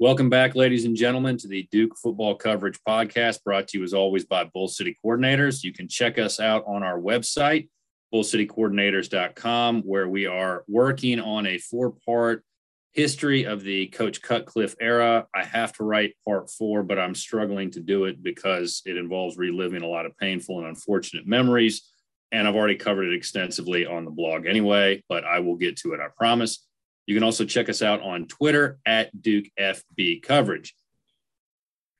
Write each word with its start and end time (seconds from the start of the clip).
Welcome 0.00 0.30
back, 0.30 0.54
ladies 0.54 0.84
and 0.84 0.94
gentlemen, 0.94 1.38
to 1.38 1.48
the 1.48 1.66
Duke 1.72 1.96
Football 1.96 2.36
Coverage 2.36 2.78
Podcast, 2.86 3.42
brought 3.42 3.66
to 3.66 3.78
you 3.78 3.84
as 3.84 3.92
always 3.92 4.24
by 4.24 4.44
Bull 4.44 4.68
City 4.68 4.96
Coordinators. 5.04 5.64
You 5.64 5.72
can 5.72 5.88
check 5.88 6.18
us 6.18 6.38
out 6.38 6.62
on 6.68 6.84
our 6.84 7.00
website, 7.00 7.68
bullcitycoordinators.com, 8.14 9.82
where 9.82 10.08
we 10.08 10.26
are 10.26 10.62
working 10.68 11.18
on 11.18 11.48
a 11.48 11.58
four 11.58 11.94
part 12.06 12.44
history 12.92 13.42
of 13.42 13.64
the 13.64 13.88
Coach 13.88 14.22
Cutcliffe 14.22 14.76
era. 14.80 15.26
I 15.34 15.42
have 15.42 15.72
to 15.78 15.82
write 15.82 16.14
part 16.24 16.48
four, 16.48 16.84
but 16.84 17.00
I'm 17.00 17.16
struggling 17.16 17.72
to 17.72 17.80
do 17.80 18.04
it 18.04 18.22
because 18.22 18.82
it 18.86 18.96
involves 18.96 19.36
reliving 19.36 19.82
a 19.82 19.88
lot 19.88 20.06
of 20.06 20.16
painful 20.16 20.60
and 20.60 20.68
unfortunate 20.68 21.26
memories. 21.26 21.90
And 22.30 22.46
I've 22.46 22.54
already 22.54 22.76
covered 22.76 23.08
it 23.08 23.16
extensively 23.16 23.84
on 23.84 24.04
the 24.04 24.12
blog 24.12 24.46
anyway, 24.46 25.02
but 25.08 25.24
I 25.24 25.40
will 25.40 25.56
get 25.56 25.76
to 25.78 25.94
it, 25.94 26.00
I 26.00 26.06
promise. 26.16 26.67
You 27.08 27.14
can 27.14 27.24
also 27.24 27.46
check 27.46 27.70
us 27.70 27.80
out 27.80 28.02
on 28.02 28.26
Twitter 28.26 28.78
at 28.84 29.22
Duke 29.22 29.46
FB 29.58 30.22
Coverage. 30.22 30.74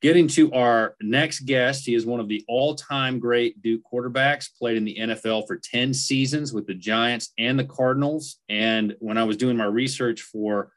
Getting 0.02 0.28
to 0.28 0.52
our 0.52 0.96
next 1.00 1.46
guest, 1.46 1.86
he 1.86 1.94
is 1.94 2.04
one 2.04 2.20
of 2.20 2.28
the 2.28 2.44
all 2.46 2.74
time 2.74 3.18
great 3.18 3.62
Duke 3.62 3.80
quarterbacks, 3.90 4.50
played 4.54 4.76
in 4.76 4.84
the 4.84 4.98
NFL 5.00 5.46
for 5.46 5.56
10 5.56 5.94
seasons 5.94 6.52
with 6.52 6.66
the 6.66 6.74
Giants 6.74 7.32
and 7.38 7.58
the 7.58 7.64
Cardinals. 7.64 8.36
And 8.50 8.96
when 8.98 9.16
I 9.16 9.24
was 9.24 9.38
doing 9.38 9.56
my 9.56 9.64
research 9.64 10.20
for 10.20 10.72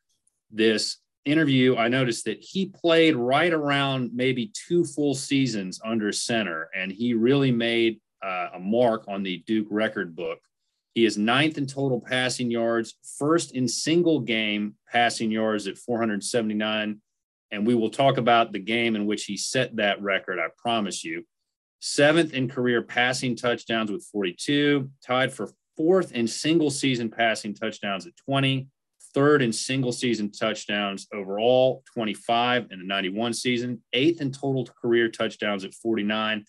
this 0.50 1.00
interview, 1.26 1.76
I 1.76 1.90
noticed 1.90 2.24
that 2.24 2.40
he 2.40 2.68
played 2.68 3.18
right 3.18 3.52
around 3.52 4.12
maybe 4.14 4.54
two 4.54 4.86
full 4.86 5.14
seasons 5.14 5.82
under 5.84 6.14
center, 6.14 6.70
and 6.74 6.90
he 6.90 7.16
really 7.16 7.52
made 7.52 8.00
uh, 8.26 8.52
a 8.54 8.60
mark 8.60 9.04
on 9.10 9.24
the 9.24 9.44
Duke 9.46 9.68
record 9.70 10.16
book 10.16 10.40
he 10.94 11.06
is 11.06 11.18
ninth 11.18 11.58
in 11.58 11.66
total 11.66 12.02
passing 12.02 12.52
yards, 12.52 12.96
first 13.18 13.54
in 13.54 13.68
single 13.68 14.20
game 14.20 14.76
passing 14.92 15.32
yards 15.32 15.68
at 15.68 15.78
479. 15.78 17.02
And 17.52 17.68
we 17.68 17.76
will 17.76 17.90
talk 17.90 18.18
about 18.18 18.52
the 18.52 18.60
game 18.60 18.96
in 18.96 19.06
which 19.06 19.26
he 19.26 19.38
set 19.38 19.76
that 19.78 20.02
record, 20.02 20.40
I 20.40 20.48
promise 20.58 21.04
you. 21.04 21.26
Seventh 21.80 22.34
in 22.34 22.50
career 22.50 22.82
passing 22.82 23.36
touchdowns 23.36 23.92
with 23.92 24.06
42, 24.12 24.90
tied 25.06 25.34
for 25.34 25.50
fourth 25.76 26.12
in 26.12 26.28
single 26.28 26.70
season 26.70 27.10
passing 27.10 27.54
touchdowns 27.54 28.06
at 28.06 28.14
20, 28.26 28.68
third 29.14 29.42
in 29.42 29.52
single 29.52 29.92
season 29.92 30.32
touchdowns 30.32 31.08
overall, 31.14 31.84
25 31.94 32.68
in 32.72 32.80
the 32.80 32.86
91 32.86 33.34
season, 33.34 33.82
eighth 33.94 34.22
in 34.22 34.32
total 34.32 34.68
career 34.82 35.10
touchdowns 35.10 35.66
at 35.66 35.74
49, 35.74 36.46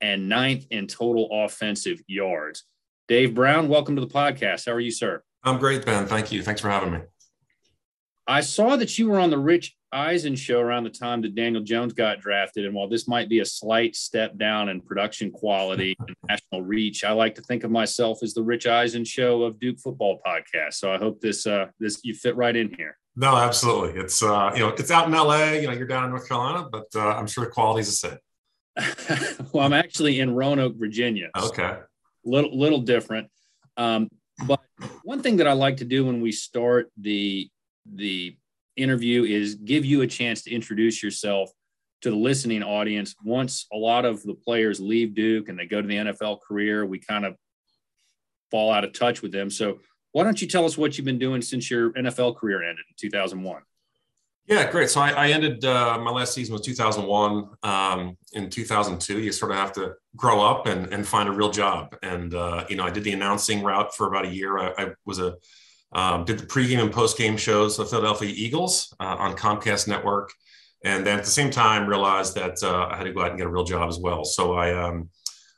and 0.00 0.28
ninth 0.28 0.66
in 0.70 0.86
total 0.86 1.28
offensive 1.32 2.00
yards. 2.06 2.64
Dave 3.08 3.36
Brown, 3.36 3.68
welcome 3.68 3.94
to 3.94 4.00
the 4.00 4.08
podcast. 4.08 4.66
How 4.66 4.72
are 4.72 4.80
you, 4.80 4.90
sir? 4.90 5.22
I'm 5.44 5.60
great, 5.60 5.86
Ben. 5.86 6.06
Thank 6.06 6.32
you. 6.32 6.42
Thanks 6.42 6.60
for 6.60 6.68
having 6.68 6.92
me. 6.92 6.98
I 8.26 8.40
saw 8.40 8.74
that 8.74 8.98
you 8.98 9.08
were 9.08 9.20
on 9.20 9.30
the 9.30 9.38
Rich 9.38 9.76
Eisen 9.92 10.34
show 10.34 10.58
around 10.58 10.82
the 10.82 10.90
time 10.90 11.22
that 11.22 11.36
Daniel 11.36 11.62
Jones 11.62 11.92
got 11.92 12.18
drafted. 12.18 12.64
And 12.64 12.74
while 12.74 12.88
this 12.88 13.06
might 13.06 13.28
be 13.28 13.38
a 13.38 13.44
slight 13.44 13.94
step 13.94 14.36
down 14.36 14.68
in 14.68 14.80
production 14.80 15.30
quality 15.30 15.94
and 16.00 16.16
national 16.28 16.62
reach, 16.62 17.04
I 17.04 17.12
like 17.12 17.36
to 17.36 17.42
think 17.42 17.62
of 17.62 17.70
myself 17.70 18.24
as 18.24 18.34
the 18.34 18.42
Rich 18.42 18.66
Eisen 18.66 19.04
show 19.04 19.44
of 19.44 19.60
Duke 19.60 19.78
football 19.78 20.20
podcast. 20.26 20.74
So 20.74 20.92
I 20.92 20.98
hope 20.98 21.20
this 21.20 21.46
uh, 21.46 21.66
this 21.78 22.00
you 22.02 22.12
fit 22.12 22.34
right 22.34 22.56
in 22.56 22.74
here. 22.74 22.98
No, 23.14 23.36
absolutely. 23.36 24.00
It's 24.00 24.20
uh, 24.20 24.50
you 24.52 24.58
know 24.58 24.70
it's 24.70 24.90
out 24.90 25.06
in 25.06 25.12
LA. 25.12 25.52
You 25.52 25.68
know 25.68 25.74
you're 25.74 25.86
down 25.86 26.06
in 26.06 26.10
North 26.10 26.28
Carolina, 26.28 26.68
but 26.72 26.86
uh, 26.96 27.10
I'm 27.10 27.28
sure 27.28 27.44
the 27.44 27.52
quality's 27.52 28.00
the 28.00 28.18
same. 28.18 29.46
well, 29.52 29.64
I'm 29.64 29.72
actually 29.72 30.18
in 30.18 30.34
Roanoke, 30.34 30.74
Virginia. 30.76 31.30
Okay 31.40 31.76
little 32.26 32.56
little 32.56 32.80
different. 32.80 33.30
Um, 33.76 34.08
but 34.46 34.60
one 35.02 35.22
thing 35.22 35.36
that 35.36 35.46
I 35.46 35.52
like 35.52 35.78
to 35.78 35.84
do 35.84 36.04
when 36.04 36.20
we 36.20 36.32
start 36.32 36.90
the 36.98 37.48
the 37.94 38.36
interview 38.76 39.24
is 39.24 39.54
give 39.54 39.84
you 39.84 40.02
a 40.02 40.06
chance 40.06 40.42
to 40.42 40.54
introduce 40.54 41.02
yourself 41.02 41.50
to 42.02 42.10
the 42.10 42.16
listening 42.16 42.62
audience. 42.62 43.14
Once 43.24 43.66
a 43.72 43.76
lot 43.76 44.04
of 44.04 44.22
the 44.22 44.34
players 44.34 44.80
leave 44.80 45.14
Duke 45.14 45.48
and 45.48 45.58
they 45.58 45.66
go 45.66 45.80
to 45.80 45.88
the 45.88 45.96
NFL 45.96 46.40
career, 46.42 46.84
we 46.84 46.98
kind 46.98 47.24
of 47.24 47.36
fall 48.50 48.70
out 48.70 48.84
of 48.84 48.92
touch 48.92 49.22
with 49.22 49.32
them. 49.32 49.48
So 49.48 49.78
why 50.12 50.24
don't 50.24 50.40
you 50.40 50.48
tell 50.48 50.64
us 50.64 50.76
what 50.76 50.96
you've 50.96 51.04
been 51.04 51.18
doing 51.18 51.42
since 51.42 51.70
your 51.70 51.92
NFL 51.92 52.36
career 52.36 52.62
ended 52.62 52.84
in 52.88 52.94
2001? 52.96 53.62
Yeah, 54.48 54.70
great. 54.70 54.90
So 54.90 55.00
I, 55.00 55.10
I 55.10 55.28
ended 55.30 55.64
uh, 55.64 55.98
my 55.98 56.10
last 56.10 56.32
season 56.32 56.52
was 56.52 56.62
2001. 56.62 57.48
Um, 57.64 58.16
in 58.32 58.48
2002, 58.48 59.20
you 59.20 59.32
sort 59.32 59.50
of 59.50 59.58
have 59.58 59.72
to 59.72 59.94
grow 60.14 60.40
up 60.40 60.66
and, 60.66 60.92
and 60.92 61.06
find 61.06 61.28
a 61.28 61.32
real 61.32 61.50
job. 61.50 61.96
And 62.02 62.32
uh, 62.32 62.64
you 62.68 62.76
know, 62.76 62.84
I 62.84 62.90
did 62.90 63.02
the 63.02 63.12
announcing 63.12 63.64
route 63.64 63.94
for 63.94 64.06
about 64.06 64.24
a 64.24 64.28
year. 64.28 64.58
I, 64.58 64.72
I 64.78 64.86
was 65.04 65.18
a 65.18 65.34
um, 65.92 66.24
did 66.24 66.38
the 66.38 66.46
pregame 66.46 66.80
and 66.80 66.92
postgame 66.92 67.38
shows 67.38 67.76
the 67.76 67.84
Philadelphia 67.84 68.32
Eagles 68.34 68.94
uh, 69.00 69.16
on 69.18 69.36
Comcast 69.36 69.88
Network, 69.88 70.30
and 70.84 71.06
then 71.06 71.18
at 71.18 71.24
the 71.24 71.30
same 71.30 71.50
time 71.50 71.88
realized 71.88 72.34
that 72.34 72.62
uh, 72.62 72.88
I 72.90 72.96
had 72.96 73.04
to 73.04 73.12
go 73.12 73.22
out 73.22 73.30
and 73.30 73.38
get 73.38 73.46
a 73.46 73.50
real 73.50 73.64
job 73.64 73.88
as 73.88 73.98
well. 73.98 74.24
So 74.24 74.54
I 74.54 74.74
um, 74.74 75.10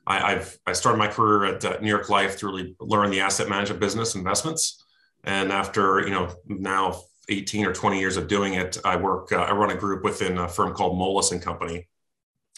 I, 0.06 0.34
have 0.34 0.56
I 0.66 0.72
started 0.72 0.98
my 0.98 1.08
career 1.08 1.56
at 1.56 1.64
uh, 1.64 1.78
New 1.82 1.88
York 1.88 2.08
Life 2.08 2.38
to 2.38 2.46
really 2.46 2.74
learn 2.80 3.10
the 3.10 3.20
asset 3.20 3.48
management 3.48 3.80
business 3.80 4.14
investments. 4.14 4.82
And 5.24 5.52
after 5.52 6.00
you 6.00 6.10
know 6.10 6.34
now 6.46 7.02
18 7.28 7.66
or 7.66 7.72
20 7.72 7.98
years 7.98 8.16
of 8.16 8.28
doing 8.28 8.54
it, 8.54 8.78
I 8.84 8.96
work, 8.96 9.32
uh, 9.32 9.36
I 9.36 9.52
run 9.52 9.70
a 9.70 9.76
group 9.76 10.04
within 10.04 10.38
a 10.38 10.48
firm 10.48 10.74
called 10.74 10.98
Moelis 10.98 11.32
and 11.32 11.42
Company, 11.42 11.86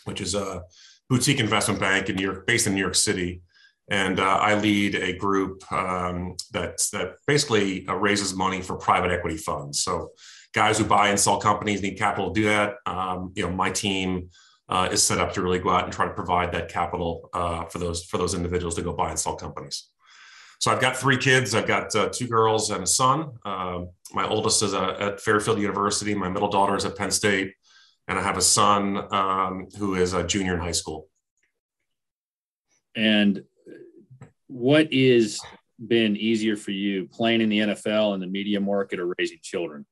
which 0.04 0.20
is 0.20 0.34
a 0.34 0.62
boutique 1.08 1.40
investment 1.40 1.80
bank 1.80 2.08
in 2.08 2.16
New 2.16 2.22
York, 2.22 2.46
based 2.46 2.66
in 2.66 2.74
New 2.74 2.80
York 2.80 2.94
City. 2.94 3.42
And 3.90 4.20
uh, 4.20 4.38
I 4.40 4.54
lead 4.54 4.94
a 4.94 5.16
group 5.16 5.70
um, 5.72 6.36
that, 6.52 6.78
that 6.92 7.16
basically 7.26 7.86
uh, 7.88 7.94
raises 7.94 8.34
money 8.34 8.62
for 8.62 8.76
private 8.76 9.10
equity 9.10 9.36
funds. 9.36 9.80
So 9.80 10.12
guys 10.54 10.78
who 10.78 10.84
buy 10.84 11.08
and 11.08 11.18
sell 11.18 11.40
companies 11.40 11.82
need 11.82 11.98
capital 11.98 12.32
to 12.32 12.40
do 12.40 12.46
that. 12.46 12.74
Um, 12.86 13.32
you 13.34 13.42
know, 13.42 13.50
my 13.50 13.70
team 13.70 14.30
uh, 14.68 14.88
is 14.92 15.02
set 15.02 15.18
up 15.18 15.32
to 15.34 15.42
really 15.42 15.58
go 15.58 15.70
out 15.70 15.84
and 15.84 15.92
try 15.92 16.06
to 16.06 16.14
provide 16.14 16.52
that 16.52 16.68
capital 16.68 17.28
uh, 17.34 17.64
for 17.64 17.78
those 17.78 18.04
for 18.04 18.18
those 18.18 18.34
individuals 18.34 18.76
to 18.76 18.82
go 18.82 18.92
buy 18.92 19.10
and 19.10 19.18
sell 19.18 19.34
companies. 19.34 19.88
So 20.60 20.70
I've 20.70 20.80
got 20.80 20.94
three 20.94 21.16
kids. 21.16 21.54
I've 21.54 21.66
got 21.66 21.94
uh, 21.96 22.10
two 22.10 22.28
girls 22.28 22.70
and 22.70 22.84
a 22.84 22.86
son. 22.86 23.32
Um, 23.46 23.88
my 24.12 24.28
oldest 24.28 24.62
is 24.62 24.74
uh, 24.74 24.94
at 25.00 25.20
Fairfield 25.20 25.58
University. 25.58 26.14
My 26.14 26.28
middle 26.28 26.50
daughter 26.50 26.76
is 26.76 26.84
at 26.84 26.96
Penn 26.96 27.10
State, 27.10 27.54
and 28.06 28.18
I 28.18 28.22
have 28.22 28.36
a 28.36 28.42
son 28.42 28.98
um, 29.10 29.68
who 29.78 29.94
is 29.94 30.12
a 30.12 30.22
junior 30.22 30.54
in 30.54 30.60
high 30.60 30.72
school. 30.72 31.08
And 32.94 33.42
what 34.48 34.92
is 34.92 35.40
been 35.88 36.14
easier 36.14 36.56
for 36.56 36.72
you 36.72 37.06
playing 37.06 37.40
in 37.40 37.48
the 37.48 37.60
NFL 37.60 38.12
and 38.12 38.22
the 38.22 38.26
media 38.26 38.60
market 38.60 39.00
or 39.00 39.14
raising 39.18 39.38
children? 39.40 39.86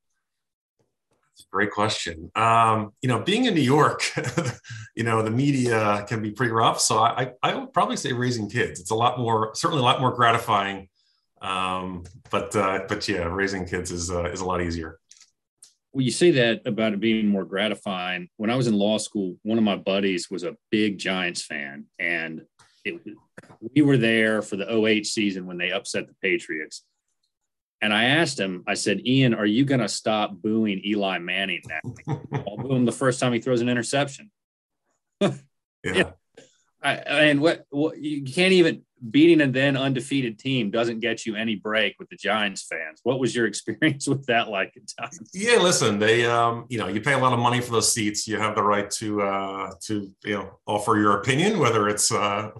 Great 1.51 1.71
question. 1.71 2.31
Um, 2.35 2.93
you 3.01 3.09
know, 3.09 3.21
being 3.21 3.45
in 3.45 3.55
New 3.55 3.61
York, 3.61 4.03
you 4.95 5.03
know, 5.03 5.21
the 5.21 5.31
media 5.31 6.05
can 6.07 6.21
be 6.21 6.31
pretty 6.31 6.51
rough. 6.51 6.79
So 6.79 6.99
I, 6.99 7.33
I 7.41 7.55
would 7.55 7.73
probably 7.73 7.97
say 7.97 8.13
raising 8.13 8.49
kids. 8.49 8.79
It's 8.79 8.91
a 8.91 8.95
lot 8.95 9.17
more, 9.19 9.55
certainly 9.55 9.81
a 9.81 9.85
lot 9.85 9.99
more 9.99 10.11
gratifying. 10.11 10.89
Um, 11.41 12.03
but 12.29 12.55
uh, 12.55 12.81
but 12.87 13.07
yeah, 13.07 13.23
raising 13.23 13.65
kids 13.65 13.91
is 13.91 14.11
uh, 14.11 14.25
is 14.25 14.41
a 14.41 14.45
lot 14.45 14.61
easier. 14.61 14.99
Well, 15.93 16.03
you 16.03 16.11
say 16.11 16.31
that 16.31 16.67
about 16.67 16.93
it 16.93 16.99
being 16.99 17.27
more 17.27 17.45
gratifying. 17.45 18.29
When 18.37 18.49
I 18.49 18.55
was 18.55 18.67
in 18.67 18.75
law 18.75 18.97
school, 18.97 19.37
one 19.43 19.57
of 19.57 19.63
my 19.63 19.75
buddies 19.75 20.29
was 20.29 20.43
a 20.43 20.55
big 20.69 20.99
Giants 20.99 21.43
fan, 21.43 21.85
and 21.97 22.41
it, 22.85 23.01
we 23.73 23.81
were 23.81 23.97
there 23.97 24.41
for 24.41 24.55
the 24.55 24.71
08 24.71 25.05
season 25.05 25.47
when 25.47 25.57
they 25.57 25.71
upset 25.71 26.07
the 26.07 26.13
Patriots. 26.21 26.83
And 27.81 27.93
I 27.93 28.05
asked 28.05 28.39
him, 28.39 28.63
I 28.67 28.73
said, 28.73 29.05
Ian, 29.05 29.33
are 29.33 29.45
you 29.45 29.63
going 29.63 29.79
to 29.79 29.87
stop 29.87 30.33
booing 30.33 30.81
Eli 30.85 31.19
Manning 31.19 31.61
now? 31.67 31.93
I'll 32.33 32.57
boo 32.57 32.75
him 32.75 32.85
the 32.85 32.91
first 32.91 33.19
time 33.19 33.33
he 33.33 33.39
throws 33.39 33.61
an 33.61 33.69
interception. 33.69 34.31
yeah. 35.21 35.31
yeah. 35.83 36.11
I, 36.81 36.93
and 36.93 37.41
what, 37.41 37.65
what 37.71 37.97
you 37.97 38.23
can't 38.23 38.53
even 38.53 38.83
beating 39.11 39.41
a 39.41 39.47
then 39.47 39.77
undefeated 39.77 40.39
team 40.39 40.71
doesn't 40.71 40.99
get 40.99 41.25
you 41.25 41.35
any 41.35 41.55
break 41.55 41.95
with 41.99 42.09
the 42.09 42.15
Giants 42.15 42.63
fans. 42.63 42.99
What 43.03 43.19
was 43.19 43.35
your 43.35 43.45
experience 43.47 44.07
with 44.07 44.25
that 44.27 44.49
like 44.49 44.73
at 44.75 44.83
times? 44.97 45.29
Yeah, 45.33 45.57
listen, 45.57 45.99
they 45.99 46.25
um, 46.25 46.65
you 46.69 46.77
know, 46.77 46.87
you 46.87 47.01
pay 47.01 47.13
a 47.13 47.17
lot 47.17 47.33
of 47.33 47.39
money 47.39 47.61
for 47.61 47.71
those 47.71 47.91
seats. 47.93 48.27
You 48.27 48.37
have 48.37 48.55
the 48.55 48.63
right 48.63 48.89
to 48.91 49.21
uh 49.21 49.71
to 49.83 50.11
you 50.23 50.33
know 50.35 50.59
offer 50.65 50.97
your 50.97 51.19
opinion, 51.19 51.59
whether 51.59 51.87
it's 51.87 52.11
uh 52.11 52.51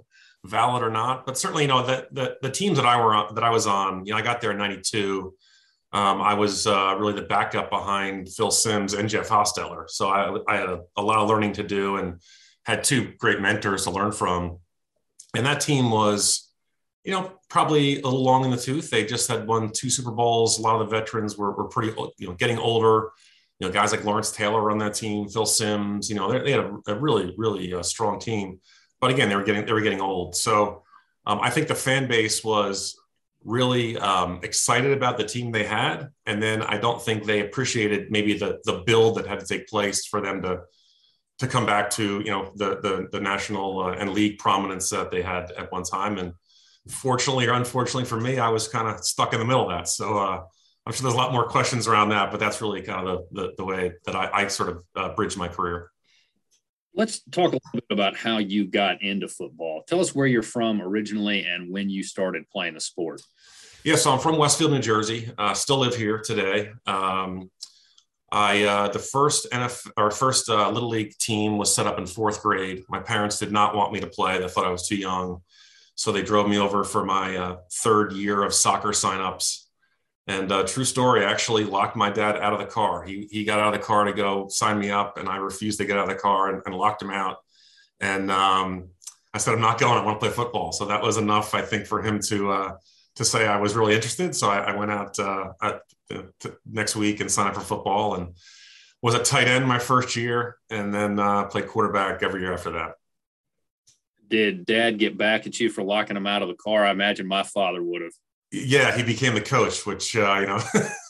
valid 0.46 0.84
or 0.84 0.90
not. 0.90 1.26
But 1.26 1.38
certainly, 1.38 1.64
you 1.64 1.68
know, 1.68 1.86
the 1.86 2.08
the, 2.12 2.38
the 2.42 2.52
teams 2.52 2.78
that 2.78 2.86
I 2.86 2.98
were 3.04 3.14
on, 3.14 3.36
that 3.36 3.44
I 3.44 3.50
was 3.50 3.68
on, 3.68 4.06
you 4.06 4.14
know, 4.14 4.18
I 4.18 4.22
got 4.22 4.42
there 4.42 4.52
in 4.52 4.58
'92. 4.58 5.34
Um, 5.92 6.22
I 6.22 6.36
was 6.36 6.68
uh, 6.68 6.96
really 7.00 7.14
the 7.14 7.24
backup 7.24 7.72
behind 7.72 8.30
Phil 8.30 8.52
Simms 8.52 8.94
and 8.94 9.10
Jeff 9.10 9.28
Hostetler, 9.28 9.90
so 9.90 10.08
I, 10.08 10.38
I 10.48 10.56
had 10.58 10.70
a, 10.70 10.82
a, 10.96 11.02
lot 11.02 11.18
of 11.18 11.28
learning 11.28 11.54
to 11.54 11.64
do 11.64 11.98
and 11.98 12.22
had 12.64 12.84
two 12.84 13.14
great 13.18 13.42
mentors 13.42 13.86
to 13.86 13.90
learn 13.90 14.12
from. 14.12 14.60
And 15.36 15.48
that 15.48 15.62
team 15.62 15.90
was, 15.90 16.52
you 17.04 17.12
know, 17.12 17.32
probably 17.50 18.02
a 18.02 18.04
little 18.04 18.24
long 18.24 18.46
in 18.46 18.52
the 18.52 18.58
tooth. 18.58 18.92
They 18.92 19.04
just 19.04 19.28
had 19.28 19.48
won 19.48 19.72
two 19.72 19.90
Super 19.90 20.12
Bowls. 20.12 20.60
A 20.60 20.62
lot 20.62 20.80
of 20.80 20.88
the 20.88 20.96
veterans 20.96 21.40
were, 21.40 21.54
were 21.54 21.68
pretty, 21.68 21.92
you 22.20 22.28
know, 22.28 22.36
getting 22.36 22.60
older. 22.60 23.10
You 23.60 23.68
know, 23.68 23.74
guys 23.74 23.92
like 23.92 24.06
Lawrence 24.06 24.32
Taylor 24.32 24.70
on 24.70 24.78
that 24.78 24.94
team, 24.94 25.28
Phil 25.28 25.48
Simms. 25.48 26.08
You 26.08 26.18
know, 26.18 26.32
they 26.32 26.52
had 26.52 26.60
a, 26.60 26.78
a 26.88 26.96
really, 26.96 27.34
really 27.36 27.74
uh, 27.74 27.82
strong 27.82 28.20
team 28.20 28.60
but 29.00 29.12
again, 29.12 29.30
they 29.30 29.36
were 29.36 29.44
getting 29.44 29.66
they 29.66 29.74
were 29.74 29.82
getting 29.82 30.02
old. 30.02 30.36
So 30.36 30.84
um, 31.26 31.40
I 31.42 31.50
think 31.50 31.68
the 31.68 31.76
fan 31.76 32.08
base 32.08 32.44
was 32.44 32.98
really 33.44 33.98
um, 33.98 34.40
excited 34.44 34.92
about 34.92 35.18
the 35.18 35.24
team 35.24 35.52
they 35.52 35.64
had, 35.64 36.10
and 36.26 36.42
then 36.42 36.62
I 36.62 36.78
don't 36.78 37.02
think 37.02 37.26
they 37.26 37.42
appreciated 37.42 38.12
maybe 38.12 38.38
the 38.38 38.60
the 38.66 38.84
build 38.86 39.18
that 39.18 39.28
had 39.28 39.40
to 39.40 39.46
take 39.46 39.68
place 39.68 40.06
for 40.06 40.22
them 40.22 40.42
to 40.42 40.62
to 41.40 41.48
come 41.48 41.66
back 41.66 41.90
to 41.92 42.20
you 42.20 42.32
know 42.32 42.52
the 42.56 42.80
the, 42.82 43.08
the 43.12 43.20
national 43.20 43.82
uh, 43.82 43.92
and 43.94 44.12
league 44.12 44.38
prominence 44.38 44.90
that 44.90 45.12
they 45.12 45.22
had 45.22 45.52
at 45.52 45.72
one 45.72 45.84
time. 45.84 46.18
And 46.18 46.34
fortunately 46.88 47.48
or 47.48 47.54
unfortunately 47.54 48.06
for 48.06 48.20
me, 48.20 48.40
I 48.40 48.50
was 48.50 48.68
kind 48.68 48.88
of 48.88 49.04
stuck 49.04 49.34
in 49.34 49.40
the 49.40 49.46
middle 49.46 49.64
of 49.64 49.70
that. 49.70 49.88
So 49.88 50.18
uh, 50.18 50.44
I'm 50.86 50.94
sure 50.94 51.04
there's 51.04 51.14
a 51.14 51.18
lot 51.18 51.32
more 51.32 51.48
questions 51.48 51.88
around 51.88 52.10
that, 52.10 52.32
but 52.32 52.40
that's 52.40 52.62
really 52.62 52.82
kind 52.82 53.08
of 53.08 53.24
the 53.32 53.42
the, 53.42 53.54
the 53.58 53.66
way 53.66 53.94
that 54.06 54.16
I, 54.16 54.30
I 54.34 54.48
sort 54.48 54.70
of 54.70 54.84
uh, 54.96 55.10
bridged 55.16 55.38
my 55.38 55.48
career. 55.48 55.92
Let's 56.96 57.22
talk 57.32 57.52
a 57.54 57.56
little 57.56 57.62
bit 57.74 57.86
about 57.92 58.18
how 58.18 58.40
you 58.40 58.66
got 58.68 59.02
into 59.02 59.28
football. 59.28 59.84
Tell 59.88 60.00
us 60.00 60.14
where 60.14 60.28
you're 60.28 60.42
from 60.42 60.82
originally 60.82 61.46
and 61.46 61.72
when 61.72 61.90
you 61.90 62.04
started 62.04 62.50
playing 62.50 62.74
the 62.74 62.82
sport. 62.82 63.22
Yeah, 63.84 63.96
so 63.96 64.12
I'm 64.12 64.20
from 64.20 64.38
Westfield, 64.38 64.72
New 64.72 64.80
Jersey. 64.80 65.32
Uh, 65.38 65.54
still 65.54 65.78
live 65.78 65.96
here 65.96 66.20
today. 66.20 66.72
Um, 66.86 67.50
I 68.32 68.64
uh, 68.64 68.88
the 68.90 69.00
first 69.00 69.50
NFL 69.52 69.92
our 69.98 70.12
first 70.12 70.50
uh, 70.50 70.70
little 70.70 70.90
league 70.90 71.18
team 71.18 71.58
was 71.58 71.74
set 71.74 71.88
up 71.88 71.98
in 71.98 72.06
fourth 72.06 72.42
grade. 72.44 72.84
My 72.90 73.00
parents 73.00 73.40
did 73.40 73.52
not 73.52 73.76
want 73.76 73.94
me 73.94 74.00
to 74.02 74.08
play; 74.08 74.38
they 74.38 74.48
thought 74.48 74.66
I 74.66 74.72
was 74.72 74.88
too 74.88 74.98
young, 74.98 75.42
so 75.96 76.12
they 76.12 76.22
drove 76.22 76.48
me 76.50 76.58
over 76.58 76.84
for 76.84 77.04
my 77.06 77.38
uh, 77.38 77.58
third 77.72 78.14
year 78.14 78.44
of 78.44 78.54
soccer 78.54 78.90
signups. 78.90 79.69
And 80.30 80.52
uh, 80.52 80.62
true 80.62 80.86
story, 80.86 81.26
actually 81.26 81.64
locked 81.64 81.96
my 81.96 82.12
dad 82.12 82.38
out 82.38 82.54
of 82.54 82.60
the 82.60 82.68
car. 82.68 83.02
He 83.02 83.28
he 83.32 83.44
got 83.44 83.60
out 83.60 83.74
of 83.74 83.80
the 83.80 83.84
car 83.84 84.04
to 84.04 84.14
go 84.14 84.48
sign 84.48 84.78
me 84.78 84.92
up, 84.92 85.18
and 85.18 85.28
I 85.28 85.38
refused 85.38 85.80
to 85.80 85.86
get 85.86 85.98
out 85.98 86.08
of 86.08 86.16
the 86.16 86.22
car 86.22 86.54
and, 86.54 86.62
and 86.68 86.76
locked 86.76 87.02
him 87.02 87.10
out. 87.10 87.38
And 88.00 88.30
um, 88.30 88.90
I 89.34 89.40
said, 89.40 89.56
"I'm 89.56 89.60
not 89.60 89.80
going. 89.80 89.98
I 89.98 90.06
want 90.06 90.20
to 90.22 90.28
play 90.28 90.36
football." 90.36 90.72
So 90.72 90.86
that 90.86 91.02
was 91.02 91.18
enough, 91.18 91.56
I 91.56 91.64
think, 91.64 91.88
for 91.88 92.04
him 92.04 92.20
to 92.28 92.52
uh, 92.52 92.72
to 93.16 93.26
say 93.26 93.48
I 93.48 93.60
was 93.60 93.76
really 93.76 93.96
interested. 93.96 94.36
So 94.36 94.52
I, 94.52 94.72
I 94.72 94.76
went 94.76 94.92
out 94.92 95.18
uh, 95.18 95.54
at, 95.64 95.82
next 96.64 96.96
week 96.96 97.22
and 97.22 97.32
signed 97.32 97.50
up 97.50 97.56
for 97.56 97.62
football 97.62 98.14
and 98.14 98.36
was 99.02 99.16
a 99.16 99.24
tight 99.24 99.48
end 99.48 99.66
my 99.66 99.80
first 99.80 100.16
year, 100.16 100.58
and 100.70 100.94
then 100.94 101.18
uh, 101.18 101.46
played 101.46 101.68
quarterback 101.68 102.22
every 102.22 102.42
year 102.42 102.54
after 102.54 102.74
that. 102.74 102.92
Did 104.28 104.68
Dad 104.68 105.00
get 105.00 105.18
back 105.18 105.48
at 105.48 105.60
you 105.60 105.72
for 105.72 105.84
locking 105.84 106.18
him 106.18 106.28
out 106.28 106.44
of 106.44 106.50
the 106.50 106.54
car? 106.54 106.86
I 106.86 106.92
imagine 106.92 107.26
my 107.26 107.42
father 107.42 107.82
would 107.82 108.04
have 108.04 108.14
yeah, 108.52 108.96
he 108.96 109.04
became 109.04 109.36
the 109.36 109.42
coach, 109.42 109.86
which 109.86 110.16
uh, 110.16 110.38
you 110.40 110.48
know, 110.48 110.60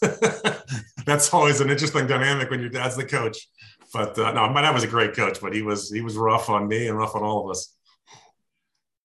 that's 1.06 1.34
always 1.34 1.62
an 1.62 1.70
interesting 1.70 2.08
dynamic 2.08 2.50
when 2.50 2.60
your 2.60 2.70
dad's 2.70 2.96
the 2.96 3.06
coach. 3.06 3.48
But 3.94 4.18
uh, 4.20 4.32
no, 4.34 4.50
my 4.50 4.62
dad 4.62 4.74
was 4.74 4.84
a 4.84 4.88
great 4.88 5.16
coach, 5.16 5.40
but 5.42 5.54
he 5.54 5.62
was 5.62 5.90
he 5.90 6.02
was 6.02 6.18
rough 6.18 6.50
on 6.50 6.68
me 6.68 6.88
and 6.88 6.98
rough 6.98 7.16
on 7.16 7.24
all 7.24 7.46
of 7.46 7.52
us. 7.52 7.76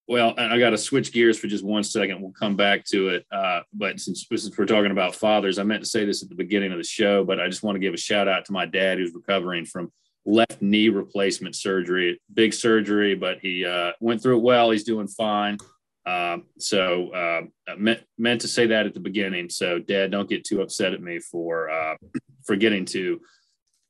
Well, 0.07 0.35
I 0.37 0.59
got 0.59 0.71
to 0.71 0.79
switch 0.79 1.13
gears 1.13 1.39
for 1.39 1.47
just 1.47 1.65
one 1.65 1.83
second. 1.83 2.21
We'll 2.21 2.33
come 2.33 2.57
back 2.57 2.85
to 2.87 3.09
it. 3.09 3.25
Uh, 3.33 3.61
but 3.73 3.99
since, 3.99 4.27
since 4.29 4.57
we're 4.57 4.67
talking 4.67 4.91
about 4.91 5.15
fathers, 5.15 5.59
I 5.59 5.63
meant 5.63 5.83
to 5.83 5.89
say 5.89 6.05
this 6.05 6.23
at 6.23 6.29
the 6.29 6.35
beginning 6.35 6.73
of 6.73 6.79
the 6.79 6.85
show, 6.85 7.25
but 7.25 7.41
I 7.41 7.49
just 7.49 7.63
want 7.63 7.77
to 7.77 7.81
give 7.81 7.95
a 7.95 7.99
shout 7.99 8.29
out 8.29 8.45
to 8.45 8.53
my 8.53 8.67
dad 8.67 8.99
who's 8.99 9.15
recovering 9.15 9.65
from 9.65 9.91
left 10.27 10.61
knee 10.61 10.91
replacement 10.91 11.57
surgery. 11.57 12.21
Big 12.35 12.53
surgery, 12.53 13.15
but 13.15 13.39
he 13.41 13.65
uh, 13.65 13.93
went 13.99 14.23
through 14.23 14.37
it 14.37 14.43
well. 14.43 14.71
He's 14.71 14.85
doing 14.85 15.09
fine. 15.09 15.57
Um, 16.07 16.45
so 16.59 17.11
uh, 17.11 17.75
meant 17.77 18.03
meant 18.19 18.43
to 18.43 18.49
say 18.49 18.67
that 18.67 18.87
at 18.87 18.95
the 18.95 19.01
beginning. 19.01 19.49
So, 19.49 19.79
Dad, 19.79 20.11
don't 20.11 20.29
get 20.29 20.45
too 20.45 20.61
upset 20.61 20.93
at 20.93 21.03
me 21.03 21.19
for 21.19 21.71
uh, 21.71 21.97
forgetting 22.45 22.85
to 22.87 23.21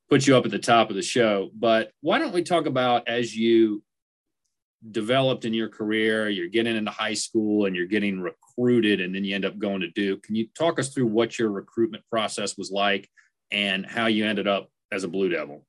put 0.08 0.26
you 0.26 0.36
up 0.36 0.44
at 0.44 0.52
the 0.52 0.58
top 0.58 0.90
of 0.90 0.96
the 0.96 1.02
show. 1.02 1.50
But 1.54 1.90
why 2.00 2.18
don't 2.18 2.34
we 2.34 2.42
talk 2.42 2.66
about 2.66 3.08
as 3.08 3.34
you 3.34 3.82
developed 4.90 5.44
in 5.44 5.54
your 5.54 5.68
career, 5.68 6.28
you're 6.28 6.48
getting 6.48 6.76
into 6.76 6.90
high 6.90 7.14
school 7.14 7.66
and 7.66 7.74
you're 7.74 7.86
getting 7.86 8.20
recruited, 8.20 9.00
and 9.00 9.14
then 9.14 9.24
you 9.24 9.34
end 9.34 9.44
up 9.44 9.58
going 9.58 9.80
to 9.80 9.90
Duke. 9.90 10.22
Can 10.22 10.36
you 10.36 10.46
talk 10.56 10.78
us 10.78 10.90
through 10.90 11.06
what 11.06 11.38
your 11.38 11.50
recruitment 11.50 12.04
process 12.10 12.56
was 12.56 12.70
like 12.70 13.08
and 13.50 13.84
how 13.84 14.06
you 14.06 14.26
ended 14.26 14.46
up 14.46 14.68
as 14.92 15.04
a 15.04 15.08
Blue 15.08 15.28
Devil? 15.28 15.66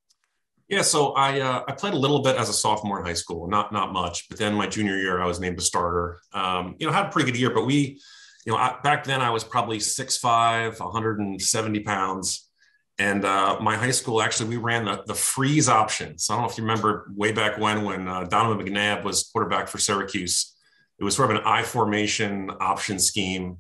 Yeah, 0.68 0.82
so 0.82 1.14
I 1.14 1.42
uh, 1.42 1.64
I 1.68 1.74
played 1.74 1.94
a 1.94 1.98
little 1.98 2.22
bit 2.24 2.38
as 2.38 2.50
a 2.50 2.54
sophomore 2.54 3.00
in 3.00 3.06
high 3.06 3.14
school, 3.14 3.48
not 3.48 3.72
not 3.72 3.94
much, 3.94 4.28
but 4.30 4.40
then 4.40 4.56
my 4.56 4.66
junior 4.66 4.98
year 4.98 5.22
I 5.22 5.28
was 5.28 5.40
named 5.40 5.60
a 5.60 5.62
starter. 5.62 6.20
Um, 6.34 6.76
you 6.80 6.88
know, 6.88 6.94
had 6.94 7.06
a 7.06 7.10
pretty 7.10 7.32
good 7.32 7.40
year, 7.40 7.52
but 7.52 7.66
we, 7.66 8.02
you 8.46 8.52
know, 8.52 8.58
I, 8.58 8.78
back 8.82 9.04
then 9.04 9.22
I 9.22 9.30
was 9.30 9.44
probably 9.44 9.78
6'5", 9.78 10.80
170 10.80 11.80
pounds, 11.82 12.50
and 12.98 13.24
uh, 13.26 13.60
my 13.62 13.76
high 13.76 13.92
school 13.92 14.24
actually 14.24 14.50
we 14.50 14.58
ran 14.58 14.86
the 14.86 15.04
the 15.06 15.14
freeze 15.14 15.70
option. 15.70 16.18
So 16.18 16.34
I 16.34 16.38
don't 16.38 16.46
know 16.46 16.50
if 16.52 16.58
you 16.58 16.64
remember 16.64 17.12
way 17.16 17.32
back 17.32 17.60
when 17.60 17.84
when 17.84 18.08
uh, 18.08 18.24
Donovan 18.24 18.66
McNabb 18.66 19.04
was 19.04 19.30
quarterback 19.32 19.68
for 19.68 19.78
Syracuse. 19.78 20.56
It 20.98 21.04
was 21.04 21.16
sort 21.16 21.30
of 21.30 21.38
an 21.38 21.44
I 21.46 21.62
formation 21.62 22.50
option 22.60 22.98
scheme. 23.00 23.58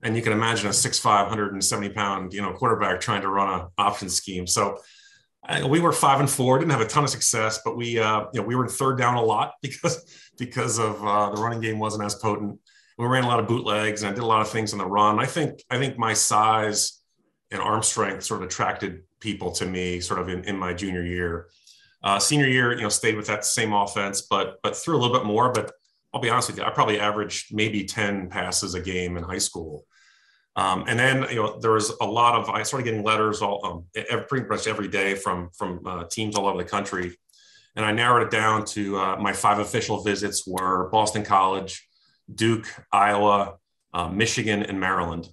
And 0.00 0.14
you 0.14 0.22
can 0.22 0.32
imagine 0.32 0.68
a 0.68 0.70
6'5", 0.72 1.04
170 1.04 1.88
pound, 1.88 2.32
you 2.32 2.40
know, 2.40 2.52
quarterback 2.52 3.00
trying 3.00 3.22
to 3.22 3.28
run 3.28 3.60
an 3.60 3.66
option 3.78 4.08
scheme. 4.08 4.46
So 4.46 4.78
we 5.66 5.80
were 5.80 5.92
five 5.92 6.20
and 6.20 6.28
four, 6.28 6.58
didn't 6.58 6.72
have 6.72 6.80
a 6.80 6.86
ton 6.86 7.04
of 7.04 7.10
success, 7.10 7.60
but 7.64 7.76
we, 7.76 7.98
uh, 7.98 8.26
you 8.32 8.40
know, 8.40 8.46
we 8.46 8.54
were 8.54 8.64
in 8.64 8.70
third 8.70 8.98
down 8.98 9.14
a 9.14 9.22
lot 9.22 9.54
because 9.62 10.30
because 10.38 10.78
of 10.78 11.04
uh, 11.04 11.30
the 11.34 11.40
running 11.40 11.60
game 11.60 11.78
wasn't 11.78 12.04
as 12.04 12.14
potent. 12.14 12.58
We 12.98 13.06
ran 13.06 13.24
a 13.24 13.28
lot 13.28 13.38
of 13.38 13.46
bootlegs, 13.46 14.02
and 14.02 14.10
I 14.10 14.14
did 14.14 14.24
a 14.24 14.26
lot 14.26 14.40
of 14.40 14.48
things 14.48 14.72
on 14.72 14.78
the 14.78 14.86
run. 14.86 15.20
I 15.20 15.26
think 15.26 15.62
I 15.70 15.78
think 15.78 15.98
my 15.98 16.14
size 16.14 17.00
and 17.50 17.62
arm 17.62 17.82
strength 17.82 18.24
sort 18.24 18.42
of 18.42 18.48
attracted 18.48 19.02
people 19.20 19.52
to 19.52 19.66
me, 19.66 20.00
sort 20.00 20.20
of 20.20 20.28
in, 20.28 20.44
in 20.44 20.56
my 20.56 20.74
junior 20.74 21.04
year. 21.04 21.48
Uh, 22.02 22.18
senior 22.18 22.46
year, 22.46 22.72
you 22.76 22.82
know, 22.82 22.88
stayed 22.88 23.16
with 23.16 23.26
that 23.26 23.44
same 23.44 23.72
offense, 23.72 24.22
but 24.22 24.58
but 24.62 24.76
threw 24.76 24.96
a 24.96 25.00
little 25.00 25.16
bit 25.16 25.26
more. 25.26 25.52
But 25.52 25.72
I'll 26.12 26.20
be 26.20 26.30
honest 26.30 26.48
with 26.48 26.58
you, 26.58 26.64
I 26.64 26.70
probably 26.70 27.00
averaged 27.00 27.54
maybe 27.54 27.84
ten 27.84 28.28
passes 28.28 28.74
a 28.74 28.80
game 28.80 29.16
in 29.16 29.22
high 29.22 29.38
school. 29.38 29.86
Um, 30.58 30.84
and 30.88 30.98
then 30.98 31.26
you 31.30 31.36
know 31.36 31.58
there 31.60 31.72
was 31.72 31.92
a 32.00 32.04
lot 32.04 32.34
of 32.34 32.50
I 32.50 32.64
started 32.64 32.84
getting 32.84 33.04
letters 33.04 33.42
all 33.42 33.64
um, 33.64 33.84
every, 34.10 34.24
pretty 34.24 34.48
much 34.48 34.66
every 34.66 34.88
day 34.88 35.14
from 35.14 35.50
from 35.56 35.80
uh, 35.86 36.04
teams 36.10 36.34
all 36.34 36.48
over 36.48 36.58
the 36.58 36.68
country, 36.68 37.16
and 37.76 37.84
I 37.84 37.92
narrowed 37.92 38.26
it 38.26 38.30
down 38.32 38.64
to 38.66 38.98
uh, 38.98 39.16
my 39.20 39.32
five 39.32 39.60
official 39.60 40.02
visits 40.02 40.46
were 40.48 40.88
Boston 40.90 41.24
College, 41.24 41.88
Duke, 42.34 42.66
Iowa, 42.92 43.58
uh, 43.94 44.08
Michigan, 44.08 44.64
and 44.64 44.80
Maryland. 44.80 45.28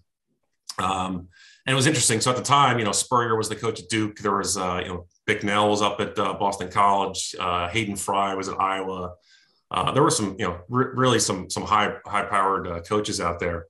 Um, 0.77 1.29
and 1.65 1.73
it 1.73 1.75
was 1.75 1.87
interesting. 1.87 2.21
So 2.21 2.29
at 2.29 2.37
the 2.37 2.43
time, 2.43 2.77
you 2.77 2.85
know, 2.85 2.91
Spurrier 2.91 3.35
was 3.35 3.49
the 3.49 3.55
coach 3.55 3.79
at 3.79 3.89
Duke. 3.89 4.19
There 4.19 4.37
was 4.37 4.57
uh, 4.57 4.81
you 4.83 4.89
know 4.89 5.07
Bicknell 5.25 5.71
was 5.71 5.81
up 5.81 5.99
at 6.01 6.19
uh, 6.19 6.35
Boston 6.35 6.69
College. 6.69 7.35
Uh, 7.39 7.67
Hayden 7.69 7.95
Fry 7.95 8.35
was 8.35 8.47
at 8.47 8.61
Iowa. 8.61 9.15
there 9.95 10.03
were 10.03 10.11
some 10.11 10.35
you 10.37 10.45
know 10.45 10.59
really 10.69 11.17
some 11.17 11.49
some 11.49 11.63
high 11.63 11.95
high 12.05 12.25
powered 12.25 12.85
coaches 12.85 13.19
out 13.19 13.39
there. 13.39 13.65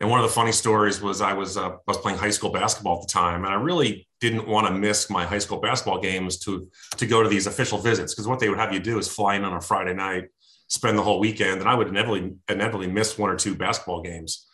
And 0.00 0.08
one 0.08 0.20
of 0.20 0.26
the 0.26 0.32
funny 0.32 0.52
stories 0.52 1.00
was 1.00 1.20
I 1.20 1.32
was 1.32 1.56
uh, 1.56 1.70
I 1.70 1.78
was 1.86 1.98
playing 1.98 2.18
high 2.18 2.30
school 2.30 2.50
basketball 2.50 3.00
at 3.00 3.08
the 3.08 3.12
time, 3.12 3.44
and 3.44 3.52
I 3.52 3.56
really 3.56 4.06
didn't 4.20 4.46
want 4.46 4.68
to 4.68 4.72
miss 4.72 5.10
my 5.10 5.24
high 5.24 5.38
school 5.38 5.58
basketball 5.60 6.00
games 6.00 6.38
to 6.40 6.68
to 6.96 7.06
go 7.06 7.22
to 7.22 7.28
these 7.28 7.46
official 7.48 7.78
visits 7.78 8.14
because 8.14 8.28
what 8.28 8.38
they 8.38 8.48
would 8.48 8.58
have 8.58 8.72
you 8.72 8.78
do 8.78 8.98
is 8.98 9.08
fly 9.08 9.34
in 9.34 9.44
on 9.44 9.54
a 9.54 9.60
Friday 9.60 9.94
night, 9.94 10.26
spend 10.68 10.96
the 10.96 11.02
whole 11.02 11.18
weekend, 11.18 11.60
and 11.60 11.68
I 11.68 11.74
would 11.74 11.88
inevitably 11.88 12.34
inevitably 12.48 12.86
miss 12.86 13.18
one 13.18 13.30
or 13.30 13.36
two 13.36 13.56
basketball 13.56 14.02
games. 14.02 14.46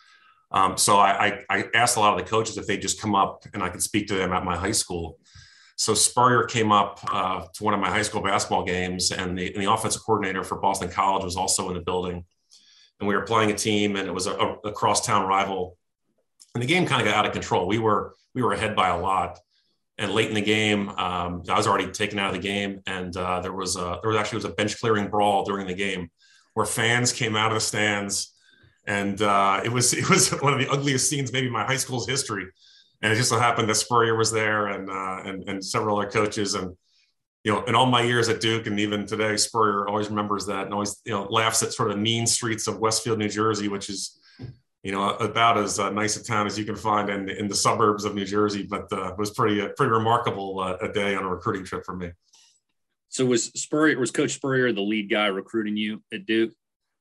Um, 0.51 0.77
so 0.77 0.99
I, 0.99 1.27
I, 1.27 1.45
I 1.51 1.65
asked 1.75 1.97
a 1.97 2.01
lot 2.01 2.17
of 2.17 2.25
the 2.25 2.31
coaches 2.31 2.57
if 2.57 2.67
they'd 2.67 2.81
just 2.81 3.01
come 3.01 3.15
up 3.17 3.45
and 3.53 3.63
I 3.63 3.69
could 3.69 3.83
speak 3.83 4.07
to 4.09 4.15
them 4.15 4.33
at 4.33 4.45
my 4.45 4.57
high 4.57 4.73
school. 4.73 5.19
So 5.77 5.95
Spurrier 5.95 6.45
came 6.45 6.71
up 6.71 7.01
uh, 7.13 7.47
to 7.55 7.65
one 7.65 7.75
of 7.75 7.81
my 7.81 7.91
high 7.91 8.03
school 8.03 8.23
basketball 8.23 8.65
games, 8.65 9.11
and 9.11 9.37
the, 9.37 9.53
and 9.53 9.63
the 9.63 9.71
offensive 9.71 10.03
coordinator 10.07 10.45
for 10.45 10.61
Boston 10.61 10.89
College 10.89 11.25
was 11.25 11.37
also 11.37 11.69
in 11.69 11.75
the 11.75 11.81
building 11.81 12.25
and 13.01 13.09
we 13.09 13.15
were 13.15 13.23
playing 13.23 13.51
a 13.51 13.55
team, 13.55 13.97
and 13.97 14.09
it 14.09 14.13
was 14.13 14.27
a, 14.27 14.35
a 14.65 14.73
crosstown 14.73 15.27
rival. 15.27 15.77
And 16.55 16.63
the 16.63 16.67
game 16.67 16.87
kind 16.87 17.01
of 17.01 17.07
got 17.07 17.17
out 17.17 17.27
of 17.27 17.33
control. 17.33 17.67
We 17.67 17.79
were 17.79 18.15
we 18.35 18.43
were 18.43 18.53
ahead 18.53 18.77
by 18.77 18.89
a 18.89 18.99
lot, 18.99 19.39
and 19.99 20.13
late 20.13 20.29
in 20.29 20.35
the 20.35 20.43
game, 20.43 20.89
um, 20.91 21.43
I 21.49 21.57
was 21.57 21.67
already 21.67 21.91
taken 21.91 22.19
out 22.19 22.29
of 22.29 22.35
the 22.35 22.47
game, 22.47 22.81
and 22.87 23.17
uh, 23.17 23.41
there 23.41 23.53
was 23.53 23.77
a, 23.77 23.99
there 24.03 24.11
was 24.11 24.17
actually 24.17 24.37
was 24.37 24.45
a 24.45 24.51
bench 24.51 24.81
clearing 24.81 25.09
brawl 25.09 25.45
during 25.45 25.67
the 25.67 25.75
game, 25.75 26.11
where 26.55 26.67
fans 26.67 27.13
came 27.13 27.37
out 27.37 27.53
of 27.53 27.55
the 27.55 27.61
stands, 27.61 28.35
and 28.87 29.21
uh, 29.23 29.61
it 29.65 29.71
was 29.71 29.93
it 29.95 30.09
was 30.09 30.31
one 30.31 30.53
of 30.53 30.59
the 30.59 30.71
ugliest 30.71 31.09
scenes 31.09 31.33
maybe 31.33 31.47
in 31.47 31.53
my 31.53 31.65
high 31.65 31.77
school's 31.77 32.09
history. 32.09 32.47
And 33.03 33.13
it 33.13 33.17
just 33.17 33.29
so 33.29 33.39
happened 33.39 33.69
that 33.69 33.75
Spurrier 33.75 34.17
was 34.17 34.33
there, 34.33 34.69
and 34.69 34.89
uh, 34.89 35.23
and 35.25 35.49
and 35.49 35.65
several 35.65 35.99
other 35.99 36.11
coaches, 36.11 36.55
and 36.55 36.77
you 37.45 37.53
know, 37.53 37.63
in 37.65 37.75
all 37.75 37.87
my 37.87 38.01
years 38.01 38.31
at 38.31 38.41
Duke 38.41 38.67
and 38.67 38.81
even 38.81 39.07
today, 39.07 39.37
Spurrier 39.37 39.87
always 39.87 40.09
remembers 40.09 40.47
that 40.47 40.65
and 40.65 40.73
always, 40.73 41.01
you 41.05 41.13
know, 41.13 41.25
laughs 41.25 41.63
at 41.63 41.75
sort 41.75 41.91
of 41.91 41.99
mean 41.99 42.27
streets 42.27 42.67
of 42.67 42.79
Westfield, 42.79 43.19
New 43.19 43.29
Jersey, 43.29 43.69
which 43.69 43.91
is, 43.91 44.19
you 44.83 44.93
know, 44.93 45.11
about 45.17 45.59
as 45.59 45.79
uh, 45.79 45.91
nice 45.91 46.17
a 46.17 46.25
town 46.25 46.47
as 46.47 46.59
you 46.59 46.65
can 46.65 46.75
find 46.75 47.11
in, 47.11 47.29
in 47.29 47.47
the 47.47 47.55
suburbs 47.55 48.07
of 48.07 48.15
New 48.15 48.25
Jersey. 48.25 48.63
But 48.63 48.91
uh, 48.91 49.13
it 49.13 49.19
was 49.19 49.31
pretty, 49.31 49.61
uh, 49.61 49.69
pretty 49.77 49.93
remarkable 49.93 50.59
uh, 50.59 50.79
a 50.81 50.91
day 50.91 51.15
on 51.15 51.25
a 51.25 51.29
recruiting 51.29 51.67
trip 51.67 51.85
for 51.85 51.95
me. 51.95 52.13
So 53.11 53.27
was 53.27 53.45
Spurrier, 53.55 53.99
was 53.99 54.11
Coach 54.11 54.33
Spurrier 54.33 54.73
the 54.73 54.81
lead 54.81 55.11
guy 55.11 55.27
recruiting 55.27 55.77
you 55.77 56.03
at 56.15 56.25
Duke? 56.25 56.53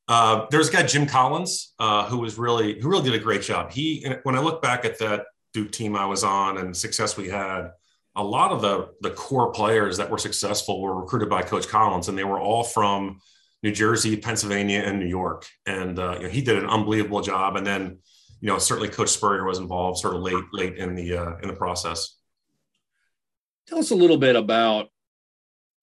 Uh, 0.10 0.46
there's 0.52 0.68
a 0.68 0.74
guy, 0.74 0.84
Jim 0.84 1.06
Collins, 1.06 1.74
uh, 1.80 2.06
who 2.08 2.20
was 2.20 2.38
really, 2.38 2.82
who 2.82 2.90
really 2.90 3.10
did 3.10 3.20
a 3.20 3.24
great 3.24 3.42
job. 3.42 3.72
He, 3.72 4.06
when 4.24 4.36
I 4.36 4.40
look 4.42 4.62
back 4.62 4.84
at 4.84 5.00
that 5.00 5.28
Duke 5.54 5.72
team 5.72 5.96
I 5.96 6.06
was 6.06 6.26
on 6.26 6.58
and 6.58 6.76
success 6.76 7.16
we 7.16 7.30
had, 7.30 7.72
a 8.15 8.24
lot 8.24 8.51
of 8.51 8.62
the 8.62 8.89
the 9.01 9.12
core 9.12 9.51
players 9.51 9.98
that 9.98 10.10
were 10.10 10.17
successful 10.17 10.82
were 10.82 11.01
recruited 11.01 11.29
by 11.29 11.41
Coach 11.41 11.67
Collins, 11.67 12.10
and 12.10 12.17
they 12.17 12.24
were 12.24 12.39
all 12.39 12.63
from 12.63 13.20
New 13.63 13.72
Jersey, 13.72 14.17
Pennsylvania, 14.17 14.82
and 14.86 15.00
New 15.00 15.08
York. 15.08 15.48
And 15.65 15.98
uh, 15.98 16.15
you 16.17 16.24
know, 16.24 16.29
he 16.29 16.41
did 16.41 16.58
an 16.58 16.70
unbelievable 16.70 17.22
job. 17.22 17.55
And 17.55 17.65
then 17.65 18.00
you 18.41 18.48
know, 18.48 18.58
certainly 18.60 18.89
Coach 18.89 19.10
Spurrier 19.10 19.46
was 19.46 19.60
involved 19.60 20.00
sort 20.00 20.15
of 20.15 20.22
late, 20.22 20.43
late 20.51 20.77
in 20.77 20.96
the 20.96 21.17
uh, 21.17 21.38
in 21.41 21.48
the 21.48 21.55
process. 21.55 22.17
Tell 23.67 23.79
us 23.79 23.91
a 23.91 23.96
little 23.96 24.17
bit 24.17 24.36
about 24.36 24.89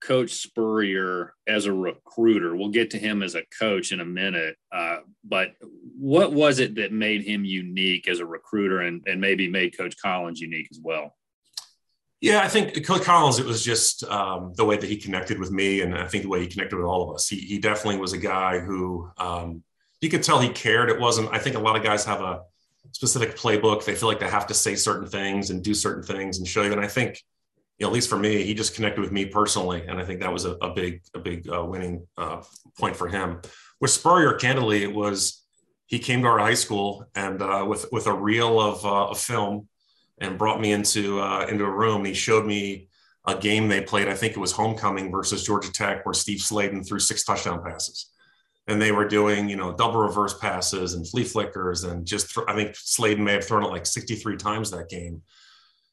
Coach 0.03 0.33
Spurrier 0.33 1.33
as 1.47 1.65
a 1.65 1.73
recruiter. 1.73 2.55
We'll 2.55 2.69
get 2.69 2.91
to 2.91 2.99
him 2.99 3.23
as 3.23 3.35
a 3.35 3.45
coach 3.59 3.93
in 3.93 4.01
a 4.01 4.05
minute. 4.05 4.57
Uh, 4.71 4.99
but 5.25 5.55
what 5.99 6.35
was 6.35 6.59
it 6.59 6.75
that 6.75 6.93
made 6.93 7.23
him 7.23 7.47
unique 7.47 8.09
as 8.09 8.21
a 8.21 8.27
recruiter 8.27 8.81
and, 8.81 9.03
and 9.07 9.21
maybe 9.21 9.49
made 9.49 9.77
Coach 9.77 9.97
Collins 10.03 10.41
unique 10.41 10.69
as 10.71 10.81
well? 10.83 11.17
Yeah, 12.21 12.41
I 12.43 12.49
think 12.49 12.85
Coach 12.87 13.03
Collins, 13.03 13.39
it 13.39 13.47
was 13.47 13.65
just 13.65 14.05
um, 14.05 14.53
the 14.55 14.65
way 14.65 14.77
that 14.77 14.87
he 14.87 14.97
connected 14.97 15.39
with 15.39 15.51
me. 15.51 15.81
And 15.81 15.95
I 15.95 16.07
think 16.07 16.25
the 16.25 16.29
way 16.29 16.41
he 16.41 16.47
connected 16.47 16.77
with 16.77 16.85
all 16.85 17.09
of 17.09 17.15
us. 17.15 17.29
He, 17.29 17.37
he 17.37 17.59
definitely 17.59 17.99
was 17.99 18.13
a 18.13 18.19
guy 18.19 18.59
who 18.59 19.11
um, 19.17 19.63
you 20.03 20.11
could 20.11 20.23
tell 20.23 20.39
he 20.39 20.51
cared. 20.51 20.91
It 20.91 21.01
wasn't, 21.01 21.33
I 21.33 21.39
think 21.39 21.57
a 21.57 21.61
lot 21.61 21.77
of 21.77 21.83
guys 21.83 22.05
have 22.05 22.21
a 22.21 22.43
specific 22.93 23.37
playbook. 23.37 23.85
They 23.85 23.95
feel 23.95 24.09
like 24.09 24.21
they 24.21 24.29
have 24.29 24.47
to 24.49 24.55
say 24.55 24.75
certain 24.75 25.09
things 25.09 25.49
and 25.49 25.65
do 25.65 25.73
certain 25.73 26.03
things 26.03 26.39
and 26.39 26.47
show 26.47 26.63
you. 26.63 26.73
And 26.73 26.81
I 26.81 26.89
think 26.89 27.23
you 27.81 27.87
know, 27.87 27.91
at 27.91 27.95
least 27.95 28.11
for 28.11 28.19
me, 28.19 28.43
he 28.43 28.53
just 28.53 28.75
connected 28.75 29.01
with 29.01 29.11
me 29.11 29.25
personally, 29.25 29.87
and 29.89 29.99
I 29.99 30.05
think 30.05 30.21
that 30.21 30.31
was 30.31 30.45
a, 30.45 30.51
a 30.57 30.69
big, 30.75 31.01
a 31.15 31.19
big 31.19 31.49
uh, 31.51 31.65
winning 31.65 32.07
uh, 32.19 32.43
point 32.79 32.95
for 32.95 33.09
him. 33.09 33.41
With 33.81 33.91
Spurrier, 33.91 34.35
candidly, 34.35 34.83
it 34.83 34.95
was 34.95 35.43
he 35.87 35.99
came 35.99 36.21
to 36.21 36.29
our 36.29 36.39
high 36.39 36.55
school 36.55 37.07
and 37.15 37.41
uh, 37.41 37.65
with 37.67 37.87
with 37.91 38.07
a 38.07 38.13
reel 38.13 38.61
of 38.61 38.85
uh, 38.85 39.09
a 39.11 39.15
film, 39.15 39.67
and 40.21 40.39
brought 40.39 40.61
me 40.61 40.73
into 40.73 41.21
uh, 41.21 41.47
into 41.49 41.65
a 41.65 41.71
room. 41.71 42.05
He 42.05 42.15
showed 42.15 42.47
me 42.47 42.89
a 43.27 43.37
game 43.37 43.69
they 43.69 43.81
played. 43.81 44.09
I 44.09 44.15
think 44.15 44.33
it 44.33 44.41
was 44.41 44.53
homecoming 44.53 45.11
versus 45.11 45.45
Georgia 45.45 45.73
Tech, 45.73 46.05
where 46.05 46.15
Steve 46.15 46.39
Slayden 46.39 46.87
threw 46.87 46.99
six 46.99 47.25
touchdown 47.25 47.63
passes, 47.65 48.11
and 48.67 48.81
they 48.81 48.93
were 48.93 49.09
doing 49.09 49.49
you 49.49 49.57
know 49.57 49.73
double 49.73 50.01
reverse 50.01 50.39
passes 50.39 50.95
and 50.95 51.09
flea 51.09 51.25
flickers, 51.25 51.85
and 51.85 52.07
just 52.07 52.35
th- 52.35 52.47
I 52.49 52.55
think 52.55 52.73
Slayden 52.73 53.19
may 53.19 53.33
have 53.33 53.47
thrown 53.47 53.65
it 53.65 53.69
like 53.69 53.87
63 53.87 54.37
times 54.37 54.71
that 54.71 54.89
game 54.89 55.23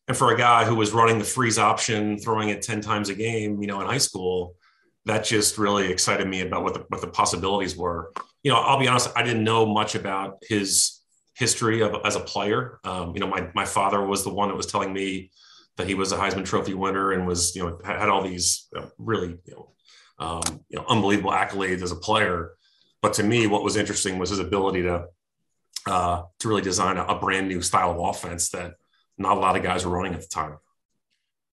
and 0.07 0.15
for 0.15 0.34
a 0.34 0.38
guy 0.38 0.63
who 0.63 0.75
was 0.75 0.93
running 0.93 1.19
the 1.19 1.25
freeze 1.25 1.60
option, 1.60 2.17
throwing 2.17 2.50
it 2.50 2.62
10 2.62 2.81
times 2.81 3.10
a 3.10 3.15
game, 3.15 3.62
you 3.62 3.67
know, 3.67 3.81
in 3.81 3.88
high 3.88 3.98
school, 3.98 4.55
that 5.05 5.25
just 5.25 5.57
really 5.57 5.91
excited 5.91 6.27
me 6.27 6.41
about 6.41 6.63
what 6.63 6.74
the, 6.74 6.86
what 6.88 7.01
the 7.01 7.07
possibilities 7.07 7.75
were. 7.75 8.13
You 8.43 8.51
know, 8.51 8.57
I'll 8.57 8.79
be 8.79 8.88
honest, 8.88 9.10
I 9.15 9.24
didn't 9.24 9.43
know 9.43 9.65
much 9.65 9.96
about 9.96 10.38
his 10.48 10.97
history 11.38 11.82
of, 11.82 11.96
as 12.03 12.15
a 12.15 12.20
player. 12.20 12.79
Um, 12.84 13.13
you 13.13 13.20
know, 13.20 13.27
my, 13.27 13.50
my 13.53 13.65
father 13.65 14.03
was 14.03 14.24
the 14.24 14.34
one 14.34 14.50
that 14.50 14.56
was 14.56 14.65
telling 14.65 14.91
me 14.91 15.32
that 15.77 15.88
he 15.88 15.94
was 15.94 16.12
a 16.12 16.17
Heisman 16.17 16.46
Trophy 16.46 16.74
winner 16.74 17.12
and 17.12 17.27
was, 17.27 17.56
you 17.56 17.63
know, 17.63 17.79
had 17.86 18.10
all 18.10 18.24
these 18.24 18.67
really, 18.98 19.38
you 19.46 19.53
know, 19.53 19.72
um, 20.20 20.62
you 20.70 20.79
know, 20.79 20.86
unbelievable 20.89 21.32
accolades 21.32 21.84
as 21.84 21.91
a 21.91 21.96
player. 21.96 22.53
But 23.01 23.13
to 23.13 23.24
me, 23.24 23.46
what 23.46 23.63
was 23.63 23.75
interesting 23.75 24.17
was 24.17 24.32
his 24.32 24.39
ability 24.39 24.82
to 24.84 25.06
uh, 25.86 26.24
to 26.39 26.48
really 26.48 26.63
design 26.63 26.98
a, 26.98 27.03
a 27.06 27.20
brand 27.20 27.48
new 27.48 27.62
style 27.62 27.91
of 27.91 28.00
offense 28.00 28.50
that 28.50 28.74
not 29.17 29.38
a 29.38 29.39
lot 29.39 29.56
of 29.56 29.63
guys 29.63 29.86
were 29.86 29.91
running 29.91 30.13
at 30.13 30.22
the 30.22 30.27
time. 30.27 30.58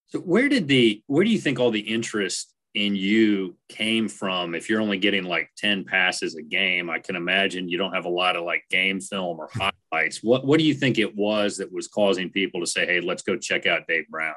So 0.06 0.20
where 0.20 0.48
did 0.48 0.66
the 0.66 1.02
where 1.06 1.24
do 1.24 1.30
you 1.30 1.38
think 1.38 1.60
all 1.60 1.70
the 1.70 1.80
interest 1.80 2.53
in 2.74 2.96
you 2.96 3.56
came 3.68 4.08
from? 4.08 4.54
If 4.54 4.68
you're 4.68 4.80
only 4.80 4.98
getting 4.98 5.24
like 5.24 5.50
10 5.56 5.84
passes 5.84 6.34
a 6.34 6.42
game, 6.42 6.90
I 6.90 6.98
can 6.98 7.16
imagine 7.16 7.68
you 7.68 7.78
don't 7.78 7.94
have 7.94 8.04
a 8.04 8.10
lot 8.10 8.36
of 8.36 8.44
like 8.44 8.64
game 8.70 9.00
film 9.00 9.38
or 9.38 9.48
highlights. 9.52 10.22
What 10.22 10.44
what 10.44 10.58
do 10.58 10.64
you 10.64 10.74
think 10.74 10.98
it 10.98 11.16
was 11.16 11.56
that 11.58 11.72
was 11.72 11.88
causing 11.88 12.30
people 12.30 12.60
to 12.60 12.66
say, 12.66 12.86
hey, 12.86 13.00
let's 13.00 13.22
go 13.22 13.36
check 13.36 13.66
out 13.66 13.86
Dave 13.88 14.08
Brown? 14.08 14.34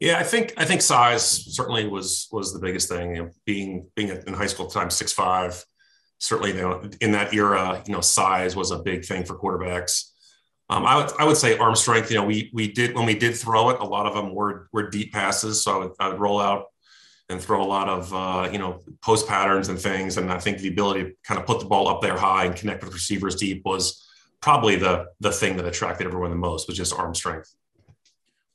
Yeah, 0.00 0.18
I 0.18 0.22
think 0.22 0.54
I 0.56 0.64
think 0.64 0.82
size 0.82 1.24
certainly 1.24 1.86
was 1.88 2.28
was 2.30 2.52
the 2.52 2.60
biggest 2.60 2.88
thing. 2.88 3.16
You 3.16 3.22
know, 3.24 3.30
being 3.44 3.88
being 3.96 4.10
in 4.10 4.34
high 4.34 4.46
school 4.46 4.66
time 4.66 4.90
six 4.90 5.12
five, 5.12 5.64
certainly 6.18 6.54
you 6.54 6.62
know, 6.62 6.88
in 7.00 7.12
that 7.12 7.34
era, 7.34 7.82
you 7.86 7.92
know, 7.92 8.00
size 8.00 8.54
was 8.54 8.70
a 8.70 8.78
big 8.78 9.04
thing 9.04 9.24
for 9.24 9.38
quarterbacks. 9.38 10.10
Um, 10.70 10.84
I 10.84 10.96
would 10.96 11.12
I 11.18 11.24
would 11.24 11.36
say 11.36 11.58
arm 11.58 11.74
strength. 11.74 12.10
You 12.10 12.18
know, 12.18 12.24
we 12.24 12.50
we 12.52 12.70
did 12.70 12.94
when 12.94 13.06
we 13.06 13.14
did 13.14 13.34
throw 13.36 13.70
it, 13.70 13.80
a 13.80 13.84
lot 13.84 14.06
of 14.06 14.14
them 14.14 14.34
were 14.34 14.68
were 14.72 14.88
deep 14.88 15.12
passes. 15.12 15.64
So 15.64 15.72
I 15.72 15.78
would, 15.78 15.92
I 15.98 16.08
would 16.10 16.20
roll 16.20 16.40
out 16.40 16.66
and 17.28 17.40
throw 17.40 17.62
a 17.62 17.64
lot 17.64 17.88
of 17.88 18.12
uh, 18.14 18.48
you 18.50 18.58
know 18.58 18.82
post 19.02 19.28
patterns 19.28 19.68
and 19.68 19.78
things. 19.78 20.16
And 20.16 20.32
I 20.32 20.38
think 20.38 20.58
the 20.58 20.68
ability 20.68 21.04
to 21.04 21.12
kind 21.24 21.40
of 21.40 21.46
put 21.46 21.60
the 21.60 21.66
ball 21.66 21.88
up 21.88 22.00
there 22.00 22.16
high 22.16 22.44
and 22.44 22.56
connect 22.56 22.84
with 22.84 22.92
receivers 22.92 23.36
deep 23.36 23.62
was 23.64 24.06
probably 24.40 24.76
the 24.76 25.06
the 25.20 25.32
thing 25.32 25.56
that 25.56 25.66
attracted 25.66 26.06
everyone 26.06 26.30
the 26.30 26.36
most 26.36 26.68
was 26.68 26.76
just 26.76 26.92
arm 26.92 27.14
strength. 27.14 27.54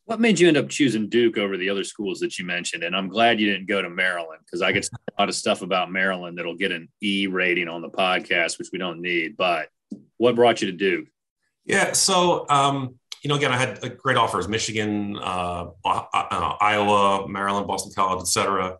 What 0.05 0.19
made 0.19 0.37
you 0.37 0.49
end 0.49 0.57
up 0.57 0.67
choosing 0.67 1.07
Duke 1.07 1.37
over 1.37 1.55
the 1.55 1.69
other 1.69 1.85
schools 1.85 2.19
that 2.19 2.37
you 2.37 2.43
mentioned? 2.43 2.83
And 2.83 2.93
I'm 2.93 3.07
glad 3.07 3.39
you 3.39 3.49
didn't 3.49 3.69
go 3.69 3.81
to 3.81 3.89
Maryland 3.89 4.41
because 4.45 4.61
I 4.61 4.73
get 4.73 4.85
a 4.85 5.21
lot 5.21 5.29
of 5.29 5.35
stuff 5.35 5.61
about 5.61 5.91
Maryland 5.91 6.37
that'll 6.37 6.57
get 6.57 6.73
an 6.73 6.89
E 7.01 7.27
rating 7.27 7.69
on 7.69 7.81
the 7.81 7.89
podcast, 7.89 8.59
which 8.59 8.67
we 8.73 8.79
don't 8.79 8.99
need. 8.99 9.37
But 9.37 9.69
what 10.17 10.35
brought 10.35 10.61
you 10.61 10.71
to 10.71 10.77
Duke? 10.77 11.07
Yeah. 11.65 11.93
So, 11.93 12.45
um, 12.49 12.95
you 13.23 13.29
know, 13.29 13.35
again, 13.35 13.51
I 13.51 13.57
had 13.57 13.97
great 13.97 14.17
offers: 14.17 14.47
Michigan, 14.47 15.17
uh, 15.17 15.67
uh, 15.85 16.55
Iowa, 16.61 17.27
Maryland, 17.27 17.67
Boston 17.67 17.93
College, 17.95 18.21
etc. 18.21 18.77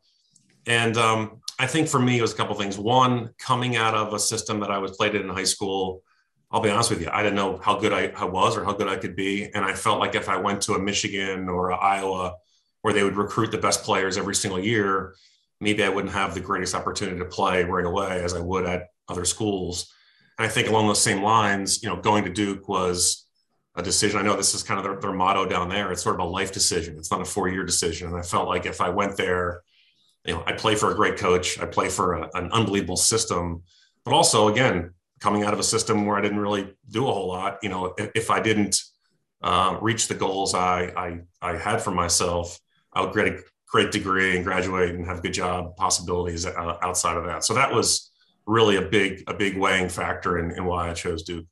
And 0.67 0.97
um, 0.97 1.41
I 1.57 1.65
think 1.65 1.87
for 1.87 1.99
me, 1.99 2.19
it 2.19 2.21
was 2.21 2.33
a 2.33 2.35
couple 2.35 2.55
things. 2.55 2.77
One, 2.77 3.29
coming 3.39 3.77
out 3.77 3.95
of 3.95 4.13
a 4.13 4.19
system 4.19 4.59
that 4.59 4.69
I 4.69 4.77
was 4.77 4.91
played 4.97 5.15
in 5.15 5.23
in 5.23 5.29
high 5.29 5.43
school, 5.45 6.03
I'll 6.51 6.61
be 6.61 6.69
honest 6.69 6.89
with 6.89 7.01
you, 7.01 7.09
I 7.11 7.23
didn't 7.23 7.35
know 7.35 7.57
how 7.57 7.79
good 7.79 7.93
I, 7.93 8.07
I 8.15 8.25
was 8.25 8.55
or 8.57 8.63
how 8.63 8.73
good 8.73 8.87
I 8.87 8.97
could 8.97 9.15
be. 9.15 9.45
And 9.53 9.65
I 9.65 9.73
felt 9.73 9.99
like 9.99 10.13
if 10.13 10.29
I 10.29 10.37
went 10.37 10.61
to 10.63 10.73
a 10.73 10.79
Michigan 10.79 11.49
or 11.49 11.69
a 11.69 11.77
Iowa, 11.77 12.35
where 12.81 12.93
they 12.93 13.03
would 13.03 13.15
recruit 13.15 13.49
the 13.49 13.57
best 13.57 13.83
players 13.83 14.17
every 14.17 14.35
single 14.35 14.59
year, 14.59 15.15
maybe 15.61 15.83
I 15.83 15.89
wouldn't 15.89 16.13
have 16.13 16.33
the 16.33 16.41
greatest 16.41 16.75
opportunity 16.75 17.17
to 17.17 17.25
play 17.25 17.63
right 17.63 17.85
away 17.85 18.21
as 18.21 18.33
I 18.33 18.41
would 18.41 18.65
at 18.65 18.89
other 19.07 19.23
schools. 19.23 19.91
And 20.37 20.45
I 20.45 20.49
think 20.49 20.67
along 20.67 20.87
those 20.87 21.01
same 21.01 21.23
lines, 21.23 21.81
you 21.81 21.87
know, 21.87 21.95
going 21.95 22.25
to 22.25 22.29
Duke 22.29 22.67
was 22.67 23.25
a 23.75 23.81
decision. 23.81 24.19
I 24.19 24.21
know 24.21 24.35
this 24.35 24.53
is 24.53 24.63
kind 24.63 24.79
of 24.79 24.83
their, 24.83 24.99
their 24.99 25.13
motto 25.13 25.45
down 25.45 25.69
there. 25.69 25.91
It's 25.91 26.03
sort 26.03 26.15
of 26.15 26.21
a 26.21 26.29
life 26.29 26.51
decision. 26.51 26.97
It's 26.97 27.11
not 27.11 27.21
a 27.21 27.25
four 27.25 27.49
year 27.49 27.63
decision. 27.63 28.07
And 28.07 28.17
I 28.17 28.21
felt 28.21 28.47
like 28.47 28.65
if 28.65 28.81
I 28.81 28.89
went 28.89 29.17
there, 29.17 29.61
you 30.25 30.33
know, 30.33 30.43
I 30.45 30.53
play 30.53 30.75
for 30.75 30.91
a 30.91 30.95
great 30.95 31.17
coach. 31.17 31.59
I 31.59 31.65
play 31.65 31.89
for 31.89 32.13
a, 32.13 32.29
an 32.35 32.51
unbelievable 32.51 32.97
system, 32.97 33.63
but 34.05 34.13
also 34.13 34.47
again, 34.47 34.91
coming 35.19 35.43
out 35.43 35.53
of 35.53 35.59
a 35.59 35.63
system 35.63 36.05
where 36.05 36.17
I 36.17 36.21
didn't 36.21 36.39
really 36.39 36.73
do 36.89 37.07
a 37.07 37.11
whole 37.11 37.27
lot. 37.27 37.59
You 37.63 37.69
know, 37.69 37.93
if, 37.97 38.11
if 38.15 38.31
I 38.31 38.39
didn't 38.41 38.81
uh, 39.41 39.77
reach 39.81 40.07
the 40.07 40.15
goals 40.15 40.53
I, 40.53 40.93
I 40.95 41.19
I 41.41 41.57
had 41.57 41.81
for 41.81 41.91
myself, 41.91 42.59
I 42.93 43.01
would 43.01 43.13
get 43.13 43.27
a 43.27 43.39
great 43.67 43.91
degree 43.91 44.35
and 44.35 44.45
graduate 44.45 44.93
and 44.93 45.05
have 45.05 45.23
good 45.23 45.33
job 45.33 45.75
possibilities 45.75 46.45
uh, 46.45 46.77
outside 46.81 47.17
of 47.17 47.25
that. 47.25 47.43
So 47.43 47.53
that 47.55 47.73
was 47.73 48.11
really 48.45 48.75
a 48.75 48.81
big 48.81 49.23
a 49.27 49.33
big 49.33 49.57
weighing 49.57 49.89
factor 49.89 50.37
in, 50.37 50.51
in 50.51 50.65
why 50.65 50.89
I 50.89 50.93
chose 50.93 51.23
Duke. 51.23 51.45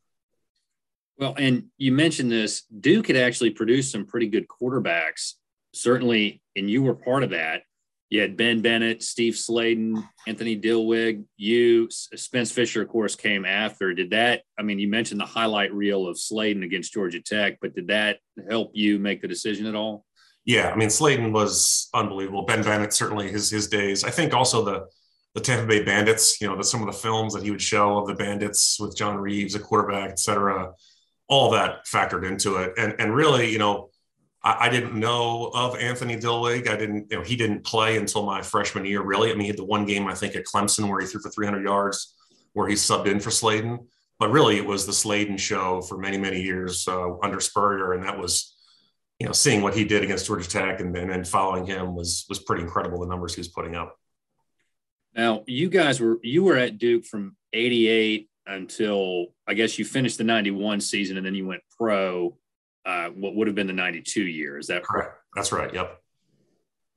Well, 1.17 1.35
and 1.37 1.65
you 1.77 1.91
mentioned 1.91 2.31
this, 2.31 2.63
Duke 2.63 3.07
had 3.07 3.17
actually 3.17 3.51
produced 3.51 3.91
some 3.91 4.05
pretty 4.05 4.27
good 4.27 4.47
quarterbacks, 4.47 5.33
certainly, 5.73 6.41
and 6.55 6.69
you 6.69 6.81
were 6.83 6.95
part 6.95 7.23
of 7.23 7.29
that. 7.31 7.63
You 8.09 8.19
had 8.19 8.35
Ben 8.35 8.61
Bennett, 8.61 9.03
Steve 9.03 9.35
Slayden, 9.35 10.03
Anthony 10.27 10.59
Dilweg, 10.59 11.23
you, 11.37 11.87
Spence 11.89 12.51
Fisher, 12.51 12.81
of 12.81 12.89
course, 12.89 13.15
came 13.15 13.45
after. 13.45 13.93
Did 13.93 14.09
that, 14.09 14.41
I 14.59 14.63
mean, 14.63 14.79
you 14.79 14.89
mentioned 14.89 15.21
the 15.21 15.25
highlight 15.25 15.73
reel 15.73 16.07
of 16.07 16.17
Slayden 16.17 16.65
against 16.65 16.91
Georgia 16.91 17.21
Tech, 17.21 17.59
but 17.61 17.73
did 17.73 17.87
that 17.87 18.19
help 18.49 18.71
you 18.73 18.99
make 18.99 19.21
the 19.21 19.29
decision 19.29 19.65
at 19.65 19.75
all? 19.75 20.05
Yeah, 20.43 20.71
I 20.71 20.75
mean, 20.75 20.89
Slayden 20.89 21.31
was 21.31 21.87
unbelievable. 21.93 22.43
Ben 22.43 22.63
Bennett, 22.63 22.93
certainly 22.93 23.31
his 23.31 23.49
his 23.49 23.67
days. 23.67 24.03
I 24.03 24.09
think 24.09 24.33
also 24.33 24.65
the 24.65 24.87
the 25.35 25.39
Tampa 25.39 25.65
Bay 25.65 25.83
Bandits, 25.83 26.41
you 26.41 26.47
know, 26.47 26.61
some 26.61 26.81
of 26.81 26.87
the 26.87 26.99
films 26.99 27.33
that 27.33 27.43
he 27.43 27.51
would 27.51 27.61
show 27.61 27.97
of 27.99 28.07
the 28.07 28.15
Bandits 28.15 28.77
with 28.79 28.97
John 28.97 29.17
Reaves, 29.17 29.55
a 29.55 29.59
quarterback, 29.59 30.09
et 30.09 30.19
cetera, 30.19 30.73
all 31.31 31.49
that 31.51 31.85
factored 31.85 32.27
into 32.27 32.57
it. 32.57 32.73
And, 32.77 32.93
and 32.99 33.15
really, 33.15 33.49
you 33.49 33.57
know, 33.57 33.89
I, 34.43 34.67
I 34.67 34.69
didn't 34.69 34.93
know 34.93 35.49
of 35.55 35.77
Anthony 35.77 36.17
Dilweg. 36.17 36.67
I 36.67 36.75
didn't, 36.75 37.09
you 37.09 37.17
know, 37.17 37.23
he 37.23 37.37
didn't 37.37 37.63
play 37.63 37.97
until 37.97 38.25
my 38.25 38.41
freshman 38.41 38.85
year, 38.85 39.01
really. 39.01 39.31
I 39.31 39.33
mean, 39.33 39.43
he 39.43 39.47
had 39.47 39.57
the 39.57 39.63
one 39.63 39.85
game, 39.85 40.07
I 40.07 40.13
think, 40.13 40.35
at 40.35 40.43
Clemson 40.43 40.89
where 40.89 40.99
he 40.99 41.07
threw 41.07 41.21
for 41.21 41.29
300 41.29 41.63
yards, 41.63 42.15
where 42.51 42.67
he 42.67 42.75
subbed 42.75 43.05
in 43.07 43.21
for 43.21 43.29
Slayden. 43.29 43.87
But 44.19 44.29
really, 44.29 44.57
it 44.57 44.65
was 44.65 44.85
the 44.85 44.91
Slayden 44.91 45.39
show 45.39 45.81
for 45.81 45.97
many, 45.97 46.17
many 46.17 46.41
years 46.41 46.85
uh, 46.85 47.17
under 47.23 47.39
Spurrier. 47.39 47.93
And 47.93 48.03
that 48.03 48.19
was, 48.19 48.53
you 49.17 49.25
know, 49.25 49.31
seeing 49.31 49.61
what 49.61 49.73
he 49.73 49.85
did 49.85 50.03
against 50.03 50.27
Georgia 50.27 50.49
Tech 50.49 50.81
and, 50.81 50.95
and 50.97 51.09
then 51.09 51.23
following 51.23 51.65
him 51.65 51.95
was, 51.95 52.25
was 52.27 52.39
pretty 52.39 52.63
incredible, 52.63 52.99
the 52.99 53.07
numbers 53.07 53.35
he 53.35 53.39
was 53.39 53.47
putting 53.47 53.75
up. 53.75 53.95
Now, 55.15 55.43
you 55.47 55.69
guys 55.69 55.99
were 55.99 56.19
you 56.23 56.43
were 56.43 56.57
at 56.57 56.77
Duke 56.77 57.05
from 57.05 57.35
88 57.53 58.29
until 58.51 59.27
I 59.47 59.53
guess 59.53 59.79
you 59.79 59.85
finished 59.85 60.17
the 60.17 60.23
91 60.23 60.81
season 60.81 61.17
and 61.17 61.25
then 61.25 61.35
you 61.35 61.47
went 61.47 61.61
pro 61.77 62.37
uh, 62.85 63.09
what 63.09 63.35
would 63.35 63.47
have 63.47 63.55
been 63.55 63.67
the 63.67 63.73
92 63.73 64.23
year. 64.23 64.57
Is 64.57 64.67
that 64.67 64.83
correct? 64.83 65.15
That's 65.35 65.51
right. 65.51 65.73
Yep. 65.73 65.97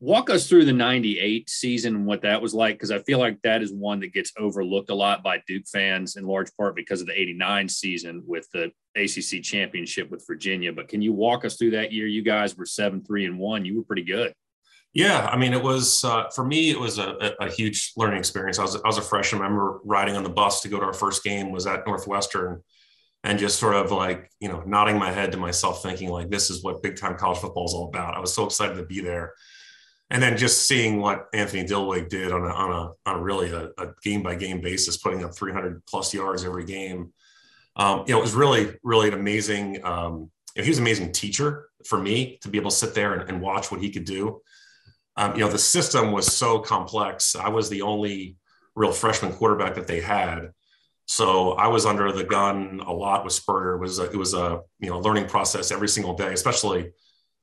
Walk 0.01 0.29
us 0.29 0.49
through 0.49 0.65
the 0.65 0.73
98 0.73 1.49
season 1.49 1.95
and 1.95 2.07
what 2.07 2.23
that 2.23 2.43
was 2.43 2.53
like 2.53 2.75
because 2.75 2.91
I 2.91 2.99
feel 3.01 3.19
like 3.19 3.41
that 3.43 3.63
is 3.63 3.73
one 3.73 4.01
that 4.01 4.13
gets 4.13 4.33
overlooked 4.39 4.91
a 4.91 4.95
lot 4.95 5.23
by 5.23 5.43
Duke 5.47 5.67
fans 5.67 6.17
in 6.17 6.27
large 6.27 6.55
part 6.57 6.75
because 6.75 7.01
of 7.01 7.07
the 7.07 7.19
89 7.19 7.69
season 7.69 8.23
with 8.27 8.49
the 8.53 8.73
ACC 8.97 9.43
championship 9.43 10.11
with 10.11 10.27
Virginia. 10.27 10.73
But 10.73 10.89
can 10.89 11.01
you 11.01 11.13
walk 11.13 11.45
us 11.45 11.57
through 11.57 11.73
that 11.73 11.93
year? 11.93 12.07
You 12.07 12.23
guys 12.23 12.57
were 12.57 12.67
7 12.67 13.05
3 13.05 13.27
and 13.27 13.39
1. 13.39 13.65
You 13.65 13.77
were 13.77 13.85
pretty 13.85 14.05
good. 14.05 14.35
Yeah, 14.95 15.29
I 15.31 15.37
mean, 15.37 15.53
it 15.53 15.63
was 15.63 16.05
uh, 16.05 16.31
for 16.31 16.45
me. 16.45 16.71
It 16.71 16.79
was 16.79 16.99
a, 16.99 17.35
a, 17.41 17.51
huge 17.51 17.93
learning 17.97 18.19
experience. 18.19 18.61
I 18.61 18.63
was 18.63 18.77
I 18.77 18.87
was 18.87 18.97
a 18.97 19.03
freshman. 19.03 19.43
I 19.43 19.47
remember 19.47 19.81
riding 19.85 20.17
on 20.17 20.23
the 20.23 20.31
bus 20.31 20.61
to 20.61 20.69
go 20.69 20.79
to 20.79 20.87
our 20.87 20.93
first 20.93 21.25
game 21.25 21.51
was 21.51 21.67
at 21.67 21.85
Northwestern, 21.85 22.63
and 23.25 23.39
just 23.39 23.59
sort 23.59 23.75
of 23.75 23.91
like, 23.91 24.31
you 24.39 24.49
know, 24.49 24.63
nodding 24.67 24.99
my 24.99 25.11
head 25.11 25.33
to 25.33 25.39
myself, 25.39 25.83
thinking 25.83 26.11
like, 26.11 26.29
this 26.29 26.51
is 26.51 26.63
what 26.63 26.83
big 26.83 26.97
time 26.97 27.17
college 27.17 27.39
football 27.39 27.65
is 27.65 27.73
all 27.73 27.89
about. 27.89 28.15
I 28.15 28.21
was 28.21 28.35
so 28.35 28.45
excited 28.45 28.77
to 28.77 28.85
be 28.85 29.01
there. 29.01 29.33
And 30.11 30.23
then 30.23 30.37
just 30.37 30.69
seeing 30.69 31.01
what 31.01 31.27
Anthony 31.33 31.65
Dilweg 31.65 32.11
did 32.11 32.31
on 32.31 32.45
a, 32.45 32.53
on 32.53 32.71
a, 32.71 33.11
on 33.11 33.23
really 33.23 33.51
a, 33.51 33.71
a 33.79 33.95
game 34.03 34.23
by 34.23 34.35
game 34.35 34.61
basis, 34.61 34.99
putting 34.99 35.25
up 35.25 35.35
300 35.35 35.85
plus 35.87 36.13
yards 36.13 36.45
every 36.45 36.67
game. 36.67 37.15
Um, 37.77 38.05
you 38.07 38.13
know, 38.13 38.19
it 38.19 38.23
was 38.23 38.35
really, 38.35 38.75
really 38.85 39.09
an 39.09 39.15
amazing, 39.15 39.83
um, 39.83 40.31
you 40.55 40.61
know, 40.61 40.65
he 40.65 40.69
was 40.69 40.79
an 40.79 40.85
amazing 40.85 41.13
teacher 41.13 41.69
for 41.87 41.99
me 41.99 42.39
to 42.43 42.51
be 42.51 42.59
able 42.59 42.71
to 42.71 42.77
sit 42.77 42.95
there 42.95 43.15
and, 43.15 43.29
and 43.31 43.41
watch 43.41 43.71
what 43.71 43.81
he 43.81 43.91
could 43.91 44.05
do. 44.05 44.43
Um, 45.17 45.35
you 45.35 45.41
know, 45.41 45.51
the 45.51 45.59
system 45.59 46.13
was 46.13 46.27
so 46.27 46.59
complex. 46.59 47.37
I 47.37 47.49
was 47.49 47.69
the 47.69 47.83
only 47.83 48.37
real 48.75 48.93
freshman 48.93 49.33
quarterback 49.33 49.75
that 49.75 49.87
they 49.87 50.01
had. 50.01 50.51
So 51.07 51.53
I 51.53 51.69
was 51.69 51.87
under 51.87 52.11
the 52.13 52.25
gun 52.25 52.81
a 52.85 52.93
lot 52.93 53.25
with 53.25 53.33
Spurrier. 53.33 53.75
It 53.75 53.81
was 53.81 53.99
a, 53.99 54.11
it 54.11 54.17
was 54.17 54.35
a 54.35 54.61
you 54.81 54.89
know 54.89 54.99
learning 54.99 55.27
process 55.27 55.71
every 55.71 55.89
single 55.89 56.15
day, 56.15 56.33
especially 56.33 56.91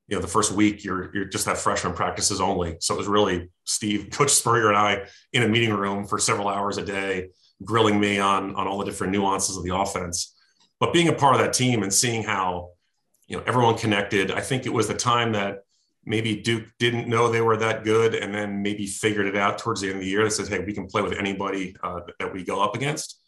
you 0.07 0.15
know 0.15 0.21
the 0.21 0.27
first 0.27 0.51
week 0.51 0.83
you're 0.83 1.15
you're 1.15 1.25
just 1.25 1.45
have 1.45 1.59
freshman 1.59 1.93
practices 1.93 2.41
only. 2.41 2.77
So 2.79 2.95
it 2.95 2.97
was 2.97 3.07
really 3.07 3.51
Steve, 3.65 4.09
Coach 4.11 4.31
Spurrier, 4.31 4.69
and 4.69 4.77
I 4.77 5.05
in 5.31 5.43
a 5.43 5.47
meeting 5.47 5.73
room 5.73 6.05
for 6.05 6.17
several 6.17 6.47
hours 6.47 6.77
a 6.77 6.83
day, 6.83 7.29
grilling 7.63 7.99
me 7.99 8.19
on 8.19 8.55
on 8.55 8.67
all 8.67 8.79
the 8.79 8.85
different 8.85 9.13
nuances 9.13 9.57
of 9.57 9.63
the 9.63 9.75
offense. 9.75 10.35
But 10.79 10.91
being 10.91 11.09
a 11.09 11.13
part 11.13 11.35
of 11.35 11.41
that 11.41 11.53
team 11.53 11.83
and 11.83 11.93
seeing 11.93 12.23
how 12.23 12.71
you 13.27 13.37
know 13.37 13.43
everyone 13.45 13.77
connected, 13.77 14.31
I 14.31 14.41
think 14.41 14.65
it 14.65 14.73
was 14.73 14.87
the 14.87 14.95
time 14.95 15.33
that 15.33 15.59
maybe 16.05 16.41
Duke 16.41 16.65
didn't 16.79 17.07
know 17.07 17.29
they 17.29 17.41
were 17.41 17.57
that 17.57 17.83
good, 17.83 18.15
and 18.15 18.33
then 18.33 18.61
maybe 18.61 18.87
figured 18.87 19.27
it 19.27 19.37
out 19.37 19.57
towards 19.57 19.81
the 19.81 19.87
end 19.87 19.97
of 19.97 20.01
the 20.01 20.07
year. 20.07 20.23
that 20.23 20.31
says, 20.31 20.47
"Hey, 20.47 20.59
we 20.59 20.73
can 20.73 20.87
play 20.87 21.01
with 21.01 21.13
anybody 21.13 21.75
uh, 21.83 22.01
that 22.19 22.33
we 22.33 22.43
go 22.43 22.61
up 22.61 22.75
against." 22.75 23.19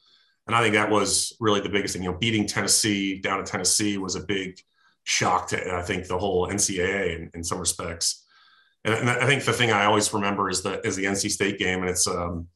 And 0.48 0.56
I 0.56 0.62
think 0.62 0.74
that 0.76 0.90
was 0.90 1.36
really 1.40 1.62
the 1.62 1.70
biggest 1.70 1.94
thing. 1.94 2.04
You 2.04 2.12
know, 2.12 2.18
beating 2.18 2.48
Tennessee 2.48 3.20
down 3.20 3.40
in 3.40 3.46
Tennessee 3.46 3.98
was 3.98 4.16
a 4.16 4.22
big 4.22 4.60
shock 5.04 5.48
to 5.50 5.76
I 5.76 5.82
think 5.82 6.08
the 6.08 6.18
whole 6.18 6.48
NCAA 6.48 7.16
in, 7.16 7.32
in 7.34 7.44
some 7.44 7.60
respects. 7.60 8.26
And, 8.86 8.94
and, 8.96 9.10
I 9.10 9.26
think 9.26 9.44
the 9.44 9.54
thing 9.54 9.72
I 9.72 9.86
always 9.86 10.14
remember 10.14 10.50
is 10.50 10.62
the 10.62 10.86
is 10.86 10.96
the 10.96 11.06
NC 11.06 11.32
State 11.32 11.60
game, 11.60 11.82
and 11.82 11.90
it's 11.90 12.08
um, 12.08 12.48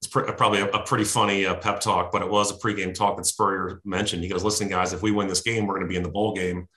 it's 0.00 0.08
pr- 0.08 0.32
probably 0.32 0.60
a, 0.60 0.66
a, 0.68 0.82
pretty 0.84 1.04
funny 1.04 1.46
uh, 1.46 1.54
pep 1.54 1.78
talk, 1.80 2.10
but 2.10 2.22
it 2.22 2.28
was 2.28 2.50
a 2.50 2.54
pregame 2.54 2.92
talk 2.92 3.16
that 3.16 3.26
Spurrier 3.26 3.80
mentioned. 3.84 4.22
He 4.22 4.28
goes, 4.28 4.42
"Listen, 4.42 4.68
guys, 4.68 4.92
if 4.92 5.02
we 5.02 5.12
win 5.12 5.28
this 5.28 5.42
game, 5.42 5.66
we're 5.66 5.74
going 5.74 5.86
to 5.86 5.88
be 5.88 5.96
in 5.96 6.02
the 6.02 6.08
bowl 6.08 6.34
game, 6.34 6.68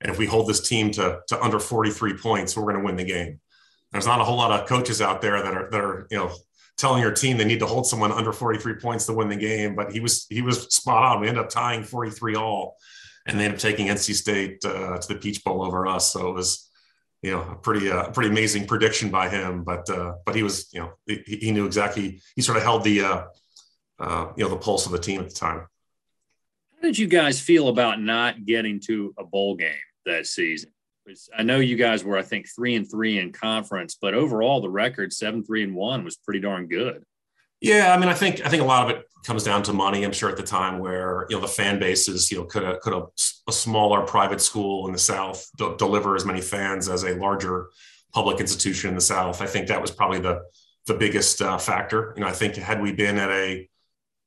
and 0.00 0.10
if 0.10 0.18
we 0.18 0.26
hold 0.26 0.48
this 0.48 0.66
team 0.66 0.90
to 0.92 1.20
to 1.28 1.42
under 1.42 1.58
43 1.58 2.14
points, 2.14 2.56
we're 2.56 2.64
going 2.64 2.76
to 2.76 2.84
win 2.84 2.96
the 2.96 3.04
game." 3.04 3.40
There's 3.92 4.06
not 4.06 4.20
a 4.20 4.24
whole 4.24 4.36
lot 4.36 4.52
of 4.52 4.68
coaches 4.68 5.02
out 5.02 5.20
there 5.20 5.42
that 5.42 5.54
are 5.54 5.70
that 5.70 5.80
are 5.80 6.06
you 6.10 6.18
know 6.18 6.32
telling 6.80 7.02
your 7.02 7.12
team 7.12 7.36
they 7.36 7.44
need 7.44 7.58
to 7.58 7.66
hold 7.66 7.86
someone 7.86 8.10
under 8.10 8.32
43 8.32 8.76
points 8.76 9.06
to 9.06 9.12
win 9.12 9.28
the 9.28 9.36
game. 9.36 9.74
But 9.74 9.92
he 9.92 10.00
was 10.00 10.26
he 10.30 10.42
was 10.42 10.74
spot 10.74 11.04
on. 11.04 11.20
We 11.20 11.28
ended 11.28 11.44
up 11.44 11.50
tying 11.50 11.84
43 11.84 12.36
all, 12.36 12.76
and 13.26 13.38
they 13.38 13.44
ended 13.44 13.58
up 13.58 13.62
taking 13.62 13.88
NC 13.88 14.14
State 14.14 14.64
uh, 14.64 14.98
to 14.98 15.08
the 15.08 15.16
Peach 15.16 15.44
Bowl 15.44 15.62
over 15.62 15.86
us. 15.86 16.12
So 16.12 16.28
it 16.28 16.32
was 16.32 16.70
you 17.22 17.32
know 17.32 17.42
a 17.42 17.56
pretty 17.56 17.90
uh, 17.90 18.10
pretty 18.10 18.30
amazing 18.30 18.66
prediction 18.66 19.10
by 19.10 19.28
him. 19.28 19.64
But 19.64 19.88
uh, 19.90 20.14
but 20.24 20.34
he 20.34 20.42
was 20.42 20.72
you 20.72 20.80
know 20.80 20.92
he, 21.06 21.22
he 21.26 21.52
knew 21.52 21.66
exactly 21.66 22.22
he 22.34 22.42
sort 22.42 22.56
of 22.56 22.64
held 22.64 22.84
the 22.84 23.02
uh, 23.02 23.24
uh, 23.98 24.32
you 24.36 24.44
know 24.44 24.50
the 24.50 24.56
pulse 24.56 24.86
of 24.86 24.92
the 24.92 24.98
team 24.98 25.20
at 25.20 25.28
the 25.28 25.34
time. 25.34 25.66
How 26.76 26.82
did 26.82 26.98
you 26.98 27.08
guys 27.08 27.38
feel 27.38 27.68
about 27.68 28.00
not 28.00 28.46
getting 28.46 28.80
to 28.86 29.12
a 29.18 29.24
bowl 29.24 29.54
game 29.54 29.74
that 30.06 30.26
season? 30.26 30.70
I 31.36 31.42
know 31.42 31.58
you 31.58 31.76
guys 31.76 32.04
were, 32.04 32.16
I 32.16 32.22
think, 32.22 32.46
three 32.54 32.76
and 32.76 32.88
three 32.88 33.18
in 33.18 33.32
conference, 33.32 33.96
but 34.00 34.14
overall, 34.14 34.60
the 34.60 34.70
record 34.70 35.12
seven 35.12 35.42
three 35.44 35.62
and 35.62 35.74
one 35.74 36.04
was 36.04 36.16
pretty 36.16 36.40
darn 36.40 36.66
good. 36.68 37.04
Yeah, 37.60 37.92
I 37.92 37.98
mean, 37.98 38.08
I 38.08 38.14
think 38.14 38.44
I 38.44 38.48
think 38.48 38.62
a 38.62 38.66
lot 38.66 38.88
of 38.88 38.96
it 38.96 39.04
comes 39.24 39.44
down 39.44 39.62
to 39.64 39.72
money. 39.72 40.04
I'm 40.04 40.12
sure 40.12 40.30
at 40.30 40.36
the 40.36 40.42
time 40.42 40.78
where 40.78 41.26
you 41.28 41.36
know 41.36 41.42
the 41.42 41.48
fan 41.48 41.78
bases, 41.78 42.30
you 42.30 42.38
know, 42.38 42.44
could 42.44 42.62
a, 42.62 42.78
could 42.78 42.92
a, 42.92 43.06
a 43.48 43.52
smaller 43.52 44.02
private 44.02 44.40
school 44.40 44.86
in 44.86 44.92
the 44.92 44.98
South 44.98 45.46
d- 45.58 45.74
deliver 45.78 46.16
as 46.16 46.24
many 46.24 46.40
fans 46.40 46.88
as 46.88 47.02
a 47.04 47.14
larger 47.14 47.68
public 48.12 48.40
institution 48.40 48.88
in 48.88 48.94
the 48.94 49.00
South? 49.00 49.42
I 49.42 49.46
think 49.46 49.68
that 49.68 49.80
was 49.80 49.90
probably 49.90 50.20
the 50.20 50.42
the 50.86 50.94
biggest 50.94 51.42
uh, 51.42 51.58
factor. 51.58 52.14
You 52.16 52.22
know, 52.22 52.28
I 52.28 52.32
think 52.32 52.56
had 52.56 52.80
we 52.80 52.92
been 52.92 53.18
at 53.18 53.30
a, 53.30 53.68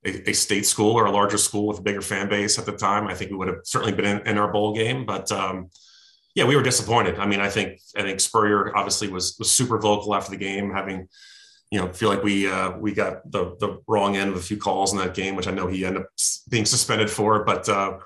a, 0.06 0.30
a 0.30 0.34
state 0.34 0.66
school 0.66 0.92
or 0.94 1.06
a 1.06 1.12
larger 1.12 1.38
school 1.38 1.68
with 1.68 1.80
a 1.80 1.82
bigger 1.82 2.02
fan 2.02 2.30
base 2.30 2.60
at 2.60 2.66
the 2.66 2.74
time, 2.74 3.08
I 3.08 3.14
think 3.14 3.32
we 3.32 3.38
would 3.38 3.48
have 3.48 3.62
certainly 3.64 3.94
been 3.94 4.06
in, 4.06 4.28
in 4.28 4.38
our 4.38 4.52
bowl 4.52 4.74
game. 4.74 5.06
But 5.06 5.32
um, 5.32 5.70
yeah, 6.36 6.46
we 6.46 6.56
were 6.56 6.64
disappointed. 6.64 7.20
I 7.20 7.26
mean, 7.26 7.40
I 7.40 7.50
think 7.50 7.80
I 7.96 8.02
think 8.02 8.20
Spurrier 8.20 8.76
obviously 8.76 9.08
was 9.10 9.36
was 9.38 9.52
super 9.52 9.80
vocal 9.80 10.16
after 10.16 10.32
the 10.32 10.38
game, 10.38 10.72
having 10.72 11.08
you 11.72 11.80
know 11.80 11.92
feel 11.92 12.10
like 12.10 12.24
we 12.24 12.50
uh, 12.50 12.78
we 12.78 12.94
got 12.94 13.30
the 13.32 13.56
the 13.60 13.80
wrong 13.88 14.18
end 14.18 14.32
of 14.32 14.38
a 14.38 14.42
few 14.42 14.58
calls 14.58 14.92
in 14.92 15.00
that 15.00 15.14
game, 15.14 15.36
which 15.36 15.48
I 15.48 15.52
know 15.52 15.68
he 15.68 15.86
ended 15.86 16.04
up 16.04 16.10
being 16.50 16.66
suspended 16.66 17.10
for. 17.10 17.44
But 17.46 17.70
uh, 17.70 18.00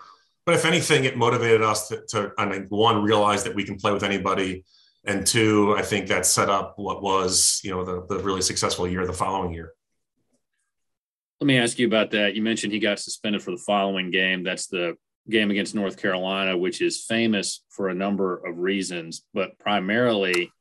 but 0.46 0.56
if 0.56 0.66
anything, 0.66 1.06
it 1.06 1.18
motivated 1.18 1.62
us 1.62 1.88
to, 1.90 2.04
to 2.10 2.32
I 2.38 2.46
mean, 2.46 2.68
one 2.70 3.04
realize 3.04 3.44
that 3.44 3.56
we 3.56 3.64
can 3.64 3.78
play 3.78 3.92
with 3.92 4.04
anybody, 4.04 4.66
and 5.06 5.26
two, 5.26 5.76
I 5.78 5.82
think 5.82 6.08
that 6.08 6.26
set 6.26 6.50
up 6.50 6.74
what 6.78 7.02
was 7.02 7.62
you 7.64 7.72
know 7.72 7.86
the 7.86 8.06
the 8.08 8.22
really 8.22 8.42
successful 8.42 8.88
year 8.88 9.06
the 9.08 9.14
following 9.14 9.54
year. 9.54 9.74
Let 11.40 11.48
me 11.48 11.58
ask 11.58 11.78
you 11.78 11.88
about 11.88 12.12
that. 12.12 12.36
You 12.36 12.42
mentioned 12.42 12.74
he 12.74 12.80
got 12.80 13.00
suspended 13.00 13.44
for 13.44 13.52
the 13.52 13.58
following 13.58 14.10
game. 14.10 14.44
That's 14.44 14.68
the 14.68 14.96
game 15.30 15.52
against 15.52 15.76
North 15.76 16.02
Carolina, 16.02 16.58
which 16.58 16.82
is 16.82 17.06
famous 17.06 17.64
for 17.70 17.90
a 17.90 17.94
number 17.94 18.38
of 18.46 18.58
reasons, 18.58 19.26
but 19.34 19.58
primarily 19.60 20.52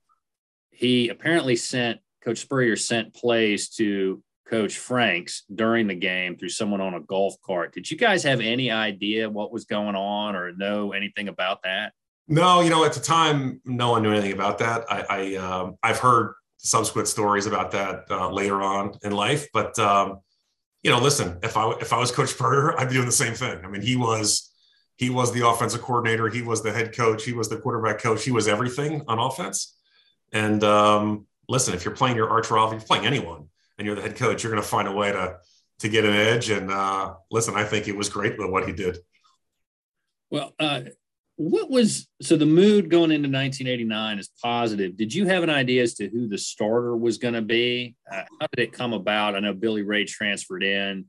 he 0.71 1.09
apparently 1.09 1.57
sent 1.57 2.01
Coach 2.23 2.39
Spurrier 2.39 2.77
sent 2.77 3.15
plays 3.15 3.71
to 3.77 4.23
Coach 4.49 4.79
Franks 4.79 5.45
during 5.55 5.87
the 5.87 5.95
game 5.95 6.37
through 6.37 6.51
someone 6.51 6.81
on 6.81 6.95
a 6.95 7.01
golf 7.01 7.35
cart. 7.45 7.73
Did 7.73 7.91
you 7.91 7.97
guys 7.97 8.23
have 8.25 8.41
any 8.41 8.71
idea 8.71 9.31
what 9.31 9.53
was 9.53 9.65
going 9.65 9.97
on 9.97 10.37
or 10.37 10.53
know 10.53 10.93
anything 10.93 11.29
about 11.29 11.63
that? 11.63 11.93
No, 12.29 12.61
you 12.61 12.71
know, 12.71 12.85
at 12.85 12.93
the 12.93 13.01
time, 13.01 13.61
no 13.65 13.93
one 13.93 14.03
knew 14.03 14.13
anything 14.13 14.33
about 14.33 14.59
that. 14.59 14.85
I, 14.91 15.05
I 15.09 15.35
um, 15.37 15.77
I've 15.83 15.99
heard 15.99 16.35
subsequent 16.59 17.09
stories 17.09 17.47
about 17.47 17.71
that 17.71 18.05
uh, 18.11 18.31
later 18.31 18.63
on 18.63 18.93
in 19.05 19.13
life, 19.13 19.47
but 19.53 19.79
um, 19.79 20.19
you 20.87 20.93
know, 20.93 21.01
listen, 21.01 21.37
if 21.43 21.57
I 21.57 21.69
if 21.81 21.93
I 21.93 21.99
was 21.99 22.13
Coach 22.13 22.29
Spurrier, 22.29 22.79
I'd 22.79 22.87
be 22.87 22.95
doing 22.95 23.07
the 23.07 23.13
same 23.13 23.35
thing. 23.35 23.59
I 23.65 23.67
mean, 23.67 23.83
he 23.83 23.97
was 23.97 24.53
he 24.95 25.11
was 25.11 25.33
the 25.33 25.45
offensive 25.45 25.83
coordinator. 25.83 26.29
He 26.29 26.43
was 26.43 26.63
the 26.63 26.73
head 26.73 26.95
coach. 26.95 27.25
He 27.25 27.33
was 27.33 27.49
the 27.49 27.57
quarterback 27.57 27.99
coach. 27.99 28.23
He 28.23 28.31
was 28.31 28.47
everything 28.47 29.03
on 29.09 29.19
offense. 29.19 29.77
And 30.33 30.63
um, 30.63 31.27
listen, 31.49 31.75
if 31.75 31.85
you're 31.85 31.97
playing 31.97 32.15
your 32.15 32.31
arch 32.31 32.53
rival, 32.53 32.71
you're 32.75 32.81
playing 32.83 33.05
anyone, 33.05 33.49
and 33.77 33.85
you're 33.85 33.97
the 33.97 34.03
head 34.03 34.15
coach, 34.15 34.45
you're 34.45 34.53
going 34.53 34.63
to 34.63 34.69
find 34.69 34.87
a 34.87 34.93
way 34.93 35.11
to 35.11 35.39
to 35.81 35.89
get 35.89 36.05
an 36.05 36.15
edge. 36.15 36.51
And 36.51 36.71
uh, 36.71 37.15
listen, 37.33 37.57
I 37.57 37.65
think 37.65 37.89
it 37.89 37.97
was 37.97 38.09
great 38.09 38.39
with 38.39 38.49
what 38.49 38.65
he 38.65 38.73
did. 38.73 38.99
Well, 40.31 40.55
uh, 40.61 40.83
what 41.37 41.71
was 41.71 42.09
so 42.23 42.37
the 42.37 42.47
mood 42.47 42.91
going 42.91 43.11
into 43.11 43.29
1989 43.29 44.19
is 44.19 44.31
positive. 44.43 44.97
Did 44.97 45.15
you 45.15 45.27
have 45.27 45.43
an 45.43 45.51
idea 45.51 45.83
as 45.83 45.95
to 45.95 46.09
who 46.09 46.29
the 46.29 46.39
starter 46.39 46.97
was 46.97 47.19
going 47.19 47.35
to 47.35 47.43
be? 47.43 47.95
Uh, 48.11 48.23
how 48.41 48.47
did 48.55 48.63
it 48.63 48.73
come 48.73 48.93
about? 48.93 49.37
I 49.37 49.41
know 49.41 49.53
Billy 49.53 49.83
Ray 49.83 50.05
transferred 50.05 50.63
in 50.63 51.05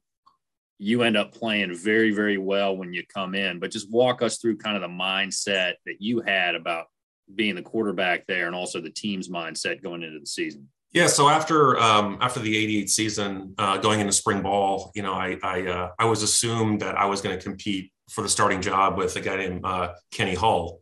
you 0.80 1.02
end 1.02 1.18
up 1.18 1.34
playing 1.34 1.76
very, 1.76 2.12
very 2.12 2.38
well 2.38 2.78
when 2.78 2.94
you 2.94 3.04
come 3.06 3.36
in. 3.36 3.60
But 3.60 3.72
just 3.72 3.92
walk 3.92 4.22
us 4.22 4.38
through 4.38 4.58
kind 4.58 4.76
of 4.76 4.82
the 4.82 4.88
mindset 4.88 5.74
that 5.86 6.00
you 6.00 6.22
had 6.22 6.56
about 6.56 6.86
being 7.34 7.56
the 7.56 7.62
quarterback 7.62 8.26
there 8.28 8.48
and 8.48 8.56
also 8.56 8.80
the 8.80 8.90
team's 8.90 9.28
mindset 9.28 9.82
going 9.82 10.04
into 10.04 10.20
the 10.20 10.26
season. 10.26 10.70
Yeah, 10.98 11.06
so 11.06 11.30
after 11.30 11.78
um, 11.78 12.18
after 12.22 12.40
the 12.40 12.58
'88 12.58 12.90
season, 12.90 13.54
uh, 13.60 13.78
going 13.78 14.00
into 14.00 14.12
spring 14.12 14.42
ball, 14.42 14.92
you 14.96 15.04
know, 15.04 15.14
I 15.14 15.38
I, 15.44 15.68
uh, 15.68 15.92
I 16.00 16.06
was 16.06 16.24
assumed 16.24 16.82
that 16.82 16.98
I 16.98 17.06
was 17.06 17.22
going 17.22 17.38
to 17.38 17.44
compete 17.44 17.92
for 18.10 18.24
the 18.24 18.30
starting 18.30 18.64
job 18.64 18.98
with 18.98 19.16
a 19.16 19.22
guy 19.22 19.36
named 19.36 19.64
uh, 19.64 19.94
Kenny 20.10 20.34
Hull, 20.34 20.82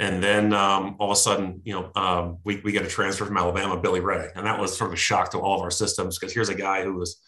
and 0.00 0.20
then 0.20 0.52
um, 0.52 0.96
all 0.98 1.12
of 1.12 1.16
a 1.16 1.20
sudden, 1.20 1.62
you 1.64 1.72
know, 1.72 1.92
um, 1.94 2.38
we 2.42 2.62
we 2.64 2.72
get 2.72 2.84
a 2.84 2.88
transfer 2.88 3.24
from 3.24 3.36
Alabama, 3.36 3.76
Billy 3.80 4.00
Ray, 4.00 4.28
and 4.34 4.44
that 4.44 4.58
was 4.58 4.76
sort 4.76 4.90
of 4.90 4.94
a 4.94 4.96
shock 4.96 5.30
to 5.30 5.38
all 5.38 5.58
of 5.58 5.62
our 5.62 5.70
systems 5.70 6.18
because 6.18 6.34
here's 6.34 6.48
a 6.48 6.56
guy 6.56 6.82
who 6.82 6.94
was 6.94 7.20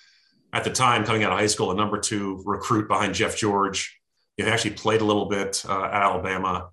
at 0.53 0.65
the 0.65 0.71
time 0.71 1.05
coming 1.05 1.23
out 1.23 1.31
of 1.31 1.39
high 1.39 1.47
school, 1.47 1.71
a 1.71 1.77
number 1.77 1.97
two 1.97 2.43
recruit 2.45 2.89
behind 2.89 3.15
Jeff 3.15 3.37
George. 3.37 4.01
He 4.37 4.43
actually 4.43 4.73
played 4.73 5.01
a 5.01 5.05
little 5.05 5.27
bit 5.27 5.65
uh, 5.69 5.85
at 5.85 6.03
Alabama, 6.03 6.71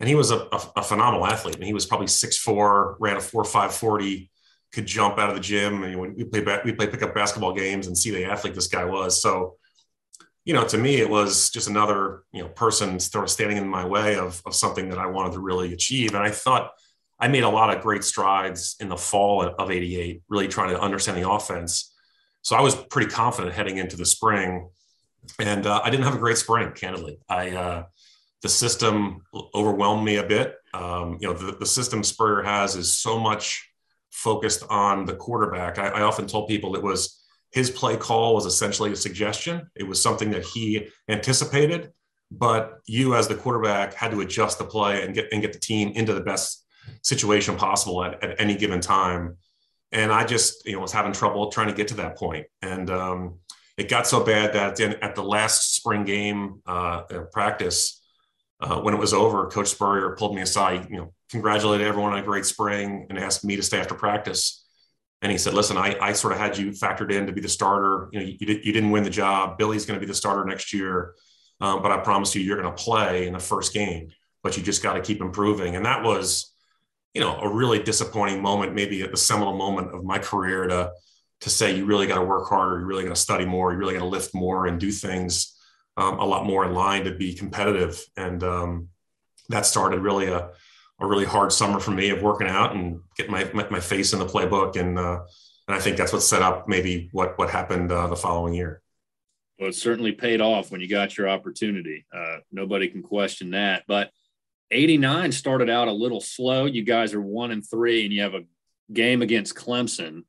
and 0.00 0.08
he 0.08 0.16
was 0.16 0.32
a, 0.32 0.48
a, 0.50 0.60
a 0.78 0.82
phenomenal 0.82 1.24
athlete. 1.24 1.54
I 1.54 1.58
mean, 1.60 1.68
he 1.68 1.74
was 1.74 1.86
probably 1.86 2.08
6'4", 2.08 2.96
ran 2.98 3.14
a 3.14 3.20
4.5 3.20 3.70
40, 3.70 4.30
could 4.76 4.86
jump 4.86 5.18
out 5.18 5.28
of 5.28 5.34
the 5.34 5.40
gym. 5.40 5.82
And 5.82 6.16
we 6.16 6.24
play 6.24 6.60
we 6.64 6.72
play 6.72 6.86
pickup 6.86 7.14
basketball 7.14 7.52
games 7.52 7.88
and 7.88 7.98
see 7.98 8.10
the 8.10 8.24
athlete 8.24 8.54
this 8.54 8.68
guy 8.68 8.84
was. 8.84 9.20
So, 9.20 9.56
you 10.44 10.54
know, 10.54 10.64
to 10.68 10.78
me, 10.78 10.96
it 10.96 11.10
was 11.10 11.50
just 11.50 11.68
another 11.68 12.22
you 12.32 12.42
know 12.42 12.48
person 12.48 13.00
sort 13.00 13.24
of 13.24 13.30
standing 13.30 13.56
in 13.56 13.66
my 13.66 13.84
way 13.84 14.16
of 14.16 14.40
of 14.46 14.54
something 14.54 14.88
that 14.90 14.98
I 14.98 15.06
wanted 15.06 15.32
to 15.32 15.40
really 15.40 15.72
achieve. 15.72 16.14
And 16.14 16.22
I 16.22 16.30
thought 16.30 16.70
I 17.18 17.26
made 17.28 17.42
a 17.42 17.48
lot 17.48 17.74
of 17.74 17.82
great 17.82 18.04
strides 18.04 18.76
in 18.78 18.88
the 18.88 18.96
fall 18.96 19.42
of 19.42 19.70
'88, 19.70 20.22
really 20.28 20.48
trying 20.48 20.70
to 20.70 20.80
understand 20.80 21.18
the 21.20 21.28
offense 21.28 21.92
so 22.46 22.54
I 22.54 22.60
was 22.60 22.76
pretty 22.76 23.10
confident 23.10 23.56
heading 23.56 23.78
into 23.78 23.96
the 23.96 24.06
spring, 24.06 24.68
and 25.40 25.66
uh, 25.66 25.80
I 25.82 25.90
didn't 25.90 26.04
have 26.04 26.14
a 26.14 26.18
great 26.18 26.38
spring. 26.38 26.70
Candidly, 26.70 27.18
I 27.28 27.50
uh, 27.50 27.84
the 28.40 28.48
system 28.48 29.22
overwhelmed 29.52 30.04
me 30.04 30.18
a 30.18 30.22
bit. 30.22 30.54
Um, 30.72 31.18
you 31.20 31.26
know, 31.26 31.34
the, 31.34 31.56
the 31.58 31.66
system 31.66 32.04
Spurrier 32.04 32.44
has 32.44 32.76
is 32.76 32.94
so 32.94 33.18
much 33.18 33.65
focused 34.16 34.64
on 34.70 35.04
the 35.04 35.14
quarterback. 35.14 35.78
I, 35.78 35.88
I 35.88 36.02
often 36.02 36.26
told 36.26 36.48
people 36.48 36.74
it 36.74 36.82
was 36.82 37.22
his 37.52 37.70
play 37.70 37.96
call 37.96 38.34
was 38.34 38.46
essentially 38.46 38.90
a 38.90 38.96
suggestion. 38.96 39.70
It 39.76 39.84
was 39.84 40.02
something 40.02 40.30
that 40.30 40.42
he 40.42 40.88
anticipated, 41.08 41.92
but 42.30 42.78
you 42.86 43.14
as 43.14 43.28
the 43.28 43.34
quarterback 43.34 43.92
had 43.92 44.10
to 44.12 44.22
adjust 44.22 44.58
the 44.58 44.64
play 44.64 45.04
and 45.04 45.14
get 45.14 45.26
and 45.32 45.42
get 45.42 45.52
the 45.52 45.58
team 45.58 45.92
into 45.94 46.14
the 46.14 46.22
best 46.22 46.64
situation 47.02 47.56
possible 47.56 48.02
at, 48.02 48.22
at 48.24 48.40
any 48.40 48.56
given 48.56 48.80
time. 48.80 49.36
And 49.92 50.10
I 50.10 50.24
just, 50.24 50.66
you 50.66 50.72
know, 50.72 50.80
was 50.80 50.92
having 50.92 51.12
trouble 51.12 51.50
trying 51.50 51.68
to 51.68 51.74
get 51.74 51.88
to 51.88 51.94
that 51.96 52.16
point. 52.16 52.46
And 52.62 52.90
um, 52.90 53.38
it 53.76 53.88
got 53.88 54.06
so 54.06 54.24
bad 54.24 54.54
that 54.54 54.76
then 54.76 54.96
at 55.02 55.14
the 55.14 55.22
last 55.22 55.74
spring 55.74 56.04
game 56.04 56.62
uh, 56.66 57.02
practice, 57.32 58.02
uh, 58.60 58.80
when 58.80 58.94
it 58.94 59.00
was 59.00 59.12
over, 59.12 59.46
Coach 59.48 59.68
Spurrier 59.68 60.16
pulled 60.16 60.34
me 60.34 60.42
aside, 60.42 60.88
you 60.90 60.96
know, 60.96 61.12
congratulated 61.30 61.86
everyone 61.86 62.12
on 62.12 62.18
a 62.18 62.22
great 62.22 62.46
spring 62.46 63.06
and 63.08 63.18
asked 63.18 63.44
me 63.44 63.56
to 63.56 63.62
stay 63.62 63.78
after 63.78 63.94
practice. 63.94 64.64
And 65.22 65.32
he 65.32 65.38
said, 65.38 65.54
listen, 65.54 65.76
I, 65.76 65.96
I 66.00 66.12
sort 66.12 66.32
of 66.32 66.38
had 66.38 66.56
you 66.58 66.70
factored 66.70 67.10
in 67.10 67.26
to 67.26 67.32
be 67.32 67.40
the 67.40 67.48
starter. 67.48 68.08
You 68.12 68.20
know, 68.20 68.26
you, 68.26 68.36
you 68.38 68.72
didn't 68.72 68.90
win 68.90 69.02
the 69.02 69.10
job. 69.10 69.58
Billy's 69.58 69.86
going 69.86 69.98
to 69.98 70.00
be 70.00 70.08
the 70.08 70.14
starter 70.14 70.44
next 70.44 70.72
year. 70.72 71.14
Um, 71.60 71.82
but 71.82 71.90
I 71.90 71.98
promise 71.98 72.34
you, 72.34 72.42
you're 72.42 72.60
going 72.60 72.74
to 72.74 72.82
play 72.82 73.26
in 73.26 73.32
the 73.32 73.38
first 73.38 73.72
game, 73.72 74.08
but 74.42 74.56
you 74.56 74.62
just 74.62 74.82
got 74.82 74.92
to 74.92 75.00
keep 75.00 75.20
improving. 75.20 75.74
And 75.74 75.86
that 75.86 76.04
was, 76.04 76.52
you 77.14 77.22
know, 77.22 77.38
a 77.38 77.52
really 77.52 77.82
disappointing 77.82 78.42
moment, 78.42 78.74
maybe 78.74 79.02
a 79.02 79.16
seminal 79.16 79.56
moment 79.56 79.94
of 79.94 80.04
my 80.04 80.18
career 80.18 80.66
to, 80.66 80.92
to 81.40 81.50
say, 81.50 81.74
you 81.74 81.86
really 81.86 82.06
got 82.06 82.16
to 82.16 82.24
work 82.24 82.48
harder. 82.48 82.78
you're 82.78 82.86
really 82.86 83.04
going 83.04 83.14
to 83.14 83.20
study 83.20 83.46
more. 83.46 83.72
you're 83.72 83.80
really 83.80 83.94
going 83.94 84.04
to 84.04 84.08
lift 84.08 84.34
more 84.34 84.66
and 84.66 84.78
do 84.78 84.90
things 84.90 85.58
um, 85.96 86.18
a 86.18 86.24
lot 86.24 86.44
more 86.44 86.66
in 86.66 86.74
line 86.74 87.04
to 87.04 87.14
be 87.14 87.32
competitive. 87.32 88.04
And 88.18 88.44
um, 88.44 88.88
that 89.48 89.64
started 89.64 90.00
really 90.00 90.26
a, 90.26 90.50
a 91.00 91.06
really 91.06 91.24
hard 91.24 91.52
summer 91.52 91.78
for 91.78 91.90
me 91.90 92.10
of 92.10 92.22
working 92.22 92.48
out 92.48 92.74
and 92.74 93.00
getting 93.16 93.32
my, 93.32 93.44
my, 93.52 93.68
my 93.68 93.80
face 93.80 94.12
in 94.12 94.18
the 94.18 94.26
playbook. 94.26 94.76
And, 94.76 94.98
uh, 94.98 95.20
and 95.68 95.76
I 95.76 95.80
think 95.80 95.96
that's 95.96 96.12
what 96.12 96.22
set 96.22 96.42
up 96.42 96.68
maybe 96.68 97.08
what, 97.12 97.38
what 97.38 97.50
happened 97.50 97.92
uh, 97.92 98.06
the 98.06 98.16
following 98.16 98.54
year. 98.54 98.82
Well, 99.58 99.70
it 99.70 99.74
certainly 99.74 100.12
paid 100.12 100.40
off 100.40 100.70
when 100.70 100.80
you 100.80 100.88
got 100.88 101.16
your 101.16 101.28
opportunity. 101.28 102.06
Uh, 102.14 102.38
nobody 102.52 102.88
can 102.88 103.02
question 103.02 103.50
that. 103.50 103.84
But 103.86 104.10
89 104.70 105.32
started 105.32 105.70
out 105.70 105.88
a 105.88 105.92
little 105.92 106.20
slow. 106.20 106.66
You 106.66 106.82
guys 106.82 107.14
are 107.14 107.20
one 107.20 107.50
and 107.50 107.66
three, 107.66 108.04
and 108.04 108.12
you 108.12 108.22
have 108.22 108.34
a 108.34 108.44
game 108.92 109.22
against 109.22 109.54
Clemson, 109.54 110.24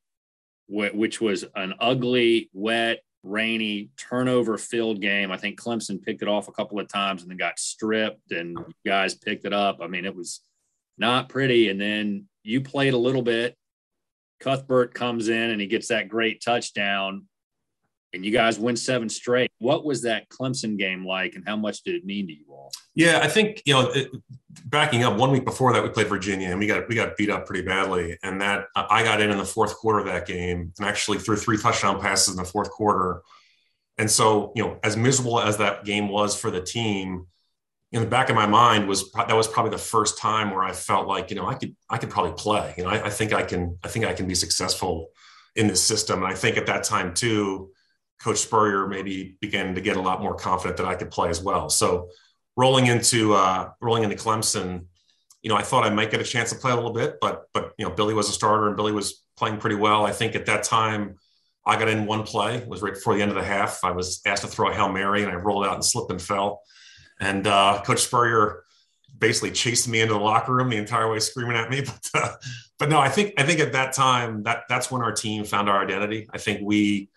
which 0.67 1.19
was 1.19 1.45
an 1.55 1.73
ugly, 1.79 2.49
wet, 2.53 3.01
rainy, 3.23 3.89
turnover 3.97 4.57
filled 4.57 5.01
game. 5.01 5.31
I 5.31 5.37
think 5.37 5.59
Clemson 5.59 6.01
picked 6.01 6.21
it 6.21 6.27
off 6.27 6.47
a 6.47 6.53
couple 6.53 6.79
of 6.79 6.87
times 6.87 7.21
and 7.21 7.31
then 7.31 7.37
got 7.37 7.59
stripped, 7.59 8.31
and 8.31 8.57
you 8.57 8.73
guys 8.91 9.15
picked 9.15 9.45
it 9.45 9.53
up. 9.53 9.79
I 9.81 9.87
mean, 9.87 10.05
it 10.05 10.15
was 10.15 10.41
not 10.97 11.29
pretty. 11.29 11.69
And 11.69 11.79
then 11.79 12.25
you 12.43 12.61
played 12.61 12.93
a 12.93 12.97
little 12.97 13.21
bit. 13.21 13.55
Cuthbert 14.39 14.93
comes 14.93 15.29
in 15.29 15.49
and 15.49 15.59
he 15.59 15.67
gets 15.67 15.87
that 15.87 16.09
great 16.09 16.41
touchdown, 16.41 17.25
and 18.13 18.23
you 18.23 18.31
guys 18.31 18.59
win 18.59 18.75
seven 18.75 19.09
straight. 19.09 19.51
What 19.57 19.83
was 19.83 20.03
that 20.03 20.29
Clemson 20.29 20.77
game 20.77 21.05
like, 21.05 21.35
and 21.35 21.43
how 21.47 21.55
much 21.55 21.81
did 21.81 21.95
it 21.95 22.05
mean 22.05 22.27
to 22.27 22.33
you 22.33 22.45
all? 22.49 22.71
Yeah, 22.93 23.19
I 23.23 23.27
think 23.27 23.63
you 23.65 23.73
know, 23.73 23.89
it, 23.91 24.11
backing 24.65 25.03
up 25.03 25.17
one 25.17 25.31
week 25.31 25.43
before 25.43 25.73
that, 25.73 25.81
we 25.81 25.89
played 25.89 26.07
Virginia, 26.07 26.49
and 26.49 26.59
we 26.59 26.67
got 26.67 26.87
we 26.87 26.93
got 26.93 27.17
beat 27.17 27.31
up 27.31 27.47
pretty 27.47 27.63
badly. 27.63 28.17
And 28.21 28.39
that 28.41 28.65
I 28.75 29.03
got 29.03 29.21
in 29.21 29.31
in 29.31 29.37
the 29.39 29.45
fourth 29.45 29.75
quarter 29.75 29.99
of 29.99 30.05
that 30.05 30.27
game, 30.27 30.71
and 30.77 30.87
actually 30.87 31.17
threw 31.17 31.35
three 31.35 31.57
touchdown 31.57 31.99
passes 31.99 32.35
in 32.35 32.37
the 32.37 32.47
fourth 32.47 32.69
quarter. 32.69 33.23
And 33.97 34.09
so, 34.09 34.51
you 34.55 34.63
know, 34.63 34.79
as 34.83 34.95
miserable 34.95 35.39
as 35.39 35.57
that 35.57 35.83
game 35.83 36.09
was 36.09 36.39
for 36.39 36.51
the 36.51 36.61
team, 36.61 37.25
in 37.91 38.01
the 38.01 38.07
back 38.07 38.29
of 38.29 38.35
my 38.35 38.45
mind 38.45 38.87
was 38.87 39.11
that 39.13 39.33
was 39.33 39.47
probably 39.47 39.71
the 39.71 39.77
first 39.77 40.17
time 40.17 40.51
where 40.51 40.63
I 40.63 40.73
felt 40.73 41.07
like, 41.07 41.29
you 41.29 41.37
know, 41.37 41.47
I 41.47 41.53
could 41.53 41.75
I 41.89 41.97
could 41.97 42.09
probably 42.09 42.33
play. 42.33 42.73
You 42.77 42.83
know, 42.83 42.89
I, 42.89 43.05
I 43.05 43.09
think 43.09 43.33
I 43.33 43.43
can 43.43 43.77
I 43.83 43.87
think 43.87 44.05
I 44.05 44.13
can 44.13 44.27
be 44.27 44.35
successful 44.35 45.07
in 45.55 45.67
this 45.67 45.81
system. 45.81 46.23
And 46.23 46.31
I 46.31 46.35
think 46.35 46.57
at 46.57 46.65
that 46.65 46.83
time 46.83 47.13
too, 47.13 47.71
Coach 48.21 48.39
Spurrier 48.39 48.87
maybe 48.87 49.37
began 49.39 49.73
to 49.75 49.81
get 49.81 49.95
a 49.95 50.01
lot 50.01 50.21
more 50.21 50.35
confident 50.35 50.77
that 50.77 50.85
I 50.85 50.95
could 50.95 51.11
play 51.11 51.29
as 51.29 51.41
well. 51.41 51.69
So 51.69 52.09
rolling 52.57 52.87
into 52.87 53.33
uh, 53.33 53.69
rolling 53.79 54.03
into 54.03 54.17
Clemson, 54.17 54.85
you 55.41 55.49
know, 55.49 55.55
I 55.55 55.61
thought 55.61 55.85
I 55.85 55.89
might 55.89 56.11
get 56.11 56.19
a 56.19 56.25
chance 56.25 56.49
to 56.49 56.57
play 56.57 56.71
a 56.71 56.75
little 56.75 56.93
bit, 56.93 57.17
but 57.21 57.45
but 57.53 57.71
you 57.77 57.85
know, 57.85 57.91
Billy 57.91 58.13
was 58.13 58.27
a 58.27 58.33
starter 58.33 58.67
and 58.67 58.75
Billy 58.75 58.91
was 58.91 59.23
playing 59.37 59.59
pretty 59.59 59.77
well. 59.77 60.05
I 60.05 60.11
think 60.11 60.35
at 60.35 60.45
that 60.47 60.63
time 60.63 61.15
I 61.65 61.77
got 61.79 61.87
in 61.87 62.05
one 62.05 62.23
play. 62.23 62.57
It 62.57 62.67
was 62.67 62.81
right 62.81 62.93
before 62.93 63.15
the 63.15 63.21
end 63.21 63.31
of 63.31 63.37
the 63.37 63.43
half. 63.43 63.83
I 63.83 63.91
was 63.91 64.21
asked 64.25 64.41
to 64.41 64.47
throw 64.49 64.69
a 64.71 64.73
hail 64.73 64.89
mary 64.89 65.23
and 65.23 65.31
I 65.31 65.35
rolled 65.35 65.65
out 65.65 65.75
and 65.75 65.85
slipped 65.85 66.11
and 66.11 66.21
fell. 66.21 66.61
And 67.19 67.47
uh, 67.47 67.81
Coach 67.85 68.01
Spurrier 68.01 68.63
basically 69.17 69.51
chased 69.51 69.87
me 69.87 70.01
into 70.01 70.13
the 70.13 70.19
locker 70.19 70.53
room 70.53 70.69
the 70.69 70.77
entire 70.77 71.09
way, 71.11 71.19
screaming 71.19 71.57
at 71.57 71.69
me. 71.69 71.81
But 72.13 72.23
uh, 72.23 72.35
but 72.79 72.89
no, 72.89 72.99
I 72.99 73.09
think 73.09 73.33
I 73.37 73.43
think 73.43 73.59
at 73.59 73.73
that 73.73 73.93
time 73.93 74.43
that 74.43 74.63
that's 74.69 74.91
when 74.91 75.01
our 75.01 75.11
team 75.11 75.43
found 75.43 75.69
our 75.69 75.81
identity. 75.81 76.27
I 76.31 76.37
think 76.37 76.61
we, 76.61 77.09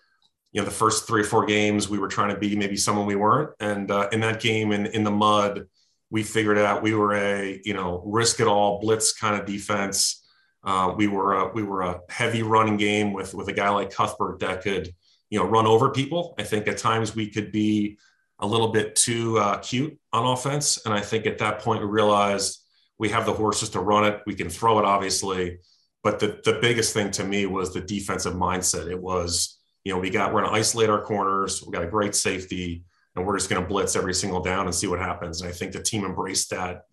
you 0.51 0.61
know, 0.61 0.65
the 0.65 0.71
first 0.71 1.07
three 1.07 1.21
or 1.21 1.25
four 1.25 1.45
games 1.45 1.87
we 1.87 1.99
were 1.99 2.07
trying 2.07 2.33
to 2.33 2.39
be 2.39 2.55
maybe 2.55 2.75
someone 2.75 3.05
we 3.05 3.15
weren't, 3.15 3.51
and 3.59 3.91
uh, 3.91 4.09
in 4.11 4.21
that 4.21 4.41
game 4.41 4.71
in 4.71 4.87
in 4.87 5.03
the 5.03 5.11
mud, 5.11 5.67
we 6.09 6.23
figured 6.23 6.57
out 6.57 6.81
we 6.81 6.95
were 6.95 7.13
a 7.13 7.61
you 7.63 7.75
know 7.75 8.01
risk 8.05 8.39
it 8.39 8.47
all 8.47 8.79
blitz 8.79 9.13
kind 9.13 9.39
of 9.39 9.45
defense. 9.45 10.17
Uh, 10.63 10.93
we 10.95 11.07
were 11.07 11.33
a, 11.33 11.47
we 11.53 11.63
were 11.63 11.81
a 11.81 11.99
heavy 12.09 12.43
running 12.43 12.77
game 12.77 13.13
with 13.13 13.35
with 13.35 13.47
a 13.47 13.53
guy 13.53 13.69
like 13.69 13.93
Cuthbert 13.93 14.39
that 14.39 14.63
could 14.63 14.91
you 15.29 15.37
know 15.37 15.45
run 15.45 15.67
over 15.67 15.91
people. 15.91 16.33
I 16.39 16.43
think 16.43 16.67
at 16.67 16.77
times 16.77 17.15
we 17.15 17.29
could 17.29 17.51
be 17.51 17.99
a 18.41 18.47
little 18.47 18.69
bit 18.69 18.95
too 18.95 19.37
uh, 19.37 19.57
cute 19.59 19.97
on 20.11 20.25
offense. 20.25 20.79
And 20.85 20.93
I 20.93 20.99
think 20.99 21.25
at 21.25 21.37
that 21.37 21.59
point 21.59 21.81
we 21.81 21.87
realized 21.87 22.59
we 22.97 23.09
have 23.09 23.25
the 23.25 23.33
horses 23.33 23.69
to 23.69 23.79
run 23.79 24.05
it. 24.05 24.21
We 24.25 24.35
can 24.35 24.49
throw 24.49 24.79
it, 24.79 24.85
obviously. 24.85 25.59
But 26.03 26.19
the, 26.19 26.41
the 26.43 26.59
biggest 26.61 26.93
thing 26.93 27.11
to 27.11 27.23
me 27.23 27.45
was 27.45 27.73
the 27.73 27.81
defensive 27.81 28.33
mindset. 28.33 28.89
It 28.89 28.99
was, 28.99 29.59
you 29.83 29.93
know, 29.93 29.99
we 29.99 30.09
got, 30.09 30.33
we're 30.33 30.41
going 30.41 30.53
to 30.53 30.59
isolate 30.59 30.89
our 30.89 31.03
corners. 31.03 31.63
We 31.63 31.71
got 31.71 31.83
a 31.83 31.87
great 31.89 32.15
safety 32.15 32.83
and 33.15 33.25
we're 33.25 33.37
just 33.37 33.49
going 33.49 33.61
to 33.61 33.67
blitz 33.67 33.95
every 33.95 34.13
single 34.13 34.41
down 34.41 34.65
and 34.65 34.73
see 34.73 34.87
what 34.87 34.99
happens. 34.99 35.41
And 35.41 35.49
I 35.49 35.53
think 35.53 35.73
the 35.73 35.81
team 35.81 36.05
embraced 36.05 36.49
that, 36.49 36.85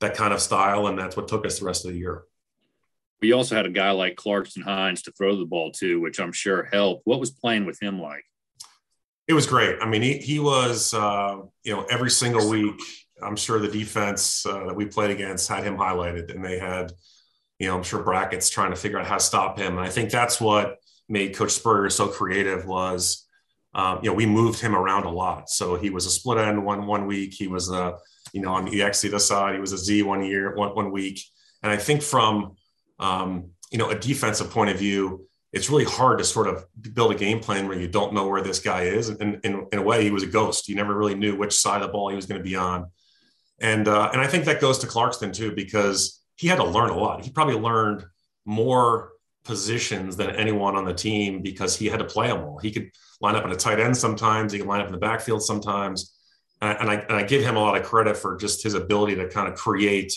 that 0.00 0.16
kind 0.16 0.32
of 0.32 0.40
style. 0.40 0.88
And 0.88 0.98
that's 0.98 1.16
what 1.16 1.28
took 1.28 1.46
us 1.46 1.60
the 1.60 1.66
rest 1.66 1.84
of 1.84 1.92
the 1.92 1.98
year. 1.98 2.24
We 3.20 3.32
also 3.32 3.54
had 3.54 3.66
a 3.66 3.70
guy 3.70 3.90
like 3.90 4.16
Clarkson 4.16 4.62
Hines 4.62 5.02
to 5.02 5.12
throw 5.12 5.36
the 5.36 5.44
ball 5.44 5.72
to, 5.72 6.00
which 6.00 6.18
I'm 6.18 6.32
sure 6.32 6.68
helped. 6.72 7.02
What 7.04 7.20
was 7.20 7.30
playing 7.30 7.66
with 7.66 7.80
him 7.80 8.00
like? 8.00 8.24
It 9.30 9.34
was 9.34 9.46
great. 9.46 9.76
I 9.80 9.86
mean, 9.86 10.02
he, 10.02 10.14
he 10.14 10.40
was, 10.40 10.92
uh, 10.92 11.36
you 11.62 11.72
know, 11.72 11.84
every 11.88 12.10
single 12.10 12.50
week, 12.50 12.82
I'm 13.22 13.36
sure 13.36 13.60
the 13.60 13.68
defense 13.68 14.44
uh, 14.44 14.66
that 14.66 14.74
we 14.74 14.86
played 14.86 15.12
against 15.12 15.48
had 15.48 15.62
him 15.62 15.76
highlighted 15.76 16.34
and 16.34 16.44
they 16.44 16.58
had, 16.58 16.90
you 17.60 17.68
know, 17.68 17.76
I'm 17.76 17.84
sure 17.84 18.02
brackets 18.02 18.50
trying 18.50 18.70
to 18.70 18.76
figure 18.76 18.98
out 18.98 19.06
how 19.06 19.18
to 19.18 19.22
stop 19.22 19.56
him. 19.56 19.78
And 19.78 19.86
I 19.86 19.88
think 19.88 20.10
that's 20.10 20.40
what 20.40 20.78
made 21.08 21.36
Coach 21.36 21.52
Spurrier 21.52 21.90
so 21.90 22.08
creative 22.08 22.66
was, 22.66 23.24
um, 23.72 24.00
you 24.02 24.10
know, 24.10 24.16
we 24.16 24.26
moved 24.26 24.58
him 24.58 24.74
around 24.74 25.04
a 25.04 25.12
lot. 25.12 25.48
So 25.48 25.76
he 25.76 25.90
was 25.90 26.06
a 26.06 26.10
split 26.10 26.38
end 26.38 26.64
one 26.64 26.88
one 26.88 27.06
week. 27.06 27.32
He 27.32 27.46
was 27.46 27.70
a, 27.70 27.98
you 28.32 28.40
know, 28.42 28.52
on 28.54 28.64
the 28.64 28.82
X 28.82 29.02
the 29.02 29.20
side. 29.20 29.54
He 29.54 29.60
was 29.60 29.72
a 29.72 29.78
Z 29.78 30.02
one 30.02 30.24
year, 30.24 30.56
one, 30.56 30.74
one 30.74 30.90
week. 30.90 31.20
And 31.62 31.70
I 31.70 31.76
think 31.76 32.02
from, 32.02 32.56
um, 32.98 33.50
you 33.70 33.78
know, 33.78 33.90
a 33.90 33.94
defensive 33.94 34.50
point 34.50 34.70
of 34.70 34.78
view, 34.78 35.28
it's 35.52 35.68
really 35.68 35.84
hard 35.84 36.18
to 36.18 36.24
sort 36.24 36.46
of 36.46 36.64
build 36.94 37.12
a 37.12 37.16
game 37.16 37.40
plan 37.40 37.66
where 37.66 37.78
you 37.78 37.88
don't 37.88 38.12
know 38.12 38.28
where 38.28 38.42
this 38.42 38.60
guy 38.60 38.84
is. 38.84 39.08
And 39.08 39.40
in, 39.44 39.66
in 39.72 39.78
a 39.78 39.82
way, 39.82 40.04
he 40.04 40.10
was 40.10 40.22
a 40.22 40.28
ghost. 40.28 40.68
You 40.68 40.76
never 40.76 40.96
really 40.96 41.16
knew 41.16 41.36
which 41.36 41.52
side 41.52 41.82
of 41.82 41.88
the 41.88 41.92
ball 41.92 42.08
he 42.08 42.16
was 42.16 42.26
going 42.26 42.40
to 42.40 42.44
be 42.44 42.54
on. 42.54 42.86
And 43.60 43.88
uh, 43.88 44.10
and 44.12 44.20
I 44.20 44.26
think 44.26 44.44
that 44.46 44.60
goes 44.60 44.78
to 44.78 44.86
Clarkson 44.86 45.32
too 45.32 45.52
because 45.52 46.22
he 46.36 46.48
had 46.48 46.56
to 46.56 46.64
learn 46.64 46.90
a 46.90 46.96
lot. 46.96 47.24
He 47.24 47.30
probably 47.30 47.56
learned 47.56 48.04
more 48.46 49.12
positions 49.44 50.16
than 50.16 50.30
anyone 50.30 50.76
on 50.76 50.84
the 50.84 50.94
team 50.94 51.42
because 51.42 51.76
he 51.76 51.86
had 51.86 51.98
to 51.98 52.04
play 52.04 52.28
them 52.28 52.42
all. 52.42 52.58
He 52.58 52.70
could 52.70 52.90
line 53.20 53.36
up 53.36 53.44
in 53.44 53.50
a 53.50 53.56
tight 53.56 53.80
end 53.80 53.96
sometimes. 53.96 54.52
He 54.52 54.58
could 54.58 54.68
line 54.68 54.80
up 54.80 54.86
in 54.86 54.92
the 54.92 54.98
backfield 54.98 55.42
sometimes. 55.42 56.16
And 56.62 56.90
I, 56.90 56.94
and 56.96 57.12
I 57.12 57.22
give 57.22 57.42
him 57.42 57.56
a 57.56 57.60
lot 57.60 57.76
of 57.76 57.86
credit 57.86 58.18
for 58.18 58.36
just 58.36 58.62
his 58.62 58.74
ability 58.74 59.14
to 59.16 59.28
kind 59.28 59.48
of 59.48 59.54
create 59.54 60.12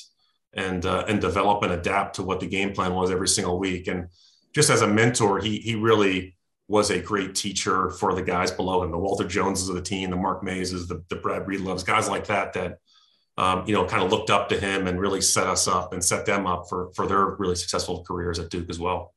and 0.54 0.86
uh, 0.86 1.06
and 1.08 1.20
develop 1.20 1.64
and 1.64 1.74
adapt 1.74 2.18
to 2.18 2.24
what 2.24 2.40
the 2.40 2.48
game 2.48 2.74
plan 2.74 2.94
was 2.94 3.12
every 3.12 3.28
single 3.28 3.58
week. 3.60 3.88
And 3.88 4.08
just 4.54 4.70
as 4.70 4.82
a 4.82 4.88
mentor, 4.88 5.40
he 5.40 5.58
he 5.60 5.76
really 5.76 6.36
was 6.68 6.90
a 6.92 7.00
great 7.00 7.36
teacher 7.36 7.90
for 7.90 8.16
the 8.16 8.22
guys 8.22 8.50
below 8.50 8.84
him, 8.84 8.92
the 8.92 8.98
Walter 8.98 9.28
Joneses 9.28 9.70
of 9.70 9.76
the 9.76 9.82
team, 9.82 10.10
the 10.10 10.16
Mark 10.16 10.44
Mayses, 10.44 10.88
the, 10.88 11.04
the 11.10 11.18
Brad 11.18 11.46
Breedloves, 11.46 11.86
guys 11.86 12.08
like 12.08 12.28
that, 12.28 12.54
that, 12.54 12.78
um, 13.38 13.64
you 13.68 13.74
know, 13.74 13.86
kind 13.86 14.02
of 14.02 14.10
looked 14.10 14.30
up 14.30 14.48
to 14.50 14.60
him 14.60 14.88
and 14.88 15.00
really 15.00 15.22
set 15.22 15.46
us 15.46 15.68
up 15.68 15.94
and 15.94 16.04
set 16.04 16.26
them 16.26 16.48
up 16.48 16.66
for, 16.70 16.92
for 16.96 17.06
their 17.06 17.36
really 17.36 17.56
successful 17.56 18.04
careers 18.04 18.40
at 18.40 18.50
Duke 18.50 18.70
as 18.70 18.80
well. 18.80 19.14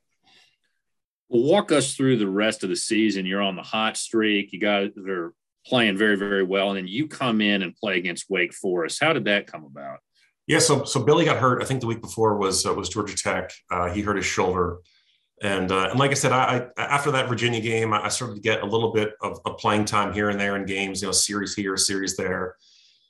Well, 1.29 1.45
walk 1.45 1.71
us 1.71 1.95
through 1.95 2.19
the 2.19 2.29
rest 2.29 2.65
of 2.65 2.69
the 2.69 2.77
season. 2.77 3.27
You're 3.27 3.43
on 3.43 3.57
the 3.57 3.63
hot 3.63 3.97
streak. 3.97 4.53
You 4.53 4.59
guys 4.59 4.91
are 5.09 5.33
playing 5.67 5.97
very, 5.97 6.17
very 6.17 6.43
well. 6.43 6.71
And 6.71 6.79
then 6.79 6.89
you 6.89 7.07
come 7.09 7.41
in 7.41 7.63
and 7.63 7.75
play 7.77 7.97
against 7.97 8.29
Wake 8.29 8.55
Forest. 8.55 8.99
How 9.01 9.13
did 9.13 9.25
that 9.27 9.47
come 9.47 9.65
about? 9.65 10.01
Yeah, 10.47 10.61
so 10.61 10.85
so 10.85 11.03
Billy 11.03 11.25
got 11.25 11.39
hurt. 11.39 11.61
I 11.61 11.67
think 11.67 11.81
the 11.81 11.89
week 11.89 12.01
before 12.01 12.37
was 12.37 12.65
uh, 12.65 12.73
was 12.73 12.89
Georgia 12.89 13.17
Tech. 13.17 13.51
Uh, 13.69 13.91
he 13.91 14.01
hurt 14.01 14.17
his 14.17 14.27
shoulder. 14.27 14.79
And, 15.43 15.71
uh, 15.71 15.89
and 15.91 15.99
like 15.99 16.11
I 16.11 16.15
said, 16.15 16.33
I, 16.33 16.67
I, 16.79 16.83
after 16.83 17.11
that 17.11 17.29
Virginia 17.29 17.61
game, 17.61 17.93
I 17.93 18.09
started 18.09 18.37
to 18.37 18.41
get 18.41 18.63
a 18.63 18.67
little 18.67 18.93
bit 18.93 19.15
of, 19.21 19.39
of, 19.45 19.59
playing 19.59 19.85
time 19.85 20.13
here 20.15 20.31
and 20.31 20.41
there 20.41 20.57
in 20.57 20.65
games, 20.65 21.03
you 21.03 21.09
know, 21.09 21.13
series 21.13 21.55
here, 21.55 21.77
series 21.77 22.17
there. 22.17 22.57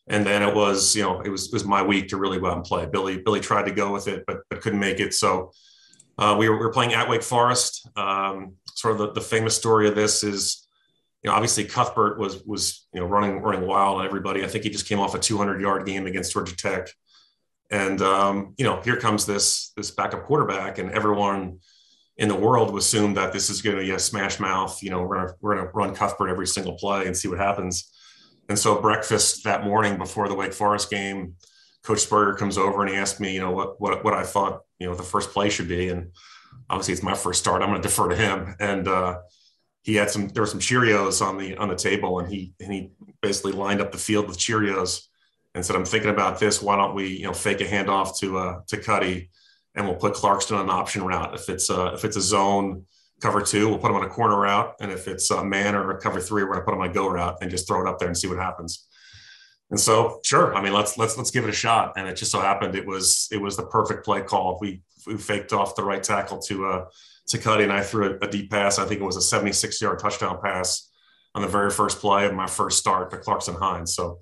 And 0.09 0.27
then 0.27 0.43
it 0.43 0.53
was, 0.53 0.97
you 0.97 1.03
know, 1.03 1.21
it 1.21 1.29
was, 1.29 1.47
it 1.47 1.53
was 1.53 1.65
my 1.65 1.83
week 1.83 2.09
to 2.09 2.17
really 2.17 2.41
go 2.41 2.47
out 2.47 2.57
and 2.57 2.65
play. 2.65 2.87
Billy, 2.87 3.19
Billy 3.19 3.39
tried 3.39 3.67
to 3.67 3.73
go 3.73 3.93
with 3.93 4.09
it, 4.09 4.25
but, 4.27 4.41
but 4.51 4.61
couldn't 4.61 4.81
make 4.81 4.99
it. 4.99 5.15
So 5.15 5.53
uh, 6.19 6.35
we, 6.37 6.49
were, 6.49 6.57
we, 6.57 6.65
were, 6.65 6.73
playing 6.73 6.95
at 6.95 7.09
Wake 7.09 7.23
Forest. 7.23 7.89
Um, 7.97 8.55
sort 8.75 8.93
of 8.93 8.99
the, 8.99 9.13
the 9.13 9.21
famous 9.21 9.57
story 9.57 9.87
of 9.87 9.95
this 9.95 10.25
is, 10.25 10.67
you 11.23 11.31
know, 11.31 11.35
obviously 11.37 11.65
Cuthbert 11.65 12.19
was 12.21 12.45
was 12.45 12.87
you 12.93 13.01
know 13.01 13.07
running 13.07 13.43
running 13.43 13.67
wild 13.67 13.99
on 13.99 14.07
everybody. 14.07 14.45
I 14.45 14.47
think 14.47 14.63
he 14.63 14.71
just 14.71 14.87
came 14.87 15.01
off 15.01 15.17
a 15.17 15.19
200 15.19 15.61
yard 15.61 15.85
game 15.85 16.07
against 16.07 16.33
Georgia 16.33 16.55
Tech, 16.55 16.89
and 17.69 18.01
um, 18.01 18.55
you 18.57 18.65
know 18.65 18.81
here 18.83 18.97
comes 18.97 19.27
this 19.27 19.73
this 19.77 19.91
backup 19.91 20.23
quarterback, 20.23 20.79
and 20.79 20.93
everyone 20.93 21.59
in 22.19 22.29
the 22.29 22.35
world 22.35 22.77
assumed 22.77 23.17
that 23.17 23.33
this 23.33 23.51
is 23.51 23.63
going 23.63 23.77
to 23.77 23.83
be 23.83 23.91
a 23.91 23.99
smash 23.99 24.41
mouth. 24.41 24.83
You 24.83 24.91
know, 24.91 25.03
we're 25.03 25.17
gonna 25.17 25.35
we're 25.41 25.57
gonna 25.57 25.71
run 25.73 25.95
Cuthbert 25.95 26.31
every 26.31 26.47
single 26.47 26.75
play 26.75 27.07
and 27.07 27.17
see 27.17 27.29
what 27.29 27.39
happens. 27.39 27.93
And 28.49 28.59
so 28.59 28.81
breakfast 28.81 29.45
that 29.45 29.65
morning 29.65 29.99
before 29.99 30.29
the 30.29 30.35
Wake 30.35 30.55
Forest 30.55 30.91
game, 30.91 31.35
Coach 31.83 32.01
Spurrier 32.01 32.35
comes 32.35 32.57
over 32.59 32.83
and 32.83 32.91
he 32.91 32.97
asked 32.97 33.21
me, 33.21 33.35
you 33.35 33.41
know, 33.41 33.51
what 33.51 33.81
what 33.81 34.05
what 34.05 34.15
I 34.15 34.23
thought, 34.23 34.63
you 34.79 34.89
know, 34.89 34.95
the 34.95 35.03
first 35.03 35.33
play 35.33 35.51
should 35.51 35.69
be. 35.69 35.89
And 35.89 36.11
obviously 36.71 36.95
it's 36.95 37.03
my 37.03 37.15
first 37.15 37.41
start. 37.41 37.63
I'm 37.63 37.69
going 37.69 37.81
to 37.81 37.89
defer 37.89 38.09
to 38.09 38.17
him. 38.17 38.55
And 38.61 38.89
uh, 38.89 39.19
he 39.83 39.95
had 39.95 40.11
some 40.11 40.29
there 40.29 40.43
were 40.43 40.49
some 40.49 40.61
Cheerios 40.61 41.25
on 41.25 41.39
the 41.39 41.57
on 41.57 41.69
the 41.69 41.77
table, 41.77 42.19
and 42.19 42.29
he 42.29 42.53
and 42.61 42.73
he 42.73 42.91
basically 43.21 43.53
lined 43.53 43.81
up 43.81 43.93
the 43.93 43.99
field 43.99 44.27
with 44.27 44.39
Cheerios 44.39 45.03
and 45.55 45.65
said, 45.65 45.77
"I'm 45.77 45.85
thinking 45.85 46.11
about 46.11 46.41
this. 46.41 46.61
Why 46.61 46.77
don't 46.77 46.95
we, 46.95 47.19
you 47.19 47.25
know, 47.25 47.33
fake 47.33 47.61
a 47.61 47.65
handoff 47.65 48.19
to 48.19 48.39
uh, 48.39 48.61
to 48.67 48.79
Cuddy, 48.79 49.31
and 49.77 49.87
we'll 49.87 49.97
put 49.97 50.15
Clarkson 50.15 50.57
on 50.57 50.65
an 50.65 50.71
option 50.71 51.05
route. 51.05 51.35
If 51.35 51.49
it's 51.49 51.71
a, 51.71 51.95
if 51.95 52.05
it's 52.05 52.17
a 52.17 52.23
zone 52.23 52.85
cover 53.21 53.41
two, 53.41 53.69
we'll 53.69 53.79
put 53.79 53.91
him 53.91 53.97
on 53.97 54.05
a 54.05 54.09
corner 54.09 54.39
route, 54.39 54.75
and 54.81 54.91
if 54.91 55.07
it's 55.07 55.31
a 55.31 55.45
man 55.45 55.75
or 55.75 55.91
a 55.91 56.01
cover 56.01 56.21
three, 56.21 56.43
we're 56.43 56.55
going 56.55 56.61
to 56.61 56.65
put 56.65 56.75
him 56.75 56.81
on 56.81 56.91
a 56.91 56.93
go 56.93 57.09
route 57.09 57.39
and 57.41 57.51
just 57.51 57.69
throw 57.69 57.81
it 57.81 57.89
up 57.89 57.99
there 57.99 58.09
and 58.09 58.17
see 58.17 58.29
what 58.29 58.39
happens." 58.39 58.87
And 59.71 59.81
so, 59.81 60.21
sure, 60.25 60.55
I 60.55 60.63
mean, 60.63 60.73
let's 60.73 60.97
let's 60.97 61.17
let's 61.17 61.31
give 61.31 61.45
it 61.45 61.51
a 61.51 61.53
shot. 61.55 61.95
And 61.97 62.09
it 62.09 62.17
just 62.17 62.31
so 62.31 62.41
happened 62.41 62.75
it 62.75 62.87
was 62.87 63.29
it 63.33 63.41
was 63.41 63.57
the 63.57 63.67
perfect 63.67 64.05
play 64.05 64.23
call. 64.23 64.59
We 64.61 64.83
we 65.07 65.17
faked 65.17 65.53
off 65.53 65.77
the 65.77 65.85
right 65.85 66.03
tackle 66.03 66.39
to 66.43 66.67
uh, 66.67 66.85
to 67.29 67.39
Cuddy, 67.39 67.65
and 67.65 67.73
I 67.73 67.83
threw 67.83 68.13
a, 68.13 68.25
a, 68.25 68.31
deep 68.31 68.51
pass. 68.51 68.79
I 68.79 68.87
think 68.87 69.01
it 69.01 69.05
was 69.05 69.17
a 69.17 69.23
76 69.23 69.81
yard 69.81 69.99
touchdown 69.99 70.39
pass 70.43 70.91
on 71.35 71.43
the 71.43 71.49
very 71.49 71.71
first 71.71 71.99
play 71.99 72.27
of 72.27 72.35
my 72.35 72.47
first 72.47 72.79
start 72.79 73.11
to 73.11 73.19
Clarkson 73.19 73.55
Hines. 73.55 73.95
So 73.95 74.21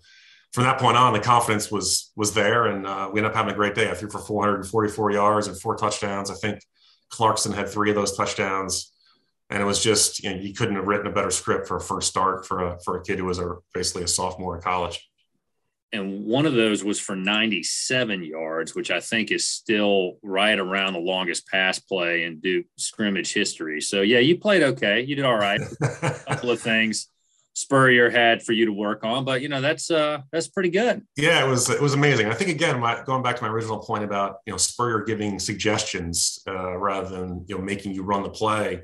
from 0.54 0.64
that 0.64 0.78
point 0.78 0.96
on, 0.96 1.12
the 1.12 1.18
confidence 1.18 1.68
was 1.68 2.12
was 2.14 2.32
there, 2.32 2.66
and 2.66 2.86
uh, 2.86 3.10
we 3.12 3.18
ended 3.18 3.32
up 3.32 3.36
having 3.36 3.52
a 3.52 3.56
great 3.56 3.74
day. 3.74 3.90
I 3.90 3.94
threw 3.94 4.08
for 4.08 4.20
444 4.20 5.10
yards 5.10 5.48
and 5.48 5.60
four 5.60 5.74
touchdowns. 5.74 6.30
I 6.30 6.34
think 6.34 6.60
Clarkson 7.10 7.52
had 7.52 7.68
three 7.68 7.90
of 7.90 7.96
those 7.96 8.16
touchdowns. 8.16 8.92
And 9.50 9.62
it 9.62 9.66
was 9.66 9.82
just, 9.82 10.24
you 10.24 10.30
know, 10.30 10.36
you 10.36 10.54
couldn't 10.54 10.76
have 10.76 10.86
written 10.86 11.06
a 11.06 11.12
better 11.12 11.30
script 11.30 11.68
for 11.68 11.76
a 11.76 11.80
first 11.80 12.08
start 12.08 12.46
for 12.46 12.60
a, 12.66 12.80
for 12.80 12.96
a 12.96 13.02
kid 13.02 13.18
who 13.18 13.26
was 13.26 13.38
a, 13.38 13.56
basically 13.74 14.02
a 14.02 14.08
sophomore 14.08 14.56
in 14.56 14.62
college 14.62 15.06
and 15.94 16.26
one 16.26 16.44
of 16.44 16.54
those 16.54 16.82
was 16.82 16.98
for 16.98 17.14
97 17.14 18.24
yards, 18.24 18.74
which 18.74 18.90
I 18.90 18.98
think 18.98 19.30
is 19.30 19.48
still 19.48 20.18
right 20.22 20.58
around 20.58 20.94
the 20.94 20.98
longest 20.98 21.46
pass 21.46 21.78
play 21.78 22.24
in 22.24 22.40
Duke 22.40 22.66
scrimmage 22.76 23.32
history. 23.32 23.80
So 23.80 24.02
yeah, 24.02 24.18
you 24.18 24.36
played 24.36 24.64
okay. 24.64 25.02
You 25.02 25.14
did 25.14 25.24
all 25.24 25.38
right. 25.38 25.60
a 25.80 26.10
couple 26.26 26.50
of 26.50 26.60
things 26.60 27.08
Spurrier 27.54 28.10
had 28.10 28.42
for 28.42 28.52
you 28.52 28.66
to 28.66 28.72
work 28.72 29.04
on, 29.04 29.24
but 29.24 29.40
you 29.40 29.48
know 29.48 29.60
that's 29.60 29.90
uh 29.90 30.22
that's 30.32 30.48
pretty 30.48 30.70
good. 30.70 31.02
Yeah, 31.16 31.44
it 31.44 31.48
was 31.48 31.70
it 31.70 31.80
was 31.80 31.94
amazing. 31.94 32.26
I 32.26 32.34
think 32.34 32.50
again, 32.50 32.80
my, 32.80 33.02
going 33.04 33.22
back 33.22 33.36
to 33.36 33.42
my 33.42 33.48
original 33.48 33.78
point 33.78 34.02
about 34.02 34.38
you 34.44 34.52
know 34.52 34.56
Spurrier 34.56 35.04
giving 35.04 35.38
suggestions 35.38 36.40
uh, 36.48 36.76
rather 36.76 37.08
than 37.08 37.44
you 37.48 37.56
know 37.56 37.62
making 37.62 37.92
you 37.92 38.02
run 38.02 38.24
the 38.24 38.30
play. 38.30 38.82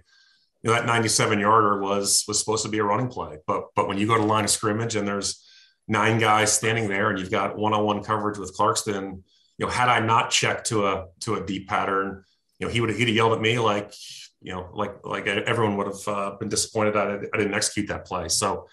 You 0.62 0.70
know 0.70 0.72
that 0.74 0.86
97 0.86 1.40
yarder 1.40 1.80
was 1.80 2.24
was 2.28 2.38
supposed 2.38 2.64
to 2.64 2.70
be 2.70 2.78
a 2.78 2.84
running 2.84 3.08
play, 3.08 3.38
but 3.46 3.64
but 3.74 3.88
when 3.88 3.98
you 3.98 4.06
go 4.06 4.16
to 4.16 4.22
line 4.22 4.44
of 4.44 4.50
scrimmage 4.50 4.94
and 4.94 5.06
there's 5.06 5.44
nine 5.88 6.20
guys 6.20 6.52
standing 6.52 6.88
there 6.88 7.10
and 7.10 7.18
you've 7.18 7.30
got 7.30 7.58
one-on-one 7.58 8.04
coverage 8.04 8.38
with 8.38 8.54
Clarkson, 8.54 9.24
you 9.58 9.66
know, 9.66 9.72
had 9.72 9.88
I 9.88 9.98
not 9.98 10.30
checked 10.30 10.68
to 10.68 10.86
a 10.86 11.06
to 11.20 11.34
a 11.34 11.44
deep 11.44 11.68
pattern, 11.68 12.24
you 12.60 12.66
know, 12.66 12.72
he 12.72 12.80
would 12.80 12.90
have 12.90 12.98
he'd 12.98 13.08
have 13.08 13.16
yelled 13.16 13.32
at 13.32 13.40
me 13.40 13.58
like, 13.58 13.92
you 14.42 14.52
know, 14.52 14.70
like 14.72 15.04
like 15.04 15.26
everyone 15.26 15.76
would 15.76 15.86
have 15.88 16.08
uh, 16.08 16.30
been 16.38 16.48
disappointed 16.48 16.94
that 16.94 17.08
I, 17.08 17.14
I, 17.14 17.36
didn't 17.36 17.54
execute 17.54 17.88
that 17.88 18.06
play. 18.06 18.28
So, 18.28 18.66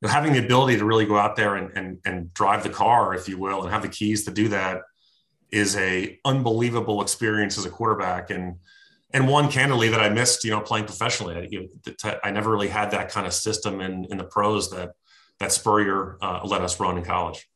you 0.00 0.06
know, 0.06 0.08
having 0.08 0.32
the 0.32 0.44
ability 0.44 0.78
to 0.78 0.84
really 0.84 1.06
go 1.06 1.16
out 1.16 1.36
there 1.36 1.56
and, 1.56 1.76
and 1.76 1.98
and 2.04 2.32
drive 2.34 2.62
the 2.62 2.70
car, 2.70 3.14
if 3.14 3.28
you 3.28 3.38
will, 3.38 3.62
and 3.62 3.72
have 3.72 3.82
the 3.82 3.88
keys 3.88 4.24
to 4.26 4.30
do 4.30 4.48
that 4.48 4.82
is 5.50 5.76
a 5.76 6.18
unbelievable 6.24 7.02
experience 7.02 7.58
as 7.58 7.64
a 7.64 7.70
quarterback 7.70 8.30
and 8.30 8.56
and 9.12 9.26
one 9.26 9.50
candidly 9.50 9.88
that 9.88 10.00
I 10.00 10.10
missed, 10.10 10.44
you 10.44 10.50
know, 10.50 10.60
playing 10.60 10.84
professionally. 10.84 11.36
I, 11.36 11.48
you 11.50 11.68
know, 12.04 12.18
I 12.22 12.30
never 12.30 12.50
really 12.50 12.68
had 12.68 12.90
that 12.90 13.10
kind 13.10 13.26
of 13.26 13.32
system 13.32 13.80
in 13.80 14.06
in 14.10 14.18
the 14.18 14.24
pros 14.24 14.70
that 14.70 14.92
that 15.40 15.52
Spurrier 15.52 16.18
uh, 16.22 16.40
let 16.44 16.62
us 16.62 16.78
run 16.78 16.98
in 16.98 17.04
college. 17.04 17.48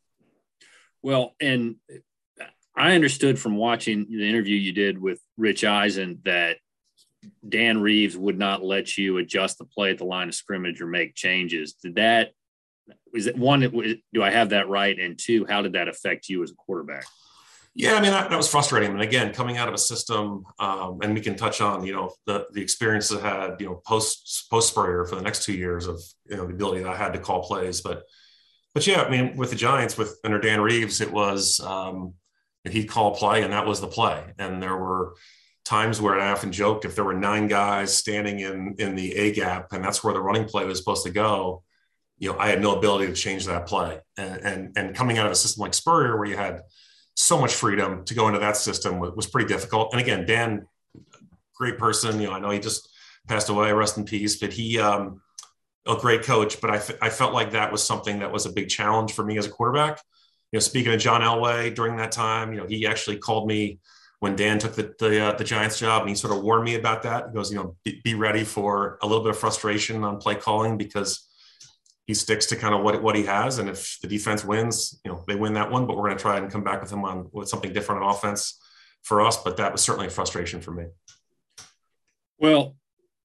Well, 1.03 1.35
and 1.41 1.77
I 2.77 2.95
understood 2.95 3.39
from 3.39 3.57
watching 3.57 4.07
the 4.09 4.29
interview 4.29 4.57
you 4.57 4.73
did 4.73 4.99
with 4.99 5.21
Rich 5.37 5.65
Eisen 5.65 6.21
that 6.25 6.59
Dan 7.49 7.81
Reeves 7.81 8.17
would 8.17 8.39
not 8.39 8.65
let 8.65 8.97
you 8.97 9.19
adjust 9.19 9.59
the 9.59 9.65
play 9.65 9.91
at 9.91 9.99
the 9.99 10.05
line 10.05 10.29
of 10.29 10.35
scrimmage 10.35 10.81
or 10.81 10.87
make 10.87 11.15
changes. 11.15 11.75
Did 11.75 11.97
that 11.97 12.33
is 13.15 13.27
it 13.27 13.37
one? 13.37 13.61
Do 14.13 14.23
I 14.23 14.31
have 14.31 14.51
that 14.51 14.69
right? 14.69 14.99
And 14.99 15.19
two, 15.19 15.47
how 15.49 15.63
did 15.63 15.75
that 15.75 15.89
affect 15.89 16.29
you 16.29 16.43
as 16.43 16.51
a 16.51 16.55
quarterback? 16.55 17.05
Yeah, 17.75 17.95
I 17.95 18.01
mean 18.01 18.11
that, 18.11 18.29
that 18.29 18.37
was 18.37 18.51
frustrating. 18.51 18.91
And 18.91 19.01
again, 19.01 19.33
coming 19.33 19.57
out 19.57 19.69
of 19.69 19.75
a 19.75 19.79
system, 19.79 20.45
um, 20.59 20.99
and 21.03 21.15
we 21.15 21.21
can 21.21 21.37
touch 21.37 21.61
on 21.61 21.85
you 21.87 21.95
know 21.95 22.13
the 22.27 22.47
the 22.53 22.61
experience 22.61 23.13
I 23.13 23.21
had 23.21 23.61
you 23.61 23.67
know 23.67 23.83
post 23.87 24.47
post 24.51 24.71
Spurrier 24.71 25.07
for 25.07 25.17
the 25.17 25.23
next 25.23 25.45
two 25.45 25.55
years 25.55 25.87
of 25.87 26.01
you 26.29 26.37
know 26.37 26.47
the 26.47 26.55
ability 26.55 26.83
that 26.83 26.93
I 26.93 26.97
had 26.97 27.13
to 27.15 27.19
call 27.19 27.45
plays. 27.45 27.81
But 27.81 28.03
but 28.75 28.87
yeah, 28.87 29.03
I 29.03 29.11
mean 29.11 29.37
with 29.37 29.51
the 29.51 29.57
Giants 29.57 29.97
with 29.97 30.19
under 30.25 30.39
Dan 30.39 30.61
Reeves, 30.61 31.01
it 31.01 31.11
was 31.11 31.61
um, 31.61 32.15
he'd 32.65 32.89
call 32.89 33.15
play 33.15 33.43
and 33.43 33.53
that 33.53 33.67
was 33.67 33.81
the 33.81 33.87
play. 33.87 34.23
And 34.39 34.63
there 34.63 34.77
were 34.77 35.15
times 35.65 36.01
where 36.01 36.19
I 36.19 36.33
often 36.33 36.53
joked 36.53 36.85
if 36.85 36.95
there 36.95 37.05
were 37.05 37.15
nine 37.15 37.47
guys 37.47 37.97
standing 37.97 38.41
in 38.41 38.75
in 38.79 38.95
the 38.95 39.15
A 39.15 39.33
gap 39.33 39.73
and 39.73 39.85
that's 39.85 40.03
where 40.03 40.13
the 40.13 40.21
running 40.21 40.45
play 40.45 40.65
was 40.65 40.79
supposed 40.79 41.05
to 41.05 41.11
go. 41.11 41.63
You 42.19 42.33
know, 42.33 42.39
I 42.39 42.49
had 42.49 42.61
no 42.61 42.77
ability 42.77 43.07
to 43.07 43.15
change 43.15 43.47
that 43.47 43.67
play. 43.67 44.01
And 44.17 44.41
and, 44.45 44.73
and 44.77 44.95
coming 44.95 45.19
out 45.19 45.27
of 45.27 45.33
a 45.33 45.37
system 45.37 45.63
like 45.63 45.75
Spurrier 45.75 46.17
where 46.17 46.27
you 46.27 46.37
had 46.37 46.63
so 47.15 47.39
much 47.39 47.55
freedom 47.55 48.05
to 48.05 48.15
go 48.15 48.29
into 48.29 48.41
that 48.41 48.57
system 48.57 48.99
was, 48.99 49.13
was 49.13 49.27
pretty 49.27 49.49
difficult. 49.49 49.93
And 49.93 50.01
again, 50.01 50.25
Dan, 50.25 50.67
great 51.55 51.79
person. 51.79 52.21
You 52.21 52.29
know, 52.29 52.33
I 52.33 52.41
know 52.41 52.51
he 52.51 52.59
just 52.59 52.89
passed 53.29 53.49
away, 53.49 53.73
rest 53.73 53.99
in 53.99 54.05
peace, 54.05 54.39
but 54.39 54.53
he, 54.53 54.79
um, 54.79 55.21
a 55.87 55.97
great 55.97 56.23
coach. 56.23 56.61
But 56.61 56.71
I, 56.71 56.77
f- 56.77 57.03
I 57.03 57.11
felt 57.11 57.35
like 57.35 57.53
that 57.53 57.71
was 57.71 57.83
something 57.83 58.21
that 58.21 58.33
was 58.33 58.47
a 58.47 58.53
big 58.53 58.69
challenge 58.69 59.13
for 59.13 59.25
me 59.25 59.37
as 59.39 59.47
a 59.47 59.51
quarterback. 59.51 60.01
You 60.51 60.57
know, 60.57 60.61
speaking 60.61 60.93
of 60.93 61.01
John 61.01 61.21
Elway 61.23 61.75
during 61.75 61.97
that 61.97 62.13
time, 62.13 62.53
you 62.53 62.61
know, 62.61 62.67
he 62.67 62.87
actually 62.87 63.19
called 63.19 63.47
me 63.47 63.79
when 64.23 64.37
Dan 64.37 64.61
took 64.61 64.77
the 64.77 64.95
the, 65.01 65.21
uh, 65.21 65.33
the 65.37 65.43
Giants 65.43 65.81
job, 65.81 66.03
and 66.03 66.09
he 66.09 66.15
sort 66.15 66.33
of 66.33 66.45
warned 66.45 66.63
me 66.63 66.77
about 66.77 67.03
that. 67.03 67.27
He 67.27 67.35
goes, 67.35 67.51
you 67.51 67.57
know, 67.57 67.77
be, 67.85 68.01
be 68.05 68.15
ready 68.15 68.45
for 68.45 68.97
a 69.03 69.07
little 69.07 69.25
bit 69.25 69.31
of 69.31 69.39
frustration 69.39 70.05
on 70.05 70.19
play 70.19 70.37
calling 70.37 70.79
because 70.79 71.29
he 72.07 72.15
sticks 72.15 72.47
to 72.47 72.57
kind 72.57 72.73
of 72.73 72.83
what 72.83 73.03
what 73.03 73.17
he 73.17 73.25
has, 73.25 73.59
and 73.59 73.69
if 73.69 73.99
the 74.01 74.07
defense 74.07 74.45
wins, 74.45 75.01
you 75.05 75.11
know 75.11 75.25
they 75.27 75.35
win 75.35 75.55
that 75.55 75.73
one. 75.73 75.89
But 75.89 75.97
we're 75.97 76.05
going 76.05 76.17
to 76.17 76.23
try 76.23 76.39
and 76.39 76.49
come 76.53 76.63
back 76.63 76.81
with 76.81 76.93
him 76.93 77.05
on 77.05 77.31
with 77.33 77.49
something 77.49 77.73
different 77.73 78.05
on 78.05 78.11
offense 78.11 78.61
for 79.03 79.23
us. 79.23 79.43
But 79.43 79.57
that 79.57 79.73
was 79.73 79.83
certainly 79.83 80.07
a 80.07 80.11
frustration 80.11 80.61
for 80.61 80.71
me. 80.71 80.85
Well, 82.39 82.77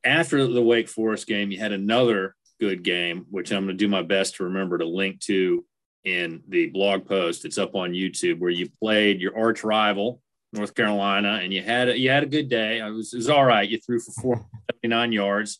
after 0.03 0.47
the 0.47 0.63
Wake 0.63 0.89
Forest 0.89 1.27
game, 1.27 1.51
you 1.51 1.60
had 1.60 1.73
another 1.73 2.36
good 2.60 2.81
game, 2.81 3.27
which 3.29 3.51
I'm 3.51 3.65
going 3.65 3.77
to 3.77 3.86
do 3.86 3.88
my 3.88 4.01
best 4.01 4.38
to 4.38 4.45
remember 4.45 4.79
to 4.79 4.86
link 4.86 5.19
to 5.25 5.63
in 6.05 6.41
the 6.47 6.69
blog 6.69 7.05
post. 7.05 7.45
It's 7.45 7.60
up 7.60 7.75
on 7.75 7.91
YouTube 7.91 8.39
where 8.39 8.49
you 8.49 8.67
played 8.81 9.21
your 9.21 9.38
arch 9.38 9.63
rival, 9.63 10.23
North 10.58 10.76
Carolina, 10.76 11.39
and 11.41 11.54
you 11.54 11.62
had 11.62 11.89
a, 11.89 11.98
you 11.98 12.10
had 12.10 12.24
a 12.24 12.28
good 12.28 12.50
day. 12.50 12.82
I 12.82 12.89
was 12.89 13.13
it 13.13 13.17
was 13.17 13.30
all 13.30 13.46
right. 13.46 13.67
You 13.67 13.80
threw 13.80 14.00
for 14.00 14.12
479 14.22 15.12
yards. 15.12 15.60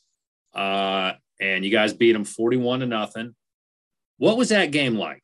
Uh, 0.54 1.14
and 1.40 1.64
you 1.64 1.72
guys 1.72 1.94
beat 1.94 2.14
them 2.14 2.24
41 2.24 2.80
to 2.80 2.86
nothing. 2.88 3.36
What 4.18 4.38
was 4.38 4.50
that 4.50 4.72
game 4.72 4.96
like? 4.96 5.22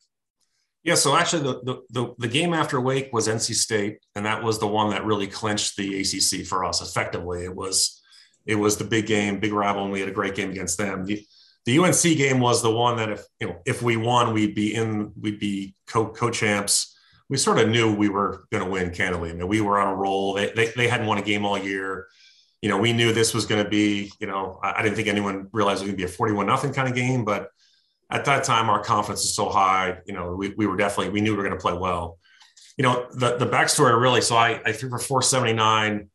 Yeah, 0.84 0.94
so 0.94 1.16
actually, 1.16 1.42
the, 1.44 1.60
the, 1.62 1.82
the, 1.90 2.14
the, 2.18 2.28
game 2.28 2.52
after 2.52 2.78
Wake 2.78 3.10
was 3.10 3.26
NC 3.26 3.54
State, 3.54 4.00
and 4.14 4.26
that 4.26 4.42
was 4.42 4.58
the 4.58 4.66
one 4.66 4.90
that 4.90 5.04
really 5.04 5.26
clinched 5.26 5.76
the 5.76 6.00
ACC 6.00 6.46
for 6.46 6.62
us 6.62 6.82
effectively. 6.82 7.44
It 7.44 7.54
was 7.54 8.02
it 8.44 8.56
was 8.56 8.76
the 8.76 8.84
big 8.84 9.06
game, 9.06 9.40
big 9.40 9.54
rival, 9.54 9.84
and 9.84 9.92
we 9.92 10.00
had 10.00 10.10
a 10.10 10.12
great 10.12 10.34
game 10.34 10.50
against 10.50 10.76
them. 10.76 11.06
The, 11.06 11.26
the 11.64 11.78
UNC 11.78 12.02
game 12.02 12.38
was 12.38 12.62
the 12.62 12.70
one 12.70 12.98
that 12.98 13.08
if 13.08 13.24
you 13.40 13.48
know 13.48 13.56
if 13.64 13.80
we 13.80 13.96
won, 13.96 14.34
we'd 14.34 14.54
be 14.54 14.74
in, 14.74 15.12
we'd 15.18 15.40
be 15.40 15.74
co 15.86 16.08
co 16.08 16.30
champs. 16.30 16.93
We 17.28 17.38
sort 17.38 17.58
of 17.58 17.68
knew 17.68 17.94
we 17.94 18.08
were 18.08 18.44
going 18.52 18.64
to 18.64 18.70
win. 18.70 18.90
Candidly, 18.92 19.30
I 19.30 19.34
mean, 19.34 19.48
we 19.48 19.60
were 19.60 19.78
on 19.78 19.88
a 19.88 19.94
roll. 19.94 20.34
They, 20.34 20.52
they 20.52 20.66
they 20.76 20.88
hadn't 20.88 21.06
won 21.06 21.18
a 21.18 21.22
game 21.22 21.44
all 21.44 21.58
year 21.58 22.06
you 22.64 22.70
know, 22.70 22.78
we 22.78 22.94
knew 22.94 23.12
this 23.12 23.34
was 23.34 23.44
going 23.44 23.62
to 23.62 23.68
be, 23.68 24.10
you 24.20 24.26
know, 24.26 24.58
I, 24.62 24.78
I, 24.78 24.82
didn't 24.82 24.96
think 24.96 25.06
anyone 25.06 25.48
realized 25.52 25.82
it 25.82 25.84
was 25.84 25.90
going 25.90 25.98
to 25.98 26.06
be 26.06 26.10
a 26.10 26.16
41 26.16 26.46
nothing 26.46 26.72
kind 26.72 26.88
of 26.88 26.94
game, 26.94 27.22
but 27.22 27.50
at 28.10 28.24
that 28.24 28.44
time, 28.44 28.70
our 28.70 28.82
confidence 28.82 29.22
is 29.22 29.34
so 29.34 29.50
high, 29.50 29.98
you 30.06 30.14
know, 30.14 30.34
we, 30.34 30.54
we 30.56 30.66
were 30.66 30.74
definitely, 30.78 31.12
we 31.12 31.20
knew 31.20 31.32
we 31.32 31.36
were 31.36 31.42
going 31.42 31.54
to 31.54 31.60
play 31.60 31.74
well. 31.74 32.18
You 32.78 32.84
know, 32.84 33.06
the, 33.12 33.36
the 33.36 33.44
backstory 33.44 34.00
really, 34.00 34.22
so 34.22 34.34
I, 34.36 34.62
I 34.64 34.72
threw 34.72 34.88
for 34.88 34.98
479, 34.98 36.08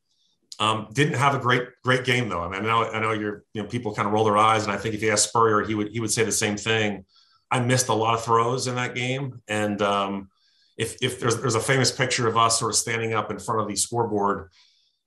um, 0.60 0.88
didn't 0.92 1.14
have 1.18 1.36
a 1.36 1.38
great, 1.38 1.68
great 1.84 2.04
game 2.04 2.30
though. 2.30 2.42
I 2.42 2.50
mean, 2.50 2.62
I 2.62 2.66
know, 2.66 2.84
I 2.84 3.00
know 3.00 3.12
you're, 3.12 3.44
you 3.54 3.62
know, 3.62 3.68
people 3.68 3.94
kind 3.94 4.08
of 4.08 4.14
roll 4.16 4.24
their 4.24 4.38
eyes 4.38 4.64
and 4.64 4.72
I 4.72 4.78
think 4.78 4.96
if 4.96 5.04
you 5.04 5.12
ask 5.12 5.30
Spurrier, 5.30 5.62
he 5.68 5.76
would, 5.76 5.90
he 5.90 6.00
would 6.00 6.12
say 6.12 6.24
the 6.24 6.32
same 6.32 6.58
thing. 6.58 7.06
I 7.52 7.60
missed 7.60 7.90
a 7.90 7.94
lot 7.94 8.16
of 8.16 8.24
throws 8.24 8.66
in 8.66 8.74
that 8.74 8.96
game. 8.96 9.44
And, 9.48 9.80
um, 9.84 10.30
if, 10.80 10.96
if 11.02 11.20
there's, 11.20 11.40
there's 11.42 11.56
a 11.56 11.60
famous 11.60 11.92
picture 11.92 12.28
of 12.28 12.38
us 12.38 12.58
sort 12.58 12.72
of 12.72 12.78
standing 12.78 13.14
up 13.14 13.30
in 13.30 13.38
front 13.38 13.62
of 13.62 13.68
the 13.68 13.76
scoreboard 13.76 14.50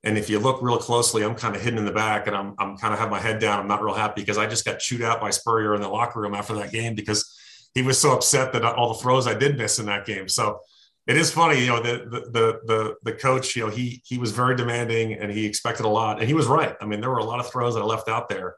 And 0.05 0.19
if 0.19 0.29
you 0.29 0.39
look 0.39 0.61
real 0.63 0.77
closely, 0.77 1.25
I'm 1.25 1.35
kind 1.35 1.57
of 1.57 1.63
hidden 1.63 1.79
in 1.79 1.87
the 1.87 1.93
back 1.93 2.27
and 2.27 2.37
I'm, 2.37 2.55
I'm 2.59 2.77
kind 2.77 2.93
of 2.93 3.01
have 3.01 3.11
my 3.11 3.19
head 3.19 3.41
down. 3.41 3.59
I'm 3.59 3.69
not 3.69 3.83
real 3.83 3.95
happy 3.95 4.21
because 4.21 4.37
I 4.37 4.47
just 4.47 4.65
got 4.65 4.81
chewed 4.81 5.03
out 5.03 5.21
by 5.21 5.31
Spurrier 5.31 5.75
in 5.75 5.81
the 5.81 5.89
locker 5.89 6.21
room 6.21 6.35
after 6.35 6.55
that 6.55 6.73
game 6.73 6.95
because 6.95 7.39
he 7.75 7.83
was 7.83 7.99
so 7.99 8.13
upset 8.13 8.53
that 8.53 8.65
all 8.65 8.93
the 8.93 9.01
throws 9.01 9.27
I 9.27 9.35
did 9.35 9.57
miss 9.57 9.79
in 9.79 9.87
that 9.87 10.05
game. 10.05 10.29
So 10.29 10.61
it 11.07 11.17
is 11.17 11.33
funny, 11.33 11.61
you 11.61 11.69
know, 11.69 11.83
the, 11.83 12.05
the, 12.31 12.61
the, 12.67 12.95
the, 13.03 13.13
coach, 13.13 13.57
you 13.57 13.65
know, 13.65 13.71
he, 13.71 14.03
he 14.05 14.19
was 14.19 14.33
very 14.33 14.55
demanding 14.55 15.15
and 15.15 15.33
he 15.33 15.47
expected 15.47 15.87
a 15.87 15.89
lot 15.89 16.19
and 16.19 16.29
he 16.29 16.35
was 16.35 16.47
right. 16.47 16.77
I 16.81 16.87
mean, 16.87 17.01
there 17.01 17.11
were 17.11 17.19
a 17.19 17.25
lot 17.25 17.41
of 17.41 17.51
throws 17.51 17.75
that 17.75 17.81
I 17.81 17.85
left 17.85 18.09
out 18.09 18.29
there. 18.29 18.57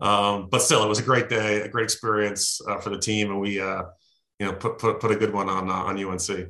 Um, 0.00 0.48
but 0.50 0.62
still, 0.62 0.82
it 0.82 0.88
was 0.88 0.98
a 0.98 1.04
great 1.04 1.28
day, 1.28 1.60
a 1.60 1.68
great 1.68 1.84
experience 1.84 2.60
uh, 2.68 2.78
for 2.78 2.90
the 2.90 2.98
team. 2.98 3.30
And 3.30 3.40
we, 3.40 3.60
uh, 3.60 3.84
you 4.40 4.46
know, 4.46 4.52
put, 4.54 4.78
put, 4.78 4.98
put 4.98 5.12
a 5.12 5.16
good 5.16 5.32
one 5.32 5.48
on, 5.50 5.68
uh, 5.68 5.72
on 5.72 6.02
UNC. 6.02 6.48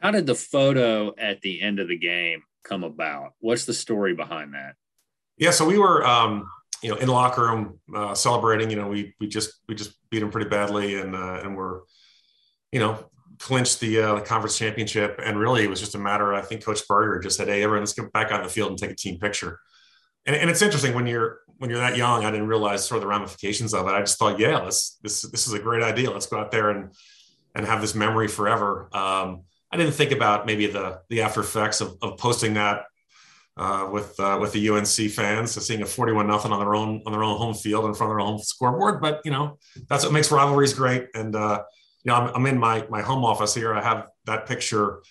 How 0.00 0.10
did 0.10 0.26
the 0.26 0.34
photo 0.34 1.14
at 1.16 1.40
the 1.40 1.62
end 1.62 1.80
of 1.80 1.88
the 1.88 1.96
game 1.96 2.42
come 2.62 2.84
about? 2.84 3.32
What's 3.40 3.64
the 3.64 3.72
story 3.72 4.14
behind 4.14 4.52
that? 4.52 4.74
Yeah, 5.38 5.50
so 5.50 5.66
we 5.66 5.78
were, 5.78 6.06
um, 6.06 6.46
you 6.82 6.90
know, 6.90 6.96
in 6.96 7.06
the 7.06 7.12
locker 7.12 7.42
room 7.42 7.80
uh, 7.94 8.14
celebrating. 8.14 8.70
You 8.70 8.76
know, 8.76 8.88
we 8.88 9.14
we 9.18 9.26
just 9.26 9.54
we 9.68 9.74
just 9.74 9.96
beat 10.10 10.20
them 10.20 10.30
pretty 10.30 10.50
badly, 10.50 11.00
and 11.00 11.16
uh, 11.16 11.40
and 11.42 11.56
we're, 11.56 11.80
you 12.72 12.80
know, 12.80 13.10
clinched 13.38 13.80
the, 13.80 14.00
uh, 14.00 14.14
the 14.16 14.20
conference 14.20 14.58
championship. 14.58 15.18
And 15.22 15.38
really, 15.38 15.64
it 15.64 15.70
was 15.70 15.80
just 15.80 15.94
a 15.94 15.98
matter. 15.98 16.32
Of, 16.32 16.44
I 16.44 16.46
think 16.46 16.64
Coach 16.64 16.86
Berger 16.86 17.18
just 17.20 17.38
said, 17.38 17.48
"Hey, 17.48 17.62
everyone, 17.62 17.82
let's 17.82 17.94
get 17.94 18.12
back 18.12 18.32
on 18.32 18.42
the 18.42 18.48
field 18.48 18.70
and 18.70 18.78
take 18.78 18.90
a 18.90 18.94
team 18.94 19.18
picture." 19.18 19.58
And, 20.26 20.36
and 20.36 20.50
it's 20.50 20.62
interesting 20.62 20.94
when 20.94 21.06
you're 21.06 21.40
when 21.58 21.70
you're 21.70 21.78
that 21.78 21.96
young. 21.96 22.24
I 22.24 22.30
didn't 22.30 22.48
realize 22.48 22.86
sort 22.86 22.96
of 22.96 23.02
the 23.02 23.08
ramifications 23.08 23.74
of 23.74 23.86
it. 23.86 23.90
I 23.90 24.00
just 24.00 24.18
thought, 24.18 24.38
yeah, 24.38 24.58
let's 24.58 24.98
this 25.02 25.22
this 25.22 25.46
is 25.46 25.52
a 25.52 25.58
great 25.58 25.82
idea. 25.82 26.10
Let's 26.10 26.26
go 26.26 26.38
out 26.38 26.50
there 26.50 26.70
and 26.70 26.94
and 27.54 27.66
have 27.66 27.80
this 27.80 27.94
memory 27.94 28.28
forever. 28.28 28.88
Um, 28.92 29.42
I 29.72 29.76
didn't 29.76 29.94
think 29.94 30.12
about 30.12 30.46
maybe 30.46 30.66
the 30.66 31.00
the 31.08 31.22
after 31.22 31.40
effects 31.40 31.80
of, 31.80 31.96
of 32.02 32.18
posting 32.18 32.54
that 32.54 32.84
uh, 33.56 33.88
with 33.90 34.18
uh, 34.20 34.38
with 34.40 34.52
the 34.52 34.68
UNC 34.68 35.10
fans, 35.10 35.52
so 35.52 35.60
seeing 35.60 35.82
a 35.82 35.86
forty-one 35.86 36.26
nothing 36.26 36.52
on 36.52 36.60
their 36.60 36.74
own 36.74 37.02
on 37.06 37.12
their 37.12 37.24
own 37.24 37.38
home 37.38 37.54
field 37.54 37.86
in 37.86 37.94
front 37.94 38.12
of 38.12 38.18
their 38.18 38.26
own 38.26 38.38
scoreboard. 38.38 39.00
But 39.00 39.22
you 39.24 39.30
know, 39.30 39.58
that's 39.88 40.04
what 40.04 40.12
makes 40.12 40.30
rivalries 40.30 40.74
great. 40.74 41.08
And 41.14 41.34
uh, 41.34 41.62
you 42.04 42.10
know, 42.10 42.16
I'm, 42.16 42.34
I'm, 42.34 42.46
in 42.46 42.58
my 42.58 42.86
my 42.90 43.00
home 43.00 43.24
office 43.24 43.54
here. 43.54 43.74
I 43.74 43.82
have 43.82 44.08
that 44.26 44.46
picture, 44.46 45.02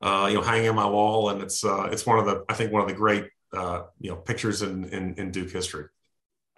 uh, 0.00 0.26
you 0.30 0.36
know, 0.36 0.42
hanging 0.42 0.68
on 0.68 0.76
my 0.76 0.86
wall, 0.86 1.30
and 1.30 1.42
it's 1.42 1.64
uh, 1.64 1.88
it's 1.90 2.06
one 2.06 2.18
of 2.20 2.26
the 2.26 2.44
I 2.48 2.54
think 2.54 2.72
one 2.72 2.82
of 2.82 2.88
the 2.88 2.94
great 2.94 3.26
uh, 3.52 3.82
you 4.00 4.10
know 4.10 4.16
pictures 4.16 4.62
in, 4.62 4.84
in 4.84 5.14
in 5.14 5.30
Duke 5.30 5.50
history. 5.50 5.86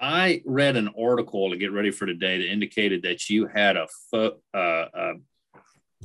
I 0.01 0.43
read 0.45 0.77
an 0.77 0.91
article 1.01 1.51
to 1.51 1.57
get 1.57 1.73
ready 1.73 1.93
for 1.93 2.07
today 2.07 2.39
that 2.39 2.51
indicated 2.51 3.03
that 3.03 3.31
you 3.31 3.47
had 3.47 3.77
a 3.77 3.87
fo- 4.11 4.39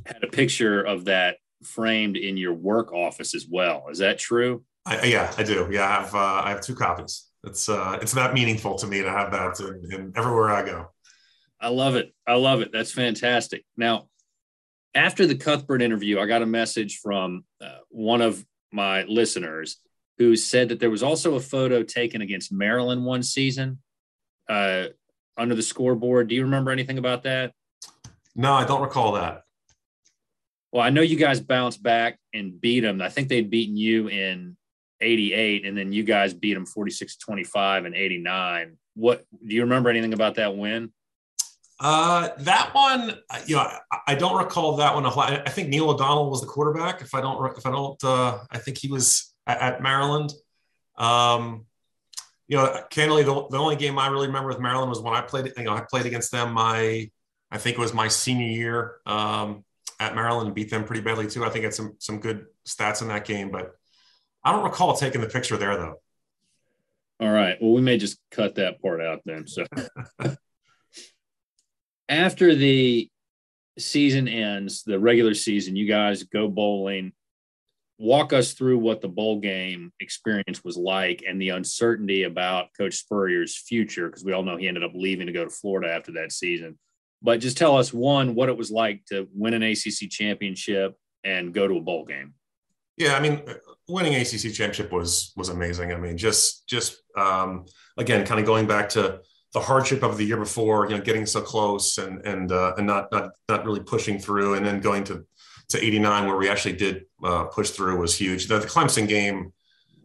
had 0.06 0.24
a 0.24 0.28
picture 0.28 0.82
of 0.82 1.06
that 1.06 1.38
framed 1.64 2.18
in 2.18 2.38
your 2.38 2.54
work 2.54 2.94
office 2.94 3.34
as 3.34 3.48
well. 3.50 3.86
Is 3.90 4.00
that 4.00 4.20
true? 4.20 4.64
I, 4.86 5.06
yeah, 5.06 5.34
I 5.38 5.44
do. 5.44 5.68
Yeah, 5.72 5.86
I 5.86 6.02
have 6.02 6.16
uh, 6.16 6.42
I 6.46 6.50
have 6.52 6.62
two 6.62 6.76
copies. 6.76 7.28
It's 7.44 7.68
uh, 7.70 8.00
it's 8.02 8.14
that 8.14 8.34
meaningful 8.34 8.76
to 8.76 8.88
me 8.88 9.02
to 9.02 9.10
have 9.10 9.32
that 9.32 9.60
in, 9.60 9.92
in 9.92 10.14
everywhere 10.16 10.50
I 10.50 10.66
go. 10.66 10.88
I 11.60 11.70
love 11.70 11.96
it. 11.96 12.14
I 12.26 12.36
love 12.36 12.62
it. 12.62 12.72
That's 12.72 12.92
fantastic. 12.92 13.66
Now, 13.76 14.10
after 14.94 15.26
the 15.26 15.36
Cuthbert 15.36 15.82
interview, 15.82 16.20
I 16.20 16.28
got 16.28 16.42
a 16.42 16.46
message 16.46 17.00
from 17.02 17.44
uh, 17.60 17.80
one 17.90 18.22
of 18.22 18.46
my 18.72 19.04
listeners 19.04 19.78
who 20.18 20.36
said 20.36 20.70
that 20.70 20.80
there 20.80 20.90
was 20.90 21.04
also 21.04 21.36
a 21.36 21.40
photo 21.40 21.84
taken 21.84 22.22
against 22.22 22.52
Maryland 22.52 23.06
one 23.06 23.24
season 23.24 23.80
uh, 24.50 24.86
under 25.38 25.56
the 25.56 25.62
scoreboard. 25.62 26.28
Do 26.28 26.36
you 26.36 26.44
remember 26.44 26.72
anything 26.72 26.98
about 26.98 27.24
that? 27.24 27.54
No, 28.36 28.54
I 28.54 28.66
don't 28.66 28.82
recall 28.82 29.14
that. 29.14 29.44
Well, 30.72 30.84
I 30.84 30.90
know 30.90 31.02
you 31.02 31.16
guys 31.16 31.40
bounced 31.40 31.82
back 31.82 32.20
and 32.34 32.60
beat 32.60 32.82
them. 32.82 33.02
I 33.02 33.10
think 33.10 33.30
they'd 33.30 33.50
beaten 33.50 33.78
you 33.78 34.10
in 34.10 34.58
88, 35.02 35.66
and 35.66 35.78
then 35.78 35.92
you 35.92 36.04
guys 36.04 36.34
beat 36.34 36.56
them 36.56 36.66
46 36.66 37.18
25 37.18 37.86
and 37.86 37.96
89. 37.96 38.78
What 38.96 39.26
do 39.46 39.56
you 39.56 39.62
remember 39.62 39.90
anything 39.90 40.14
about 40.14 40.36
that 40.36 40.56
win? 40.58 40.92
Uh, 41.80 42.30
that 42.40 42.74
one, 42.74 43.18
you 43.46 43.56
know, 43.56 43.62
I, 43.62 44.00
I 44.08 44.16
don't 44.16 44.38
recall 44.38 44.76
that 44.78 44.96
one. 44.96 45.06
I 45.06 45.50
think 45.50 45.70
Neil 45.70 45.92
O'Donnell 45.92 46.30
was 46.30 46.42
the 46.42 46.48
quarterback. 46.48 47.02
If 47.02 47.14
I 47.14 47.22
don't, 47.22 47.58
if 47.58 47.66
I 47.66 47.72
don't, 47.72 48.04
uh, 48.04 48.40
I 48.50 48.58
think 48.58 48.80
he 48.80 48.88
was 48.88 49.34
at, 49.48 49.60
at 49.60 49.82
Maryland. 49.82 50.32
Um, 50.98 51.66
you 52.48 52.58
know, 52.58 52.82
candidly, 52.90 53.24
the, 53.24 53.48
the 53.50 53.58
only 53.58 53.76
game 53.76 53.98
I 53.98 54.08
really 54.08 54.28
remember 54.28 54.50
with 54.50 54.60
Maryland 54.60 54.90
was 54.90 55.02
when 55.02 55.14
I 55.14 55.22
played. 55.22 55.52
You 55.58 55.64
know, 55.64 55.74
I 55.74 55.82
played 55.90 56.06
against 56.06 56.32
them. 56.32 56.54
My, 56.54 57.10
I 57.50 57.58
think 57.58 57.78
it 57.78 57.82
was 57.82 57.94
my 57.94 58.08
senior 58.08 58.48
year. 58.48 58.98
Um, 59.06 59.64
at 60.00 60.16
Maryland 60.16 60.48
and 60.48 60.56
beat 60.56 60.70
them 60.70 60.84
pretty 60.84 61.02
badly 61.02 61.28
too. 61.28 61.44
I 61.44 61.50
think 61.50 61.64
had 61.64 61.74
some 61.74 61.96
some 62.00 62.20
good 62.20 62.46
stats 62.68 63.02
in 63.02 63.08
that 63.08 63.26
game, 63.26 63.52
but 63.52 63.72
I 64.44 64.52
don't 64.52 64.64
recall 64.64 64.96
taking 64.96 65.22
the 65.22 65.28
picture 65.28 65.58
there 65.58 65.76
though. 65.76 65.96
All 67.20 67.32
right. 67.32 67.58
Well, 67.60 67.74
we 67.74 67.82
may 67.82 67.98
just 67.98 68.20
cut 68.32 68.56
that 68.56 68.82
part 68.82 69.02
out 69.02 69.22
then. 69.26 69.48
So 69.48 69.66
after 72.10 72.54
the 72.54 73.10
season 73.80 74.28
ends, 74.28 74.84
the 74.84 75.00
regular 75.00 75.34
season, 75.34 75.76
you 75.76 75.88
guys 75.88 76.24
go 76.24 76.48
bowling. 76.48 77.14
Walk 78.00 78.32
us 78.32 78.54
through 78.54 78.78
what 78.78 79.02
the 79.02 79.08
bowl 79.08 79.40
game 79.40 79.92
experience 80.00 80.64
was 80.64 80.78
like 80.78 81.24
and 81.28 81.42
the 81.42 81.50
uncertainty 81.50 82.24
about 82.24 82.68
Coach 82.78 82.96
Spurrier's 82.96 83.58
future, 83.58 84.08
because 84.08 84.24
we 84.24 84.34
all 84.34 84.44
know 84.44 84.58
he 84.58 84.68
ended 84.68 84.84
up 84.84 84.92
leaving 84.94 85.28
to 85.28 85.34
go 85.34 85.44
to 85.44 85.50
Florida 85.50 85.92
after 85.92 86.12
that 86.14 86.32
season. 86.32 86.78
But 87.22 87.40
just 87.40 87.58
tell 87.58 87.78
us 87.78 87.92
one 87.92 88.36
what 88.36 88.50
it 88.50 88.58
was 88.58 88.70
like 88.70 89.04
to 89.08 89.28
win 89.34 89.56
an 89.56 89.64
ACC 89.64 90.10
championship 90.10 90.96
and 91.24 91.54
go 91.54 91.68
to 91.68 91.78
a 91.78 91.82
bowl 91.82 92.06
game. 92.06 92.36
Yeah, 92.98 93.16
I 93.16 93.20
mean, 93.20 93.42
winning 93.88 94.16
ACC 94.16 94.54
championship 94.54 94.92
was 94.92 95.32
was 95.36 95.50
amazing. 95.50 95.92
I 95.94 95.98
mean, 95.98 96.18
just 96.18 96.68
just 96.68 96.98
um, 97.16 97.66
again, 97.98 98.26
kind 98.26 98.40
of 98.40 98.46
going 98.46 98.68
back 98.68 98.90
to 98.90 99.22
the 99.54 99.60
hardship 99.60 100.04
of 100.04 100.18
the 100.18 100.26
year 100.26 100.38
before, 100.38 100.90
you 100.90 100.96
know, 100.96 101.02
getting 101.02 101.26
so 101.26 101.42
close 101.42 101.98
and 101.98 102.26
and 102.26 102.52
uh, 102.52 102.74
and 102.78 102.88
not 102.88 103.12
not 103.12 103.32
not 103.50 103.66
really 103.66 103.82
pushing 103.82 104.20
through, 104.20 104.56
and 104.56 104.66
then 104.66 104.82
going 104.82 105.04
to 105.06 105.26
to 105.70 105.84
89 105.84 106.28
where 106.28 106.38
we 106.38 106.50
actually 106.50 106.74
did 106.74 107.06
uh, 107.24 107.46
push 107.46 107.72
through 107.72 108.00
was 108.00 108.16
huge. 108.16 108.48
The, 108.48 108.60
the 108.60 108.68
Clemson 108.68 109.08
game, 109.08 109.52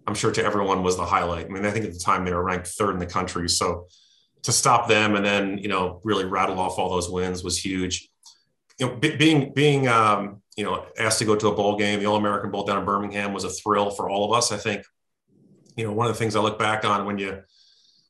I'm 0.07 0.15
sure 0.15 0.33
to 0.33 0.45
everyone 0.45 0.83
was 0.83 0.97
the 0.97 1.07
highlight. 1.07 1.47
I 1.47 1.49
mean, 1.49 1.65
I 1.65 1.71
think 1.71 1.85
at 1.85 1.93
the 1.93 1.99
time 1.99 2.25
they 2.25 2.33
were 2.33 2.43
ranked 2.43 2.67
third 2.67 2.95
in 2.95 2.99
the 2.99 3.07
country, 3.07 3.49
so 3.49 3.87
to 4.43 4.53
stop 4.53 4.89
them 4.89 5.15
and 5.15 5.25
then 5.25 5.59
you 5.59 5.69
know 5.69 6.01
really 6.05 6.25
rattle 6.25 6.59
off 6.59 6.79
all 6.79 6.91
those 6.91 7.09
wins 7.09 7.45
was 7.45 7.63
huge. 7.63 8.09
You 8.79 8.89
know, 8.89 8.97
being 8.97 9.53
being 9.53 9.89
um, 9.89 10.43
you 10.57 10.65
know 10.65 10.87
asked 10.99 11.21
to 11.21 11.25
go 11.25 11.37
to 11.37 11.49
a 11.49 11.55
bowl 11.55 11.77
game, 11.77 12.01
the 12.01 12.07
All 12.07 12.17
American 12.17 12.51
Bowl 12.51 12.65
down 12.65 12.79
in 12.79 12.85
Birmingham 12.85 13.33
was 13.33 13.45
a 13.45 13.51
thrill 13.51 13.91
for 13.91 14.11
all 14.11 14.25
of 14.25 14.37
us. 14.37 14.51
I 14.53 14.57
think 14.57 14.85
you 15.77 15.85
know 15.85 15.93
one 15.93 16.07
of 16.07 16.13
the 16.13 16.19
things 16.19 16.35
I 16.35 16.41
look 16.41 16.59
back 16.59 16.85
on 16.85 17.07
when 17.07 17.19
you 17.19 17.43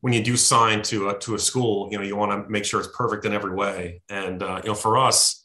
when 0.01 0.13
you 0.13 0.23
do 0.23 0.37
sign 0.37 0.83
to 0.83 1.11
a, 1.11 1.19
to 1.21 1.35
a 1.35 1.39
school, 1.39 1.89
you 1.91 1.99
know 1.99 2.05
you 2.05 2.17
want 2.17 2.33
to 2.33 2.51
make 2.51 2.65
sure 2.65 2.81
it's 2.81 2.97
perfect 2.97 3.25
in 3.25 3.33
every 3.33 3.55
way. 3.55 4.03
And 4.09 4.43
uh, 4.43 4.61
you 4.65 4.71
know 4.71 4.75
for 4.75 4.97
us, 4.97 5.42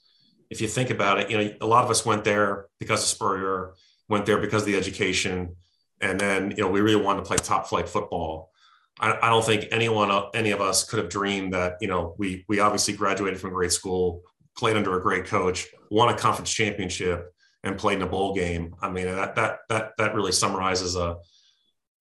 if 0.50 0.62
you 0.62 0.68
think 0.68 0.90
about 0.90 1.20
it, 1.20 1.30
you 1.30 1.38
know 1.38 1.54
a 1.62 1.66
lot 1.68 1.84
of 1.84 1.90
us 1.90 2.06
went 2.06 2.24
there 2.24 2.68
because 2.80 3.02
of 3.02 3.10
Spurrier, 3.10 3.74
went 4.08 4.26
there 4.26 4.38
because 4.38 4.64
of 4.64 4.68
the 4.68 4.78
education, 4.78 5.56
and 6.02 6.20
then 6.20 6.52
you 6.52 6.64
know 6.64 6.70
we 6.70 6.82
really 6.82 7.02
wanted 7.02 7.22
to 7.22 7.26
play 7.26 7.38
top 7.38 7.68
flight 7.68 7.90
football. 7.90 8.52
I, 9.00 9.18
I 9.22 9.30
don't 9.30 9.46
think 9.46 9.68
anyone, 9.72 10.12
any 10.34 10.52
of 10.52 10.62
us, 10.62 10.84
could 10.84 11.00
have 11.00 11.10
dreamed 11.10 11.54
that 11.54 11.78
you 11.82 11.88
know 11.88 12.16
we 12.18 12.46
we 12.48 12.60
obviously 12.60 12.94
graduated 12.96 13.40
from 13.40 13.52
a 13.52 13.54
great 13.54 13.72
school, 13.72 14.22
played 14.58 14.78
under 14.78 14.98
a 14.98 15.02
great 15.02 15.26
coach, 15.26 15.68
won 15.92 16.14
a 16.14 16.18
conference 16.18 16.52
championship, 16.52 17.34
and 17.64 17.78
played 17.78 17.98
in 17.98 18.04
a 18.04 18.08
bowl 18.08 18.34
game. 18.34 18.76
I 18.82 18.90
mean 18.90 19.06
that 19.06 19.36
that 19.36 19.60
that 19.70 19.92
that 19.98 20.16
really 20.16 20.32
summarizes 20.32 20.96
a 20.96 21.18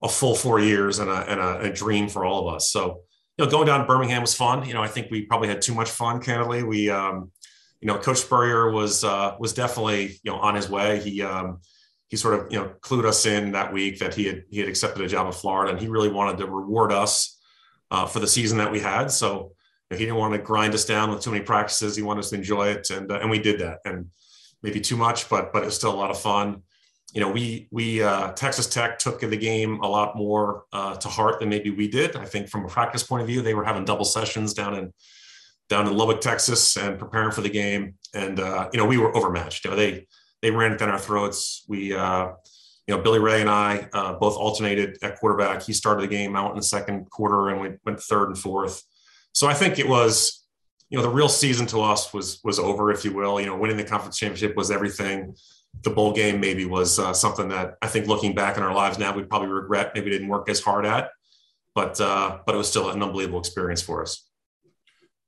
a 0.03 0.09
full 0.09 0.35
four 0.35 0.61
years 0.61 0.99
and 0.99 1.11
a 1.11 1.31
and 1.31 1.41
a, 1.41 1.61
a 1.63 1.73
dream 1.73 2.09
for 2.09 2.25
all 2.25 2.49
of 2.49 2.55
us. 2.55 2.71
So 2.71 3.01
you 3.37 3.45
know, 3.45 3.51
going 3.51 3.67
down 3.67 3.81
to 3.81 3.87
Birmingham 3.87 4.23
was 4.23 4.35
fun. 4.35 4.67
You 4.67 4.75
know, 4.75 4.83
I 4.83 4.89
think 4.89 5.11
we 5.11 5.27
probably 5.27 5.49
had 5.49 5.61
too 5.61 5.75
much 5.75 5.91
fun. 5.91 6.23
Candidly, 6.23 6.63
we 6.63 6.89
um, 6.89 7.31
you 7.81 7.89
know, 7.89 7.99
Coach 7.99 8.19
Spurrier 8.19 8.71
was 8.71 9.05
uh, 9.05 9.37
was 9.39 9.53
definitely 9.53 10.19
you 10.23 10.33
know 10.33 10.39
on 10.39 10.55
his 10.55 10.69
way. 10.69 11.01
He 11.01 11.23
um, 11.23 11.61
he 12.09 12.17
sort 12.17 12.35
of 12.35 12.53
you 12.53 12.59
know 12.59 12.75
clued 12.81 13.05
us 13.05 13.27
in 13.27 13.53
that 13.53 13.73
week 13.73 13.99
that 13.99 14.15
he 14.15 14.27
had 14.27 14.45
he 14.51 14.61
had 14.61 14.69
accepted 14.69 15.03
a 15.03 15.09
job 15.09 15.27
in 15.27 15.33
Florida, 15.33 15.73
and 15.73 15.81
he 15.81 15.89
really 15.89 16.11
wanted 16.11 16.39
to 16.39 16.47
reward 16.47 16.93
us 16.93 17.39
uh, 17.91 18.07
for 18.07 18.21
the 18.21 18.27
season 18.27 18.59
that 18.59 18.73
we 18.73 18.81
had. 18.81 19.11
So 19.11 19.53
you 19.91 19.95
know, 19.95 19.99
he 19.99 20.05
didn't 20.05 20.19
want 20.19 20.35
to 20.35 20.39
grind 20.39 20.75
us 20.75 20.85
down 20.85 21.11
with 21.11 21.21
too 21.21 21.31
many 21.31 21.45
practices. 21.45 21.97
He 21.97 22.03
wanted 22.03 22.21
us 22.21 22.31
to 22.31 22.37
enjoy 22.37 22.69
it, 22.69 22.91
and 22.91 23.11
uh, 23.11 23.19
and 23.21 23.31
we 23.31 23.39
did 23.39 23.61
that. 23.61 23.79
And 23.85 24.07
maybe 24.63 24.81
too 24.81 24.97
much, 24.97 25.29
but 25.29 25.53
but 25.53 25.63
it 25.63 25.67
was 25.67 25.77
still 25.77 25.95
a 25.95 25.97
lot 25.97 26.11
of 26.11 26.19
fun. 26.19 26.63
You 27.13 27.21
know, 27.21 27.31
we 27.31 27.69
we 27.71 28.03
uh, 28.03 28.33
Texas 28.33 28.67
Tech 28.67 28.99
took 28.99 29.21
the 29.21 29.37
game 29.37 29.81
a 29.81 29.87
lot 29.87 30.17
more 30.17 30.65
uh, 30.73 30.97
to 30.97 31.09
heart 31.09 31.41
than 31.41 31.49
maybe 31.49 31.71
we 31.71 31.89
did. 31.89 32.17
I 32.17 32.25
think 32.25 32.49
from 32.49 32.65
a 32.65 32.69
practice 32.69 33.03
point 33.03 33.23
of 33.23 33.29
view, 33.29 33.43
they 33.43 33.55
were 33.55 33.65
having 33.65 33.85
double 33.85 34.05
sessions 34.05 34.55
down 34.55 34.75
in 34.75 34.93
down 35.69 35.87
in 35.87 35.97
Lubbock, 35.97 36.21
Texas, 36.21 36.77
and 36.77 36.99
preparing 36.99 37.33
for 37.33 37.41
the 37.41 37.51
game. 37.51 37.95
And 38.15 38.39
uh, 38.41 38.69
you 38.73 38.79
know, 38.79 38.87
we 38.87 38.99
were 38.99 39.17
overmatched. 39.17 39.65
You 39.65 39.71
know, 39.71 39.77
they 39.77 40.07
they 40.43 40.51
ran 40.51 40.73
it 40.73 40.79
down 40.79 40.91
our 40.91 40.99
throats. 40.99 41.65
We, 41.69 41.95
uh, 41.95 42.29
you 42.87 42.95
know, 42.95 43.03
Billy 43.03 43.19
Ray 43.19 43.41
and 43.41 43.51
I 43.51 43.89
uh, 43.93 44.13
both 44.15 44.37
alternated 44.37 44.99
at 45.03 45.19
quarterback. 45.19 45.63
He 45.63 45.73
started 45.73 46.03
the 46.03 46.15
game 46.15 46.37
out 46.37 46.51
in 46.51 46.57
the 46.57 46.63
second 46.63 47.11
quarter, 47.11 47.49
and 47.49 47.61
we 47.61 47.71
went 47.85 48.01
third 48.01 48.29
and 48.29 48.39
fourth. 48.39 48.83
So 49.33 49.49
I 49.49 49.55
think 49.55 49.79
it 49.79 49.89
was, 49.89 50.47
you 50.89 50.97
know, 50.97 51.03
the 51.03 51.11
real 51.11 51.29
season 51.29 51.67
to 51.67 51.81
us 51.81 52.13
was 52.13 52.41
was 52.45 52.59
over, 52.59 52.91
if 52.93 53.05
you 53.05 53.13
will. 53.13 53.41
You 53.41 53.47
know, 53.47 53.57
winning 53.57 53.77
the 53.77 53.85
conference 53.85 54.19
championship 54.19 54.57
was 54.57 54.71
everything. 54.71 55.35
the 55.83 55.91
bowl 55.91 56.13
game 56.13 56.41
maybe 56.41 56.65
was 56.65 56.99
uh, 56.99 57.13
something 57.13 57.49
that 57.49 57.77
I 57.83 57.87
think 57.87 58.07
looking 58.07 58.35
back 58.35 58.57
in 58.57 58.63
our 58.63 58.75
lives 58.75 58.99
now, 58.99 59.15
we'd 59.15 59.29
probably 59.29 59.49
regret 59.49 59.93
maybe 59.95 60.11
didn't 60.11 60.29
work 60.29 60.49
as 60.49 60.61
hard 60.61 60.87
at, 60.87 61.11
but, 61.75 62.01
uh, 62.01 62.39
but 62.45 62.55
it 62.55 62.59
was 62.59 62.69
still 62.69 62.91
an 62.91 63.03
unbelievable 63.03 63.39
experience 63.39 63.83
for 63.83 64.03
us. 64.03 64.26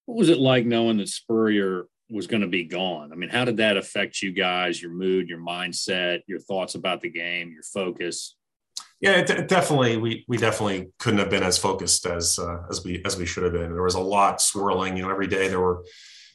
What 0.08 0.16
was 0.16 0.30
it 0.30 0.38
like 0.38 0.64
knowing 0.64 0.96
that 0.96 1.10
Spurrier 1.10 1.86
was 2.08 2.26
going 2.26 2.40
to 2.40 2.48
be 2.48 2.64
gone? 2.64 3.12
I 3.12 3.14
mean, 3.14 3.28
how 3.28 3.44
did 3.44 3.58
that 3.58 3.76
affect 3.76 4.22
you 4.22 4.32
guys, 4.32 4.80
your 4.80 4.90
mood, 4.90 5.28
your 5.28 5.38
mindset, 5.38 6.22
your 6.26 6.38
thoughts 6.38 6.76
about 6.76 7.02
the 7.02 7.10
game, 7.10 7.52
your 7.52 7.62
focus? 7.62 8.34
Yeah, 9.02 9.18
it, 9.18 9.28
it 9.28 9.48
definitely. 9.48 9.98
We 9.98 10.24
we 10.26 10.38
definitely 10.38 10.92
couldn't 10.98 11.18
have 11.18 11.28
been 11.28 11.42
as 11.42 11.58
focused 11.58 12.06
as 12.06 12.38
uh, 12.38 12.62
as 12.70 12.82
we 12.82 13.02
as 13.04 13.18
we 13.18 13.26
should 13.26 13.42
have 13.42 13.52
been. 13.52 13.70
There 13.70 13.82
was 13.82 13.96
a 13.96 14.00
lot 14.00 14.40
swirling. 14.40 14.96
You 14.96 15.02
know, 15.02 15.10
every 15.10 15.26
day 15.26 15.48
there 15.48 15.60
were 15.60 15.84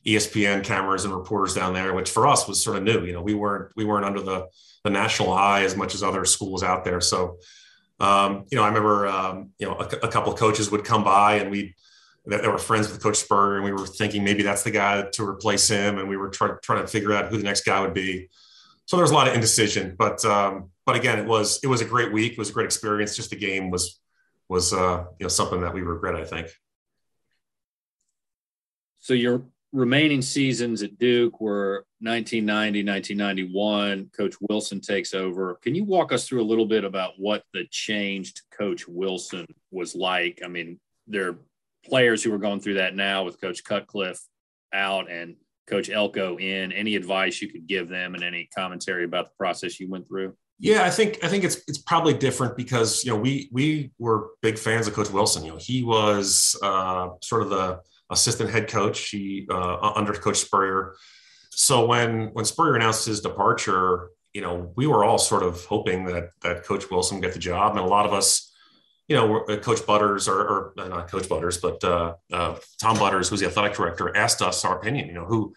ESPN 0.06 0.64
cameras 0.64 1.04
and 1.04 1.16
reporters 1.16 1.56
down 1.56 1.74
there, 1.74 1.96
which 1.96 2.12
for 2.12 2.28
us 2.28 2.48
was 2.48 2.62
sort 2.62 2.78
of 2.78 2.84
new. 2.84 3.04
You 3.04 3.14
know, 3.14 3.24
we 3.24 3.34
weren't 3.34 3.72
we 3.76 3.86
weren't 3.86 4.06
under 4.06 4.22
the 4.22 4.50
the 4.84 4.92
national 4.92 5.34
eye 5.34 5.64
as 5.64 5.76
much 5.76 5.96
as 5.96 6.04
other 6.04 6.26
schools 6.26 6.62
out 6.62 6.86
there. 6.86 7.02
So, 7.02 7.40
um, 8.00 8.46
you 8.52 8.56
know, 8.56 8.66
I 8.66 8.68
remember 8.68 9.08
um, 9.08 9.50
you 9.58 9.66
know 9.66 9.74
a, 9.80 10.06
a 10.06 10.12
couple 10.12 10.32
of 10.32 10.38
coaches 10.38 10.70
would 10.70 10.84
come 10.84 11.04
by 11.04 11.38
and 11.38 11.50
we 11.50 11.74
that 12.26 12.42
they 12.42 12.48
were 12.48 12.58
friends 12.58 12.90
with 12.90 13.02
Coach 13.02 13.18
Spurrier, 13.18 13.56
and 13.56 13.66
we 13.66 13.72
were 13.72 13.86
thinking 13.86 14.24
maybe 14.24 14.44
that's 14.44 14.64
the 14.64 14.72
guy 14.72 15.02
to 15.02 15.28
replace 15.28 15.68
him, 15.68 15.98
and 15.98 16.08
we 16.08 16.18
were 16.18 16.30
trying 16.30 16.58
trying 16.62 16.82
to 16.82 16.88
figure 16.88 17.14
out 17.14 17.28
who 17.30 17.38
the 17.38 17.44
next 17.44 17.66
guy 17.66 17.82
would 17.82 17.94
be. 17.94 18.30
So 18.86 18.98
there 18.98 19.04
was 19.04 19.12
a 19.12 19.16
lot 19.16 19.28
of 19.28 19.34
indecision, 19.34 19.96
but 19.98 20.24
um, 20.26 20.70
but 20.86 20.96
again, 20.96 21.20
it 21.20 21.26
was 21.26 21.60
it 21.64 21.68
was 21.68 21.82
a 21.82 21.86
great 21.86 22.14
week. 22.14 22.34
It 22.34 22.38
was 22.38 22.50
a 22.50 22.54
great 22.54 22.66
experience. 22.66 23.16
Just 23.16 23.30
the 23.30 23.36
game 23.36 23.70
was 23.70 24.00
was 24.48 24.74
uh, 24.74 25.06
you 25.20 25.26
know 25.26 25.30
something 25.30 25.62
that 25.62 25.74
we 25.74 25.82
regret. 25.82 26.16
I 26.16 26.24
think. 26.24 26.48
So 29.00 29.14
your 29.14 29.44
remaining 29.74 30.22
seasons 30.22 30.82
at 30.82 30.98
Duke 30.98 31.42
were 31.42 31.86
1990, 32.00 32.86
1991. 32.86 34.12
Coach 34.16 34.36
Wilson 34.40 34.80
takes 34.80 35.14
over. 35.14 35.56
Can 35.56 35.76
you 35.76 35.84
walk 35.84 36.14
us 36.14 36.26
through 36.26 36.42
a 36.42 36.46
little 36.46 36.66
bit 36.66 36.86
about 36.86 37.14
what 37.18 37.44
the 37.54 37.66
changed 37.70 38.44
Coach 38.52 38.88
Wilson 38.88 39.46
was 39.72 39.94
like? 39.94 40.42
I 40.46 40.48
mean, 40.48 40.80
there 41.08 41.38
players 41.86 42.24
who 42.24 42.34
are 42.34 42.40
going 42.40 42.60
through 42.60 42.76
that 42.76 42.96
now 42.96 43.24
with 43.24 43.40
Coach 43.40 43.64
Cutcliffe 43.64 44.22
out 44.74 45.10
and 45.10 45.36
Coach 45.68 45.90
Elko 45.90 46.38
in. 46.38 46.72
Any 46.72 46.96
advice 46.96 47.42
you 47.42 47.50
could 47.50 47.68
give 47.68 47.88
them 47.88 48.16
and 48.16 48.24
any 48.24 48.50
commentary 48.56 49.06
about 49.06 49.26
the 49.26 49.36
process 49.38 49.80
you 49.80 49.90
went 49.90 50.08
through? 50.08 50.36
Yeah, 50.60 50.84
I 50.84 50.90
think 50.90 51.24
I 51.24 51.28
think 51.28 51.44
it's 51.44 51.58
it's 51.68 51.80
probably 51.80 52.14
different 52.14 52.56
because 52.56 53.04
you 53.04 53.12
know 53.12 53.18
we 53.18 53.50
we 53.52 53.92
were 53.98 54.30
big 54.42 54.58
fans 54.58 54.88
of 54.88 54.94
Coach 54.94 55.10
Wilson. 55.10 55.44
You 55.44 55.52
know, 55.54 55.58
he 55.60 55.84
was 55.84 56.58
uh, 56.62 57.10
sort 57.22 57.42
of 57.42 57.50
the 57.50 57.82
assistant 58.10 58.50
head 58.50 58.68
coach. 58.70 59.10
He 59.10 59.48
uh, 59.50 59.94
under 59.96 60.14
Coach 60.14 60.38
Spurrier. 60.38 60.96
So 61.52 61.86
when 61.86 62.28
when 62.34 62.46
Spurrier 62.46 62.76
announced 62.76 63.06
his 63.06 63.20
departure, 63.20 64.10
you 64.34 64.42
know, 64.42 64.72
we 64.76 64.88
were 64.88 65.04
all 65.04 65.18
sort 65.18 65.44
of 65.44 65.66
hoping 65.66 66.06
that 66.06 66.30
that 66.44 66.64
Coach 66.64 66.90
Wilson 66.90 67.20
get 67.20 67.34
the 67.34 67.40
job, 67.40 67.76
and 67.76 67.86
a 67.86 67.90
lot 67.90 68.06
of 68.06 68.14
us 68.14 68.53
you 69.14 69.20
know, 69.20 69.42
uh, 69.42 69.58
Coach 69.58 69.86
Butters 69.86 70.28
or, 70.28 70.40
or 70.42 70.74
uh, 70.76 70.88
not 70.88 71.08
Coach 71.08 71.30
Butters, 71.30 71.60
but 71.60 71.84
uh, 71.84 72.16
uh, 72.32 72.56
Tom 72.82 72.98
Butters, 72.98 73.30
who's 73.30 73.42
the 73.42 73.46
athletic 73.46 73.78
director, 73.78 74.16
asked 74.18 74.42
us 74.42 74.66
our 74.66 74.76
opinion. 74.76 75.08
You 75.08 75.14
know, 75.14 75.26
who 75.26 75.54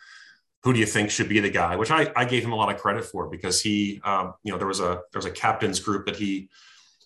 who 0.62 0.74
do 0.74 0.78
you 0.78 0.84
think 0.84 1.10
should 1.10 1.30
be 1.30 1.40
the 1.40 1.48
guy? 1.48 1.74
Which 1.74 1.90
I, 1.90 2.12
I 2.14 2.26
gave 2.26 2.44
him 2.44 2.52
a 2.52 2.56
lot 2.56 2.74
of 2.74 2.78
credit 2.78 3.06
for 3.06 3.30
because 3.30 3.62
he, 3.62 3.98
um, 4.04 4.34
you 4.42 4.52
know, 4.52 4.58
there 4.58 4.66
was 4.66 4.80
a 4.80 5.00
there 5.10 5.20
was 5.20 5.24
a 5.24 5.30
captains 5.30 5.80
group 5.80 6.04
that 6.04 6.16
he, 6.16 6.50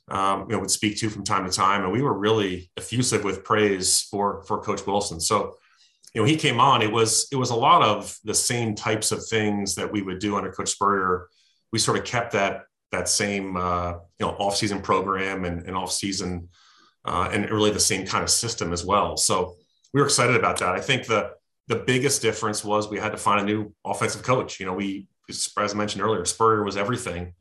um, 0.08 0.46
you 0.48 0.56
know, 0.56 0.58
would 0.58 0.72
speak 0.72 0.98
to 0.98 1.08
from 1.08 1.22
time 1.22 1.48
to 1.48 1.56
time, 1.56 1.84
and 1.84 1.92
we 1.92 2.02
were 2.02 2.18
really 2.18 2.68
effusive 2.76 3.22
with 3.22 3.44
praise 3.44 4.08
for 4.10 4.42
for 4.42 4.60
Coach 4.60 4.84
Wilson. 4.84 5.20
So, 5.20 5.54
you 6.14 6.20
know, 6.20 6.26
he 6.26 6.34
came 6.34 6.58
on. 6.58 6.82
It 6.82 6.90
was 6.90 7.28
it 7.30 7.36
was 7.36 7.50
a 7.50 7.54
lot 7.54 7.82
of 7.82 8.18
the 8.24 8.34
same 8.34 8.74
types 8.74 9.12
of 9.12 9.24
things 9.24 9.76
that 9.76 9.92
we 9.92 10.02
would 10.02 10.18
do 10.18 10.36
under 10.36 10.50
Coach 10.50 10.70
Spurrier. 10.70 11.28
We 11.70 11.78
sort 11.78 11.96
of 11.96 12.04
kept 12.04 12.32
that 12.32 12.64
that 12.92 13.08
same 13.08 13.56
uh, 13.56 13.92
you 14.18 14.26
know 14.26 14.32
off-season 14.32 14.80
program 14.82 15.44
and, 15.44 15.66
and 15.66 15.76
off-season 15.76 16.48
uh, 17.04 17.28
and 17.32 17.48
really 17.50 17.70
the 17.70 17.80
same 17.80 18.06
kind 18.06 18.22
of 18.22 18.30
system 18.30 18.72
as 18.72 18.84
well. 18.84 19.16
So 19.16 19.56
we 19.92 20.00
were 20.00 20.06
excited 20.06 20.36
about 20.36 20.58
that. 20.58 20.70
I 20.74 20.80
think 20.80 21.06
the 21.06 21.32
the 21.68 21.76
biggest 21.76 22.20
difference 22.20 22.64
was 22.64 22.90
we 22.90 22.98
had 22.98 23.12
to 23.12 23.18
find 23.18 23.40
a 23.40 23.44
new 23.44 23.72
offensive 23.84 24.22
coach. 24.22 24.58
You 24.58 24.66
know, 24.66 24.74
we 24.74 25.06
as 25.28 25.52
I 25.56 25.72
mentioned 25.74 26.02
earlier, 26.02 26.24
Spurrier 26.24 26.64
was 26.64 26.76
everything, 26.76 27.34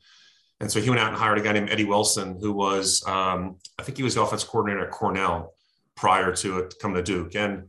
and 0.60 0.70
so 0.70 0.80
he 0.80 0.88
went 0.88 1.00
out 1.00 1.08
and 1.08 1.16
hired 1.16 1.38
a 1.38 1.42
guy 1.42 1.52
named 1.52 1.70
Eddie 1.70 1.84
Wilson, 1.84 2.38
who 2.40 2.52
was 2.52 3.04
um, 3.06 3.56
I 3.78 3.82
think 3.82 3.96
he 3.96 4.04
was 4.04 4.14
the 4.14 4.22
offensive 4.22 4.48
coordinator 4.48 4.86
at 4.86 4.92
Cornell 4.92 5.54
prior 5.96 6.34
to 6.36 6.58
it 6.58 6.74
coming 6.80 6.96
to 6.96 7.02
Duke. 7.02 7.34
And 7.34 7.68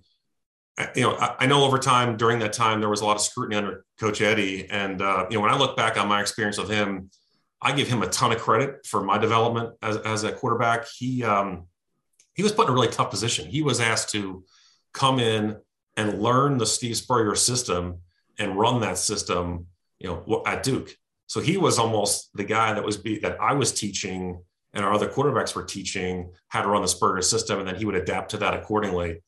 uh, 0.77 0.87
you 0.95 1.01
know, 1.01 1.15
I, 1.15 1.35
I, 1.39 1.45
know 1.47 1.65
over 1.65 1.77
time 1.77 2.15
during 2.15 2.39
that 2.39 2.53
time 2.53 2.79
there 2.79 2.89
was 2.89 3.01
a 3.01 3.05
lot 3.05 3.17
of 3.17 3.21
scrutiny 3.21 3.57
under 3.57 3.85
Coach 3.99 4.21
Eddie, 4.21 4.69
and 4.69 5.01
uh, 5.01 5.25
you 5.29 5.37
know 5.37 5.41
when 5.41 5.51
I 5.51 5.57
look 5.57 5.75
back 5.75 5.97
on 5.97 6.07
my 6.07 6.21
experience 6.21 6.57
with 6.57 6.69
him 6.69 7.09
I 7.61 7.73
give 7.73 7.87
him 7.87 8.01
a 8.01 8.07
ton 8.07 8.31
of 8.31 8.39
credit 8.39 8.85
for 8.85 9.03
my 9.03 9.17
development 9.17 9.75
as, 9.81 9.97
as 9.97 10.23
a 10.23 10.31
quarterback. 10.31 10.87
He 10.87 11.23
um, 11.23 11.67
he 12.33 12.43
was 12.43 12.51
put 12.51 12.67
in 12.67 12.71
a 12.71 12.73
really 12.73 12.87
tough 12.87 13.11
position. 13.11 13.47
He 13.47 13.61
was 13.61 13.79
asked 13.79 14.09
to 14.11 14.43
come 14.93 15.19
in 15.19 15.57
and 15.97 16.21
learn 16.21 16.57
the 16.57 16.65
Steve 16.65 16.97
Spurrier 16.97 17.35
system 17.35 17.97
and 18.39 18.57
run 18.57 18.81
that 18.81 18.97
system, 18.97 19.67
you 19.99 20.07
know, 20.07 20.43
at 20.45 20.63
Duke. 20.63 20.95
So 21.27 21.39
he 21.39 21.57
was 21.57 21.77
almost 21.77 22.29
the 22.33 22.43
guy 22.43 22.73
that 22.73 22.83
was 22.83 22.97
be, 22.97 23.19
that 23.19 23.39
I 23.41 23.53
was 23.53 23.73
teaching 23.73 24.41
and 24.73 24.85
our 24.85 24.93
other 24.93 25.07
quarterbacks 25.07 25.53
were 25.53 25.63
teaching 25.63 26.31
how 26.47 26.61
to 26.61 26.67
run 26.69 26.81
the 26.81 26.87
Spurrier 26.87 27.21
system, 27.21 27.59
and 27.59 27.67
then 27.67 27.75
he 27.75 27.85
would 27.85 27.95
adapt 27.95 28.31
to 28.31 28.37
that 28.37 28.53
accordingly. 28.53 29.21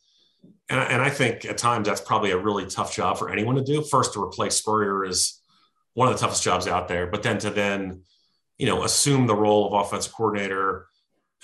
And, 0.69 0.79
and 0.79 1.01
I 1.01 1.09
think 1.09 1.45
at 1.45 1.57
times 1.57 1.87
that's 1.87 2.01
probably 2.01 2.31
a 2.31 2.37
really 2.37 2.65
tough 2.65 2.95
job 2.95 3.17
for 3.17 3.29
anyone 3.29 3.55
to 3.55 3.63
do. 3.63 3.83
First, 3.83 4.13
to 4.13 4.23
replace 4.23 4.55
Spurrier 4.55 5.03
is 5.03 5.41
one 5.93 6.07
of 6.07 6.13
the 6.13 6.19
toughest 6.19 6.43
jobs 6.43 6.67
out 6.67 6.87
there, 6.87 7.07
but 7.07 7.23
then 7.23 7.37
to 7.39 7.49
then 7.49 8.03
you 8.57 8.67
know, 8.67 8.83
assume 8.83 9.27
the 9.27 9.35
role 9.35 9.67
of 9.67 9.85
offensive 9.85 10.13
coordinator 10.13 10.87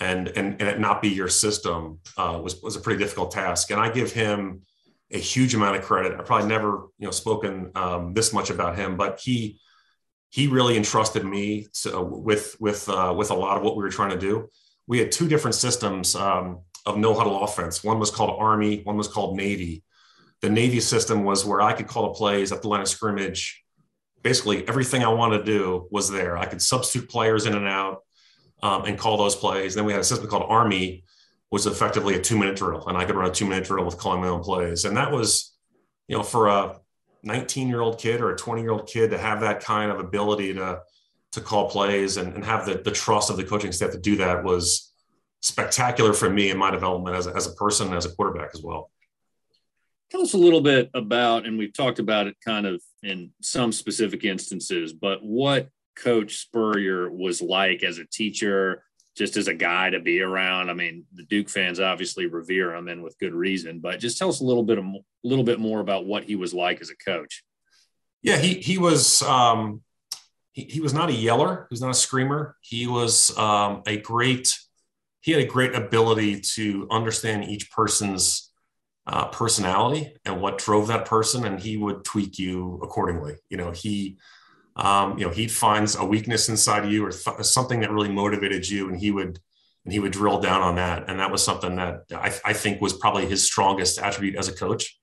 and 0.00 0.28
and, 0.28 0.60
and 0.60 0.68
it 0.68 0.80
not 0.80 1.02
be 1.02 1.08
your 1.08 1.28
system 1.28 1.98
uh, 2.16 2.40
was 2.42 2.60
was 2.62 2.76
a 2.76 2.80
pretty 2.80 2.98
difficult 2.98 3.30
task. 3.30 3.70
And 3.70 3.80
I 3.80 3.90
give 3.90 4.12
him 4.12 4.62
a 5.10 5.18
huge 5.18 5.54
amount 5.54 5.76
of 5.76 5.82
credit. 5.82 6.18
I 6.18 6.22
probably 6.22 6.48
never 6.48 6.88
you 6.98 7.06
know 7.06 7.10
spoken 7.10 7.70
um, 7.74 8.14
this 8.14 8.32
much 8.32 8.50
about 8.50 8.76
him, 8.76 8.96
but 8.96 9.20
he 9.20 9.60
he 10.30 10.46
really 10.46 10.76
entrusted 10.76 11.24
me 11.24 11.66
to, 11.82 12.00
with 12.00 12.56
with 12.60 12.88
uh, 12.88 13.14
with 13.16 13.30
a 13.30 13.34
lot 13.34 13.56
of 13.56 13.62
what 13.62 13.76
we 13.76 13.82
were 13.82 13.90
trying 13.90 14.10
to 14.10 14.18
do. 14.18 14.48
We 14.86 14.98
had 14.98 15.12
two 15.12 15.28
different 15.28 15.54
systems 15.54 16.16
um, 16.16 16.60
of 16.86 16.96
no 16.96 17.14
huddle 17.14 17.42
offense. 17.44 17.84
One 17.84 17.98
was 17.98 18.10
called 18.10 18.36
Army. 18.40 18.82
One 18.82 18.96
was 18.96 19.08
called 19.08 19.36
Navy. 19.36 19.84
The 20.40 20.48
Navy 20.48 20.80
system 20.80 21.24
was 21.24 21.44
where 21.44 21.60
I 21.60 21.74
could 21.74 21.86
call 21.86 22.04
the 22.04 22.14
plays 22.14 22.50
at 22.50 22.62
the 22.62 22.68
line 22.68 22.80
of 22.80 22.88
scrimmage 22.88 23.62
basically 24.22 24.66
everything 24.68 25.02
I 25.02 25.08
wanted 25.08 25.38
to 25.38 25.44
do 25.44 25.88
was 25.90 26.10
there. 26.10 26.36
I 26.36 26.46
could 26.46 26.62
substitute 26.62 27.08
players 27.08 27.46
in 27.46 27.54
and 27.54 27.66
out 27.66 28.02
um, 28.62 28.84
and 28.84 28.98
call 28.98 29.16
those 29.16 29.36
plays. 29.36 29.74
Then 29.74 29.84
we 29.84 29.92
had 29.92 30.00
a 30.00 30.04
system 30.04 30.28
called 30.28 30.46
Army, 30.48 31.04
which 31.48 31.64
was 31.64 31.66
effectively 31.66 32.14
a 32.14 32.20
two 32.20 32.38
minute 32.38 32.56
drill, 32.56 32.86
and 32.86 32.96
I 32.96 33.04
could 33.04 33.16
run 33.16 33.30
a 33.30 33.34
two 33.34 33.46
minute 33.46 33.64
drill 33.64 33.84
with 33.84 33.98
calling 33.98 34.20
my 34.20 34.28
own 34.28 34.42
plays. 34.42 34.84
And 34.84 34.96
that 34.96 35.10
was, 35.10 35.56
you 36.08 36.16
know, 36.16 36.22
for 36.22 36.48
a 36.48 36.76
19 37.22 37.68
year 37.68 37.80
old 37.80 37.98
kid 37.98 38.20
or 38.20 38.30
a 38.30 38.36
20 38.36 38.62
year 38.62 38.70
old 38.72 38.86
kid 38.86 39.10
to 39.10 39.18
have 39.18 39.40
that 39.40 39.60
kind 39.60 39.90
of 39.90 40.00
ability 40.00 40.54
to 40.54 40.80
to 41.32 41.40
call 41.40 41.70
plays 41.70 42.16
and, 42.16 42.34
and 42.34 42.44
have 42.44 42.66
the, 42.66 42.74
the 42.84 42.90
trust 42.90 43.30
of 43.30 43.36
the 43.36 43.44
coaching 43.44 43.70
staff 43.70 43.92
to 43.92 43.98
do 43.98 44.16
that 44.16 44.42
was 44.42 44.92
spectacular 45.40 46.12
for 46.12 46.28
me 46.28 46.50
in 46.50 46.58
my 46.58 46.70
development 46.70 47.16
as 47.16 47.28
a, 47.28 47.34
as 47.36 47.46
a 47.46 47.52
person 47.52 47.92
as 47.94 48.04
a 48.04 48.10
quarterback 48.14 48.50
as 48.52 48.62
well. 48.62 48.90
Tell 50.10 50.22
us 50.22 50.34
a 50.34 50.38
little 50.38 50.60
bit 50.60 50.90
about, 50.92 51.46
and 51.46 51.56
we've 51.56 51.72
talked 51.72 52.00
about 52.00 52.26
it 52.26 52.36
kind 52.44 52.66
of 52.66 52.82
in 53.02 53.30
some 53.40 53.72
specific 53.72 54.24
instances, 54.24 54.92
but 54.92 55.24
what 55.24 55.68
Coach 55.96 56.36
Spurrier 56.36 57.10
was 57.10 57.42
like 57.42 57.82
as 57.82 57.98
a 57.98 58.04
teacher, 58.04 58.84
just 59.16 59.36
as 59.36 59.48
a 59.48 59.54
guy 59.54 59.90
to 59.90 60.00
be 60.00 60.20
around. 60.22 60.70
I 60.70 60.74
mean, 60.74 61.04
the 61.14 61.24
Duke 61.24 61.48
fans 61.48 61.80
obviously 61.80 62.26
revere 62.26 62.74
him 62.74 62.88
and 62.88 63.02
with 63.02 63.18
good 63.18 63.34
reason, 63.34 63.80
but 63.80 64.00
just 64.00 64.18
tell 64.18 64.28
us 64.28 64.40
a 64.40 64.44
little 64.44 64.62
bit 64.62 64.78
a 64.78 64.92
little 65.24 65.44
bit 65.44 65.58
more 65.60 65.80
about 65.80 66.06
what 66.06 66.24
he 66.24 66.36
was 66.36 66.54
like 66.54 66.80
as 66.80 66.90
a 66.90 66.96
coach. 66.96 67.42
Yeah, 68.22 68.38
he 68.38 68.54
he 68.54 68.78
was 68.78 69.22
um, 69.22 69.82
he, 70.52 70.62
he 70.62 70.80
was 70.80 70.94
not 70.94 71.10
a 71.10 71.14
yeller. 71.14 71.66
He 71.68 71.74
was 71.74 71.80
not 71.80 71.90
a 71.90 71.94
screamer. 71.94 72.56
He 72.60 72.86
was 72.86 73.36
um, 73.36 73.82
a 73.86 73.98
great. 73.98 74.56
He 75.22 75.32
had 75.32 75.42
a 75.42 75.46
great 75.46 75.74
ability 75.74 76.40
to 76.54 76.88
understand 76.90 77.44
each 77.44 77.70
person's 77.70 78.49
uh, 79.10 79.26
personality 79.26 80.14
and 80.24 80.40
what 80.40 80.56
drove 80.56 80.86
that 80.86 81.04
person, 81.04 81.44
and 81.44 81.58
he 81.58 81.76
would 81.76 82.04
tweak 82.04 82.38
you 82.38 82.78
accordingly. 82.80 83.34
You 83.48 83.56
know, 83.56 83.72
he, 83.72 84.18
um, 84.76 85.18
you 85.18 85.26
know, 85.26 85.32
he 85.32 85.48
finds 85.48 85.96
a 85.96 86.04
weakness 86.04 86.48
inside 86.48 86.84
of 86.84 86.92
you 86.92 87.04
or 87.04 87.10
th- 87.10 87.44
something 87.44 87.80
that 87.80 87.90
really 87.90 88.12
motivated 88.12 88.68
you, 88.68 88.88
and 88.88 88.96
he 88.96 89.10
would, 89.10 89.40
and 89.84 89.92
he 89.92 89.98
would 89.98 90.12
drill 90.12 90.40
down 90.40 90.62
on 90.62 90.76
that. 90.76 91.10
And 91.10 91.18
that 91.18 91.32
was 91.32 91.42
something 91.42 91.74
that 91.74 92.04
I, 92.14 92.32
I 92.44 92.52
think 92.52 92.80
was 92.80 92.92
probably 92.92 93.26
his 93.26 93.42
strongest 93.42 93.98
attribute 93.98 94.36
as 94.36 94.46
a 94.46 94.52
coach. 94.52 94.96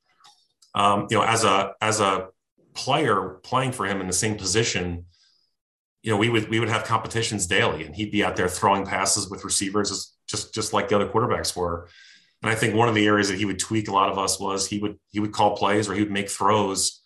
Um, 0.74 1.08
you 1.10 1.18
know, 1.18 1.24
as 1.24 1.43
a 1.43 1.74
as 1.82 1.99
a 1.99 2.30
player 2.76 3.39
playing 3.43 3.74
for 3.74 3.86
him 3.86 3.99
in 3.99 4.08
the 4.08 4.14
same 4.14 4.38
position, 4.38 5.05
you 6.01 6.12
know, 6.12 6.18
we 6.18 6.30
would 6.30 6.47
we 6.49 6.62
would 6.62 6.70
have 6.70 6.86
competitions 6.86 7.45
daily, 7.45 7.84
and 7.84 7.93
he'd 7.93 8.12
be 8.12 8.24
out 8.24 8.38
there 8.38 8.47
throwing 8.47 8.86
passes 8.86 9.30
with 9.30 9.43
receivers, 9.43 10.16
just 10.28 10.53
just 10.53 10.72
like 10.72 10.88
the 10.88 10.95
other 10.95 11.10
quarterbacks 11.10 11.58
were. 11.58 11.89
And 12.44 12.52
I 12.52 12.56
think 12.56 12.76
one 12.76 12.88
of 12.88 12.96
the 12.96 13.06
areas 13.06 13.30
that 13.30 13.38
he 13.38 13.46
would 13.46 13.60
tweak 13.60 13.88
a 13.88 13.94
lot 13.94 14.10
of 14.10 14.18
us 14.18 14.40
was 14.40 14.68
he 14.68 14.80
would 14.80 14.98
he 15.10 15.20
would 15.20 15.32
call 15.32 15.58
plays 15.58 15.90
or 15.90 15.94
he 15.94 16.02
would 16.02 16.12
make 16.12 16.30
throws 16.30 17.02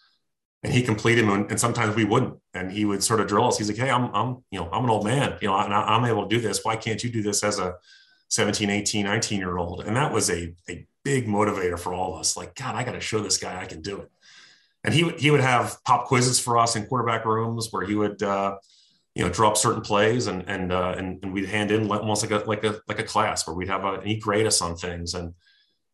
and 0.64 0.72
he 0.72 0.84
completed 0.84 1.28
them, 1.28 1.48
and 1.50 1.60
sometimes 1.60 1.96
we 1.96 2.06
wouldn't. 2.06 2.38
And 2.54 2.72
he 2.72 2.86
would 2.86 3.04
sort 3.04 3.20
of 3.20 3.28
drill 3.28 3.48
us. 3.48 3.58
He's 3.58 3.68
like, 3.68 3.78
"Hey, 3.78 3.90
I'm, 3.90 4.14
I'm, 4.14 4.44
you 4.52 4.60
know, 4.60 4.70
I'm 4.72 4.84
an 4.84 4.90
old 4.90 5.06
man. 5.06 5.38
You 5.42 5.48
know, 5.48 5.56
I, 5.56 5.96
I'm 5.96 6.06
able 6.06 6.28
to 6.28 6.36
do 6.36 6.40
this. 6.40 6.64
Why 6.64 6.76
can't 6.76 7.04
you 7.04 7.10
do 7.10 7.24
this 7.24 7.44
as 7.44 7.58
a 7.58 7.76
17, 8.30 8.70
18, 8.70 9.06
19 9.06 9.40
year 9.40 9.58
old?" 9.58 9.82
And 9.82 9.96
that 9.96 10.14
was 10.14 10.30
a 10.30 10.54
a 10.70 10.86
big 11.04 11.28
motivator 11.28 11.80
for 11.80 11.94
all 11.94 12.14
of 12.14 12.20
us. 12.20 12.38
Like, 12.38 12.54
God, 12.54 12.76
I 12.76 12.84
got 12.84 12.92
to 12.92 13.00
show 13.00 13.22
this 13.22 13.38
guy 13.38 13.60
I 13.60 13.66
can 13.66 13.82
do 13.82 14.02
it. 14.02 14.12
And 14.84 14.94
he 14.94 15.10
he 15.12 15.32
would 15.32 15.42
have 15.42 15.84
pop 15.84 16.06
quizzes 16.06 16.40
for 16.40 16.58
us 16.58 16.76
in 16.76 16.86
quarterback 16.86 17.26
rooms 17.26 17.70
where 17.72 17.86
he 17.86 17.96
would. 17.96 18.22
Uh, 18.22 18.58
you 19.16 19.24
know, 19.24 19.30
drop 19.30 19.58
certain 19.58 19.82
plays 19.82 20.28
and 20.28 20.44
and 20.48 20.72
uh, 20.72 20.96
and, 20.98 21.20
and 21.24 21.34
we'd 21.34 21.50
hand 21.50 21.72
in 21.72 21.90
almost 21.92 22.24
like 22.24 22.32
a 22.32 22.46
like 22.48 22.64
a 22.64 22.82
like 22.88 23.00
a 23.00 23.04
class 23.04 23.46
where 23.46 23.56
we'd 23.56 23.68
have 23.68 23.84
a, 23.84 23.94
and 23.96 24.08
he'd 24.08 24.22
grade 24.22 24.46
us 24.46 24.62
on 24.62 24.76
things 24.76 25.14
and 25.14 25.34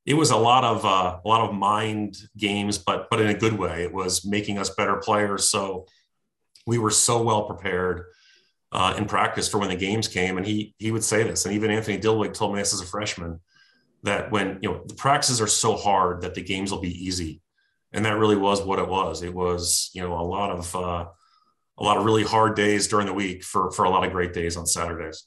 it 0.08 0.16
was 0.16 0.32
a 0.32 0.38
lot 0.38 0.64
of 0.64 0.86
uh, 0.86 1.20
a 1.24 1.28
lot 1.28 1.48
of 1.48 1.54
mind 1.54 2.18
games, 2.38 2.78
but 2.78 3.10
but 3.12 3.20
in 3.20 3.28
a 3.28 3.34
good 3.34 3.54
way. 3.54 3.84
It 3.84 3.94
was 3.94 4.26
making 4.26 4.58
us 4.58 4.70
better 4.70 4.96
players. 4.96 5.50
So 5.50 5.86
we 6.66 6.78
were 6.78 6.92
so 6.92 7.22
well 7.22 7.44
prepared 7.44 8.06
uh, 8.72 8.96
in 8.98 9.06
practice 9.06 9.50
for 9.50 9.58
when 9.58 9.70
the 9.70 9.76
games 9.76 10.08
came. 10.08 10.38
And 10.38 10.46
he 10.46 10.74
he 10.80 10.92
would 10.92 11.04
say 11.04 11.24
this, 11.24 11.46
and 11.46 11.54
even 11.54 11.70
Anthony 11.70 12.00
Dilweg 12.00 12.34
told 12.34 12.54
me 12.54 12.62
this 12.62 12.74
as 12.74 12.80
a 12.80 12.86
freshman 12.86 13.42
that 14.04 14.32
when 14.32 14.60
you 14.62 14.72
know 14.72 14.82
the 14.88 14.94
practices 14.96 15.42
are 15.42 15.48
so 15.48 15.76
hard 15.76 16.22
that 16.22 16.36
the 16.36 16.42
games 16.42 16.72
will 16.72 16.80
be 16.80 17.06
easy, 17.06 17.42
and 17.92 18.06
that 18.06 18.18
really 18.18 18.38
was 18.38 18.64
what 18.64 18.80
it 18.80 18.88
was. 18.88 19.24
It 19.24 19.34
was 19.34 19.92
you 19.94 20.02
know 20.02 20.18
a 20.18 20.24
lot 20.24 20.52
of 20.52 20.74
uh, 20.74 21.06
a 21.78 21.84
lot 21.84 21.98
of 21.98 22.06
really 22.06 22.24
hard 22.24 22.56
days 22.56 22.88
during 22.88 23.06
the 23.06 23.14
week 23.14 23.44
for 23.44 23.72
for 23.72 23.86
a 23.86 23.90
lot 23.90 24.06
of 24.06 24.12
great 24.12 24.34
days 24.34 24.58
on 24.58 24.66
Saturdays. 24.66 25.26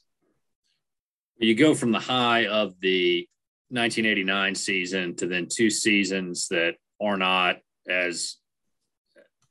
You 1.37 1.55
go 1.55 1.73
from 1.73 1.91
the 1.91 1.99
high 1.99 2.45
of 2.45 2.79
the 2.81 3.27
1989 3.69 4.55
season 4.55 5.15
to 5.15 5.27
then 5.27 5.47
two 5.49 5.69
seasons 5.69 6.47
that 6.49 6.75
are 7.01 7.17
not 7.17 7.57
as 7.89 8.37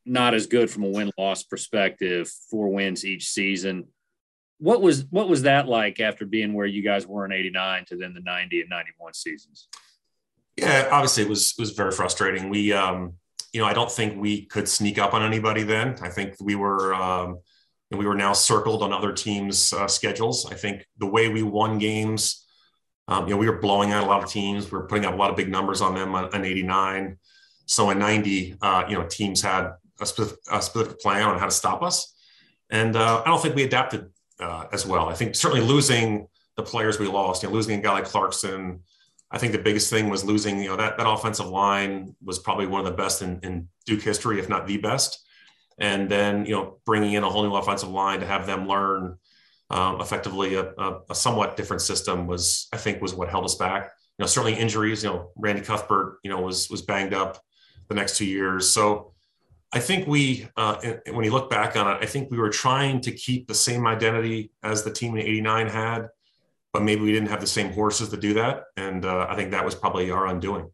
not 0.05 0.35
as 0.35 0.47
good 0.47 0.71
from 0.71 0.85
a 0.85 0.89
win 0.89 1.11
loss 1.19 1.43
perspective, 1.43 2.31
four 2.51 2.69
wins 2.69 3.05
each 3.05 3.29
season. 3.29 3.87
What 4.59 4.83
was 4.83 5.05
what 5.11 5.29
was 5.29 5.43
that 5.43 5.69
like 5.69 6.01
after 6.01 6.27
being 6.27 6.53
where 6.53 6.67
you 6.67 6.83
guys 6.83 7.07
were 7.07 7.25
in 7.25 7.33
89 7.33 7.87
to 7.87 7.97
then 7.97 8.13
the 8.15 8.21
90 8.21 8.61
and 8.61 8.71
91 8.71 9.15
seasons? 9.15 9.69
Yeah, 10.57 10.89
obviously 10.91 11.23
it 11.23 11.29
was 11.29 11.55
it 11.59 11.63
was 11.63 11.71
very 11.71 11.93
frustrating. 11.93 12.51
We 12.51 12.73
um 12.73 13.15
you 13.53 13.61
know, 13.61 13.67
I 13.67 13.73
don't 13.73 13.91
think 13.91 14.21
we 14.21 14.47
could 14.47 14.69
sneak 14.69 14.99
up 14.99 15.15
on 15.15 15.23
anybody 15.23 15.63
then. 15.63 15.97
I 16.03 16.09
think 16.09 16.35
we 16.41 16.55
were 16.55 16.95
um 16.95 17.41
we 17.91 18.07
were 18.07 18.15
now 18.15 18.33
circled 18.33 18.83
on 18.83 18.93
other 18.93 19.13
teams' 19.13 19.73
uh, 19.73 19.89
schedules. 19.89 20.47
I 20.51 20.55
think 20.55 20.87
the 20.99 21.07
way 21.07 21.29
we 21.29 21.43
won 21.43 21.79
games 21.79 22.47
um, 23.11 23.27
you 23.27 23.35
know, 23.35 23.39
we 23.39 23.51
were 23.51 23.59
blowing 23.59 23.91
out 23.91 24.05
a 24.05 24.07
lot 24.07 24.23
of 24.23 24.31
teams. 24.31 24.71
We 24.71 24.79
were 24.79 24.87
putting 24.87 25.05
up 25.05 25.15
a 25.15 25.17
lot 25.17 25.31
of 25.31 25.37
big 25.37 25.51
numbers 25.51 25.81
on 25.81 25.97
them 25.97 26.15
on, 26.15 26.33
on 26.33 26.45
89. 26.45 27.19
So 27.67 27.91
in 27.91 27.99
90, 27.99 28.57
uh, 28.63 28.85
you 28.89 28.97
know, 28.97 29.05
teams 29.05 29.43
had 29.43 29.73
a 30.01 30.07
specific, 30.07 30.39
a 30.51 30.63
specific, 30.63 31.01
plan 31.01 31.25
on 31.25 31.39
how 31.39 31.47
to 31.47 31.51
stop 31.51 31.83
us. 31.83 32.15
And 32.71 32.95
uh, 32.95 33.23
I 33.25 33.29
don't 33.29 33.43
think 33.43 33.57
we 33.57 33.65
adapted 33.65 34.11
uh, 34.39 34.67
as 34.73 34.87
well. 34.87 35.09
I 35.09 35.15
think 35.15 35.35
certainly 35.35 35.67
losing 35.67 36.29
the 36.57 36.63
players 36.63 37.01
we 37.01 37.09
lost, 37.09 37.43
you 37.43 37.49
know, 37.49 37.55
losing 37.55 37.81
a 37.81 37.83
guy 37.83 37.93
like 37.93 38.05
Clarkson, 38.05 38.81
I 39.31 39.39
think 39.39 39.53
the 39.53 39.59
biggest 39.59 39.91
thing 39.91 40.09
was 40.09 40.25
losing, 40.25 40.61
you 40.61 40.69
know, 40.69 40.77
that, 40.77 40.99
that 40.99 41.09
offensive 41.09 41.47
line 41.47 42.17
was 42.23 42.39
probably 42.39 42.67
one 42.67 42.81
of 42.81 42.87
the 42.87 42.97
best 42.97 43.23
in, 43.23 43.39
in 43.43 43.69
Duke 43.87 44.03
history, 44.03 44.41
if 44.41 44.49
not 44.49 44.67
the 44.67 44.77
best. 44.79 45.25
And 45.79 46.11
then, 46.11 46.45
you 46.47 46.53
know, 46.53 46.79
bringing 46.85 47.15
in 47.15 47.23
a 47.23 47.29
whole 47.29 47.43
new 47.43 47.55
offensive 47.55 47.89
line 47.89 48.21
to 48.21 48.27
have 48.27 48.47
them 48.47 48.67
learn 48.67 49.17
um, 49.71 50.01
effectively 50.01 50.55
a, 50.55 50.73
a, 50.77 51.01
a, 51.11 51.15
somewhat 51.15 51.57
different 51.57 51.81
system 51.81 52.27
was, 52.27 52.67
I 52.73 52.77
think, 52.77 53.01
was 53.01 53.15
what 53.15 53.29
held 53.29 53.45
us 53.45 53.55
back. 53.55 53.93
You 54.19 54.25
know, 54.25 54.27
certainly 54.27 54.59
injuries. 54.59 55.05
You 55.05 55.11
know, 55.11 55.31
Randy 55.37 55.63
Cuthbert, 55.63 56.19
you 56.25 56.31
know, 56.31 56.41
was 56.41 56.69
was 56.69 56.83
banged 56.83 57.15
up 57.15 57.41
the 57.89 57.95
next 57.95 58.19
two 58.19 58.27
years. 58.27 58.69
So 58.69 59.13
I 59.73 59.79
think 59.79 60.09
we, 60.09 60.49
uh, 60.57 60.77
when 61.13 61.25
you 61.25 61.31
look 61.31 61.49
back 61.49 61.77
on 61.77 61.89
it, 61.89 62.03
I 62.03 62.07
think 62.07 62.31
we 62.31 62.39
were 62.39 62.51
trying 62.51 63.01
to 63.03 63.13
keep 63.13 63.47
the 63.47 63.55
same 63.55 63.87
identity 63.87 64.51
as 64.65 64.83
the 64.83 64.91
team 64.91 65.17
in 65.17 65.25
'89 65.25 65.69
had, 65.69 66.09
but 66.73 66.83
maybe 66.83 67.03
we 67.03 67.13
didn't 67.13 67.29
have 67.29 67.41
the 67.41 67.47
same 67.47 67.73
horses 67.73 68.09
to 68.11 68.17
do 68.17 68.35
that, 68.35 68.65
and 68.77 69.05
uh, 69.05 69.27
I 69.29 69.37
think 69.37 69.51
that 69.51 69.65
was 69.65 69.75
probably 69.75 70.11
our 70.11 70.27
undoing. 70.27 70.71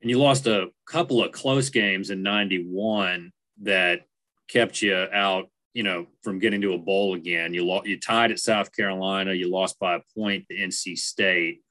And 0.00 0.10
you 0.10 0.18
lost 0.18 0.46
a 0.46 0.70
couple 0.86 1.22
of 1.22 1.32
close 1.32 1.70
games 1.70 2.10
in 2.10 2.22
'91 2.22 3.32
that 3.62 4.02
kept 4.48 4.82
you 4.82 4.94
out 4.94 5.48
you 5.74 5.82
know, 5.82 6.06
from 6.22 6.38
getting 6.38 6.60
to 6.60 6.74
a 6.74 6.78
bowl 6.78 7.14
again. 7.14 7.54
You 7.54 7.64
lost, 7.64 7.86
you 7.86 7.98
tied 7.98 8.30
at 8.30 8.38
South 8.38 8.74
Carolina. 8.74 9.32
You 9.32 9.50
lost 9.50 9.78
by 9.78 9.96
a 9.96 10.00
point 10.16 10.46
to 10.48 10.56
NC 10.56 10.98
State. 10.98 11.62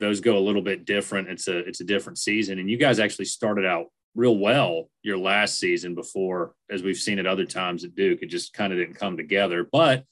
Those 0.00 0.20
go 0.20 0.38
a 0.38 0.40
little 0.40 0.62
bit 0.62 0.84
different. 0.84 1.28
It's 1.28 1.48
a 1.48 1.58
it's 1.58 1.80
a 1.80 1.84
different 1.84 2.18
season, 2.18 2.58
and 2.58 2.70
you 2.70 2.76
guys 2.76 3.00
actually 3.00 3.24
started 3.24 3.66
out 3.66 3.86
real 4.14 4.38
well 4.38 4.90
your 5.02 5.18
last 5.18 5.58
season 5.58 5.94
before, 5.94 6.54
as 6.70 6.82
we've 6.82 6.96
seen 6.96 7.18
at 7.18 7.26
other 7.26 7.44
times 7.44 7.84
at 7.84 7.94
Duke. 7.94 8.22
It 8.22 8.26
just 8.26 8.52
kind 8.52 8.72
of 8.72 8.78
didn't 8.78 8.94
come 8.94 9.16
together. 9.16 9.68
But 9.70 10.04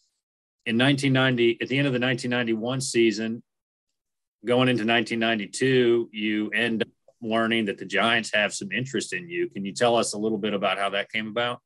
in 0.66 0.76
1990, 0.76 1.58
at 1.62 1.68
the 1.68 1.78
end 1.78 1.86
of 1.86 1.92
the 1.92 2.00
1991 2.00 2.80
season, 2.80 3.42
going 4.44 4.68
into 4.68 4.84
1992, 4.84 6.10
you 6.12 6.50
end 6.50 6.82
up 6.82 6.88
learning 7.22 7.66
that 7.66 7.78
the 7.78 7.84
Giants 7.84 8.32
have 8.34 8.52
some 8.52 8.72
interest 8.72 9.12
in 9.12 9.28
you. 9.28 9.48
Can 9.48 9.64
you 9.64 9.72
tell 9.72 9.96
us 9.96 10.12
a 10.12 10.18
little 10.18 10.38
bit 10.38 10.54
about 10.54 10.78
how 10.78 10.90
that 10.90 11.10
came 11.10 11.28
about? 11.28 11.60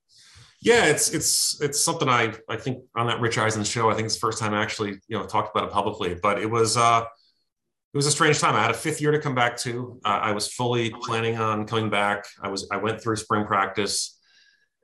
Yeah, 0.63 0.87
it's 0.87 1.15
it's 1.15 1.59
it's 1.63 1.81
something 1.81 2.09
I 2.09 2.35
I 2.49 2.57
think 2.57 2.85
on 2.95 3.07
that 3.07 3.21
Rich 3.21 3.39
Eisen 3.39 3.65
show. 3.65 3.91
I 3.91 3.95
think 3.95 4.05
it's 4.05 4.17
the 4.17 4.21
first 4.21 4.39
time 4.39 4.53
I 4.53 4.63
actually 4.63 4.99
you 5.09 5.19
know 5.19 5.25
talked 5.25 5.57
about 5.57 5.69
it 5.69 5.73
publicly. 5.73 6.15
But 6.21 6.39
it 6.39 6.51
was 6.51 6.77
uh, 6.77 7.01
it 7.01 7.97
was 7.97 8.07
a 8.07 8.11
strange 8.11 8.39
time. 8.39 8.55
I 8.55 8.61
had 8.61 8.71
a 8.71 8.75
fifth 8.75 9.01
year 9.01 9.11
to 9.11 9.19
come 9.19 9.35
back 9.35 9.57
to. 9.59 9.99
Uh, 10.05 10.09
I 10.09 10.33
was 10.33 10.53
fully 10.53 10.91
planning 10.91 11.39
on 11.39 11.67
coming 11.67 11.89
back. 11.89 12.27
I 12.43 12.49
was 12.49 12.69
I 12.71 12.77
went 12.77 13.03
through 13.03 13.17
spring 13.17 13.47
practice, 13.47 14.20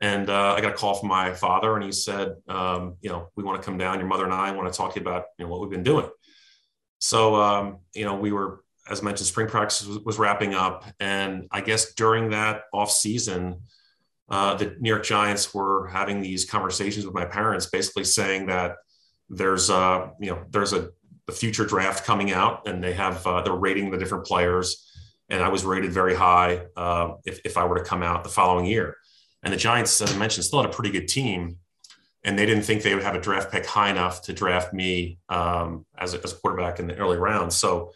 and 0.01 0.29
uh, 0.29 0.55
I 0.55 0.61
got 0.61 0.73
a 0.73 0.77
call 0.77 0.95
from 0.95 1.09
my 1.09 1.33
father, 1.33 1.75
and 1.75 1.85
he 1.85 1.93
said, 1.93 2.37
um, 2.49 2.97
you 3.01 3.09
know, 3.09 3.31
we 3.35 3.45
want 3.45 3.61
to 3.61 3.65
come 3.65 3.79
down. 3.79 3.99
Your 3.99 4.09
mother 4.09 4.25
and 4.25 4.33
I 4.35 4.51
want 4.53 4.71
to 4.71 4.77
talk 4.77 4.95
to 4.95 5.01
you 5.01 5.07
about 5.07 5.25
you 5.39 5.45
know 5.45 5.51
what 5.51 5.61
we've 5.61 5.71
been 5.71 5.83
doing. 5.83 6.09
So 6.99 7.35
um, 7.37 7.79
you 7.95 8.05
know, 8.05 8.17
we 8.17 8.33
were 8.33 8.63
as 8.89 9.03
mentioned, 9.03 9.27
spring 9.27 9.49
practice 9.49 9.85
was, 9.85 9.99
was 10.01 10.19
wrapping 10.19 10.55
up, 10.55 10.85
and 11.01 11.49
I 11.51 11.61
guess 11.61 11.95
during 11.95 12.31
that 12.31 12.63
off 12.73 12.91
season 12.91 13.63
uh, 14.29 14.55
the 14.55 14.77
New 14.81 14.91
York 14.91 15.05
Giants 15.05 15.55
were 15.55 15.89
having 15.89 16.21
these 16.21 16.45
conversations 16.45 17.05
with 17.05 17.15
my 17.15 17.25
parents, 17.25 17.67
basically 17.67 18.05
saying 18.05 18.47
that 18.47 18.77
there's 19.29 19.71
a 19.71 20.13
you 20.21 20.31
know 20.31 20.45
there's 20.51 20.73
a, 20.73 20.91
a 21.29 21.33
future 21.33 21.65
draft 21.65 22.05
coming 22.05 22.33
out, 22.33 22.67
and 22.67 22.83
they 22.83 22.93
have 22.93 23.25
uh, 23.27 23.43
they're 23.43 23.55
rating 23.55 23.91
the 23.91 23.99
different 23.99 24.27
players, 24.27 24.91
and 25.29 25.43
I 25.43 25.49
was 25.49 25.65
rated 25.65 25.93
very 25.93 26.15
high 26.15 26.67
uh, 26.77 27.15
if 27.25 27.41
if 27.45 27.57
I 27.57 27.65
were 27.65 27.79
to 27.79 27.85
come 27.85 28.03
out 28.03 28.25
the 28.25 28.31
following 28.31 28.67
year, 28.67 28.97
and 29.47 29.53
the 29.53 29.57
Giants, 29.57 30.01
as 30.01 30.13
I 30.13 30.19
mentioned, 30.19 30.45
still 30.45 30.61
had 30.61 30.69
a 30.69 30.75
pretty 30.75 30.91
good 30.91 31.07
team, 31.07 31.59
and 32.25 32.37
they 32.37 32.47
didn't 32.47 32.65
think 32.65 32.83
they 32.83 32.97
would 32.97 33.05
have 33.05 33.15
a 33.15 33.21
draft 33.21 33.53
pick 33.53 33.65
high 33.65 33.91
enough 33.91 34.23
to 34.23 34.33
draft 34.33 34.75
me 34.75 35.19
um, 35.29 35.87
as, 35.97 36.15
a, 36.15 36.23
as 36.25 36.33
a 36.33 36.35
quarterback 36.35 36.81
in 36.81 36.89
the 36.89 36.97
early 36.97 37.17
rounds. 37.17 37.55
So 37.55 37.93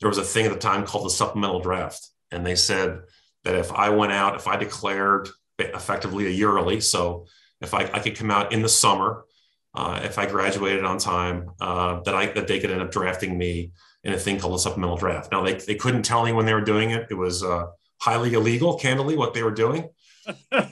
there 0.00 0.08
was 0.08 0.16
a 0.16 0.24
thing 0.24 0.46
at 0.46 0.52
the 0.54 0.58
time 0.58 0.86
called 0.86 1.04
the 1.04 1.10
supplemental 1.10 1.60
draft, 1.60 2.08
and 2.30 2.46
they 2.46 2.54
said 2.54 3.02
that 3.44 3.54
if 3.54 3.70
I 3.70 3.90
went 3.90 4.12
out, 4.12 4.34
if 4.36 4.48
I 4.48 4.56
declared 4.56 5.28
effectively 5.58 6.26
a 6.26 6.30
year 6.30 6.50
early. 6.50 6.80
So 6.80 7.26
if 7.60 7.74
I, 7.74 7.80
I 7.80 7.98
could 7.98 8.16
come 8.16 8.30
out 8.30 8.54
in 8.54 8.62
the 8.62 8.68
summer, 8.70 9.26
uh, 9.74 10.00
if 10.04 10.18
I 10.18 10.24
graduated 10.24 10.86
on 10.86 10.96
time, 10.96 11.50
uh, 11.60 12.00
that 12.04 12.14
I 12.14 12.26
that 12.28 12.48
they 12.48 12.60
could 12.60 12.70
end 12.70 12.80
up 12.80 12.90
drafting 12.90 13.36
me 13.36 13.72
in 14.04 14.14
a 14.14 14.18
thing 14.18 14.38
called 14.38 14.54
a 14.54 14.58
supplemental 14.58 14.96
draft. 14.96 15.30
Now 15.30 15.42
they 15.42 15.54
they 15.54 15.74
couldn't 15.74 16.04
tell 16.04 16.24
me 16.24 16.32
when 16.32 16.46
they 16.46 16.54
were 16.54 16.62
doing 16.62 16.92
it. 16.92 17.08
It 17.10 17.14
was 17.14 17.42
uh, 17.42 17.66
highly 18.00 18.32
illegal, 18.32 18.78
candidly, 18.78 19.16
what 19.16 19.34
they 19.34 19.42
were 19.42 19.50
doing. 19.50 19.90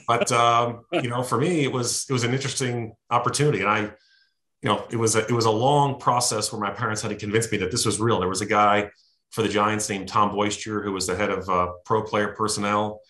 But 0.07 0.31
um, 0.31 0.85
you 0.91 1.09
know, 1.09 1.23
for 1.23 1.37
me, 1.37 1.63
it 1.63 1.71
was 1.71 2.05
it 2.09 2.13
was 2.13 2.23
an 2.23 2.33
interesting 2.33 2.93
opportunity, 3.09 3.59
and 3.59 3.69
I, 3.69 3.79
you 3.81 4.69
know, 4.69 4.85
it 4.91 4.97
was 4.97 5.15
a 5.15 5.25
it 5.25 5.31
was 5.31 5.45
a 5.45 5.51
long 5.51 5.99
process 5.99 6.51
where 6.51 6.61
my 6.61 6.71
parents 6.71 7.01
had 7.01 7.09
to 7.09 7.15
convince 7.15 7.51
me 7.51 7.57
that 7.59 7.71
this 7.71 7.85
was 7.85 7.99
real. 7.99 8.19
There 8.19 8.29
was 8.29 8.41
a 8.41 8.45
guy 8.45 8.89
for 9.31 9.41
the 9.41 9.49
Giants 9.49 9.89
named 9.89 10.07
Tom 10.07 10.31
Boisture, 10.31 10.83
who 10.83 10.91
was 10.91 11.07
the 11.07 11.15
head 11.15 11.29
of 11.29 11.49
uh, 11.49 11.71
pro 11.85 12.03
player 12.03 12.29
personnel 12.29 13.01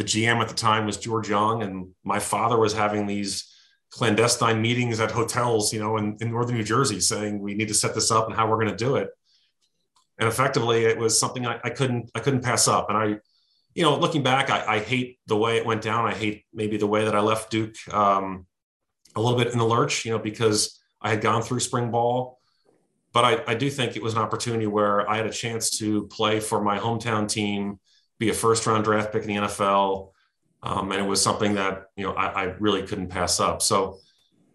the 0.00 0.04
GM 0.04 0.40
at 0.40 0.48
the 0.48 0.54
time 0.54 0.86
was 0.86 0.96
George 0.96 1.28
Young, 1.28 1.62
and 1.62 1.90
my 2.04 2.18
father 2.18 2.58
was 2.58 2.72
having 2.72 3.06
these 3.06 3.54
clandestine 3.90 4.62
meetings 4.62 4.98
at 4.98 5.10
hotels, 5.10 5.74
you 5.74 5.78
know, 5.78 5.98
in, 5.98 6.16
in 6.22 6.30
northern 6.30 6.56
New 6.56 6.64
Jersey, 6.64 7.00
saying 7.00 7.38
we 7.38 7.52
need 7.52 7.68
to 7.68 7.74
set 7.74 7.94
this 7.94 8.10
up 8.10 8.26
and 8.26 8.34
how 8.34 8.48
we're 8.48 8.56
going 8.56 8.74
to 8.74 8.82
do 8.82 8.96
it. 8.96 9.10
And 10.18 10.26
effectively, 10.26 10.86
it 10.86 10.96
was 10.96 11.20
something 11.20 11.46
I, 11.46 11.60
I, 11.62 11.68
couldn't 11.68 12.10
I 12.14 12.20
couldn't 12.20 12.40
pass 12.40 12.66
up. 12.66 12.88
And 12.88 12.96
I, 12.96 13.18
you 13.74 13.82
know, 13.82 13.96
looking 13.96 14.22
back, 14.22 14.50
I, 14.50 14.76
I, 14.76 14.78
hate 14.80 15.18
the 15.26 15.36
way 15.36 15.56
it 15.56 15.64
went 15.64 15.82
down. 15.82 16.06
I 16.06 16.14
hate 16.14 16.44
maybe 16.52 16.76
the 16.76 16.86
way 16.86 17.04
that 17.04 17.14
I 17.14 17.20
left 17.20 17.50
Duke 17.50 17.76
um, 17.92 18.46
a 19.14 19.20
little 19.20 19.38
bit 19.38 19.52
in 19.52 19.58
the 19.58 19.64
lurch, 19.64 20.04
you 20.04 20.10
know, 20.10 20.18
because 20.18 20.80
I 21.00 21.10
had 21.10 21.20
gone 21.20 21.42
through 21.42 21.60
spring 21.60 21.90
ball. 21.90 22.38
But 23.12 23.24
I, 23.24 23.52
I 23.52 23.54
do 23.54 23.70
think 23.70 23.96
it 23.96 24.02
was 24.02 24.14
an 24.14 24.20
opportunity 24.20 24.66
where 24.66 25.08
I 25.08 25.16
had 25.16 25.26
a 25.26 25.32
chance 25.32 25.78
to 25.78 26.06
play 26.08 26.40
for 26.40 26.60
my 26.60 26.78
hometown 26.78 27.28
team 27.28 27.80
be 28.18 28.30
a 28.30 28.34
first 28.34 28.66
round 28.66 28.84
draft 28.84 29.12
pick 29.12 29.22
in 29.22 29.28
the 29.28 29.34
NFL. 29.46 30.12
Um, 30.62 30.92
and 30.92 31.00
it 31.00 31.08
was 31.08 31.22
something 31.22 31.54
that, 31.54 31.86
you 31.96 32.04
know, 32.04 32.12
I, 32.12 32.26
I, 32.26 32.42
really 32.60 32.82
couldn't 32.82 33.08
pass 33.08 33.40
up. 33.40 33.62
So, 33.62 33.98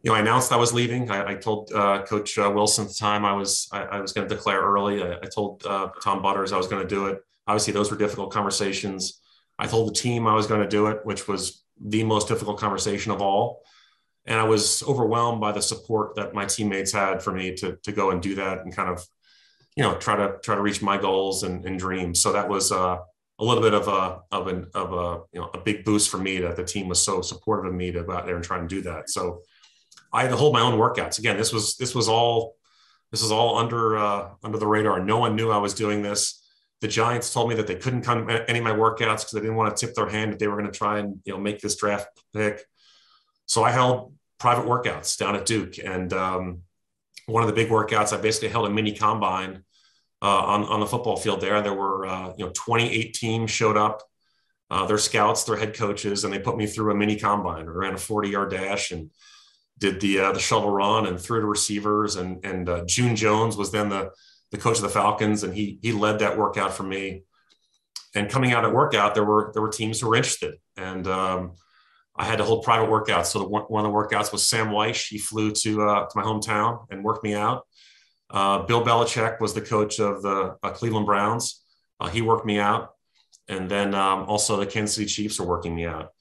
you 0.03 0.11
know, 0.11 0.15
I 0.15 0.19
announced 0.19 0.51
I 0.51 0.55
was 0.55 0.71
leaving. 0.71 1.09
I, 1.09 1.33
told 1.33 1.71
uh, 1.73 2.03
Coach 2.03 2.37
uh, 2.37 2.51
Wilson 2.53 2.85
at 2.85 2.89
the 2.89 2.95
time 2.95 3.25
I 3.25 3.33
was 3.33 3.67
I, 3.71 3.81
I 3.81 3.99
was 3.99 4.13
going 4.13 4.29
to 4.29 4.35
declare 4.35 4.61
early. 4.61 5.01
I, 5.03 5.25
told 5.33 5.65
uh, 5.65 5.89
Tom 6.03 6.21
Butters 6.21 6.53
I 6.53 6.57
was 6.57 6.67
going 6.67 6.83
to 6.83 6.87
do 6.87 7.07
it. 7.07 7.21
Obviously, 7.47 7.73
those 7.73 7.91
were 7.91 7.97
difficult 7.97 8.31
conversations. 8.31 9.21
I 9.57 9.67
told 9.67 9.89
the 9.89 9.93
team 9.93 10.27
I 10.27 10.33
was 10.33 10.47
going 10.47 10.61
to 10.61 10.67
do 10.67 10.87
it, 10.87 11.05
which 11.05 11.27
was 11.27 11.63
the 11.79 12.03
most 12.03 12.27
difficult 12.27 12.59
conversation 12.59 13.11
of 13.11 13.21
all. 13.21 13.61
And 14.25 14.39
I 14.39 14.43
was 14.43 14.81
overwhelmed 14.83 15.39
by 15.39 15.51
the 15.51 15.61
support 15.61 16.15
that 16.15 16.33
my 16.33 16.45
teammates 16.45 16.91
had 16.91 17.21
for 17.21 17.31
me 17.31 17.53
to, 17.55 17.77
to 17.83 17.91
go 17.91 18.09
and 18.09 18.21
do 18.21 18.35
that 18.35 18.59
and 18.59 18.75
kind 18.75 18.89
of, 18.89 19.05
you 19.75 19.83
know, 19.83 19.95
try 19.97 20.15
to 20.15 20.37
try 20.43 20.55
to 20.55 20.61
reach 20.61 20.81
my 20.81 20.97
goals 20.97 21.43
and, 21.43 21.63
and 21.65 21.77
dreams. 21.77 22.21
So 22.21 22.31
that 22.31 22.49
was 22.49 22.71
uh, 22.71 22.97
a 23.39 23.43
little 23.43 23.61
bit 23.61 23.73
of 23.73 23.87
a 23.87 24.21
of 24.31 24.47
an 24.47 24.67
of 24.73 24.93
a 24.93 25.21
you 25.33 25.41
know 25.41 25.49
a 25.53 25.59
big 25.59 25.83
boost 25.83 26.09
for 26.09 26.17
me 26.17 26.39
that 26.39 26.55
the 26.55 26.63
team 26.63 26.87
was 26.87 27.01
so 27.01 27.21
supportive 27.21 27.65
of 27.65 27.73
me 27.73 27.91
to 27.91 28.03
go 28.03 28.13
out 28.13 28.25
there 28.25 28.35
and 28.35 28.43
try 28.43 28.57
and 28.57 28.69
do 28.69 28.81
that. 28.81 29.09
So 29.09 29.41
I 30.13 30.21
had 30.21 30.31
to 30.31 30.37
hold 30.37 30.53
my 30.53 30.61
own 30.61 30.79
workouts. 30.79 31.19
Again, 31.19 31.37
this 31.37 31.51
was 31.51 31.75
this 31.75 31.93
was 31.93 32.07
all 32.07 32.55
this 33.11 33.21
was 33.21 33.31
all 33.31 33.57
under 33.57 33.97
uh, 33.97 34.29
under 34.43 34.57
the 34.57 34.67
radar. 34.67 35.03
No 35.03 35.19
one 35.19 35.35
knew 35.35 35.51
I 35.51 35.57
was 35.57 35.73
doing 35.73 36.01
this. 36.01 36.41
The 36.81 36.87
Giants 36.87 37.33
told 37.33 37.49
me 37.49 37.55
that 37.55 37.67
they 37.67 37.75
couldn't 37.75 38.01
come 38.01 38.29
any 38.29 38.59
of 38.59 38.63
my 38.63 38.71
workouts 38.71 39.19
because 39.19 39.31
they 39.31 39.39
didn't 39.39 39.55
want 39.55 39.75
to 39.75 39.85
tip 39.85 39.95
their 39.95 40.09
hand 40.09 40.33
that 40.33 40.39
they 40.39 40.47
were 40.47 40.57
going 40.57 40.71
to 40.71 40.77
try 40.77 40.99
and 40.99 41.19
you 41.25 41.33
know 41.33 41.39
make 41.39 41.59
this 41.59 41.75
draft 41.75 42.07
pick. 42.33 42.61
So 43.45 43.63
I 43.63 43.71
held 43.71 44.13
private 44.39 44.65
workouts 44.65 45.17
down 45.17 45.35
at 45.35 45.45
Duke, 45.45 45.77
and 45.83 46.11
um, 46.13 46.61
one 47.27 47.43
of 47.43 47.47
the 47.47 47.55
big 47.55 47.69
workouts 47.69 48.15
I 48.15 48.21
basically 48.21 48.49
held 48.49 48.67
a 48.67 48.69
mini 48.69 48.91
combine 48.91 49.63
uh, 50.21 50.27
on 50.27 50.63
on 50.63 50.79
the 50.79 50.85
football 50.85 51.17
field. 51.17 51.41
There, 51.41 51.61
there 51.61 51.73
were 51.73 52.05
uh, 52.05 52.33
you 52.37 52.45
know 52.45 52.51
28 52.53 53.13
teams 53.13 53.51
showed 53.51 53.77
up. 53.77 54.01
Uh, 54.71 54.85
their 54.87 54.97
scouts, 54.97 55.43
their 55.43 55.57
head 55.57 55.75
coaches, 55.75 56.23
and 56.23 56.33
they 56.33 56.39
put 56.39 56.57
me 56.57 56.65
through 56.65 56.91
a 56.91 56.95
mini 56.95 57.15
combine. 57.15 57.67
I 57.67 57.71
ran 57.71 57.93
a 57.93 57.97
40 57.97 58.29
yard 58.29 58.49
dash 58.49 58.89
and 58.89 59.11
did 59.77 60.01
the 60.01 60.19
uh, 60.19 60.31
the 60.31 60.39
shuttle 60.39 60.71
run 60.71 61.05
and 61.05 61.19
threw 61.19 61.39
to 61.39 61.45
receivers. 61.45 62.15
And 62.15 62.43
and 62.43 62.67
uh, 62.67 62.83
June 62.85 63.15
Jones 63.15 63.57
was 63.57 63.71
then 63.71 63.89
the 63.89 64.11
the 64.55 64.61
coach 64.61 64.77
of 64.77 64.83
the 64.83 64.89
Falcons, 64.89 65.43
and 65.43 65.53
he 65.53 65.79
he 65.81 65.91
led 65.91 66.19
that 66.19 66.37
workout 66.37 66.73
for 66.73 66.83
me. 66.83 67.23
And 68.13 68.29
coming 68.29 68.53
out 68.53 68.63
at 68.63 68.73
workout, 68.73 69.13
there 69.13 69.25
were 69.25 69.51
there 69.53 69.61
were 69.61 69.69
teams 69.69 69.99
who 69.99 70.07
were 70.07 70.15
interested, 70.15 70.55
and 70.77 71.05
um, 71.07 71.53
I 72.15 72.23
had 72.23 72.37
to 72.37 72.45
hold 72.45 72.63
private 72.63 72.89
workouts. 72.89 73.27
So 73.27 73.39
the, 73.39 73.45
one 73.45 73.85
of 73.85 73.91
the 73.91 73.97
workouts 73.97 74.31
was 74.31 74.47
Sam 74.47 74.67
Wyche. 74.67 75.09
He 75.09 75.17
flew 75.17 75.51
to 75.51 75.81
uh, 75.81 76.05
to 76.05 76.17
my 76.17 76.23
hometown 76.23 76.85
and 76.89 77.03
worked 77.03 77.23
me 77.23 77.35
out. 77.35 77.67
Uh, 78.29 78.63
Bill 78.63 78.83
Belichick 78.83 79.39
was 79.41 79.53
the 79.53 79.61
coach 79.61 79.99
of 79.99 80.21
the 80.21 80.55
uh, 80.63 80.71
Cleveland 80.71 81.05
Browns. 81.05 81.61
Uh, 81.99 82.07
he 82.07 82.21
worked 82.21 82.45
me 82.45 82.59
out, 82.59 82.91
and 83.47 83.69
then 83.69 83.93
um, 83.93 84.23
also 84.23 84.57
the 84.57 84.65
Kansas 84.65 84.95
City 84.95 85.07
Chiefs 85.07 85.39
are 85.39 85.45
working 85.45 85.75
me 85.75 85.85
out. 85.85 86.11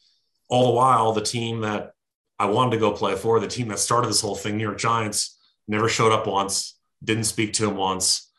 All 0.49 0.67
the 0.67 0.73
while, 0.73 1.13
the 1.13 1.23
team 1.23 1.61
that 1.61 1.93
I 2.39 2.47
wanted 2.47 2.73
to 2.73 2.79
go 2.79 2.93
play 2.93 3.15
for, 3.15 3.39
the 3.39 3.47
team 3.47 3.69
that 3.69 3.79
started 3.79 4.09
this 4.09 4.21
whole 4.21 4.35
thing, 4.35 4.57
New 4.57 4.65
York 4.65 4.79
Giants, 4.79 5.39
never 5.67 5.89
showed 5.89 6.13
up 6.13 6.27
once, 6.27 6.74
didn't 7.05 7.25
speak 7.25 7.53
to 7.55 7.69
him 7.69 7.77
once, 7.77 8.31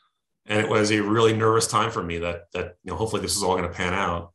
and 0.45 0.59
it 0.59 0.69
was 0.69 0.91
a 0.91 1.01
really 1.01 1.33
nervous 1.33 1.67
time 1.67 1.91
for 1.91 2.03
me. 2.03 2.19
That 2.19 2.51
that 2.53 2.75
you 2.83 2.91
know, 2.91 2.97
hopefully 2.97 3.21
this 3.21 3.35
is 3.35 3.43
all 3.43 3.55
going 3.55 3.69
to 3.69 3.75
pan 3.75 3.93
out. 3.93 4.31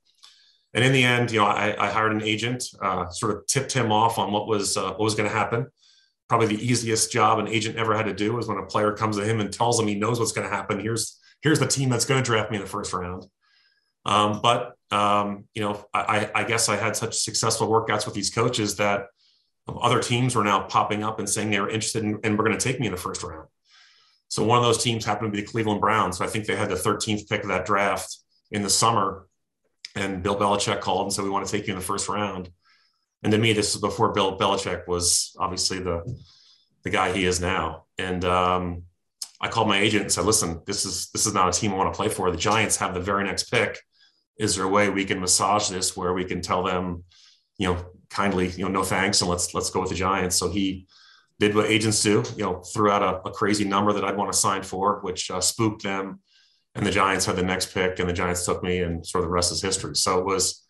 And 0.72 0.84
in 0.84 0.92
the 0.92 1.02
end, 1.02 1.32
you 1.32 1.40
know, 1.40 1.46
I, 1.46 1.74
I 1.78 1.90
hired 1.90 2.12
an 2.12 2.22
agent, 2.22 2.64
uh, 2.80 3.08
sort 3.08 3.36
of 3.36 3.46
tipped 3.46 3.72
him 3.72 3.90
off 3.90 4.18
on 4.18 4.32
what 4.32 4.46
was 4.46 4.76
uh, 4.76 4.90
what 4.90 5.00
was 5.00 5.14
going 5.14 5.28
to 5.28 5.34
happen. 5.34 5.66
Probably 6.28 6.46
the 6.46 6.64
easiest 6.64 7.10
job 7.10 7.40
an 7.40 7.48
agent 7.48 7.76
ever 7.76 7.96
had 7.96 8.06
to 8.06 8.14
do 8.14 8.38
is 8.38 8.46
when 8.46 8.58
a 8.58 8.66
player 8.66 8.92
comes 8.92 9.16
to 9.16 9.24
him 9.24 9.40
and 9.40 9.52
tells 9.52 9.80
him 9.80 9.88
he 9.88 9.96
knows 9.96 10.20
what's 10.20 10.32
going 10.32 10.48
to 10.48 10.54
happen. 10.54 10.78
Here's 10.78 11.18
here's 11.42 11.58
the 11.58 11.66
team 11.66 11.88
that's 11.88 12.04
going 12.04 12.22
to 12.22 12.26
draft 12.26 12.50
me 12.50 12.58
in 12.58 12.62
the 12.62 12.68
first 12.68 12.92
round. 12.92 13.26
Um, 14.04 14.40
but 14.40 14.74
um, 14.92 15.44
you 15.54 15.62
know, 15.62 15.84
I, 15.92 16.30
I 16.34 16.44
guess 16.44 16.68
I 16.68 16.76
had 16.76 16.96
such 16.96 17.16
successful 17.16 17.68
workouts 17.68 18.06
with 18.06 18.14
these 18.14 18.30
coaches 18.30 18.76
that 18.76 19.06
other 19.68 20.00
teams 20.00 20.34
were 20.34 20.44
now 20.44 20.62
popping 20.62 21.02
up 21.02 21.18
and 21.18 21.28
saying 21.28 21.50
they 21.50 21.60
were 21.60 21.68
interested 21.68 22.02
in, 22.02 22.18
and 22.24 22.36
were 22.36 22.44
going 22.44 22.56
to 22.56 22.64
take 22.64 22.80
me 22.80 22.86
in 22.86 22.92
the 22.92 22.98
first 22.98 23.22
round. 23.22 23.48
So 24.30 24.44
one 24.44 24.58
of 24.58 24.64
those 24.64 24.82
teams 24.82 25.04
happened 25.04 25.32
to 25.32 25.36
be 25.36 25.44
the 25.44 25.50
Cleveland 25.50 25.80
Browns. 25.80 26.16
So 26.16 26.24
I 26.24 26.28
think 26.28 26.46
they 26.46 26.54
had 26.54 26.70
the 26.70 26.76
13th 26.76 27.28
pick 27.28 27.42
of 27.42 27.48
that 27.48 27.66
draft 27.66 28.16
in 28.52 28.62
the 28.62 28.70
summer. 28.70 29.26
And 29.96 30.22
Bill 30.22 30.36
Belichick 30.36 30.80
called 30.80 31.02
and 31.02 31.12
said, 31.12 31.24
We 31.24 31.30
want 31.30 31.44
to 31.44 31.52
take 31.52 31.66
you 31.66 31.72
in 31.72 31.78
the 31.78 31.84
first 31.84 32.08
round. 32.08 32.48
And 33.24 33.32
to 33.32 33.38
me, 33.38 33.52
this 33.52 33.74
is 33.74 33.80
before 33.80 34.12
Bill 34.12 34.38
Belichick 34.38 34.86
was 34.86 35.36
obviously 35.38 35.80
the 35.80 36.02
the 36.84 36.90
guy 36.90 37.12
he 37.12 37.26
is 37.26 37.40
now. 37.40 37.84
And 37.98 38.24
um, 38.24 38.84
I 39.40 39.48
called 39.48 39.68
my 39.68 39.78
agent 39.78 40.02
and 40.02 40.12
said, 40.12 40.24
"Listen, 40.24 40.62
this 40.64 40.84
is 40.84 41.10
this 41.10 41.26
is 41.26 41.34
not 41.34 41.54
a 41.54 41.58
team 41.58 41.72
I 41.72 41.76
want 41.76 41.92
to 41.92 41.96
play 41.96 42.08
for. 42.08 42.30
The 42.30 42.38
Giants 42.38 42.76
have 42.76 42.94
the 42.94 43.00
very 43.00 43.24
next 43.24 43.50
pick. 43.50 43.78
Is 44.38 44.56
there 44.56 44.64
a 44.64 44.68
way 44.68 44.88
we 44.88 45.04
can 45.04 45.20
massage 45.20 45.68
this 45.68 45.96
where 45.96 46.14
we 46.14 46.24
can 46.24 46.40
tell 46.40 46.62
them, 46.62 47.04
you 47.58 47.66
know, 47.66 47.84
kindly, 48.08 48.48
you 48.48 48.64
know, 48.64 48.70
no 48.70 48.84
thanks, 48.84 49.20
and 49.20 49.28
let's 49.28 49.52
let's 49.54 49.70
go 49.70 49.80
with 49.80 49.90
the 49.90 49.96
Giants. 49.96 50.36
So 50.36 50.48
he 50.50 50.86
did 51.40 51.54
what 51.54 51.70
agents 51.70 52.02
do, 52.02 52.22
you 52.36 52.44
know, 52.44 52.60
threw 52.60 52.90
out 52.90 53.02
a, 53.02 53.26
a 53.26 53.32
crazy 53.32 53.64
number 53.64 53.94
that 53.94 54.04
I'd 54.04 54.16
want 54.16 54.30
to 54.30 54.38
sign 54.38 54.62
for, 54.62 55.00
which 55.00 55.30
uh, 55.30 55.40
spooked 55.40 55.82
them. 55.82 56.20
And 56.74 56.86
the 56.86 56.90
Giants 56.90 57.24
had 57.24 57.34
the 57.34 57.42
next 57.42 57.72
pick, 57.72 57.98
and 57.98 58.08
the 58.08 58.12
Giants 58.12 58.44
took 58.44 58.62
me, 58.62 58.80
and 58.80 59.04
sort 59.04 59.24
of 59.24 59.28
the 59.28 59.32
rest 59.32 59.50
is 59.50 59.62
history. 59.62 59.96
So 59.96 60.18
it 60.18 60.26
was 60.26 60.62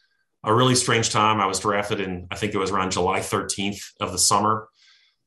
a 0.45 0.55
really 0.55 0.77
strange 0.77 1.11
time. 1.11 1.41
I 1.41 1.47
was 1.47 1.59
drafted 1.59 2.01
in, 2.01 2.29
I 2.31 2.37
think 2.37 2.55
it 2.55 2.59
was 2.59 2.71
around 2.71 2.93
July 2.93 3.18
13th 3.18 3.83
of 4.01 4.12
the 4.12 4.18
summer. 4.18 4.68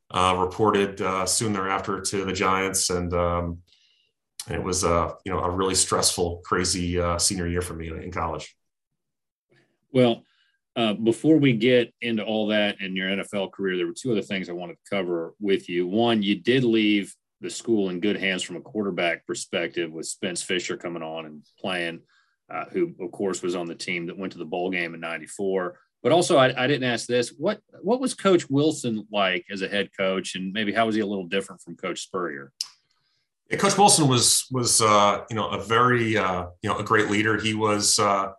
Uh, 0.10 0.36
reported 0.40 1.02
uh, 1.02 1.26
soon 1.26 1.54
thereafter 1.54 2.00
to 2.00 2.24
the 2.24 2.34
Giants, 2.34 2.90
and 2.90 3.14
um, 3.14 3.58
it 4.50 4.62
was 4.62 4.84
uh, 4.84 5.12
you 5.26 5.32
know 5.32 5.40
a 5.40 5.50
really 5.50 5.74
stressful, 5.74 6.42
crazy 6.46 7.00
uh, 7.00 7.18
senior 7.18 7.48
year 7.48 7.62
for 7.62 7.74
me 7.74 7.88
in 7.90 8.12
college. 8.12 8.56
Well, 9.92 10.24
uh, 10.76 10.94
before 10.94 11.38
we 11.38 11.54
get 11.54 11.94
into 12.02 12.24
all 12.24 12.48
that 12.48 12.78
and 12.80 12.98
your 12.98 13.10
NFL 13.10 13.52
career, 13.52 13.78
there 13.78 13.86
were 13.86 13.94
two 13.94 14.12
other 14.12 14.22
things 14.22 14.50
I 14.50 14.54
wanted 14.54 14.74
to 14.74 14.90
cover 14.90 15.36
with 15.40 15.70
you. 15.70 15.88
One, 15.88 16.24
you 16.24 16.36
did 16.36 16.64
leave 16.64 17.14
the 17.42 17.50
school 17.50 17.90
in 17.90 18.00
good 18.00 18.18
hands 18.18 18.42
from 18.42 18.56
a 18.56 18.62
quarterback 18.62 19.28
perspective 19.28 19.92
with 19.92 20.08
Spence 20.08 20.42
Fisher 20.42 20.78
coming 20.78 21.04
on 21.04 21.26
and 21.26 21.46
playing, 21.60 22.00
uh, 22.50 22.66
who 22.72 22.96
of 23.00 23.12
course 23.12 23.44
was 23.44 23.56
on 23.56 23.68
the 23.68 23.76
team 23.76 24.08
that 24.08 24.18
went 24.18 24.32
to 24.32 24.40
the 24.40 24.46
bowl 24.46 24.72
game 24.72 24.96
in 24.96 25.00
'94. 25.00 25.78
But 26.02 26.12
also, 26.12 26.38
I, 26.38 26.64
I, 26.64 26.68
didn't 26.68 26.90
ask 26.90 27.06
this: 27.06 27.30
what 27.30 27.60
what 27.82 28.00
was 28.00 28.14
Coach 28.14 28.50
Wilson 28.50 29.08
like 29.12 29.46
as 29.52 29.62
a 29.62 29.68
head 29.68 29.90
coach, 29.96 30.36
and 30.36 30.52
maybe 30.54 30.74
how 30.74 30.86
was 30.86 30.96
he 30.96 31.02
a 31.02 31.06
little 31.06 31.28
different 31.28 31.62
from 31.62 31.76
Coach 31.76 32.02
Spurrier? 32.02 32.52
Yeah, 33.52 33.58
coach 33.58 33.78
Wilson 33.78 34.08
was 34.08 34.46
was 34.50 34.82
uh, 34.82 35.24
you 35.30 35.36
know 35.36 35.50
a 35.50 35.64
very 35.64 36.18
uh, 36.18 36.48
you 36.62 36.70
know 36.70 36.78
a 36.78 36.84
great 36.84 37.12
leader. 37.12 37.40
He 37.40 37.54
was 37.54 38.00
uh, 38.00 38.32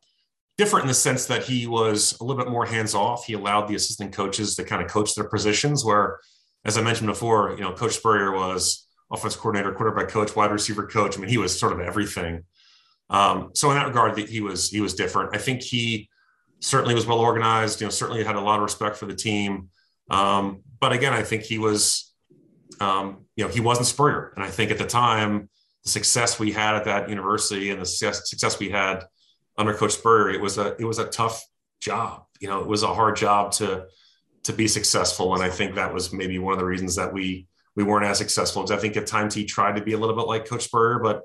different 0.56 0.84
in 0.84 0.88
the 0.88 0.94
sense 0.94 1.26
that 1.26 1.44
he 1.44 1.66
was 1.66 2.18
a 2.20 2.24
little 2.24 2.42
bit 2.42 2.50
more 2.50 2.64
hands 2.64 2.94
off. 2.94 3.24
He 3.26 3.32
allowed 3.32 3.66
the 3.66 3.74
assistant 3.74 4.12
coaches 4.12 4.54
to 4.56 4.64
kind 4.64 4.82
of 4.82 4.88
coach 4.88 5.14
their 5.14 5.28
positions. 5.28 5.84
Where, 5.84 6.20
as 6.64 6.78
I 6.78 6.82
mentioned 6.82 7.08
before, 7.08 7.52
you 7.52 7.62
know, 7.62 7.72
Coach 7.72 7.94
Spurrier 7.94 8.32
was 8.32 8.86
offense 9.12 9.36
coordinator, 9.36 9.72
quarterback 9.72 10.08
coach, 10.08 10.34
wide 10.34 10.50
receiver 10.50 10.86
coach. 10.86 11.16
I 11.16 11.20
mean, 11.20 11.30
he 11.30 11.38
was 11.38 11.58
sort 11.58 11.72
of 11.72 11.80
everything. 11.80 12.44
Um, 13.10 13.50
so 13.54 13.70
in 13.70 13.76
that 13.76 13.86
regard, 13.86 14.16
he 14.18 14.40
was 14.40 14.70
he 14.70 14.80
was 14.80 14.94
different. 14.94 15.34
I 15.34 15.38
think 15.38 15.62
he 15.62 16.08
certainly 16.60 16.94
was 16.94 17.06
well 17.06 17.18
organized. 17.18 17.80
You 17.80 17.86
know, 17.86 17.90
certainly 17.90 18.24
had 18.24 18.36
a 18.36 18.40
lot 18.40 18.56
of 18.56 18.62
respect 18.62 18.96
for 18.96 19.06
the 19.06 19.14
team. 19.14 19.68
Um, 20.10 20.62
but 20.80 20.92
again, 20.92 21.12
I 21.12 21.22
think 21.22 21.42
he 21.42 21.58
was, 21.58 22.12
um, 22.80 23.24
you 23.36 23.44
know, 23.44 23.50
he 23.50 23.60
wasn't 23.60 23.86
Spurrier, 23.86 24.32
and 24.36 24.44
I 24.44 24.48
think 24.48 24.70
at 24.70 24.78
the 24.78 24.86
time 24.86 25.48
the 25.82 25.90
success 25.90 26.38
we 26.38 26.52
had 26.52 26.74
at 26.74 26.84
that 26.84 27.08
university 27.08 27.70
and 27.70 27.80
the 27.80 27.86
success, 27.86 28.28
success 28.28 28.58
we 28.58 28.70
had 28.70 29.04
under 29.56 29.74
Coach 29.74 29.92
Spurrier, 29.92 30.30
it 30.30 30.40
was 30.40 30.58
a 30.58 30.76
it 30.78 30.84
was 30.84 30.98
a 30.98 31.06
tough 31.06 31.44
job. 31.80 32.24
You 32.40 32.48
know, 32.48 32.60
it 32.60 32.66
was 32.66 32.82
a 32.82 32.94
hard 32.94 33.16
job 33.16 33.52
to 33.52 33.86
to 34.44 34.52
be 34.52 34.68
successful, 34.68 35.34
and 35.34 35.42
I 35.42 35.50
think 35.50 35.74
that 35.74 35.92
was 35.92 36.12
maybe 36.12 36.38
one 36.38 36.52
of 36.52 36.58
the 36.58 36.64
reasons 36.64 36.96
that 36.96 37.12
we 37.12 37.46
we 37.76 37.84
weren't 37.84 38.06
as 38.06 38.18
successful. 38.18 38.62
Because 38.62 38.76
I 38.76 38.80
think 38.80 38.96
at 38.96 39.06
times 39.06 39.34
he 39.34 39.44
tried 39.44 39.76
to 39.76 39.82
be 39.82 39.92
a 39.92 39.98
little 39.98 40.16
bit 40.16 40.26
like 40.26 40.46
Coach 40.46 40.64
Spurrier, 40.64 40.98
but 40.98 41.22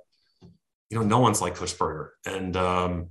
you 0.89 0.97
know, 0.97 1.03
no 1.03 1.19
one's 1.19 1.41
like 1.41 1.55
Coach 1.55 1.71
Spurrier, 1.71 2.13
and 2.25 2.55
um, 2.55 3.09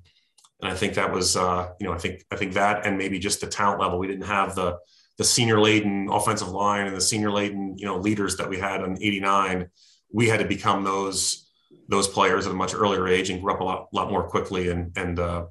and 0.61 0.71
I 0.71 0.75
think 0.75 0.95
that 0.95 1.12
was 1.12 1.37
uh, 1.37 1.71
you 1.81 1.87
know 1.87 1.93
I 1.93 1.99
think 1.99 2.25
I 2.31 2.37
think 2.37 2.55
that 2.55 2.87
and 2.87 2.99
maybe 2.99 3.19
just 3.19 3.41
the 3.41 3.47
talent 3.47 3.81
level. 3.81 3.99
We 3.99 4.07
didn't 4.07 4.27
have 4.27 4.55
the 4.55 4.79
the 5.16 5.25
senior 5.25 5.61
laden 5.61 6.09
offensive 6.11 6.49
line 6.49 6.87
and 6.87 6.97
the 6.97 7.01
senior 7.01 7.31
laden 7.31 7.77
you 7.77 7.87
know 7.87 7.99
leaders 7.99 8.37
that 8.37 8.49
we 8.49 8.59
had 8.59 8.83
in 8.83 8.93
'89. 9.03 9.69
We 10.12 10.29
had 10.29 10.41
to 10.41 10.47
become 10.47 10.85
those 10.85 11.48
those 11.89 12.07
players 12.07 12.47
at 12.47 12.53
a 12.53 12.55
much 12.55 12.74
earlier 12.74 13.09
age 13.09 13.30
and 13.30 13.41
grew 13.41 13.53
up 13.53 13.61
a 13.61 13.64
lot, 13.64 13.89
lot 13.93 14.11
more 14.11 14.28
quickly. 14.28 14.68
And, 14.68 14.97
and, 14.97 15.18
uh, 15.18 15.47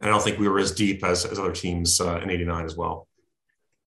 and 0.00 0.10
I 0.10 0.12
don't 0.12 0.22
think 0.22 0.38
we 0.38 0.48
were 0.48 0.58
as 0.58 0.72
deep 0.72 1.04
as, 1.04 1.24
as 1.24 1.38
other 1.38 1.52
teams 1.52 2.00
uh, 2.00 2.20
in 2.20 2.30
89 2.30 2.64
as 2.64 2.76
well. 2.76 3.08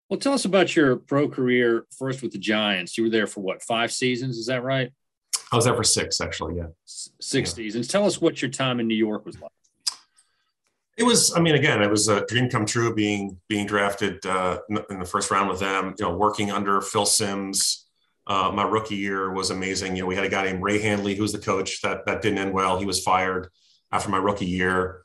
Well, 0.10 0.20
tell 0.20 0.34
us 0.34 0.46
about 0.46 0.76
your 0.76 0.98
pro 0.98 1.28
career 1.30 1.86
first 1.98 2.22
with 2.22 2.32
the 2.32 2.38
Giants. 2.38 2.98
You 2.98 3.06
were 3.06 3.10
there 3.10 3.28
for 3.28 3.42
what, 3.42 3.64
five 3.64 3.92
seasons? 3.92 4.38
Is 4.38 4.48
that 4.48 4.64
right? 4.64 4.92
I 5.52 5.56
was 5.56 5.66
there 5.66 5.76
for 5.76 5.84
six, 5.84 6.20
actually. 6.20 6.58
Yeah. 6.58 6.68
Six 6.86 7.52
yeah. 7.52 7.56
seasons. 7.56 7.88
Tell 7.88 8.06
us 8.06 8.20
what 8.20 8.42
your 8.42 8.50
time 8.50 8.80
in 8.80 8.88
New 8.88 8.96
York 8.96 9.26
was 9.26 9.40
like. 9.40 9.52
It 10.98 11.04
was, 11.04 11.36
I 11.36 11.40
mean, 11.40 11.56
again, 11.56 11.82
it 11.82 11.90
was 11.90 12.08
a 12.08 12.26
dream 12.28 12.50
come 12.50 12.66
true 12.66 12.94
being 12.94 13.40
being 13.50 13.66
drafted 13.66 14.24
uh, 14.26 14.60
in 14.90 15.00
the 15.00 15.06
first 15.06 15.32
round 15.32 15.50
with 15.50 15.60
them. 15.60 15.96
You 15.98 16.06
know, 16.06 16.16
working 16.16 16.52
under 16.52 16.82
Phil 16.82 17.06
Simms, 17.06 17.83
uh, 18.28 18.52
my 18.54 18.64
rookie 18.64 18.96
year 18.96 19.32
was 19.32 19.50
amazing. 19.50 19.96
You 19.96 20.04
know, 20.04 20.08
we 20.08 20.16
had 20.16 20.26
a 20.26 20.30
guy 20.30 20.46
named 20.46 20.62
Ray 20.62 20.80
Handley, 20.80 21.16
who 21.16 21.22
was 21.22 21.34
the 21.34 21.40
coach. 21.40 21.82
That 21.82 22.06
that 22.06 22.22
didn't 22.22 22.40
end 22.40 22.54
well. 22.54 22.80
He 22.80 22.86
was 22.86 23.04
fired 23.04 23.50
after 23.92 24.10
my 24.10 24.18
rookie 24.18 24.46
year. 24.46 25.02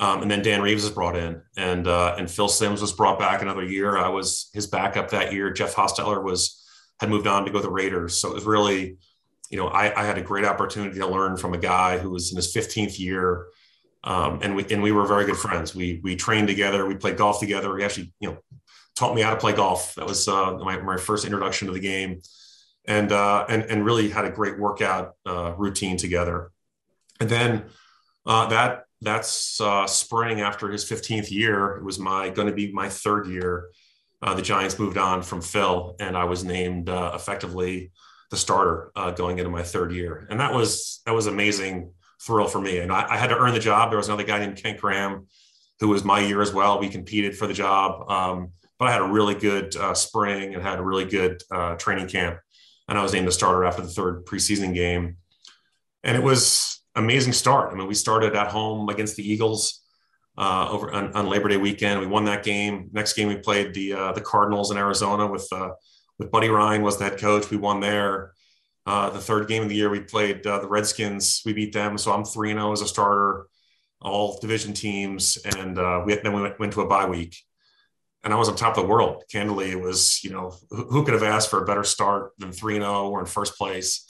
Um, 0.00 0.22
and 0.22 0.30
then 0.30 0.42
Dan 0.42 0.62
Reeves 0.62 0.82
was 0.82 0.92
brought 0.92 1.16
in, 1.16 1.42
and 1.56 1.86
uh, 1.86 2.16
and 2.18 2.30
Phil 2.30 2.48
Simms 2.48 2.80
was 2.80 2.92
brought 2.92 3.18
back 3.18 3.42
another 3.42 3.64
year. 3.64 3.96
I 3.98 4.08
was 4.08 4.50
his 4.54 4.66
backup 4.66 5.10
that 5.10 5.32
year. 5.32 5.52
Jeff 5.52 5.74
Hostetler 5.74 6.22
was 6.22 6.64
had 7.00 7.10
moved 7.10 7.26
on 7.26 7.44
to 7.44 7.50
go 7.50 7.58
to 7.58 7.62
the 7.62 7.70
Raiders, 7.70 8.16
so 8.20 8.30
it 8.30 8.34
was 8.34 8.44
really, 8.44 8.96
you 9.50 9.58
know, 9.58 9.68
I, 9.68 10.00
I 10.00 10.04
had 10.04 10.18
a 10.18 10.22
great 10.22 10.44
opportunity 10.44 10.98
to 10.98 11.06
learn 11.06 11.36
from 11.36 11.52
a 11.52 11.58
guy 11.58 11.98
who 11.98 12.10
was 12.10 12.30
in 12.30 12.36
his 12.36 12.54
15th 12.54 12.98
year, 12.98 13.46
Um, 14.04 14.40
and 14.42 14.56
we 14.56 14.64
and 14.70 14.82
we 14.82 14.92
were 14.92 15.06
very 15.06 15.24
good 15.26 15.36
friends. 15.36 15.74
We 15.74 16.00
we 16.02 16.16
trained 16.16 16.48
together. 16.48 16.86
We 16.86 16.96
played 16.96 17.16
golf 17.16 17.38
together. 17.38 17.72
We 17.74 17.84
actually, 17.84 18.12
you 18.18 18.30
know, 18.30 18.38
taught 18.96 19.14
me 19.14 19.22
how 19.22 19.30
to 19.30 19.36
play 19.36 19.52
golf. 19.52 19.94
That 19.96 20.06
was 20.06 20.26
uh, 20.26 20.58
my, 20.58 20.78
my 20.78 20.96
first 20.96 21.24
introduction 21.24 21.66
to 21.68 21.72
the 21.72 21.80
game, 21.80 22.20
and 22.86 23.12
uh, 23.12 23.46
and 23.48 23.62
and 23.64 23.84
really 23.84 24.08
had 24.08 24.24
a 24.24 24.30
great 24.30 24.58
workout 24.58 25.14
uh, 25.26 25.54
routine 25.56 25.96
together. 25.96 26.50
And 27.20 27.28
then 27.28 27.64
uh, 28.26 28.46
that 28.48 28.84
that's 29.00 29.60
uh, 29.60 29.86
spring 29.86 30.40
after 30.40 30.70
his 30.70 30.84
15th 30.84 31.30
year. 31.30 31.76
It 31.76 31.84
was 31.84 31.98
my 31.98 32.30
going 32.30 32.48
to 32.48 32.54
be 32.54 32.72
my 32.72 32.88
third 32.88 33.26
year. 33.26 33.68
Uh, 34.20 34.34
the 34.34 34.42
Giants 34.42 34.78
moved 34.78 34.98
on 34.98 35.22
from 35.22 35.40
Phil, 35.40 35.96
and 35.98 36.16
I 36.16 36.24
was 36.24 36.44
named 36.44 36.88
effectively 36.88 37.90
the 38.30 38.36
starter 38.36 38.92
going 39.16 39.38
into 39.38 39.50
my 39.50 39.62
third 39.62 39.92
year, 39.92 40.26
and 40.30 40.38
that 40.40 40.54
was 40.54 41.00
that 41.06 41.12
was 41.12 41.26
amazing 41.26 41.92
thrill 42.24 42.46
for 42.46 42.60
me. 42.60 42.78
And 42.78 42.92
I, 42.92 43.06
I, 43.10 43.16
had 43.16 43.28
to 43.28 43.36
earn 43.36 43.52
the 43.52 43.58
job. 43.58 43.90
There 43.90 43.96
was 43.96 44.08
another 44.08 44.22
guy 44.22 44.38
named 44.38 44.56
Kent 44.56 44.80
Graham, 44.80 45.26
who 45.80 45.88
was 45.88 46.04
my 46.04 46.20
year 46.20 46.40
as 46.40 46.52
well. 46.52 46.78
We 46.78 46.88
competed 46.88 47.36
for 47.36 47.46
the 47.46 47.54
job, 47.54 48.08
um, 48.08 48.52
but 48.78 48.88
I 48.88 48.92
had 48.92 49.02
a 49.02 49.06
really 49.06 49.34
good 49.34 49.74
uh, 49.76 49.94
spring 49.94 50.54
and 50.54 50.62
had 50.62 50.78
a 50.78 50.82
really 50.82 51.04
good 51.04 51.42
uh, 51.50 51.74
training 51.76 52.08
camp. 52.08 52.38
And 52.92 52.98
I 52.98 53.02
was 53.02 53.14
named 53.14 53.26
the 53.26 53.32
starter 53.32 53.64
after 53.64 53.80
the 53.80 53.88
third 53.88 54.26
preseason 54.26 54.74
game, 54.74 55.16
and 56.04 56.14
it 56.14 56.22
was 56.22 56.82
amazing 56.94 57.32
start. 57.32 57.72
I 57.72 57.74
mean, 57.74 57.86
we 57.86 57.94
started 57.94 58.36
at 58.36 58.48
home 58.48 58.90
against 58.90 59.16
the 59.16 59.26
Eagles 59.26 59.80
uh, 60.36 60.68
over 60.68 60.92
on, 60.92 61.10
on, 61.14 61.26
Labor 61.26 61.48
Day 61.48 61.56
weekend. 61.56 62.00
We 62.00 62.06
won 62.06 62.26
that 62.26 62.44
game. 62.44 62.90
Next 62.92 63.14
game, 63.14 63.28
we 63.28 63.36
played 63.36 63.72
the 63.72 63.94
uh, 63.94 64.12
the 64.12 64.20
Cardinals 64.20 64.70
in 64.70 64.76
Arizona 64.76 65.26
with 65.26 65.48
uh, 65.50 65.70
with 66.18 66.30
Buddy 66.30 66.50
Ryan 66.50 66.82
was 66.82 66.98
the 66.98 67.04
head 67.04 67.18
coach. 67.18 67.48
We 67.48 67.56
won 67.56 67.80
there. 67.80 68.34
Uh, 68.84 69.08
the 69.08 69.20
third 69.20 69.48
game 69.48 69.62
of 69.62 69.70
the 69.70 69.74
year, 69.74 69.88
we 69.88 70.00
played 70.00 70.46
uh, 70.46 70.58
the 70.58 70.68
Redskins. 70.68 71.40
We 71.46 71.54
beat 71.54 71.72
them, 71.72 71.96
so 71.96 72.12
I'm 72.12 72.26
three 72.26 72.50
and 72.50 72.58
zero 72.58 72.68
oh 72.68 72.72
as 72.72 72.82
a 72.82 72.88
starter, 72.88 73.46
all 74.02 74.38
division 74.38 74.74
teams, 74.74 75.38
and 75.56 75.78
uh, 75.78 76.02
we 76.04 76.14
then 76.16 76.34
we 76.34 76.42
went, 76.42 76.60
went, 76.60 76.72
to 76.74 76.82
a 76.82 76.86
bye 76.86 77.08
week, 77.08 77.38
and 78.24 78.32
I 78.32 78.36
was 78.36 78.48
on 78.48 78.56
top 78.56 78.76
of 78.76 78.82
the 78.82 78.88
world. 78.88 79.24
Candidly, 79.30 79.70
it 79.70 79.80
was 79.80 80.22
you 80.22 80.30
know 80.30 80.54
who, 80.70 80.84
who 80.84 81.04
could 81.04 81.14
have 81.14 81.22
asked 81.22 81.50
for 81.50 81.62
a 81.62 81.66
better 81.66 81.84
start 81.84 82.32
than 82.38 82.52
three 82.52 82.76
and 82.76 82.84
zero? 82.84 83.06
Oh? 83.06 83.10
We're 83.10 83.20
in 83.20 83.26
first 83.26 83.56
place, 83.56 84.06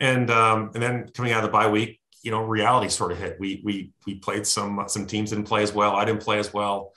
and 0.00 0.30
um, 0.30 0.70
and 0.74 0.82
then 0.82 1.08
coming 1.14 1.32
out 1.32 1.44
of 1.44 1.50
the 1.50 1.52
bye 1.52 1.68
week, 1.68 2.00
you 2.22 2.30
know, 2.30 2.42
reality 2.42 2.88
sort 2.88 3.12
of 3.12 3.18
hit. 3.18 3.36
We 3.38 3.60
we 3.64 3.92
we 4.06 4.16
played 4.16 4.46
some 4.46 4.84
some 4.88 5.06
teams 5.06 5.30
didn't 5.30 5.46
play 5.46 5.62
as 5.62 5.72
well. 5.72 5.96
I 5.96 6.04
didn't 6.04 6.22
play 6.22 6.38
as 6.38 6.52
well. 6.52 6.92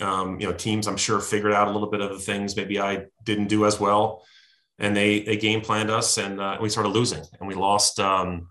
Um, 0.00 0.40
you 0.40 0.48
know, 0.48 0.52
teams 0.52 0.88
I'm 0.88 0.96
sure 0.96 1.20
figured 1.20 1.52
out 1.52 1.68
a 1.68 1.70
little 1.70 1.90
bit 1.90 2.00
of 2.00 2.10
the 2.10 2.18
things 2.18 2.56
maybe 2.56 2.80
I 2.80 3.06
didn't 3.24 3.46
do 3.46 3.66
as 3.66 3.78
well 3.78 4.24
and 4.78 4.96
they 4.96 5.20
they 5.20 5.36
game 5.36 5.60
planned 5.60 5.90
us, 5.90 6.18
and 6.18 6.40
uh, 6.40 6.58
we 6.60 6.68
started 6.68 6.90
losing, 6.90 7.22
and 7.38 7.48
we 7.48 7.54
lost. 7.54 7.98
Um, 8.00 8.48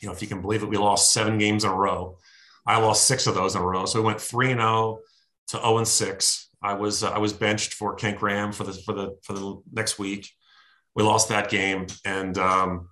you 0.00 0.08
know, 0.08 0.14
if 0.14 0.20
you 0.20 0.28
can 0.28 0.42
believe 0.42 0.62
it, 0.62 0.68
we 0.68 0.76
lost 0.76 1.12
seven 1.12 1.38
games 1.38 1.64
in 1.64 1.70
a 1.70 1.74
row. 1.74 2.18
I 2.66 2.78
lost 2.78 3.06
six 3.06 3.26
of 3.26 3.34
those 3.34 3.54
in 3.54 3.62
a 3.62 3.64
row, 3.64 3.86
so 3.86 4.00
we 4.00 4.06
went 4.06 4.20
three 4.20 4.50
and 4.50 4.60
zero 4.60 4.70
oh 4.70 5.00
to 5.48 5.56
zero 5.56 5.62
oh 5.64 5.78
and 5.78 5.88
six. 5.88 6.48
I 6.62 6.74
was 6.74 7.04
uh, 7.04 7.10
I 7.10 7.18
was 7.18 7.32
benched 7.32 7.74
for 7.74 7.94
Kent 7.94 8.18
Graham 8.18 8.52
for 8.52 8.64
the 8.64 8.72
for 8.72 8.92
the 8.94 9.16
for 9.22 9.32
the 9.34 9.60
next 9.72 9.98
week. 9.98 10.30
We 10.94 11.02
lost 11.02 11.28
that 11.28 11.50
game, 11.50 11.86
and 12.04 12.38
um, 12.38 12.88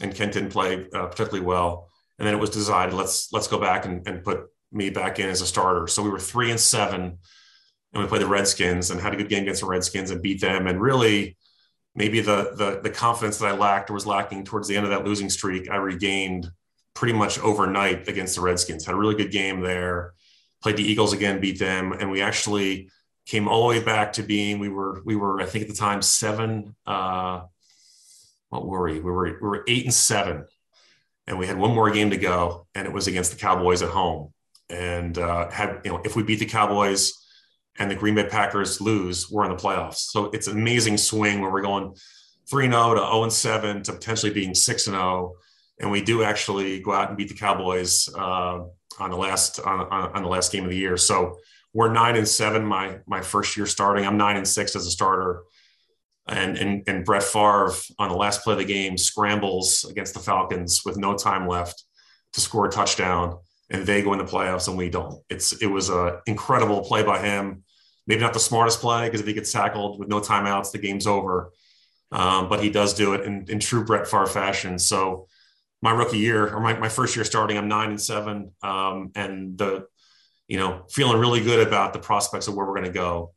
and 0.00 0.14
Kent 0.14 0.32
didn't 0.32 0.50
play 0.50 0.86
uh, 0.92 1.06
particularly 1.06 1.44
well. 1.46 1.90
And 2.18 2.26
then 2.26 2.34
it 2.34 2.40
was 2.40 2.50
decided 2.50 2.94
let's 2.94 3.32
let's 3.32 3.48
go 3.48 3.58
back 3.58 3.84
and, 3.86 4.06
and 4.06 4.24
put 4.24 4.46
me 4.72 4.90
back 4.90 5.18
in 5.18 5.28
as 5.28 5.40
a 5.40 5.46
starter. 5.46 5.86
So 5.86 6.02
we 6.02 6.10
were 6.10 6.18
three 6.18 6.50
and 6.50 6.60
seven, 6.60 7.18
and 7.92 8.02
we 8.02 8.08
played 8.08 8.22
the 8.22 8.26
Redskins 8.26 8.90
and 8.90 9.00
had 9.00 9.14
a 9.14 9.16
good 9.16 9.28
game 9.28 9.42
against 9.42 9.60
the 9.60 9.68
Redskins 9.68 10.10
and 10.10 10.22
beat 10.22 10.40
them. 10.40 10.66
And 10.66 10.80
really, 10.80 11.36
maybe 11.94 12.20
the, 12.20 12.54
the 12.56 12.80
the 12.82 12.90
confidence 12.90 13.38
that 13.38 13.46
I 13.46 13.56
lacked 13.56 13.90
or 13.90 13.94
was 13.94 14.06
lacking 14.06 14.44
towards 14.44 14.68
the 14.68 14.76
end 14.76 14.86
of 14.86 14.90
that 14.90 15.04
losing 15.04 15.30
streak, 15.30 15.70
I 15.70 15.76
regained 15.76 16.50
pretty 16.94 17.14
much 17.14 17.38
overnight 17.40 18.08
against 18.08 18.36
the 18.36 18.40
Redskins. 18.40 18.84
Had 18.84 18.94
a 18.94 18.98
really 18.98 19.16
good 19.16 19.30
game 19.30 19.60
there. 19.60 20.14
Played 20.64 20.78
the 20.78 20.90
Eagles 20.90 21.12
again, 21.12 21.42
beat 21.42 21.58
them, 21.58 21.92
and 21.92 22.10
we 22.10 22.22
actually 22.22 22.88
came 23.26 23.48
all 23.48 23.68
the 23.68 23.78
way 23.78 23.84
back 23.84 24.14
to 24.14 24.22
being 24.22 24.58
we 24.58 24.70
were 24.70 25.02
we 25.04 25.14
were 25.14 25.38
I 25.38 25.44
think 25.44 25.64
at 25.64 25.68
the 25.68 25.76
time 25.76 26.00
seven. 26.00 26.74
Uh, 26.86 27.42
what 28.48 28.64
were 28.64 28.84
we? 28.84 28.94
We 28.94 29.10
were 29.10 29.24
we 29.26 29.46
were 29.46 29.64
eight 29.68 29.84
and 29.84 29.92
seven, 29.92 30.46
and 31.26 31.38
we 31.38 31.46
had 31.46 31.58
one 31.58 31.74
more 31.74 31.90
game 31.90 32.08
to 32.12 32.16
go, 32.16 32.66
and 32.74 32.86
it 32.86 32.94
was 32.94 33.08
against 33.08 33.30
the 33.30 33.36
Cowboys 33.36 33.82
at 33.82 33.90
home. 33.90 34.32
And 34.70 35.18
uh, 35.18 35.50
had 35.50 35.82
you 35.84 35.90
know 35.90 36.00
if 36.02 36.16
we 36.16 36.22
beat 36.22 36.38
the 36.38 36.46
Cowboys 36.46 37.12
and 37.78 37.90
the 37.90 37.94
Green 37.94 38.14
Bay 38.14 38.24
Packers 38.24 38.80
lose, 38.80 39.30
we're 39.30 39.44
in 39.44 39.50
the 39.50 39.62
playoffs. 39.62 39.96
So 39.96 40.30
it's 40.30 40.46
an 40.46 40.56
amazing 40.56 40.96
swing 40.96 41.42
where 41.42 41.50
we're 41.52 41.60
going 41.60 41.94
3 42.48 42.64
and 42.64 42.72
0 42.72 42.94
to 42.94 43.00
0 43.00 43.22
and 43.24 43.32
7 43.34 43.82
to 43.82 43.92
potentially 43.92 44.32
being 44.32 44.54
6 44.54 44.86
and 44.86 44.96
0. 44.96 45.34
And 45.78 45.90
we 45.90 46.00
do 46.00 46.22
actually 46.22 46.80
go 46.80 46.92
out 46.92 47.10
and 47.10 47.18
beat 47.18 47.28
the 47.28 47.34
Cowboys 47.34 48.08
uh, 48.16 48.60
on 48.98 49.10
the 49.10 49.16
last 49.16 49.60
on, 49.60 49.86
on, 49.90 50.22
the 50.22 50.28
last 50.28 50.52
game 50.52 50.64
of 50.64 50.70
the 50.70 50.76
year. 50.76 50.96
So 50.96 51.38
we're 51.72 51.92
nine 51.92 52.16
and 52.16 52.26
seven 52.26 52.64
my 52.64 52.98
my 53.06 53.20
first 53.20 53.56
year 53.56 53.66
starting. 53.66 54.06
I'm 54.06 54.16
nine 54.16 54.36
and 54.36 54.46
six 54.46 54.76
as 54.76 54.86
a 54.86 54.90
starter. 54.90 55.42
And, 56.26 56.56
and 56.56 56.82
and 56.86 57.04
Brett 57.04 57.22
Favre 57.22 57.72
on 57.98 58.08
the 58.08 58.16
last 58.16 58.42
play 58.42 58.54
of 58.54 58.58
the 58.58 58.64
game 58.64 58.96
scrambles 58.96 59.84
against 59.84 60.14
the 60.14 60.20
Falcons 60.20 60.80
with 60.84 60.96
no 60.96 61.14
time 61.14 61.46
left 61.46 61.84
to 62.32 62.40
score 62.40 62.66
a 62.66 62.70
touchdown 62.70 63.38
and 63.70 63.84
they 63.84 64.02
go 64.02 64.12
in 64.14 64.18
the 64.18 64.24
playoffs 64.24 64.68
and 64.68 64.78
we 64.78 64.88
don't. 64.88 65.22
It's 65.28 65.52
it 65.60 65.66
was 65.66 65.90
an 65.90 66.18
incredible 66.26 66.82
play 66.82 67.02
by 67.02 67.18
him 67.18 67.64
maybe 68.06 68.20
not 68.20 68.32
the 68.32 68.40
smartest 68.40 68.80
play 68.80 69.06
because 69.06 69.20
if 69.20 69.26
he 69.26 69.32
gets 69.32 69.52
tackled 69.52 69.98
with 69.98 70.08
no 70.08 70.20
timeouts, 70.20 70.72
the 70.72 70.78
game's 70.78 71.06
over. 71.06 71.52
Um, 72.12 72.48
but 72.48 72.62
he 72.62 72.70
does 72.70 72.94
do 72.94 73.14
it 73.14 73.22
in, 73.22 73.46
in 73.48 73.58
true 73.58 73.84
Brett 73.84 74.06
Favre 74.06 74.26
fashion. 74.26 74.78
So 74.78 75.26
my 75.84 75.92
rookie 75.92 76.16
year 76.16 76.48
or 76.48 76.60
my, 76.60 76.76
my 76.78 76.88
first 76.88 77.14
year 77.14 77.26
starting, 77.26 77.58
I'm 77.58 77.68
nine 77.68 77.90
and 77.90 78.00
seven, 78.00 78.52
um, 78.62 79.12
and 79.14 79.58
the 79.58 79.86
you 80.48 80.56
know 80.56 80.86
feeling 80.90 81.18
really 81.18 81.44
good 81.44 81.66
about 81.66 81.92
the 81.92 81.98
prospects 81.98 82.48
of 82.48 82.54
where 82.54 82.66
we're 82.66 82.74
going 82.74 82.86
to 82.86 82.90
go, 82.90 83.34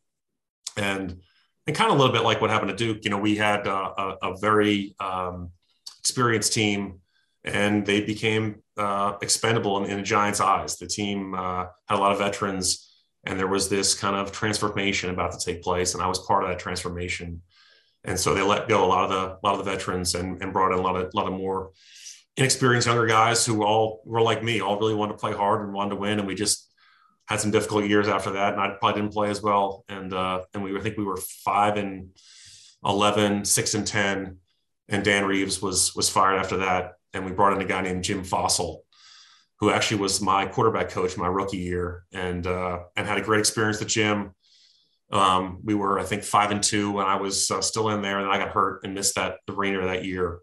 and 0.77 1.19
and 1.67 1.75
kind 1.75 1.91
of 1.91 1.97
a 1.97 1.99
little 1.99 2.13
bit 2.13 2.23
like 2.23 2.39
what 2.39 2.49
happened 2.49 2.69
to 2.69 2.77
Duke. 2.77 3.03
You 3.03 3.11
know, 3.11 3.17
we 3.17 3.35
had 3.35 3.67
a, 3.67 3.75
a, 3.75 4.17
a 4.23 4.37
very 4.37 4.95
um, 5.01 5.51
experienced 5.99 6.53
team, 6.53 7.01
and 7.43 7.85
they 7.85 7.99
became 7.99 8.63
uh, 8.77 9.17
expendable 9.21 9.83
in, 9.83 9.91
in 9.91 9.97
the 9.97 10.03
Giants' 10.03 10.39
eyes. 10.39 10.77
The 10.77 10.87
team 10.87 11.35
uh, 11.35 11.65
had 11.89 11.97
a 11.97 11.99
lot 11.99 12.13
of 12.13 12.19
veterans 12.19 12.85
and 13.25 13.37
there 13.37 13.47
was 13.47 13.67
this 13.67 13.93
kind 13.93 14.15
of 14.15 14.31
transformation 14.31 15.09
about 15.09 15.37
to 15.37 15.45
take 15.45 15.61
place 15.61 15.93
and 15.93 16.01
i 16.01 16.07
was 16.07 16.19
part 16.19 16.43
of 16.43 16.49
that 16.49 16.59
transformation 16.59 17.41
and 18.05 18.17
so 18.17 18.33
they 18.33 18.41
let 18.41 18.69
go 18.69 18.85
a 18.85 18.87
lot 18.87 19.03
of 19.03 19.09
the 19.09 19.23
a 19.35 19.39
lot 19.43 19.59
of 19.59 19.65
the 19.65 19.69
veterans 19.69 20.15
and, 20.15 20.41
and 20.41 20.53
brought 20.53 20.71
in 20.71 20.79
a 20.79 20.81
lot 20.81 20.95
of 20.95 21.03
a 21.03 21.17
lot 21.17 21.27
of 21.27 21.33
more 21.33 21.71
inexperienced 22.37 22.87
younger 22.87 23.07
guys 23.07 23.45
who 23.45 23.63
all 23.63 24.01
were 24.05 24.21
like 24.21 24.43
me 24.43 24.61
all 24.61 24.79
really 24.79 24.93
wanted 24.93 25.13
to 25.13 25.17
play 25.17 25.33
hard 25.33 25.61
and 25.61 25.73
wanted 25.73 25.91
to 25.91 25.95
win. 25.97 26.19
And 26.19 26.27
we 26.27 26.35
just 26.35 26.71
had 27.27 27.41
some 27.41 27.51
difficult 27.51 27.85
years 27.85 28.07
after 28.07 28.31
that. 28.31 28.53
And 28.53 28.61
i 28.61 28.69
probably 28.79 29.01
didn't 29.01 29.13
play 29.13 29.29
as 29.29 29.41
well. 29.41 29.83
And 29.89 30.13
uh 30.13 30.43
and 30.53 30.63
we 30.63 30.77
I 30.77 30.81
think 30.81 30.97
we 30.97 31.03
were 31.03 31.17
five 31.17 31.77
and 31.77 32.09
11 32.85 33.43
six 33.45 33.73
and 33.73 33.85
10 33.85 34.37
and 34.89 35.03
dan 35.03 35.25
reeves 35.25 35.61
was 35.61 35.95
was 35.95 36.09
fired 36.09 36.39
after 36.39 36.57
that. 36.57 36.93
And 37.13 37.25
we 37.25 37.31
brought 37.31 37.53
in 37.53 37.61
a 37.61 37.65
guy 37.65 37.81
named 37.81 38.03
jim 38.03 38.23
Fassel, 38.23 38.81
who 39.59 39.71
actually 39.71 40.01
was 40.01 40.21
my 40.21 40.45
quarterback 40.45 40.89
coach 40.89 41.17
my 41.17 41.27
rookie 41.27 41.57
year, 41.57 42.03
and 42.11 42.45
uh, 42.45 42.79
and 42.95 43.07
had 43.07 43.17
a 43.17 43.21
great 43.21 43.39
experience 43.39 43.79
with 43.79 43.89
Jim. 43.89 44.31
Um, 45.11 45.59
we 45.63 45.73
were, 45.73 45.99
I 45.99 46.03
think, 46.03 46.23
five 46.23 46.51
and 46.51 46.61
two 46.61 46.91
when 46.91 47.05
I 47.05 47.15
was 47.15 47.49
uh, 47.49 47.61
still 47.61 47.89
in 47.89 48.01
there, 48.01 48.19
and 48.19 48.29
I 48.29 48.37
got 48.37 48.49
hurt 48.49 48.83
and 48.83 48.93
missed 48.93 49.15
that 49.15 49.37
the 49.47 49.53
remainder 49.53 49.81
of 49.81 49.87
that 49.87 50.05
year. 50.05 50.39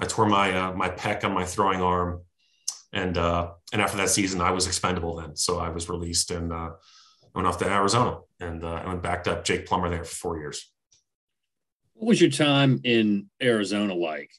I 0.00 0.06
tore 0.06 0.26
my 0.26 0.52
uh, 0.52 0.72
my 0.72 0.88
pec 0.88 1.24
on 1.24 1.32
my 1.32 1.44
throwing 1.44 1.82
arm, 1.82 2.22
and 2.92 3.16
uh, 3.18 3.50
and 3.72 3.82
after 3.82 3.98
that 3.98 4.10
season, 4.10 4.40
I 4.40 4.50
was 4.50 4.66
expendable 4.66 5.16
then, 5.16 5.36
so 5.36 5.58
I 5.58 5.68
was 5.68 5.88
released 5.88 6.30
and 6.30 6.52
uh, 6.52 6.70
went 7.34 7.46
off 7.46 7.58
to 7.58 7.66
Arizona, 7.66 8.18
and 8.40 8.64
uh, 8.64 8.80
I 8.84 8.86
went 8.86 9.02
back 9.02 9.26
up 9.26 9.44
Jake 9.44 9.66
Plummer 9.66 9.90
there 9.90 10.04
for 10.04 10.14
four 10.14 10.38
years. 10.38 10.70
What 11.94 12.08
was 12.08 12.20
your 12.20 12.30
time 12.30 12.80
in 12.84 13.28
Arizona 13.42 13.94
like? 13.94 14.30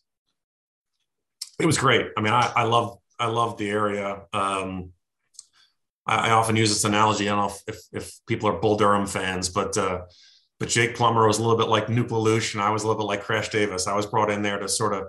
It 1.59 1.67
was 1.67 1.77
great. 1.77 2.07
I 2.17 2.21
mean, 2.21 2.33
I, 2.33 2.51
I 2.55 2.63
love 2.63 2.97
I 3.19 3.27
love 3.27 3.57
the 3.57 3.69
area. 3.69 4.21
Um, 4.33 4.93
I, 6.07 6.29
I, 6.29 6.31
often 6.31 6.55
use 6.55 6.69
this 6.69 6.85
analogy. 6.85 7.29
I 7.29 7.35
don't 7.35 7.45
know 7.45 7.53
if, 7.67 7.75
if, 7.75 7.81
if 7.93 8.19
people 8.25 8.49
are 8.49 8.59
Bull 8.59 8.77
Durham 8.77 9.05
fans, 9.05 9.47
but 9.49 9.77
uh, 9.77 10.01
but 10.59 10.69
Jake 10.69 10.95
Plummer 10.95 11.27
was 11.27 11.37
a 11.37 11.41
little 11.43 11.57
bit 11.57 11.67
like 11.67 11.85
Nuke 11.85 12.09
LaLoosh, 12.09 12.55
and 12.55 12.63
I 12.63 12.71
was 12.71 12.83
a 12.83 12.87
little 12.87 13.03
bit 13.03 13.07
like 13.07 13.21
Crash 13.21 13.49
Davis. 13.49 13.85
I 13.85 13.95
was 13.95 14.07
brought 14.07 14.31
in 14.31 14.41
there 14.41 14.57
to 14.57 14.67
sort 14.67 14.93
of 14.93 15.03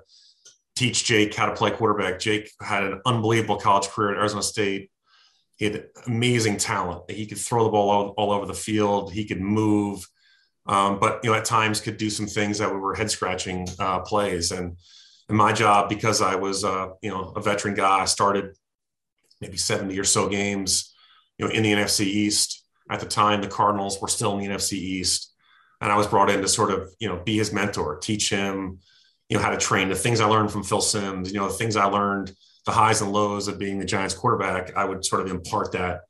teach 0.76 1.04
Jake 1.04 1.34
how 1.34 1.46
to 1.46 1.54
play 1.54 1.70
quarterback. 1.70 2.18
Jake 2.18 2.50
had 2.60 2.84
an 2.84 3.00
unbelievable 3.04 3.56
college 3.56 3.88
career 3.88 4.12
at 4.12 4.18
Arizona 4.18 4.42
State. 4.42 4.90
He 5.56 5.66
had 5.66 5.86
amazing 6.06 6.56
talent. 6.56 7.10
He 7.10 7.26
could 7.26 7.38
throw 7.38 7.64
the 7.64 7.70
ball 7.70 7.90
all, 7.90 8.08
all 8.16 8.32
over 8.32 8.46
the 8.46 8.54
field. 8.54 9.12
He 9.12 9.24
could 9.24 9.40
move, 9.40 10.06
um, 10.66 10.98
but 10.98 11.20
you 11.22 11.30
know 11.30 11.36
at 11.36 11.44
times 11.44 11.80
could 11.80 11.98
do 11.98 12.10
some 12.10 12.26
things 12.26 12.58
that 12.58 12.72
were 12.72 12.94
head 12.94 13.10
scratching 13.10 13.68
uh, 13.78 14.00
plays. 14.00 14.50
And 14.50 14.76
and 15.28 15.38
my 15.38 15.52
job 15.52 15.88
because 15.88 16.20
I 16.20 16.34
was 16.34 16.64
uh, 16.64 16.88
you 17.02 17.10
know 17.10 17.32
a 17.36 17.40
veteran 17.40 17.74
guy. 17.74 18.00
I 18.00 18.04
started 18.06 18.56
maybe 19.40 19.56
70 19.56 19.98
or 19.98 20.04
so 20.04 20.28
games, 20.28 20.94
you 21.36 21.46
know, 21.46 21.52
in 21.52 21.62
the 21.62 21.72
NFC 21.72 22.06
East. 22.06 22.64
At 22.90 23.00
the 23.00 23.06
time, 23.06 23.40
the 23.40 23.48
Cardinals 23.48 24.00
were 24.00 24.08
still 24.08 24.38
in 24.38 24.40
the 24.40 24.54
NFC 24.54 24.74
East, 24.74 25.32
and 25.80 25.92
I 25.92 25.96
was 25.96 26.06
brought 26.06 26.30
in 26.30 26.40
to 26.40 26.48
sort 26.48 26.70
of 26.70 26.90
you 26.98 27.08
know 27.08 27.22
be 27.22 27.36
his 27.36 27.52
mentor, 27.52 27.98
teach 27.98 28.30
him, 28.30 28.80
you 29.32 29.38
know, 29.38 29.44
how 29.44 29.50
to 29.50 29.56
train. 29.56 29.88
The 29.88 29.94
things 29.94 30.20
I 30.20 30.26
learned 30.26 30.52
from 30.52 30.62
Phil 30.62 30.82
Simms, 30.82 31.32
you 31.32 31.40
know, 31.40 31.48
the 31.48 31.54
things 31.54 31.74
I 31.74 31.86
learned 31.86 32.34
the 32.66 32.72
highs 32.72 33.00
and 33.00 33.12
lows 33.12 33.48
of 33.48 33.58
being 33.58 33.78
the 33.78 33.86
Giants 33.86 34.12
quarterback, 34.12 34.76
I 34.76 34.84
would 34.84 35.02
sort 35.06 35.22
of 35.22 35.30
impart 35.30 35.72
that 35.72 36.02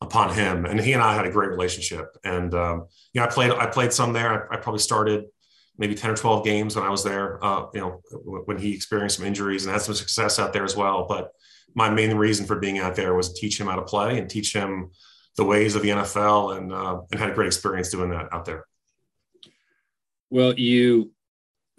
upon 0.00 0.34
him. 0.34 0.66
And 0.66 0.80
he 0.80 0.92
and 0.92 1.00
I 1.00 1.14
had 1.14 1.24
a 1.24 1.30
great 1.30 1.50
relationship. 1.50 2.08
And 2.24 2.52
um, 2.52 2.86
you 3.12 3.20
know, 3.20 3.28
I 3.28 3.30
played 3.30 3.52
I 3.52 3.66
played 3.66 3.92
some 3.92 4.12
there. 4.12 4.52
I, 4.52 4.56
I, 4.56 4.58
probably 4.58 4.80
started 4.80 5.26
maybe 5.78 5.94
10 5.94 6.10
or 6.10 6.16
12 6.16 6.44
games 6.44 6.74
when 6.74 6.84
I 6.84 6.90
was 6.90 7.04
there. 7.04 7.42
Uh, 7.44 7.66
you 7.72 7.80
know, 7.80 8.00
when 8.44 8.58
he 8.58 8.74
experienced 8.74 9.18
some 9.18 9.26
injuries 9.26 9.64
and 9.64 9.72
had 9.72 9.82
some 9.82 9.94
success 9.94 10.40
out 10.40 10.52
there 10.52 10.64
as 10.64 10.74
well. 10.74 11.06
But 11.08 11.30
my 11.76 11.90
main 11.90 12.16
reason 12.16 12.44
for 12.44 12.58
being 12.58 12.80
out 12.80 12.96
there 12.96 13.14
was 13.14 13.32
to 13.32 13.40
teach 13.40 13.60
him 13.60 13.68
how 13.68 13.76
to 13.76 13.82
play 13.82 14.18
and 14.18 14.28
teach 14.28 14.52
him 14.52 14.90
the 15.36 15.44
ways 15.44 15.76
of 15.76 15.82
the 15.82 15.90
NFL, 15.90 16.56
and 16.56 16.72
uh, 16.72 17.02
and 17.12 17.20
had 17.20 17.30
a 17.30 17.34
great 17.34 17.46
experience 17.46 17.90
doing 17.90 18.10
that 18.10 18.32
out 18.32 18.44
there. 18.44 18.66
Well, 20.28 20.58
you 20.58 21.12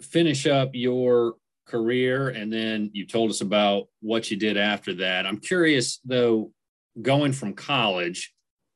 finish 0.02 0.46
up 0.46 0.70
your 0.72 1.34
career 1.66 2.28
and 2.28 2.52
then 2.52 2.90
you 2.92 3.06
told 3.06 3.30
us 3.30 3.40
about 3.40 3.88
what 4.00 4.30
you 4.30 4.36
did 4.36 4.56
after 4.56 4.94
that. 4.94 5.26
I'm 5.26 5.38
curious 5.38 5.98
though, 6.04 6.52
going 7.00 7.32
from 7.32 7.54
college, 7.54 8.32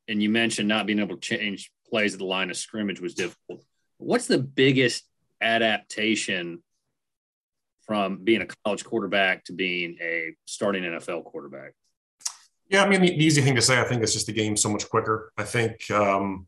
and 0.09 0.23
you 0.23 0.29
mentioned 0.29 0.69
not 0.69 0.87
being 0.87 0.99
able 0.99 1.17
to 1.17 1.21
change 1.21 1.71
plays 1.89 2.13
at 2.15 2.19
the 2.19 2.25
line 2.25 2.51
of 2.51 2.57
scrimmage 2.57 3.01
was 3.01 3.15
difficult. 3.15 3.65
What's 3.99 4.27
the 4.27 4.39
biggest 4.39 5.05
adaptation 5.41 6.63
from 7.87 8.23
being 8.23 8.43
a 8.43 8.47
college 8.65 8.85
quarterback 8.85 9.45
to 9.45 9.53
being 9.53 9.97
a 10.01 10.35
starting 10.47 10.85
NFL 10.85 11.25
quarterback? 11.25 11.73
Yeah, 12.69 12.85
I 12.85 12.89
mean, 12.89 13.01
the 13.01 13.13
easy 13.13 13.43
thing 13.43 13.57
to 13.57 13.63
say, 13.63 13.81
I 13.81 13.85
think, 13.85 14.03
is 14.03 14.13
just 14.13 14.27
the 14.27 14.33
game 14.33 14.57
so 14.57 14.69
much 14.69 14.89
quicker. 14.89 15.33
I 15.37 15.43
think, 15.43 15.91
um, 15.91 16.47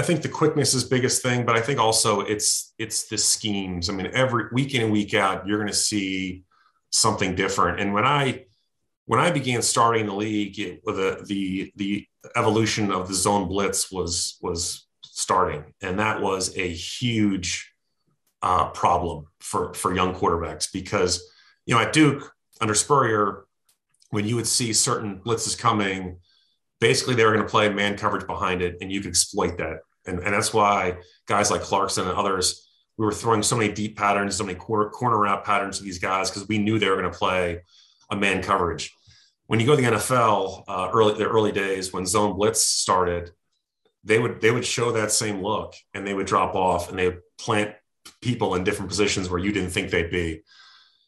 I 0.00 0.02
think 0.02 0.22
the 0.22 0.30
quickness 0.30 0.72
is 0.72 0.84
biggest 0.84 1.22
thing, 1.22 1.44
but 1.44 1.56
I 1.56 1.60
think 1.60 1.78
also 1.78 2.22
it's 2.22 2.72
it's 2.78 3.06
the 3.08 3.18
schemes. 3.18 3.90
I 3.90 3.92
mean, 3.92 4.10
every 4.14 4.44
week 4.50 4.74
in 4.74 4.80
and 4.80 4.90
week 4.90 5.12
out, 5.12 5.46
you're 5.46 5.58
going 5.58 5.68
to 5.68 5.74
see 5.74 6.44
something 6.88 7.34
different. 7.34 7.80
And 7.80 7.92
when 7.92 8.06
I 8.06 8.46
when 9.04 9.20
I 9.20 9.30
began 9.30 9.60
starting 9.60 10.06
the 10.06 10.14
league, 10.14 10.58
it, 10.58 10.82
the 10.86 11.22
the 11.26 11.70
the 11.76 12.06
evolution 12.34 12.90
of 12.90 13.08
the 13.08 13.14
zone 13.14 13.46
blitz 13.46 13.92
was 13.92 14.38
was 14.40 14.86
starting, 15.02 15.74
and 15.82 15.98
that 15.98 16.22
was 16.22 16.56
a 16.56 16.66
huge 16.66 17.70
uh, 18.40 18.70
problem 18.70 19.26
for 19.40 19.74
for 19.74 19.94
young 19.94 20.14
quarterbacks 20.14 20.72
because 20.72 21.22
you 21.66 21.74
know 21.74 21.80
at 21.82 21.92
Duke 21.92 22.32
under 22.62 22.74
Spurrier, 22.74 23.44
when 24.08 24.26
you 24.26 24.34
would 24.36 24.46
see 24.46 24.72
certain 24.72 25.20
blitzes 25.20 25.58
coming, 25.58 26.20
basically 26.80 27.16
they 27.16 27.24
were 27.26 27.34
going 27.34 27.44
to 27.44 27.50
play 27.50 27.68
man 27.68 27.98
coverage 27.98 28.26
behind 28.26 28.62
it, 28.62 28.78
and 28.80 28.90
you 28.90 29.02
could 29.02 29.10
exploit 29.10 29.58
that, 29.58 29.80
and 30.06 30.18
and 30.20 30.34
that's 30.34 30.52
why 30.52 30.98
guys 31.26 31.50
like 31.50 31.62
Clarkson 31.62 32.08
and 32.08 32.16
others. 32.16 32.66
We 32.98 33.06
were 33.06 33.12
throwing 33.12 33.42
so 33.42 33.56
many 33.56 33.72
deep 33.72 33.96
patterns, 33.96 34.36
so 34.36 34.44
many 34.44 34.58
corner, 34.58 34.90
corner 34.90 35.18
route 35.18 35.42
patterns 35.42 35.78
to 35.78 35.84
these 35.84 35.98
guys 35.98 36.28
because 36.28 36.46
we 36.48 36.58
knew 36.58 36.78
they 36.78 36.90
were 36.90 36.98
going 37.00 37.10
to 37.10 37.18
play 37.18 37.62
a 38.10 38.16
man 38.16 38.42
coverage 38.42 38.92
when 39.50 39.58
you 39.58 39.66
go 39.66 39.74
to 39.74 39.82
the 39.82 39.88
NFL, 39.88 40.62
uh, 40.68 40.90
early 40.94 41.14
the 41.14 41.26
early 41.26 41.50
days 41.50 41.92
when 41.92 42.06
zone 42.06 42.36
blitz 42.36 42.64
started, 42.64 43.32
they 44.04 44.20
would 44.20 44.40
they 44.40 44.52
would 44.52 44.64
show 44.64 44.92
that 44.92 45.10
same 45.10 45.42
look 45.42 45.74
and 45.92 46.06
they 46.06 46.14
would 46.14 46.28
drop 46.28 46.54
off 46.54 46.88
and 46.88 46.96
they 46.96 47.08
would 47.08 47.20
plant 47.36 47.74
people 48.22 48.54
in 48.54 48.62
different 48.62 48.88
positions 48.88 49.28
where 49.28 49.40
you 49.40 49.50
didn't 49.50 49.70
think 49.70 49.90
they'd 49.90 50.08
be. 50.08 50.42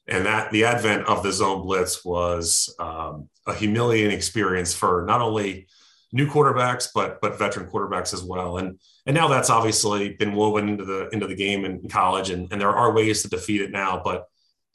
And 0.08 0.26
that 0.26 0.50
the 0.50 0.64
advent 0.64 1.06
of 1.06 1.22
the 1.22 1.30
zone 1.30 1.62
blitz 1.62 2.04
was 2.04 2.74
um, 2.80 3.28
a 3.46 3.54
humiliating 3.54 4.10
experience 4.10 4.74
for 4.74 5.04
not 5.06 5.20
only 5.20 5.68
new 6.12 6.26
quarterbacks 6.26 6.88
but 6.94 7.20
but 7.20 7.38
veteran 7.38 7.68
quarterbacks 7.68 8.12
as 8.12 8.22
well. 8.22 8.58
And 8.58 8.78
and 9.06 9.14
now 9.14 9.28
that's 9.28 9.50
obviously 9.50 10.10
been 10.10 10.34
woven 10.34 10.68
into 10.68 10.84
the 10.84 11.08
into 11.10 11.26
the 11.26 11.34
game 11.34 11.64
in 11.64 11.88
college, 11.88 12.30
and, 12.30 12.50
and 12.52 12.60
there 12.60 12.70
are 12.70 12.92
ways 12.92 13.22
to 13.22 13.28
defeat 13.28 13.62
it 13.62 13.70
now. 13.70 14.00
But 14.04 14.26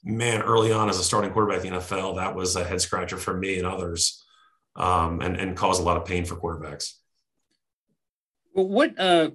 man, 0.03 0.41
early 0.41 0.71
on 0.71 0.89
as 0.89 0.99
a 0.99 1.03
starting 1.03 1.31
quarterback 1.31 1.63
in 1.63 1.73
the 1.73 1.79
NFL, 1.79 2.17
that 2.17 2.35
was 2.35 2.55
a 2.55 2.63
head 2.63 2.81
scratcher 2.81 3.17
for 3.17 3.35
me 3.35 3.57
and 3.57 3.67
others, 3.67 4.25
um, 4.75 5.21
and 5.21 5.37
and 5.37 5.55
caused 5.55 5.79
a 5.79 5.83
lot 5.83 5.97
of 5.97 6.05
pain 6.05 6.25
for 6.25 6.35
quarterbacks. 6.35 6.93
Well, 8.53 8.67
what 8.67 8.99
uh, 8.99 9.29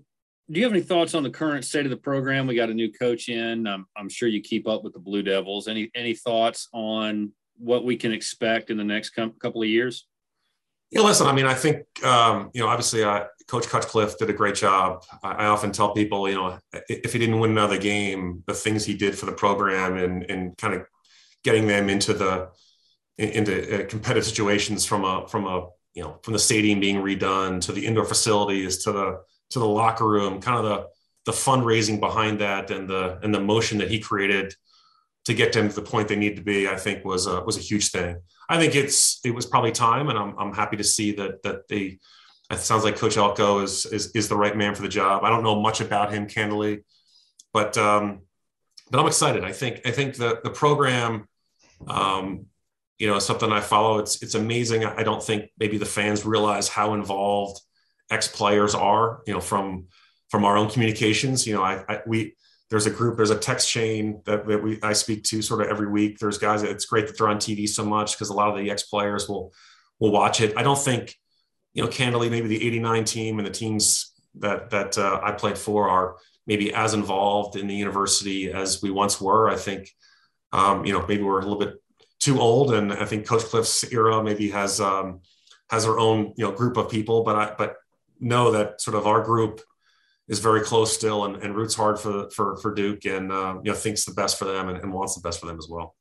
do 0.51 0.61
you 0.61 0.65
have 0.65 0.73
any 0.73 0.83
thoughts 0.83 1.15
on 1.15 1.23
the 1.23 1.31
current 1.31 1.65
state 1.65 1.87
of 1.87 1.91
the 1.91 1.97
program? 1.97 2.47
We 2.47 2.57
got 2.57 2.71
a 2.71 2.75
new 2.75 2.93
coach 2.93 3.29
in. 3.29 3.67
I'm, 3.67 3.87
I'm 3.97 4.09
sure 4.09 4.29
you 4.29 4.41
keep 4.41 4.67
up 4.67 4.83
with 4.83 4.93
the 4.93 4.99
Blue 4.99 5.23
Devils. 5.23 5.69
Any 5.69 5.91
any 5.95 6.15
thoughts 6.15 6.69
on 6.73 7.33
what 7.59 7.85
we 7.85 7.97
can 7.97 8.13
expect 8.13 8.71
in 8.71 8.77
the 8.77 8.85
next 8.85 9.11
com- 9.11 9.35
couple 9.41 9.63
of 9.63 9.69
years? 9.69 10.09
Yeah, 10.93 11.01
listen. 11.01 11.27
I 11.27 11.33
mean, 11.33 11.47
I 11.47 11.55
think 11.55 11.87
um, 12.05 12.51
you 12.53 12.61
know, 12.61 12.69
obviously, 12.69 13.03
uh, 13.03 13.25
Coach 13.47 13.67
Cutcliffe 13.67 14.19
did 14.19 14.29
a 14.29 14.35
great 14.35 14.55
job. 14.55 15.05
I, 15.23 15.33
I, 15.33 15.47
often 15.47 15.73
tell 15.73 15.95
people, 15.95 16.29
you 16.29 16.35
know, 16.35 16.59
if 16.87 17.15
he 17.15 17.19
didn't 17.19 17.41
win 17.41 17.53
another 17.53 17.79
game, 17.79 18.45
the 18.47 18.53
things 18.53 18.85
he 18.85 18.95
did 18.95 19.19
for 19.19 19.25
the 19.25 19.33
program 19.33 19.97
and 19.97 20.31
and 20.31 20.57
kind 20.59 20.75
of 20.75 20.87
getting 21.45 21.67
them 21.67 21.89
into 21.89 22.13
the 22.13 22.51
into 23.17 23.85
uh, 23.85 23.87
competitive 23.89 24.27
situations 24.27 24.85
from 24.85 25.05
a 25.05 25.27
from 25.29 25.47
a 25.47 25.69
you 25.95 26.03
know 26.03 26.19
from 26.23 26.35
the 26.35 26.39
stadium 26.39 26.79
being 26.79 26.97
redone 26.97 27.59
to 27.63 27.73
the 27.73 27.87
indoor 27.87 28.05
facilities 28.05 28.85
to 28.85 28.93
the 28.93 29.19
to 29.49 29.59
the 29.59 29.67
locker 29.67 30.07
room, 30.07 30.43
kind 30.43 30.59
of 30.59 30.65
the 30.65 30.87
the 31.25 31.33
fundraising 31.33 32.01
behind 32.01 32.39
that 32.41 32.71
and 32.71 32.87
the 32.87 33.19
and 33.23 33.35
the 33.35 33.41
motion 33.41 33.79
that 33.79 33.91
he 33.91 33.99
created 33.99 34.55
to 35.25 35.35
get 35.35 35.53
them 35.53 35.69
to 35.69 35.75
the 35.75 35.83
point 35.83 36.09
they 36.09 36.17
need 36.17 36.37
to 36.37 36.43
be, 36.43 36.69
I 36.69 36.77
think 36.77 37.05
was 37.05 37.27
a, 37.27 37.41
was 37.43 37.57
a 37.57 37.61
huge 37.61 37.91
thing. 37.91 38.17
I 38.49 38.59
think 38.59 38.75
it's 38.75 39.21
it 39.25 39.35
was 39.35 39.47
probably 39.47 39.73
time, 39.73 40.09
and 40.09 40.19
I'm 40.19 40.37
I'm 40.39 40.53
happy 40.53 40.77
to 40.77 40.85
see 40.85 41.13
that 41.13 41.43
that 41.43 41.69
they. 41.69 41.99
It 42.51 42.59
sounds 42.59 42.85
like 42.85 42.97
Coach 42.97 43.17
Elko 43.17 43.61
is 43.61 43.87
is 43.87 44.11
is 44.15 44.29
the 44.29 44.37
right 44.37 44.57
man 44.57 44.75
for 44.75 44.83
the 44.83 44.89
job. 44.89 45.25
I 45.25 45.31
don't 45.31 45.43
know 45.43 45.61
much 45.61 45.81
about 45.81 46.13
him, 46.13 46.27
candidly, 46.27 46.85
but 47.53 47.79
um, 47.79 48.23
but 48.91 49.01
I'm 49.01 49.07
excited. 49.07 49.43
I 49.45 49.53
think 49.53 49.81
I 49.87 49.91
think 49.91 50.17
the 50.17 50.41
the 50.45 50.51
program, 50.51 51.27
um, 51.87 52.47
you 52.99 53.07
know, 53.07 53.19
something 53.21 53.51
I 53.51 53.61
follow. 53.61 53.99
It's 54.01 54.23
it's 54.23 54.35
amazing. 54.35 54.85
I 54.85 55.03
don't 55.03 55.23
think 55.23 55.51
maybe 55.59 55.79
the 55.79 55.87
fans 55.87 56.27
realize 56.27 56.69
how 56.69 56.95
involved 56.95 57.61
ex 58.11 58.29
players 58.29 58.75
are. 58.75 59.23
You 59.27 59.35
know, 59.35 59.41
from 59.41 59.87
from 60.29 60.45
our 60.45 60.57
own 60.59 60.69
communications. 60.69 61.47
You 61.47 61.55
know, 61.55 61.63
I, 61.63 61.85
I 61.89 62.01
we 62.07 62.35
there's 62.73 62.87
a 62.87 62.91
group, 62.91 63.19
there's 63.19 63.29
a 63.29 63.39
text 63.39 63.71
chain 63.71 64.23
that, 64.25 64.47
that 64.47 64.63
we 64.63 64.79
I 64.83 64.95
speak 64.95 65.25
to 65.25 65.43
sort 65.43 65.61
of 65.61 65.69
every 65.69 65.89
week. 65.89 66.19
There's 66.19 66.39
guys. 66.39 66.63
It's 66.63 66.87
great 66.87 67.07
that 67.07 67.19
they're 67.19 67.29
on 67.29 67.37
TV 67.37 67.69
so 67.69 67.85
much 67.85 68.15
because 68.15 68.31
a 68.31 68.33
lot 68.33 68.49
of 68.49 68.57
the 68.57 68.71
ex 68.71 68.85
players 68.85 69.29
will 69.29 69.53
will 70.01 70.11
watch 70.11 70.41
it. 70.41 70.57
I 70.57 70.63
don't 70.63 70.79
think, 70.79 71.15
you 71.75 71.83
know, 71.83 71.91
candidly, 71.91 72.31
maybe 72.31 72.49
the 72.49 72.67
'89 72.67 73.05
team 73.05 73.39
and 73.39 73.47
the 73.47 73.53
teams 73.53 74.13
that 74.37 74.71
that 74.71 74.97
uh, 74.97 75.21
I 75.23 75.33
played 75.33 75.59
for 75.59 75.91
are 75.91 76.17
maybe 76.47 76.73
as 76.73 76.95
involved 76.95 77.57
in 77.57 77.67
the 77.67 77.75
university 77.75 78.51
as 78.51 78.81
we 78.81 78.91
once 78.91 79.21
were. 79.21 79.51
I 79.51 79.57
think, 79.57 79.91
um, 80.55 80.87
you 80.87 80.95
know, 80.95 81.05
maybe 81.07 81.23
we're 81.23 81.41
a 81.41 81.45
little 81.47 81.59
bit 81.59 81.75
too 82.21 82.41
old, 82.41 82.73
and 82.73 82.91
I 82.91 83.05
think 83.05 83.27
Coach 83.27 83.43
Cliff's 83.43 83.85
era 83.93 84.25
maybe 84.25 84.49
has 84.49 84.81
um, 84.81 85.21
has 85.69 85.85
her 85.85 85.99
own 85.99 86.33
you 86.39 86.47
know 86.47 86.53
group 86.53 86.79
of 86.79 86.91
people. 86.91 87.23
But 87.23 87.37
I 87.37 87.55
but 87.59 87.77
know 88.19 88.53
that 88.53 88.81
sort 88.81 88.97
of 88.97 89.07
our 89.07 89.21
group 89.21 89.61
is 90.33 90.39
very 90.39 90.63
close 90.63 90.91
still 90.91 91.27
and, 91.27 91.37
and 91.43 91.55
roots 91.55 91.75
hard 91.75 91.99
for 91.99 92.31
for 92.31 92.57
for 92.57 92.75
Duke 92.75 93.05
and 93.05 93.31
uh, 93.31 93.59
you 93.63 93.71
know 93.71 93.77
thinks 93.77 94.07
the 94.07 94.15
best 94.15 94.39
for 94.39 94.47
them 94.47 94.71
and, 94.71 94.79
and, 94.79 94.91
wants 94.91 95.15
the 95.15 95.21
best 95.21 95.39
for 95.39 95.47
them 95.47 95.59
as 95.59 95.69
well. 95.69 95.95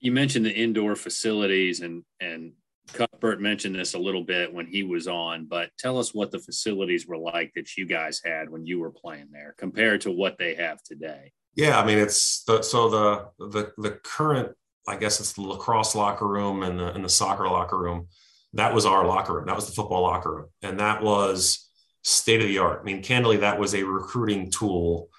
You 0.00 0.10
mentioned 0.10 0.44
the 0.44 0.52
indoor 0.52 0.96
facilities 0.96 1.80
and 1.80 2.02
and 2.20 2.52
Cuthbert 2.92 3.40
mentioned 3.40 3.76
this 3.76 3.94
a 3.94 3.98
little 3.98 4.24
bit 4.24 4.52
when 4.52 4.66
he 4.66 4.82
was 4.82 5.06
on, 5.06 5.44
but 5.44 5.70
tell 5.78 5.98
us 5.98 6.12
what 6.12 6.30
the 6.30 6.38
facilities 6.38 7.06
were 7.06 7.18
like 7.18 7.52
that 7.54 7.76
you 7.76 7.86
guys 7.86 8.20
had 8.24 8.50
when 8.50 8.66
you 8.66 8.80
were 8.80 8.90
playing 8.90 9.28
there 9.30 9.54
compared 9.56 10.00
to 10.00 10.10
what 10.10 10.38
they 10.38 10.54
have 10.54 10.82
today. 10.82 11.30
Yeah, 11.54 11.78
I 11.78 11.86
mean 11.86 11.98
it's 11.98 12.42
the 12.42 12.62
so 12.62 12.88
the 12.90 13.28
the 13.38 13.72
the 13.78 13.92
current 14.02 14.50
I 14.88 14.96
guess 14.96 15.20
it's 15.20 15.34
the 15.34 15.42
lacrosse 15.42 15.94
locker 15.94 16.26
room 16.26 16.64
and 16.64 16.78
the 16.80 16.92
and 16.92 17.04
the 17.04 17.08
soccer 17.08 17.46
locker 17.46 17.78
room. 17.78 18.08
That 18.54 18.74
was 18.74 18.84
our 18.84 19.06
locker 19.06 19.34
room. 19.34 19.46
That 19.46 19.54
was 19.54 19.66
the 19.66 19.74
football 19.74 20.02
locker 20.02 20.34
room, 20.34 20.46
and 20.62 20.80
that 20.80 21.02
was 21.02 21.67
state 22.08 22.40
of 22.40 22.48
the 22.48 22.58
art. 22.58 22.80
I 22.80 22.84
mean, 22.84 23.02
candidly, 23.02 23.38
that 23.38 23.58
was 23.58 23.74
a 23.74 23.82
recruiting 23.82 24.50
tool 24.50 25.10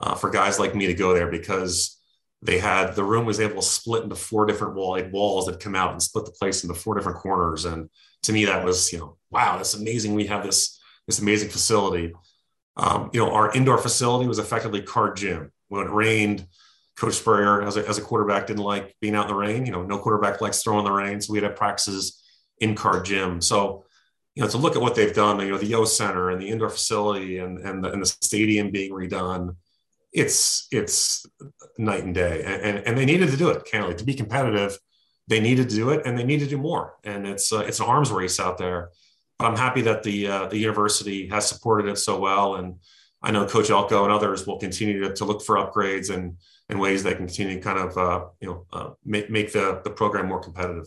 uh, 0.00 0.14
for 0.14 0.30
guys 0.30 0.58
like 0.58 0.74
me 0.74 0.86
to 0.86 0.94
go 0.94 1.12
there 1.12 1.30
because 1.30 1.98
they 2.40 2.58
had 2.58 2.94
the 2.94 3.04
room 3.04 3.26
was 3.26 3.40
able 3.40 3.56
to 3.56 3.62
split 3.62 4.04
into 4.04 4.14
four 4.14 4.46
different 4.46 4.74
wall 4.74 5.00
walls 5.10 5.46
that 5.46 5.60
come 5.60 5.74
out 5.74 5.92
and 5.92 6.02
split 6.02 6.24
the 6.24 6.32
place 6.32 6.62
into 6.62 6.74
four 6.74 6.94
different 6.94 7.18
corners. 7.18 7.64
And 7.64 7.90
to 8.22 8.32
me, 8.32 8.44
that 8.46 8.64
was 8.64 8.92
you 8.92 8.98
know, 8.98 9.16
wow, 9.30 9.56
that's 9.56 9.74
amazing. 9.74 10.14
We 10.14 10.26
have 10.26 10.44
this 10.44 10.80
this 11.06 11.18
amazing 11.18 11.50
facility. 11.50 12.12
Um, 12.76 13.10
you 13.12 13.20
know, 13.20 13.32
our 13.32 13.52
indoor 13.52 13.78
facility 13.78 14.28
was 14.28 14.38
effectively 14.38 14.82
Card 14.82 15.16
Gym. 15.16 15.52
When 15.68 15.86
it 15.86 15.90
rained, 15.90 16.46
Coach 16.96 17.14
Spurrier, 17.14 17.62
as 17.62 17.76
a, 17.76 17.86
as 17.86 17.98
a 17.98 18.02
quarterback, 18.02 18.46
didn't 18.46 18.62
like 18.62 18.96
being 19.00 19.14
out 19.14 19.28
in 19.28 19.28
the 19.28 19.34
rain. 19.34 19.66
You 19.66 19.72
know, 19.72 19.82
no 19.82 19.98
quarterback 19.98 20.40
likes 20.40 20.62
throwing 20.62 20.84
the 20.84 20.92
rain, 20.92 21.20
so 21.20 21.32
we 21.32 21.40
had 21.40 21.56
practices 21.56 22.22
in 22.60 22.74
Card 22.74 23.04
Gym. 23.04 23.40
So 23.42 23.84
you 24.38 24.44
know, 24.44 24.50
to 24.50 24.56
look 24.56 24.76
at 24.76 24.82
what 24.82 24.94
they've 24.94 25.12
done, 25.12 25.40
you 25.40 25.50
know, 25.50 25.58
the 25.58 25.66
Yoh 25.66 25.84
Center 25.84 26.30
and 26.30 26.40
the 26.40 26.48
indoor 26.48 26.70
facility 26.70 27.38
and 27.38 27.58
and 27.58 27.82
the, 27.82 27.90
and 27.90 28.00
the 28.00 28.06
stadium 28.06 28.70
being 28.70 28.92
redone, 28.92 29.56
it's 30.12 30.68
it's 30.70 31.26
night 31.76 32.04
and 32.04 32.14
day, 32.14 32.44
and, 32.44 32.62
and, 32.62 32.86
and 32.86 32.96
they 32.96 33.04
needed 33.04 33.30
to 33.30 33.36
do 33.36 33.50
it. 33.50 33.64
Candidly, 33.64 33.96
to 33.96 34.04
be 34.04 34.14
competitive, 34.14 34.78
they 35.26 35.40
needed 35.40 35.68
to 35.70 35.74
do 35.74 35.90
it, 35.90 36.06
and 36.06 36.16
they 36.16 36.22
need 36.22 36.38
to 36.38 36.46
do 36.46 36.56
more. 36.56 36.94
And 37.02 37.26
it's 37.26 37.52
uh, 37.52 37.64
it's 37.66 37.80
an 37.80 37.86
arms 37.86 38.12
race 38.12 38.38
out 38.38 38.58
there. 38.58 38.90
But 39.40 39.46
I'm 39.46 39.56
happy 39.56 39.80
that 39.82 40.04
the 40.04 40.28
uh, 40.28 40.46
the 40.46 40.56
university 40.56 41.26
has 41.30 41.48
supported 41.48 41.90
it 41.90 41.98
so 41.98 42.20
well, 42.20 42.54
and 42.54 42.76
I 43.20 43.32
know 43.32 43.44
Coach 43.44 43.70
Elko 43.70 44.04
and 44.04 44.12
others 44.12 44.46
will 44.46 44.58
continue 44.58 45.00
to, 45.00 45.14
to 45.14 45.24
look 45.24 45.42
for 45.42 45.56
upgrades 45.56 46.14
and 46.14 46.36
in 46.68 46.78
ways 46.78 47.02
that 47.02 47.16
can 47.16 47.26
continue 47.26 47.56
to 47.56 47.60
kind 47.60 47.80
of 47.80 47.98
uh, 47.98 48.24
you 48.40 48.48
know 48.48 48.66
uh, 48.72 48.90
make 49.04 49.30
make 49.30 49.52
the 49.52 49.80
the 49.82 49.90
program 49.90 50.28
more 50.28 50.40
competitive. 50.40 50.86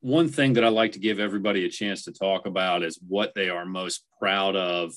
One 0.00 0.28
thing 0.28 0.52
that 0.54 0.64
I 0.64 0.68
like 0.68 0.92
to 0.92 0.98
give 0.98 1.18
everybody 1.18 1.64
a 1.64 1.70
chance 1.70 2.04
to 2.04 2.12
talk 2.12 2.46
about 2.46 2.82
is 2.82 2.98
what 3.06 3.34
they 3.34 3.48
are 3.48 3.64
most 3.64 4.04
proud 4.20 4.54
of 4.54 4.94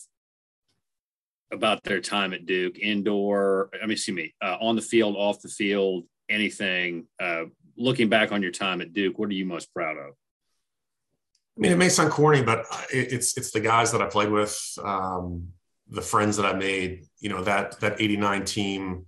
about 1.52 1.84
their 1.84 2.00
time 2.00 2.34
at 2.34 2.46
Duke, 2.46 2.80
indoor. 2.80 3.70
I 3.74 3.86
mean, 3.86 3.92
excuse 3.92 4.16
me, 4.16 4.34
uh, 4.42 4.58
on 4.62 4.76
the 4.76 4.82
field, 4.82 5.16
off 5.18 5.42
the 5.42 5.50
field, 5.50 6.06
anything. 6.30 7.08
Uh, 7.20 7.46
looking 7.78 8.10
back 8.10 8.32
on 8.32 8.42
your 8.42 8.52
time 8.52 8.82
at 8.82 8.94
Duke, 8.94 9.18
what 9.20 9.30
are 9.30 9.34
you 9.34 9.46
most 9.46 9.74
proud 9.74 9.98
of? 9.98 10.14
I 11.58 11.60
mean, 11.60 11.72
it 11.72 11.78
may 11.78 11.90
sound 11.90 12.12
corny, 12.12 12.42
but 12.42 12.66
it's 12.92 13.38
it's 13.38 13.52
the 13.52 13.60
guys 13.60 13.92
that 13.92 14.02
I 14.02 14.06
played 14.06 14.30
with, 14.30 14.58
um, 14.84 15.50
the 15.90 16.02
friends 16.02 16.38
that 16.38 16.46
I 16.46 16.54
made. 16.54 17.06
You 17.20 17.30
know 17.30 17.44
that 17.44 17.80
that 17.82 18.00
'89 18.00 18.46
team. 18.46 19.06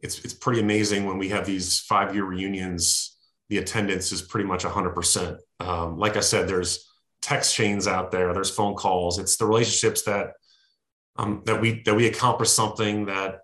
It's 0.00 0.18
it's 0.24 0.34
pretty 0.34 0.60
amazing 0.60 1.04
when 1.04 1.18
we 1.18 1.28
have 1.28 1.46
these 1.46 1.80
five 1.80 2.14
year 2.14 2.24
reunions. 2.24 3.16
The 3.48 3.58
attendance 3.58 4.12
is 4.12 4.22
pretty 4.22 4.46
much 4.46 4.64
100. 4.64 4.88
Um, 4.88 4.94
percent 4.94 5.38
Like 5.98 6.16
I 6.16 6.20
said, 6.20 6.48
there's 6.48 6.88
text 7.20 7.54
chains 7.54 7.86
out 7.86 8.10
there. 8.10 8.32
There's 8.34 8.50
phone 8.50 8.74
calls. 8.74 9.18
It's 9.18 9.36
the 9.36 9.46
relationships 9.46 10.02
that 10.02 10.32
um, 11.16 11.42
that 11.46 11.60
we 11.60 11.82
that 11.84 11.94
we 11.94 12.06
accomplished 12.06 12.54
something 12.54 13.06
that 13.06 13.40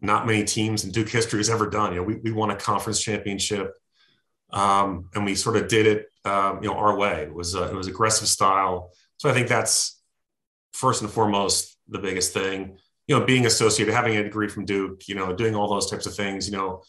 not 0.00 0.26
many 0.26 0.44
teams 0.44 0.84
in 0.84 0.90
Duke 0.90 1.08
history 1.08 1.38
has 1.38 1.48
ever 1.48 1.70
done. 1.70 1.92
You 1.92 1.98
know, 1.98 2.04
we, 2.04 2.16
we 2.16 2.32
won 2.32 2.50
a 2.50 2.56
conference 2.56 3.00
championship, 3.00 3.72
um, 4.52 5.08
and 5.14 5.24
we 5.24 5.34
sort 5.34 5.56
of 5.56 5.68
did 5.68 5.86
it, 5.86 6.06
um, 6.24 6.62
you 6.62 6.68
know, 6.68 6.76
our 6.76 6.96
way. 6.96 7.22
It 7.22 7.34
was 7.34 7.54
a, 7.54 7.70
it 7.70 7.74
was 7.74 7.86
aggressive 7.86 8.28
style. 8.28 8.90
So 9.18 9.30
I 9.30 9.32
think 9.32 9.48
that's 9.48 10.02
first 10.72 11.02
and 11.02 11.10
foremost 11.10 11.78
the 11.88 12.00
biggest 12.00 12.32
thing. 12.32 12.78
You 13.06 13.18
know, 13.18 13.24
being 13.24 13.46
associated, 13.46 13.94
having 13.94 14.16
a 14.16 14.22
degree 14.22 14.48
from 14.48 14.64
Duke, 14.64 15.06
you 15.08 15.14
know, 15.14 15.32
doing 15.32 15.54
all 15.54 15.68
those 15.68 15.90
types 15.90 16.06
of 16.06 16.14
things. 16.14 16.48
You 16.48 16.56
know, 16.56 16.82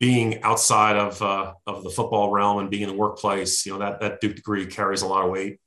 being 0.00 0.42
outside 0.42 0.96
of 0.96 1.22
uh, 1.22 1.52
of 1.66 1.84
the 1.84 1.90
football 1.90 2.32
realm 2.32 2.58
and 2.58 2.70
being 2.70 2.82
in 2.82 2.88
the 2.88 2.96
workplace. 2.96 3.64
You 3.64 3.74
know, 3.74 3.78
that 3.78 4.00
that 4.00 4.20
Duke 4.20 4.34
degree 4.34 4.66
carries 4.66 5.02
a 5.02 5.06
lot 5.06 5.24
of 5.24 5.30
weight 5.30 5.60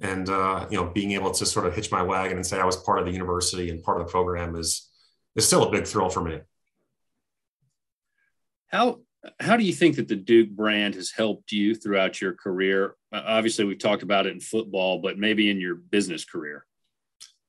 and 0.00 0.28
uh, 0.28 0.66
you 0.70 0.76
know 0.76 0.90
being 0.90 1.12
able 1.12 1.30
to 1.30 1.46
sort 1.46 1.66
of 1.66 1.74
hitch 1.74 1.90
my 1.90 2.02
wagon 2.02 2.36
and 2.36 2.46
say 2.46 2.60
I 2.60 2.64
was 2.64 2.76
part 2.76 2.98
of 2.98 3.06
the 3.06 3.12
university 3.12 3.70
and 3.70 3.82
part 3.82 4.00
of 4.00 4.06
the 4.06 4.10
program 4.10 4.54
is 4.56 4.90
is 5.36 5.46
still 5.46 5.64
a 5.64 5.70
big 5.70 5.86
thrill 5.86 6.10
for 6.10 6.22
me. 6.22 6.40
How 8.68 9.00
how 9.40 9.56
do 9.56 9.64
you 9.64 9.72
think 9.72 9.96
that 9.96 10.08
the 10.08 10.16
Duke 10.16 10.50
brand 10.50 10.94
has 10.94 11.10
helped 11.10 11.52
you 11.52 11.74
throughout 11.74 12.20
your 12.20 12.34
career? 12.34 12.96
Uh, 13.12 13.22
obviously, 13.24 13.64
we've 13.64 13.78
talked 13.78 14.02
about 14.02 14.26
it 14.26 14.32
in 14.32 14.40
football, 14.40 14.98
but 14.98 15.18
maybe 15.18 15.50
in 15.50 15.60
your 15.60 15.74
business 15.74 16.24
career. 16.24 16.64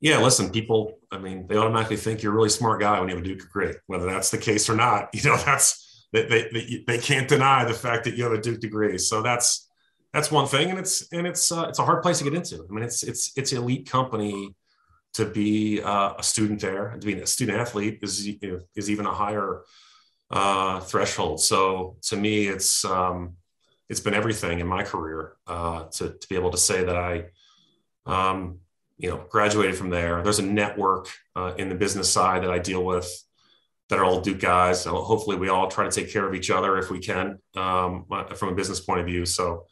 Yeah, 0.01 0.19
listen, 0.19 0.49
people. 0.49 0.99
I 1.11 1.17
mean, 1.17 1.45
they 1.47 1.57
automatically 1.57 1.97
think 1.97 2.23
you're 2.23 2.31
a 2.31 2.35
really 2.35 2.49
smart 2.49 2.79
guy 2.79 2.99
when 2.99 3.09
you 3.09 3.15
have 3.15 3.23
a 3.23 3.27
Duke 3.27 3.41
degree. 3.41 3.73
Whether 3.87 4.05
that's 4.05 4.31
the 4.31 4.37
case 4.37 4.69
or 4.69 4.75
not, 4.75 5.09
you 5.13 5.29
know, 5.29 5.37
that's 5.37 5.88
they, 6.11 6.25
they, 6.27 6.83
they 6.87 6.97
can't 6.97 7.27
deny 7.27 7.65
the 7.65 7.73
fact 7.73 8.03
that 8.05 8.15
you 8.15 8.23
have 8.23 8.33
a 8.33 8.41
Duke 8.41 8.59
degree. 8.59 8.97
So 8.97 9.21
that's 9.21 9.69
that's 10.13 10.31
one 10.31 10.47
thing, 10.47 10.71
and 10.71 10.79
it's 10.79 11.07
and 11.11 11.27
it's 11.27 11.51
uh, 11.51 11.67
it's 11.69 11.79
a 11.79 11.85
hard 11.85 12.01
place 12.01 12.17
to 12.17 12.23
get 12.23 12.33
into. 12.33 12.65
I 12.67 12.73
mean, 12.73 12.83
it's 12.83 13.03
it's 13.03 13.31
it's 13.35 13.53
elite 13.53 13.89
company 13.89 14.55
to 15.13 15.25
be 15.25 15.81
uh, 15.81 16.13
a 16.17 16.23
student 16.23 16.61
there, 16.61 16.95
to 16.99 17.05
be 17.05 17.13
a 17.13 17.27
student 17.27 17.59
athlete 17.59 17.99
is 18.01 18.27
is 18.75 18.89
even 18.89 19.05
a 19.05 19.13
higher 19.13 19.61
uh, 20.31 20.79
threshold. 20.79 21.41
So 21.41 21.97
to 22.03 22.15
me, 22.15 22.47
it's 22.47 22.83
um, 22.85 23.35
it's 23.87 23.99
been 23.99 24.15
everything 24.15 24.59
in 24.59 24.67
my 24.67 24.83
career 24.83 25.35
uh, 25.45 25.83
to 25.83 26.09
to 26.09 26.27
be 26.27 26.35
able 26.35 26.51
to 26.51 26.57
say 26.57 26.83
that 26.83 26.95
I. 26.95 27.25
Um, 28.05 28.59
you 29.01 29.09
know, 29.09 29.23
graduated 29.29 29.77
from 29.77 29.89
there. 29.89 30.21
There's 30.21 30.39
a 30.39 30.45
network 30.45 31.07
uh, 31.33 31.53
in 31.57 31.69
the 31.69 31.75
business 31.75 32.11
side 32.11 32.43
that 32.43 32.51
I 32.51 32.59
deal 32.59 32.83
with 32.83 33.09
that 33.89 33.99
are 33.99 34.05
all 34.05 34.21
Duke 34.21 34.39
guys. 34.39 34.81
So 34.81 34.95
hopefully, 35.01 35.35
we 35.37 35.49
all 35.49 35.67
try 35.67 35.83
to 35.83 35.91
take 35.91 36.11
care 36.11 36.27
of 36.27 36.35
each 36.35 36.49
other 36.49 36.77
if 36.77 36.89
we 36.89 36.99
can 36.99 37.39
um, 37.55 38.05
from 38.35 38.49
a 38.49 38.55
business 38.55 38.79
point 38.79 39.01
of 39.01 39.05
view. 39.05 39.25
So 39.25 39.65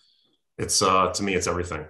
it's 0.57 0.81
uh, 0.81 1.11
to 1.13 1.23
me, 1.23 1.35
it's 1.35 1.47
everything. 1.47 1.85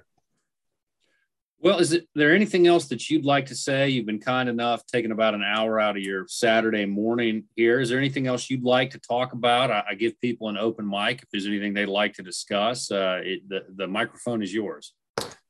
Well, 1.60 1.80
is 1.80 1.92
it, 1.92 2.08
there 2.14 2.36
anything 2.36 2.68
else 2.68 2.86
that 2.90 3.10
you'd 3.10 3.26
like 3.26 3.48
to 3.48 3.56
say? 3.56 3.90
You've 3.90 4.06
been 4.06 4.20
kind 4.20 4.48
enough 4.48 4.86
taking 4.86 5.12
about 5.12 5.34
an 5.34 5.44
hour 5.44 5.80
out 5.80 5.98
of 5.98 6.04
your 6.04 6.28
Saturday 6.28 6.86
morning 6.86 7.46
here. 7.56 7.80
Is 7.80 7.90
there 7.90 7.98
anything 7.98 8.28
else 8.28 8.48
you'd 8.50 8.64
like 8.64 8.92
to 8.92 9.00
talk 9.00 9.34
about? 9.34 9.72
I, 9.72 9.84
I 9.90 9.96
give 9.96 10.20
people 10.22 10.50
an 10.50 10.58
open 10.58 10.88
mic 10.88 11.24
if 11.24 11.30
there's 11.32 11.48
anything 11.48 11.74
they'd 11.74 11.88
like 11.88 12.14
to 12.14 12.24
discuss. 12.24 12.92
Uh, 12.92 13.22
it, 13.24 13.50
the 13.50 13.66
the 13.76 13.88
microphone 13.88 14.44
is 14.44 14.54
yours. 14.54 14.94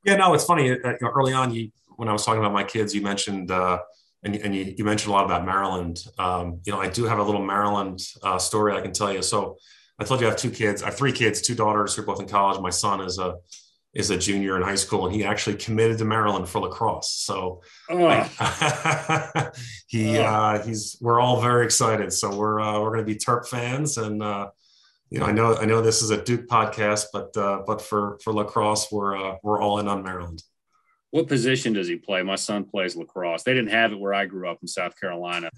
Yeah, 0.05 0.15
no, 0.15 0.33
it's 0.33 0.45
funny. 0.45 0.71
Uh, 0.71 0.93
early 1.01 1.33
on, 1.33 1.53
you 1.53 1.71
when 1.97 2.07
I 2.07 2.13
was 2.13 2.23
talking 2.23 2.39
about 2.39 2.53
my 2.53 2.63
kids, 2.63 2.95
you 2.95 3.01
mentioned 3.01 3.51
uh, 3.51 3.79
and, 4.27 4.35
and 4.43 4.55
you, 4.55 4.75
you, 4.77 4.83
mentioned 4.83 5.09
a 5.09 5.13
lot 5.13 5.25
about 5.25 5.45
Maryland. 5.45 6.03
Um, 6.17 6.59
you 6.65 6.73
know, 6.73 6.79
I 6.79 6.89
do 6.89 7.05
have 7.05 7.19
a 7.19 7.23
little 7.23 7.43
Maryland 7.43 7.99
uh, 8.21 8.37
story 8.37 8.73
I 8.73 8.81
can 8.81 8.91
tell 8.91 9.11
you. 9.11 9.21
So 9.21 9.57
I 9.99 10.03
told 10.03 10.19
you 10.19 10.27
I 10.27 10.29
have 10.29 10.39
two 10.39 10.51
kids. 10.51 10.83
I 10.83 10.87
have 10.87 10.97
three 10.97 11.13
kids, 11.13 11.41
two 11.41 11.55
daughters 11.55 11.95
who 11.95 12.01
are 12.01 12.05
both 12.05 12.19
in 12.19 12.27
college. 12.27 12.59
My 12.61 12.69
son 12.69 13.01
is 13.01 13.17
a 13.17 13.35
is 13.93 14.09
a 14.11 14.17
junior 14.17 14.57
in 14.57 14.63
high 14.63 14.75
school, 14.75 15.07
and 15.07 15.15
he 15.15 15.23
actually 15.23 15.55
committed 15.55 15.97
to 15.97 16.05
Maryland 16.05 16.47
for 16.47 16.59
lacrosse. 16.59 17.11
So 17.13 17.63
oh. 17.89 19.51
he 19.87 20.19
oh. 20.19 20.23
Uh, 20.23 20.63
he's 20.63 20.97
we're 21.01 21.19
all 21.19 21.41
very 21.41 21.65
excited. 21.65 22.11
So 22.13 22.35
we're 22.35 22.59
uh, 22.59 22.79
we're 22.81 22.91
going 22.91 23.05
to 23.05 23.11
be 23.11 23.15
Terp 23.15 23.47
fans, 23.47 23.97
and 23.97 24.21
uh, 24.21 24.49
you 25.09 25.19
know 25.19 25.25
I 25.25 25.31
know 25.31 25.55
I 25.55 25.65
know 25.65 25.81
this 25.81 26.01
is 26.01 26.11
a 26.11 26.21
Duke 26.21 26.47
podcast, 26.47 27.05
but 27.13 27.35
uh, 27.37 27.63
but 27.65 27.81
for 27.81 28.19
for 28.23 28.33
lacrosse, 28.33 28.91
we're 28.91 29.17
uh, 29.17 29.37
we're 29.41 29.61
all 29.61 29.79
in 29.79 29.87
on 29.87 30.03
Maryland. 30.03 30.43
What 31.11 31.27
position 31.27 31.73
does 31.73 31.87
he 31.87 31.95
play? 31.95 32.21
My 32.21 32.35
son 32.35 32.65
plays 32.65 32.95
lacrosse. 32.95 33.43
They 33.43 33.53
didn't 33.53 33.71
have 33.71 33.93
it 33.93 33.99
where 33.99 34.13
I 34.13 34.25
grew 34.25 34.49
up 34.49 34.59
in 34.61 34.67
South 34.67 34.99
Carolina, 34.99 35.49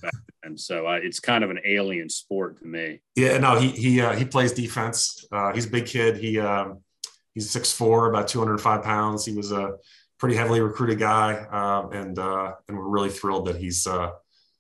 and 0.43 0.59
so 0.59 0.87
uh, 0.87 0.99
it's 1.01 1.19
kind 1.19 1.43
of 1.43 1.49
an 1.49 1.59
alien 1.65 2.07
sport 2.09 2.59
to 2.59 2.67
me. 2.67 3.01
Yeah, 3.15 3.37
no, 3.39 3.59
he 3.59 3.69
he 3.69 3.99
uh, 3.99 4.13
he 4.15 4.25
plays 4.25 4.51
defense. 4.51 5.25
Uh, 5.31 5.51
he's 5.53 5.65
a 5.65 5.69
big 5.69 5.87
kid. 5.87 6.17
He 6.17 6.39
um, 6.39 6.81
he's 7.33 7.49
six 7.49 7.71
four, 7.71 8.09
about 8.09 8.27
two 8.27 8.39
hundred 8.39 8.59
five 8.61 8.83
pounds. 8.83 9.25
He 9.25 9.33
was 9.33 9.51
a 9.51 9.73
pretty 10.19 10.35
heavily 10.35 10.61
recruited 10.61 10.99
guy, 10.99 11.33
um, 11.51 11.93
and 11.93 12.19
uh, 12.19 12.53
and 12.67 12.77
we're 12.77 12.87
really 12.87 13.09
thrilled 13.09 13.47
that 13.47 13.55
he's 13.55 13.87
uh, 13.87 14.11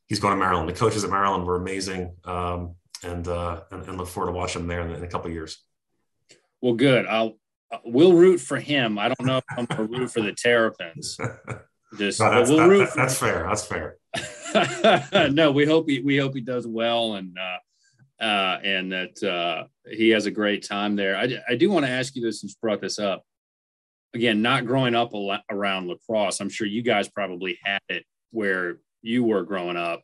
he's 0.07 0.19
going 0.19 0.33
to 0.33 0.39
Maryland. 0.39 0.67
The 0.67 0.73
coaches 0.73 1.03
at 1.03 1.11
Maryland 1.11 1.45
were 1.45 1.55
amazing, 1.55 2.15
um, 2.25 2.75
and, 3.03 3.27
uh, 3.27 3.61
and, 3.71 3.87
and 3.87 3.97
look 3.97 4.07
forward 4.07 4.31
to 4.31 4.37
watching 4.37 4.63
him 4.63 4.67
there 4.67 4.81
in, 4.81 4.91
in 4.91 5.03
a 5.03 5.07
couple 5.07 5.29
years. 5.29 5.63
Well, 6.61 6.73
good. 6.73 7.05
I'll 7.05 7.37
we'll 7.85 8.13
root 8.13 8.39
for 8.39 8.59
him. 8.59 8.97
I 8.97 9.07
don't 9.07 9.25
know 9.25 9.37
if 9.37 9.43
I'm 9.57 9.65
going 9.65 9.89
to 9.89 9.97
root 9.97 10.11
for 10.11 10.21
the 10.21 10.33
Terrapins. 10.33 11.17
Just 11.97 12.19
no, 12.19 12.29
that's, 12.29 12.49
we'll 12.49 12.69
that, 12.69 12.77
that, 12.77 12.95
that's 12.95 13.17
fair. 13.17 13.47
That's 13.47 13.65
fair. 13.65 13.97
no, 15.31 15.51
we 15.51 15.65
hope 15.65 15.89
he 15.89 16.01
we 16.01 16.17
hope 16.17 16.35
he 16.35 16.41
does 16.41 16.67
well 16.67 17.15
and 17.15 17.35
uh, 17.37 18.23
uh, 18.23 18.59
and 18.63 18.91
that 18.91 19.23
uh, 19.23 19.65
he 19.89 20.09
has 20.09 20.25
a 20.25 20.31
great 20.31 20.63
time 20.63 20.95
there. 20.95 21.17
I, 21.17 21.37
I 21.47 21.55
do 21.55 21.71
want 21.71 21.85
to 21.85 21.91
ask 21.91 22.15
you 22.15 22.21
this 22.21 22.41
since 22.41 22.51
you 22.51 22.57
brought 22.61 22.81
this 22.81 22.99
up. 22.99 23.23
Again, 24.13 24.41
not 24.41 24.65
growing 24.65 24.95
up 24.95 25.13
around 25.49 25.87
lacrosse, 25.87 26.39
I'm 26.39 26.49
sure 26.49 26.67
you 26.67 26.81
guys 26.81 27.07
probably 27.07 27.57
had 27.63 27.81
it 27.89 28.05
where 28.31 28.79
you 29.01 29.23
were 29.23 29.43
growing 29.43 29.77
up. 29.77 30.01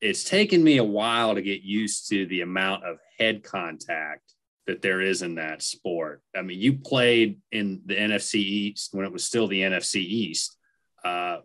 It's 0.00 0.24
taken 0.24 0.62
me 0.62 0.76
a 0.76 0.84
while 0.84 1.34
to 1.34 1.42
get 1.42 1.62
used 1.62 2.08
to 2.10 2.26
the 2.26 2.42
amount 2.42 2.84
of 2.84 2.98
head 3.18 3.42
contact 3.42 4.34
that 4.68 4.82
there 4.82 5.00
is 5.00 5.22
in 5.22 5.36
that 5.36 5.62
sport. 5.62 6.22
I 6.36 6.42
mean, 6.42 6.60
you 6.60 6.74
played 6.74 7.38
in 7.50 7.80
the 7.86 7.96
NFC 7.96 8.34
East 8.34 8.90
when 8.92 9.06
it 9.06 9.12
was 9.12 9.24
still 9.24 9.48
the 9.48 9.62
NFC 9.62 9.96
East. 9.96 10.58
Uh, 11.02 11.38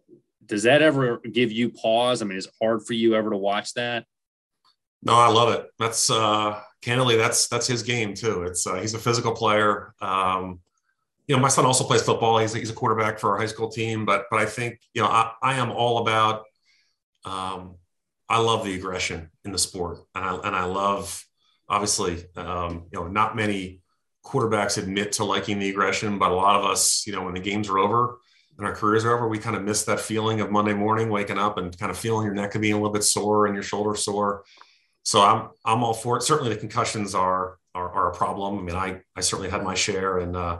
does 0.46 0.64
that 0.64 0.82
ever 0.82 1.20
give 1.20 1.50
you 1.50 1.70
pause? 1.70 2.22
I 2.22 2.26
mean, 2.26 2.38
is 2.38 2.48
it 2.48 2.54
hard 2.62 2.86
for 2.86 2.92
you 2.92 3.16
ever 3.16 3.30
to 3.30 3.38
watch 3.38 3.74
that? 3.76 4.04
No, 5.02 5.16
I 5.16 5.30
love 5.30 5.54
it. 5.54 5.68
That's 5.80 6.10
uh, 6.10 6.60
candidly, 6.82 7.16
that's 7.16 7.48
that's 7.48 7.66
his 7.66 7.82
game 7.82 8.14
too. 8.14 8.44
It's 8.44 8.68
uh, 8.68 8.76
he's 8.76 8.94
a 8.94 9.00
physical 9.00 9.32
player. 9.32 9.94
Um, 10.02 10.60
you 11.26 11.36
know, 11.36 11.42
my 11.42 11.48
son 11.48 11.66
also 11.66 11.86
plays 11.86 12.04
football. 12.04 12.40
He's, 12.40 12.54
he's 12.54 12.70
a 12.70 12.74
quarterback 12.74 13.20
for 13.20 13.32
our 13.32 13.38
high 13.38 13.46
school 13.46 13.70
team. 13.70 14.06
But 14.06 14.26
but 14.30 14.42
I 14.42 14.46
think 14.46 14.82
you 14.94 15.02
know 15.02 15.08
I, 15.08 15.32
I 15.42 15.54
am 15.56 15.72
all 15.72 16.00
about. 16.00 16.44
Um, 17.24 17.76
I 18.28 18.40
love 18.40 18.66
the 18.66 18.76
aggression 18.76 19.30
in 19.46 19.54
the 19.54 19.58
sport, 19.58 20.00
and 20.14 20.26
I 20.26 20.36
and 20.36 20.56
I 20.56 20.66
love 20.66 21.24
obviously, 21.70 22.26
um, 22.36 22.86
you 22.92 23.00
know, 23.00 23.08
not 23.08 23.36
many 23.36 23.82
quarterbacks 24.24 24.78
admit 24.78 25.14
to 25.14 25.24
liking 25.24 25.60
the 25.60 25.70
aggression, 25.70 26.18
but 26.18 26.32
a 26.32 26.36
lot 26.36 26.56
of 26.56 26.66
us, 26.66 27.06
you 27.06 27.14
know, 27.14 27.24
when 27.24 27.34
the 27.34 27.40
games 27.40 27.70
are 27.70 27.78
over 27.78 28.18
and 28.58 28.66
our 28.66 28.74
careers 28.74 29.04
are 29.06 29.16
over, 29.16 29.28
we 29.28 29.38
kind 29.38 29.56
of 29.56 29.64
miss 29.64 29.84
that 29.86 30.00
feeling 30.00 30.40
of 30.40 30.52
Monday 30.52 30.74
morning 30.74 31.10
waking 31.10 31.38
up 31.38 31.58
and 31.58 31.78
kind 31.78 31.92
of 31.92 31.98
feeling 31.98 32.26
your 32.26 32.34
neck 32.34 32.54
being 32.60 32.74
a 32.74 32.78
little 32.78 32.94
bit 32.94 33.04
sore 33.04 33.46
and 33.46 33.56
your 33.56 33.64
shoulder 33.64 33.96
sore. 33.96 34.44
So 35.04 35.22
I'm 35.22 35.50
I'm 35.66 35.84
all 35.84 35.94
for 35.94 36.18
it. 36.18 36.24
Certainly, 36.24 36.54
the 36.54 36.60
concussions 36.60 37.14
are 37.14 37.58
are, 37.76 37.90
are 37.90 38.12
a 38.12 38.16
problem. 38.16 38.60
I 38.60 38.62
mean, 38.62 38.76
I 38.76 39.02
I 39.16 39.22
certainly 39.22 39.50
had 39.50 39.64
my 39.64 39.74
share, 39.74 40.20
and 40.20 40.36
uh, 40.36 40.60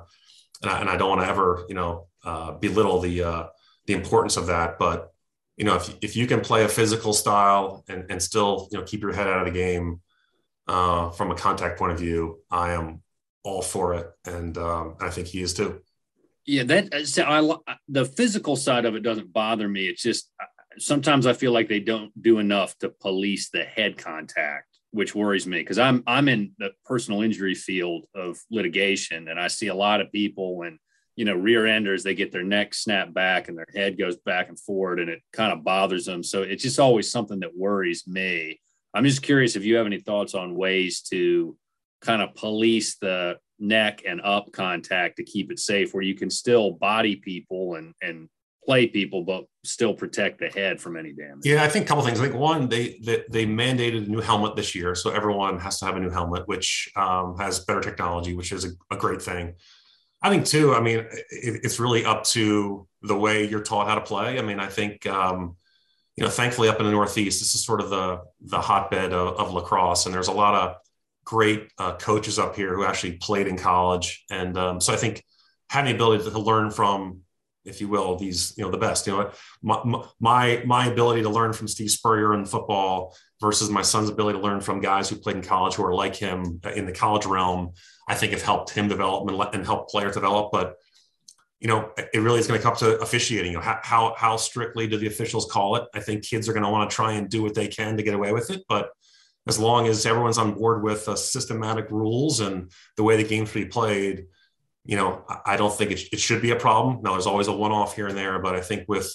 and 0.62 0.72
I, 0.72 0.82
and 0.82 0.90
I 0.90 0.98
don't 0.98 1.10
want 1.10 1.22
to 1.22 1.28
ever 1.28 1.66
you 1.70 1.76
know 1.76 2.08
uh, 2.26 2.52
belittle 2.52 3.00
the 3.00 3.24
uh, 3.24 3.44
the 3.86 3.94
importance 3.94 4.36
of 4.36 4.48
that. 4.48 4.78
But 4.78 5.14
you 5.56 5.64
know, 5.64 5.76
if 5.76 5.96
if 6.02 6.16
you 6.18 6.28
can 6.28 6.42
play 6.42 6.66
a 6.66 6.68
physical 6.68 7.14
style 7.14 7.86
and 7.88 8.06
and 8.10 8.22
still 8.22 8.68
you 8.72 8.78
know 8.78 8.84
keep 8.84 9.02
your 9.02 9.14
head 9.14 9.28
out 9.28 9.40
of 9.40 9.46
the 9.46 9.58
game, 9.58 10.02
uh, 10.68 11.10
from 11.12 11.32
a 11.32 11.36
contact 11.36 11.78
point 11.78 11.92
of 11.92 12.00
view, 12.00 12.40
I 12.50 12.74
am 12.74 13.02
all 13.44 13.62
for 13.62 13.94
it, 13.96 14.10
and 14.26 14.58
um, 14.58 14.96
I 15.02 15.10
think 15.10 15.28
he 15.28 15.42
is 15.42 15.54
too. 15.54 15.82
Yeah, 16.46 16.64
that 16.64 17.08
so 17.08 17.24
I 17.24 17.78
the 17.88 18.06
physical 18.06 18.56
side 18.56 18.86
of 18.86 18.96
it 18.96 19.04
doesn't 19.04 19.32
bother 19.32 19.68
me. 19.68 19.88
It's 19.88 20.02
just 20.02 20.30
sometimes 20.78 21.26
I 21.26 21.34
feel 21.34 21.52
like 21.52 21.70
they 21.70 21.80
don't 21.80 22.12
do 22.22 22.40
enough 22.40 22.78
to 22.80 22.90
police 22.90 23.50
the 23.50 23.64
head 23.64 23.98
contact, 23.98 24.80
which 24.92 25.16
worries 25.16 25.48
me 25.48 25.60
because 25.60 25.80
I'm 25.80 26.04
I'm 26.08 26.28
in 26.28 26.54
the 26.58 26.72
personal 26.86 27.22
injury 27.22 27.56
field 27.56 28.06
of 28.16 28.40
litigation, 28.52 29.28
and 29.28 29.40
I 29.40 29.48
see 29.48 29.68
a 29.68 29.76
lot 29.76 30.02
of 30.02 30.12
people 30.12 30.58
when 30.58 30.80
you 31.16 31.26
know 31.26 31.36
rear 31.36 31.66
enders 31.66 32.04
they 32.04 32.16
get 32.16 32.32
their 32.32 32.44
neck 32.44 32.74
snapped 32.74 33.14
back 33.14 33.48
and 33.48 33.58
their 33.58 33.68
head 33.74 33.98
goes 33.98 34.18
back 34.18 34.50
and 34.50 34.60
forward, 34.60 35.00
and 35.00 35.10
it 35.10 35.22
kind 35.32 35.54
of 35.54 35.64
bothers 35.64 36.06
them. 36.06 36.24
So 36.24 36.42
it's 36.42 36.64
just 36.64 36.80
always 36.80 37.12
something 37.12 37.40
that 37.42 37.56
worries 37.56 38.08
me. 38.08 38.60
I'm 38.94 39.06
just 39.06 39.22
curious 39.22 39.56
if 39.56 39.66
you 39.66 39.76
have 39.76 39.86
any 39.86 40.00
thoughts 40.00 40.36
on 40.36 40.56
ways 40.56 41.02
to 41.12 41.58
kind 42.02 42.22
of 42.22 42.36
police 42.36 42.96
the 42.96 43.38
neck 43.60 44.04
and 44.06 44.22
up 44.22 44.52
contact 44.52 45.18
to 45.18 45.24
keep 45.24 45.52
it 45.52 45.60
safe, 45.60 45.94
where 45.94 46.04
you 46.04 46.16
can 46.16 46.30
still 46.30 46.72
body 46.72 47.16
people 47.16 47.76
and 47.76 47.94
and 48.02 48.30
play 48.66 48.88
people, 48.88 49.24
but 49.24 49.46
still 49.64 49.94
protect 49.94 50.40
the 50.40 50.48
head 50.48 50.80
from 50.80 50.96
any 50.96 51.12
damage. 51.12 51.46
Yeah, 51.46 51.64
I 51.64 51.68
think 51.68 51.86
a 51.86 51.88
couple 51.88 52.04
things. 52.04 52.20
I 52.20 52.24
think 52.24 52.36
one, 52.36 52.70
they 52.70 53.00
they, 53.04 53.24
they 53.30 53.46
mandated 53.46 54.06
a 54.06 54.10
new 54.10 54.22
helmet 54.22 54.56
this 54.56 54.76
year, 54.76 54.96
so 54.96 55.12
everyone 55.12 55.60
has 55.60 55.80
to 55.80 55.86
have 55.86 55.96
a 55.96 56.00
new 56.00 56.10
helmet, 56.10 56.48
which 56.48 56.90
um, 56.96 57.38
has 57.38 57.60
better 57.62 57.82
technology, 57.82 58.36
which 58.36 58.52
is 58.52 58.66
a, 58.66 58.70
a, 58.92 58.98
great 58.98 59.22
thing. 59.22 59.56
I 60.22 60.30
think 60.30 60.46
too. 60.46 60.74
I 60.74 60.82
mean, 60.82 61.00
it, 61.00 61.62
it's 61.64 61.80
really 61.80 62.06
up 62.06 62.24
to 62.26 62.88
the 63.02 63.18
way 63.18 63.48
you're 63.48 63.64
taught 63.64 63.88
how 63.88 63.96
to 63.96 64.02
play. 64.02 64.40
I 64.40 64.42
mean, 64.42 64.60
I 64.60 64.68
think. 64.68 65.06
Um, 65.08 65.56
you 66.16 66.24
know, 66.24 66.30
thankfully, 66.30 66.70
up 66.70 66.80
in 66.80 66.86
the 66.86 66.92
Northeast, 66.92 67.40
this 67.40 67.56
is 67.56 67.66
sort 67.66 67.82
of 67.82 67.90
the 67.90 68.22
the 68.42 68.62
hotbed 68.62 69.14
of, 69.14 69.40
of 69.40 69.54
lacrosse, 69.54 70.06
and 70.06 70.14
there's 70.14 70.28
a 70.28 70.34
lot 70.34 70.56
of 70.56 70.76
great 71.26 71.72
uh, 71.78 71.96
coaches 71.96 72.38
up 72.38 72.56
here 72.56 72.76
who 72.76 72.86
actually 72.86 73.14
played 73.14 73.48
in 73.48 73.58
college, 73.58 74.24
and 74.30 74.58
um, 74.58 74.82
so 74.82 74.94
I 74.94 74.98
think 74.98 75.24
having 75.70 75.92
the 75.92 75.96
ability 75.96 76.30
to 76.30 76.40
learn 76.40 76.70
from 76.70 77.22
if 77.66 77.80
you 77.80 77.88
will, 77.88 78.18
these, 78.18 78.54
you 78.58 78.64
know, 78.64 78.70
the 78.70 78.78
best, 78.78 79.08
you 79.08 79.14
know, 79.14 79.32
my, 79.62 80.04
my, 80.20 80.62
my 80.66 80.88
ability 80.88 81.22
to 81.22 81.30
learn 81.30 81.54
from 81.54 81.68
Steve 81.68 81.92
Spurrier 81.92 82.34
in 82.34 82.46
football 82.46 83.16
versus 83.40 83.70
my 83.70 83.82
son's 83.82 84.10
ability 84.10 84.38
to 84.38 84.44
learn 84.44 84.60
from 84.60 84.82
guys 84.82 85.10
who 85.10 85.16
played 85.16 85.38
in 85.38 85.42
college 85.42 85.76
who 85.76 85.86
are 85.86 85.94
like 85.94 86.16
him 86.16 86.60
in 86.76 86.86
the 86.86 86.92
college 86.92 87.26
realm, 87.26 87.72
I 88.08 88.16
think 88.16 88.34
have 88.34 88.42
helped 88.42 88.72
him 88.72 88.88
develop 88.90 89.30
and, 89.30 89.56
and 89.56 89.66
help 89.66 89.90
players 89.90 90.16
develop. 90.16 90.52
But, 90.52 90.76
you 91.64 91.70
know, 91.70 91.94
it 91.98 92.20
really 92.20 92.40
is 92.40 92.46
going 92.46 92.60
to 92.60 92.64
come 92.64 92.76
to 92.76 93.00
officiating. 93.00 93.54
You 93.54 93.58
know, 93.58 93.64
how, 93.64 94.14
how 94.18 94.36
strictly 94.36 94.86
do 94.86 94.98
the 94.98 95.08
officials 95.08 95.50
call 95.50 95.78
it? 95.78 95.86
I 95.94 96.02
think 96.02 96.26
kids 96.26 96.50
are 96.50 96.54
going 96.54 96.66
to 96.66 96.70
want 96.70 96.90
to 96.90 96.94
try 96.94 97.14
and 97.14 97.30
do 97.30 97.42
what 97.42 97.56
they 97.56 97.70
can 97.70 97.96
to 97.96 98.04
get 98.04 98.14
away 98.14 98.34
with 98.34 98.52
it. 98.52 98.64
But 98.68 98.90
as 99.48 99.58
long 99.58 99.88
as 99.88 100.06
everyone's 100.06 100.38
on 100.38 100.56
board 100.56 100.84
with 100.84 101.08
uh, 101.08 101.16
systematic 101.16 101.90
rules 101.90 102.42
and 102.42 102.70
the 102.98 103.04
way 103.04 103.16
the 103.16 103.24
game 103.24 103.46
should 103.46 103.54
be 103.54 103.66
played, 103.66 104.26
you 104.84 104.98
know, 104.98 105.24
I 105.46 105.56
don't 105.56 105.74
think 105.74 105.92
it, 105.92 106.02
it 106.12 106.20
should 106.20 106.42
be 106.42 106.52
a 106.52 106.58
problem. 106.58 107.02
Now, 107.02 107.14
there's 107.14 107.28
always 107.28 107.48
a 107.48 107.54
one 107.54 107.72
off 107.72 107.96
here 107.96 108.08
and 108.08 108.18
there, 108.18 108.40
but 108.40 108.56
I 108.56 108.62
think 108.62 108.84
with 108.90 109.10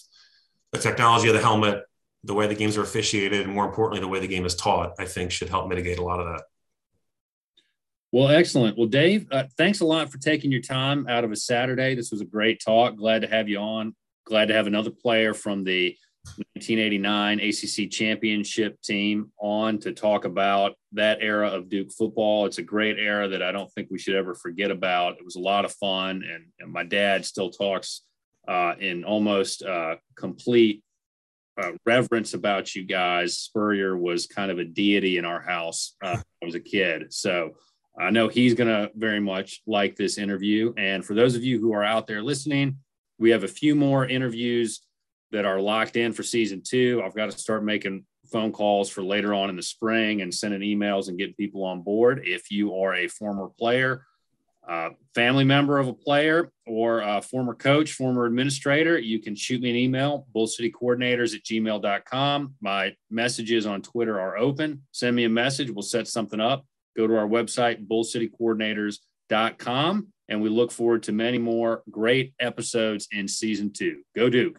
the 0.73 0.79
technology 0.79 1.29
of 1.29 1.35
the 1.35 1.43
helmet, 1.43 1.83
the 2.25 2.33
way 2.33 2.47
the 2.47 2.55
games 2.55 2.79
are 2.79 2.83
officiated, 2.83 3.43
and 3.43 3.53
more 3.53 3.67
importantly, 3.67 4.01
the 4.01 4.09
way 4.09 4.21
the 4.21 4.27
game 4.27 4.47
is 4.47 4.57
taught, 4.57 4.95
I 4.99 5.05
think 5.05 5.33
should 5.33 5.51
help 5.51 5.69
mitigate 5.69 5.99
a 5.99 6.03
lot 6.03 6.19
of 6.19 6.27
that. 6.27 6.45
Well, 8.11 8.29
excellent. 8.29 8.79
Well, 8.79 8.87
Dave, 8.87 9.27
uh, 9.31 9.45
thanks 9.59 9.81
a 9.81 9.85
lot 9.85 10.11
for 10.11 10.19
taking 10.19 10.51
your 10.51 10.63
time 10.63 11.07
out 11.09 11.25
of 11.25 11.33
a 11.33 11.37
Saturday. 11.37 11.95
This 11.95 12.11
was 12.11 12.23
a 12.23 12.27
great 12.27 12.63
talk. 12.65 12.97
Glad 12.97 13.23
to 13.23 13.29
have 13.29 13.49
you 13.49 13.59
on. 13.59 13.95
Glad 14.25 14.49
to 14.49 14.55
have 14.55 14.67
another 14.67 14.91
player 14.91 15.35
from 15.35 15.63
the 15.63 15.95
1989 16.55 17.41
ACC 17.41 17.91
championship 17.91 18.81
team 18.83 19.31
on 19.39 19.79
to 19.79 19.93
talk 19.93 20.25
about 20.25 20.75
that 20.93 21.19
era 21.21 21.49
of 21.49 21.69
Duke 21.69 21.91
football. 21.93 22.47
It's 22.47 22.59
a 22.59 22.63
great 22.63 22.99
era 22.99 23.29
that 23.29 23.43
I 23.43 23.53
don't 23.53 23.71
think 23.73 23.89
we 23.91 23.99
should 23.99 24.15
ever 24.15 24.35
forget 24.35 24.71
about. 24.71 25.19
It 25.19 25.25
was 25.25 25.37
a 25.37 25.41
lot 25.41 25.65
of 25.65 25.73
fun, 25.73 26.23
and, 26.31 26.47
and 26.61 26.73
my 26.73 26.85
dad 26.85 27.25
still 27.25 27.51
talks 27.51 28.03
uh, 28.47 28.75
in 28.81 29.05
almost 29.05 29.63
uh, 29.63 29.97
complete 30.17 30.83
uh, 31.61 31.73
reverence 31.85 32.35
about 32.35 32.75
you 32.75 32.85
guys. 32.85 33.39
Spurrier 33.39 33.97
was 33.97 34.27
kind 34.27 34.51
of 34.51 34.59
a 34.59 34.65
deity 34.65 35.19
in 35.19 35.25
our 35.25 35.41
house 35.41 35.95
uh, 36.03 36.17
I 36.43 36.47
was 36.47 36.55
a 36.55 36.61
kid. 36.61 37.13
So 37.13 37.55
I 37.99 38.11
know 38.11 38.29
he's 38.29 38.55
going 38.55 38.69
to 38.69 38.91
very 38.95 39.21
much 39.21 39.63
like 39.67 39.97
this 39.97 40.19
interview. 40.19 40.73
And 40.77 41.05
for 41.05 41.15
those 41.15 41.35
of 41.35 41.45
you 41.45 41.59
who 41.59 41.73
are 41.73 41.85
out 41.85 42.07
there 42.07 42.23
listening, 42.23 42.79
we 43.19 43.31
have 43.31 43.45
a 43.45 43.49
few 43.49 43.75
more 43.75 44.07
interviews 44.07 44.81
that 45.33 45.45
are 45.45 45.61
locked 45.61 45.97
in 45.97 46.13
for 46.13 46.23
season 46.23 46.63
two. 46.65 47.03
I've 47.05 47.15
got 47.15 47.31
to 47.31 47.39
start 47.39 47.65
making 47.65 48.05
phone 48.31 48.53
calls 48.53 48.89
for 48.89 49.03
later 49.03 49.35
on 49.35 49.51
in 49.51 49.57
the 49.57 49.63
spring 49.63 50.23
and 50.23 50.33
sending 50.33 50.61
emails 50.61 51.09
and 51.09 51.19
getting 51.19 51.35
people 51.35 51.65
on 51.65 51.83
board. 51.83 52.23
If 52.25 52.51
you 52.51 52.75
are 52.77 52.95
a 52.95 53.09
former 53.09 53.49
player, 53.59 54.07
uh, 54.69 54.91
family 55.15 55.45
member 55.45 55.79
of 55.79 55.89
a 55.89 55.95
player, 55.95 56.53
or 56.67 57.01
a 57.01 57.23
former 57.23 57.55
coach, 57.55 57.93
former 57.93 58.27
administrator, 58.27 58.99
you 58.99 59.19
can 59.19 59.35
shoot 59.35 59.63
me 59.63 59.71
an 59.71 59.77
email, 59.77 60.27
bullcitycoordinators 60.35 61.35
at 61.35 61.43
gmail.com. 61.43 62.55
My 62.61 62.95
messages 63.11 63.67
on 63.67 63.81
Twitter 63.81 64.21
are 64.21 64.37
open. 64.37 64.83
Send 64.93 65.17
me 65.17 65.25
a 65.25 65.31
message. 65.31 65.71
We'll 65.71 65.83
set 65.83 66.07
something 66.07 66.41
up. 66.41 66.67
Go 66.99 67.07
to 67.07 67.17
our 67.17 67.29
website, 67.29 67.87
bullcitycoordinators.com. 67.87 70.09
And 70.29 70.43
we 70.43 70.49
look 70.49 70.73
forward 70.73 71.05
to 71.05 71.13
many 71.13 71.39
more 71.39 71.85
great 71.89 72.35
episodes 72.41 73.07
in 73.13 73.29
season 73.29 73.73
two. 73.73 74.03
Go 74.17 74.29
Duke. 74.29 74.59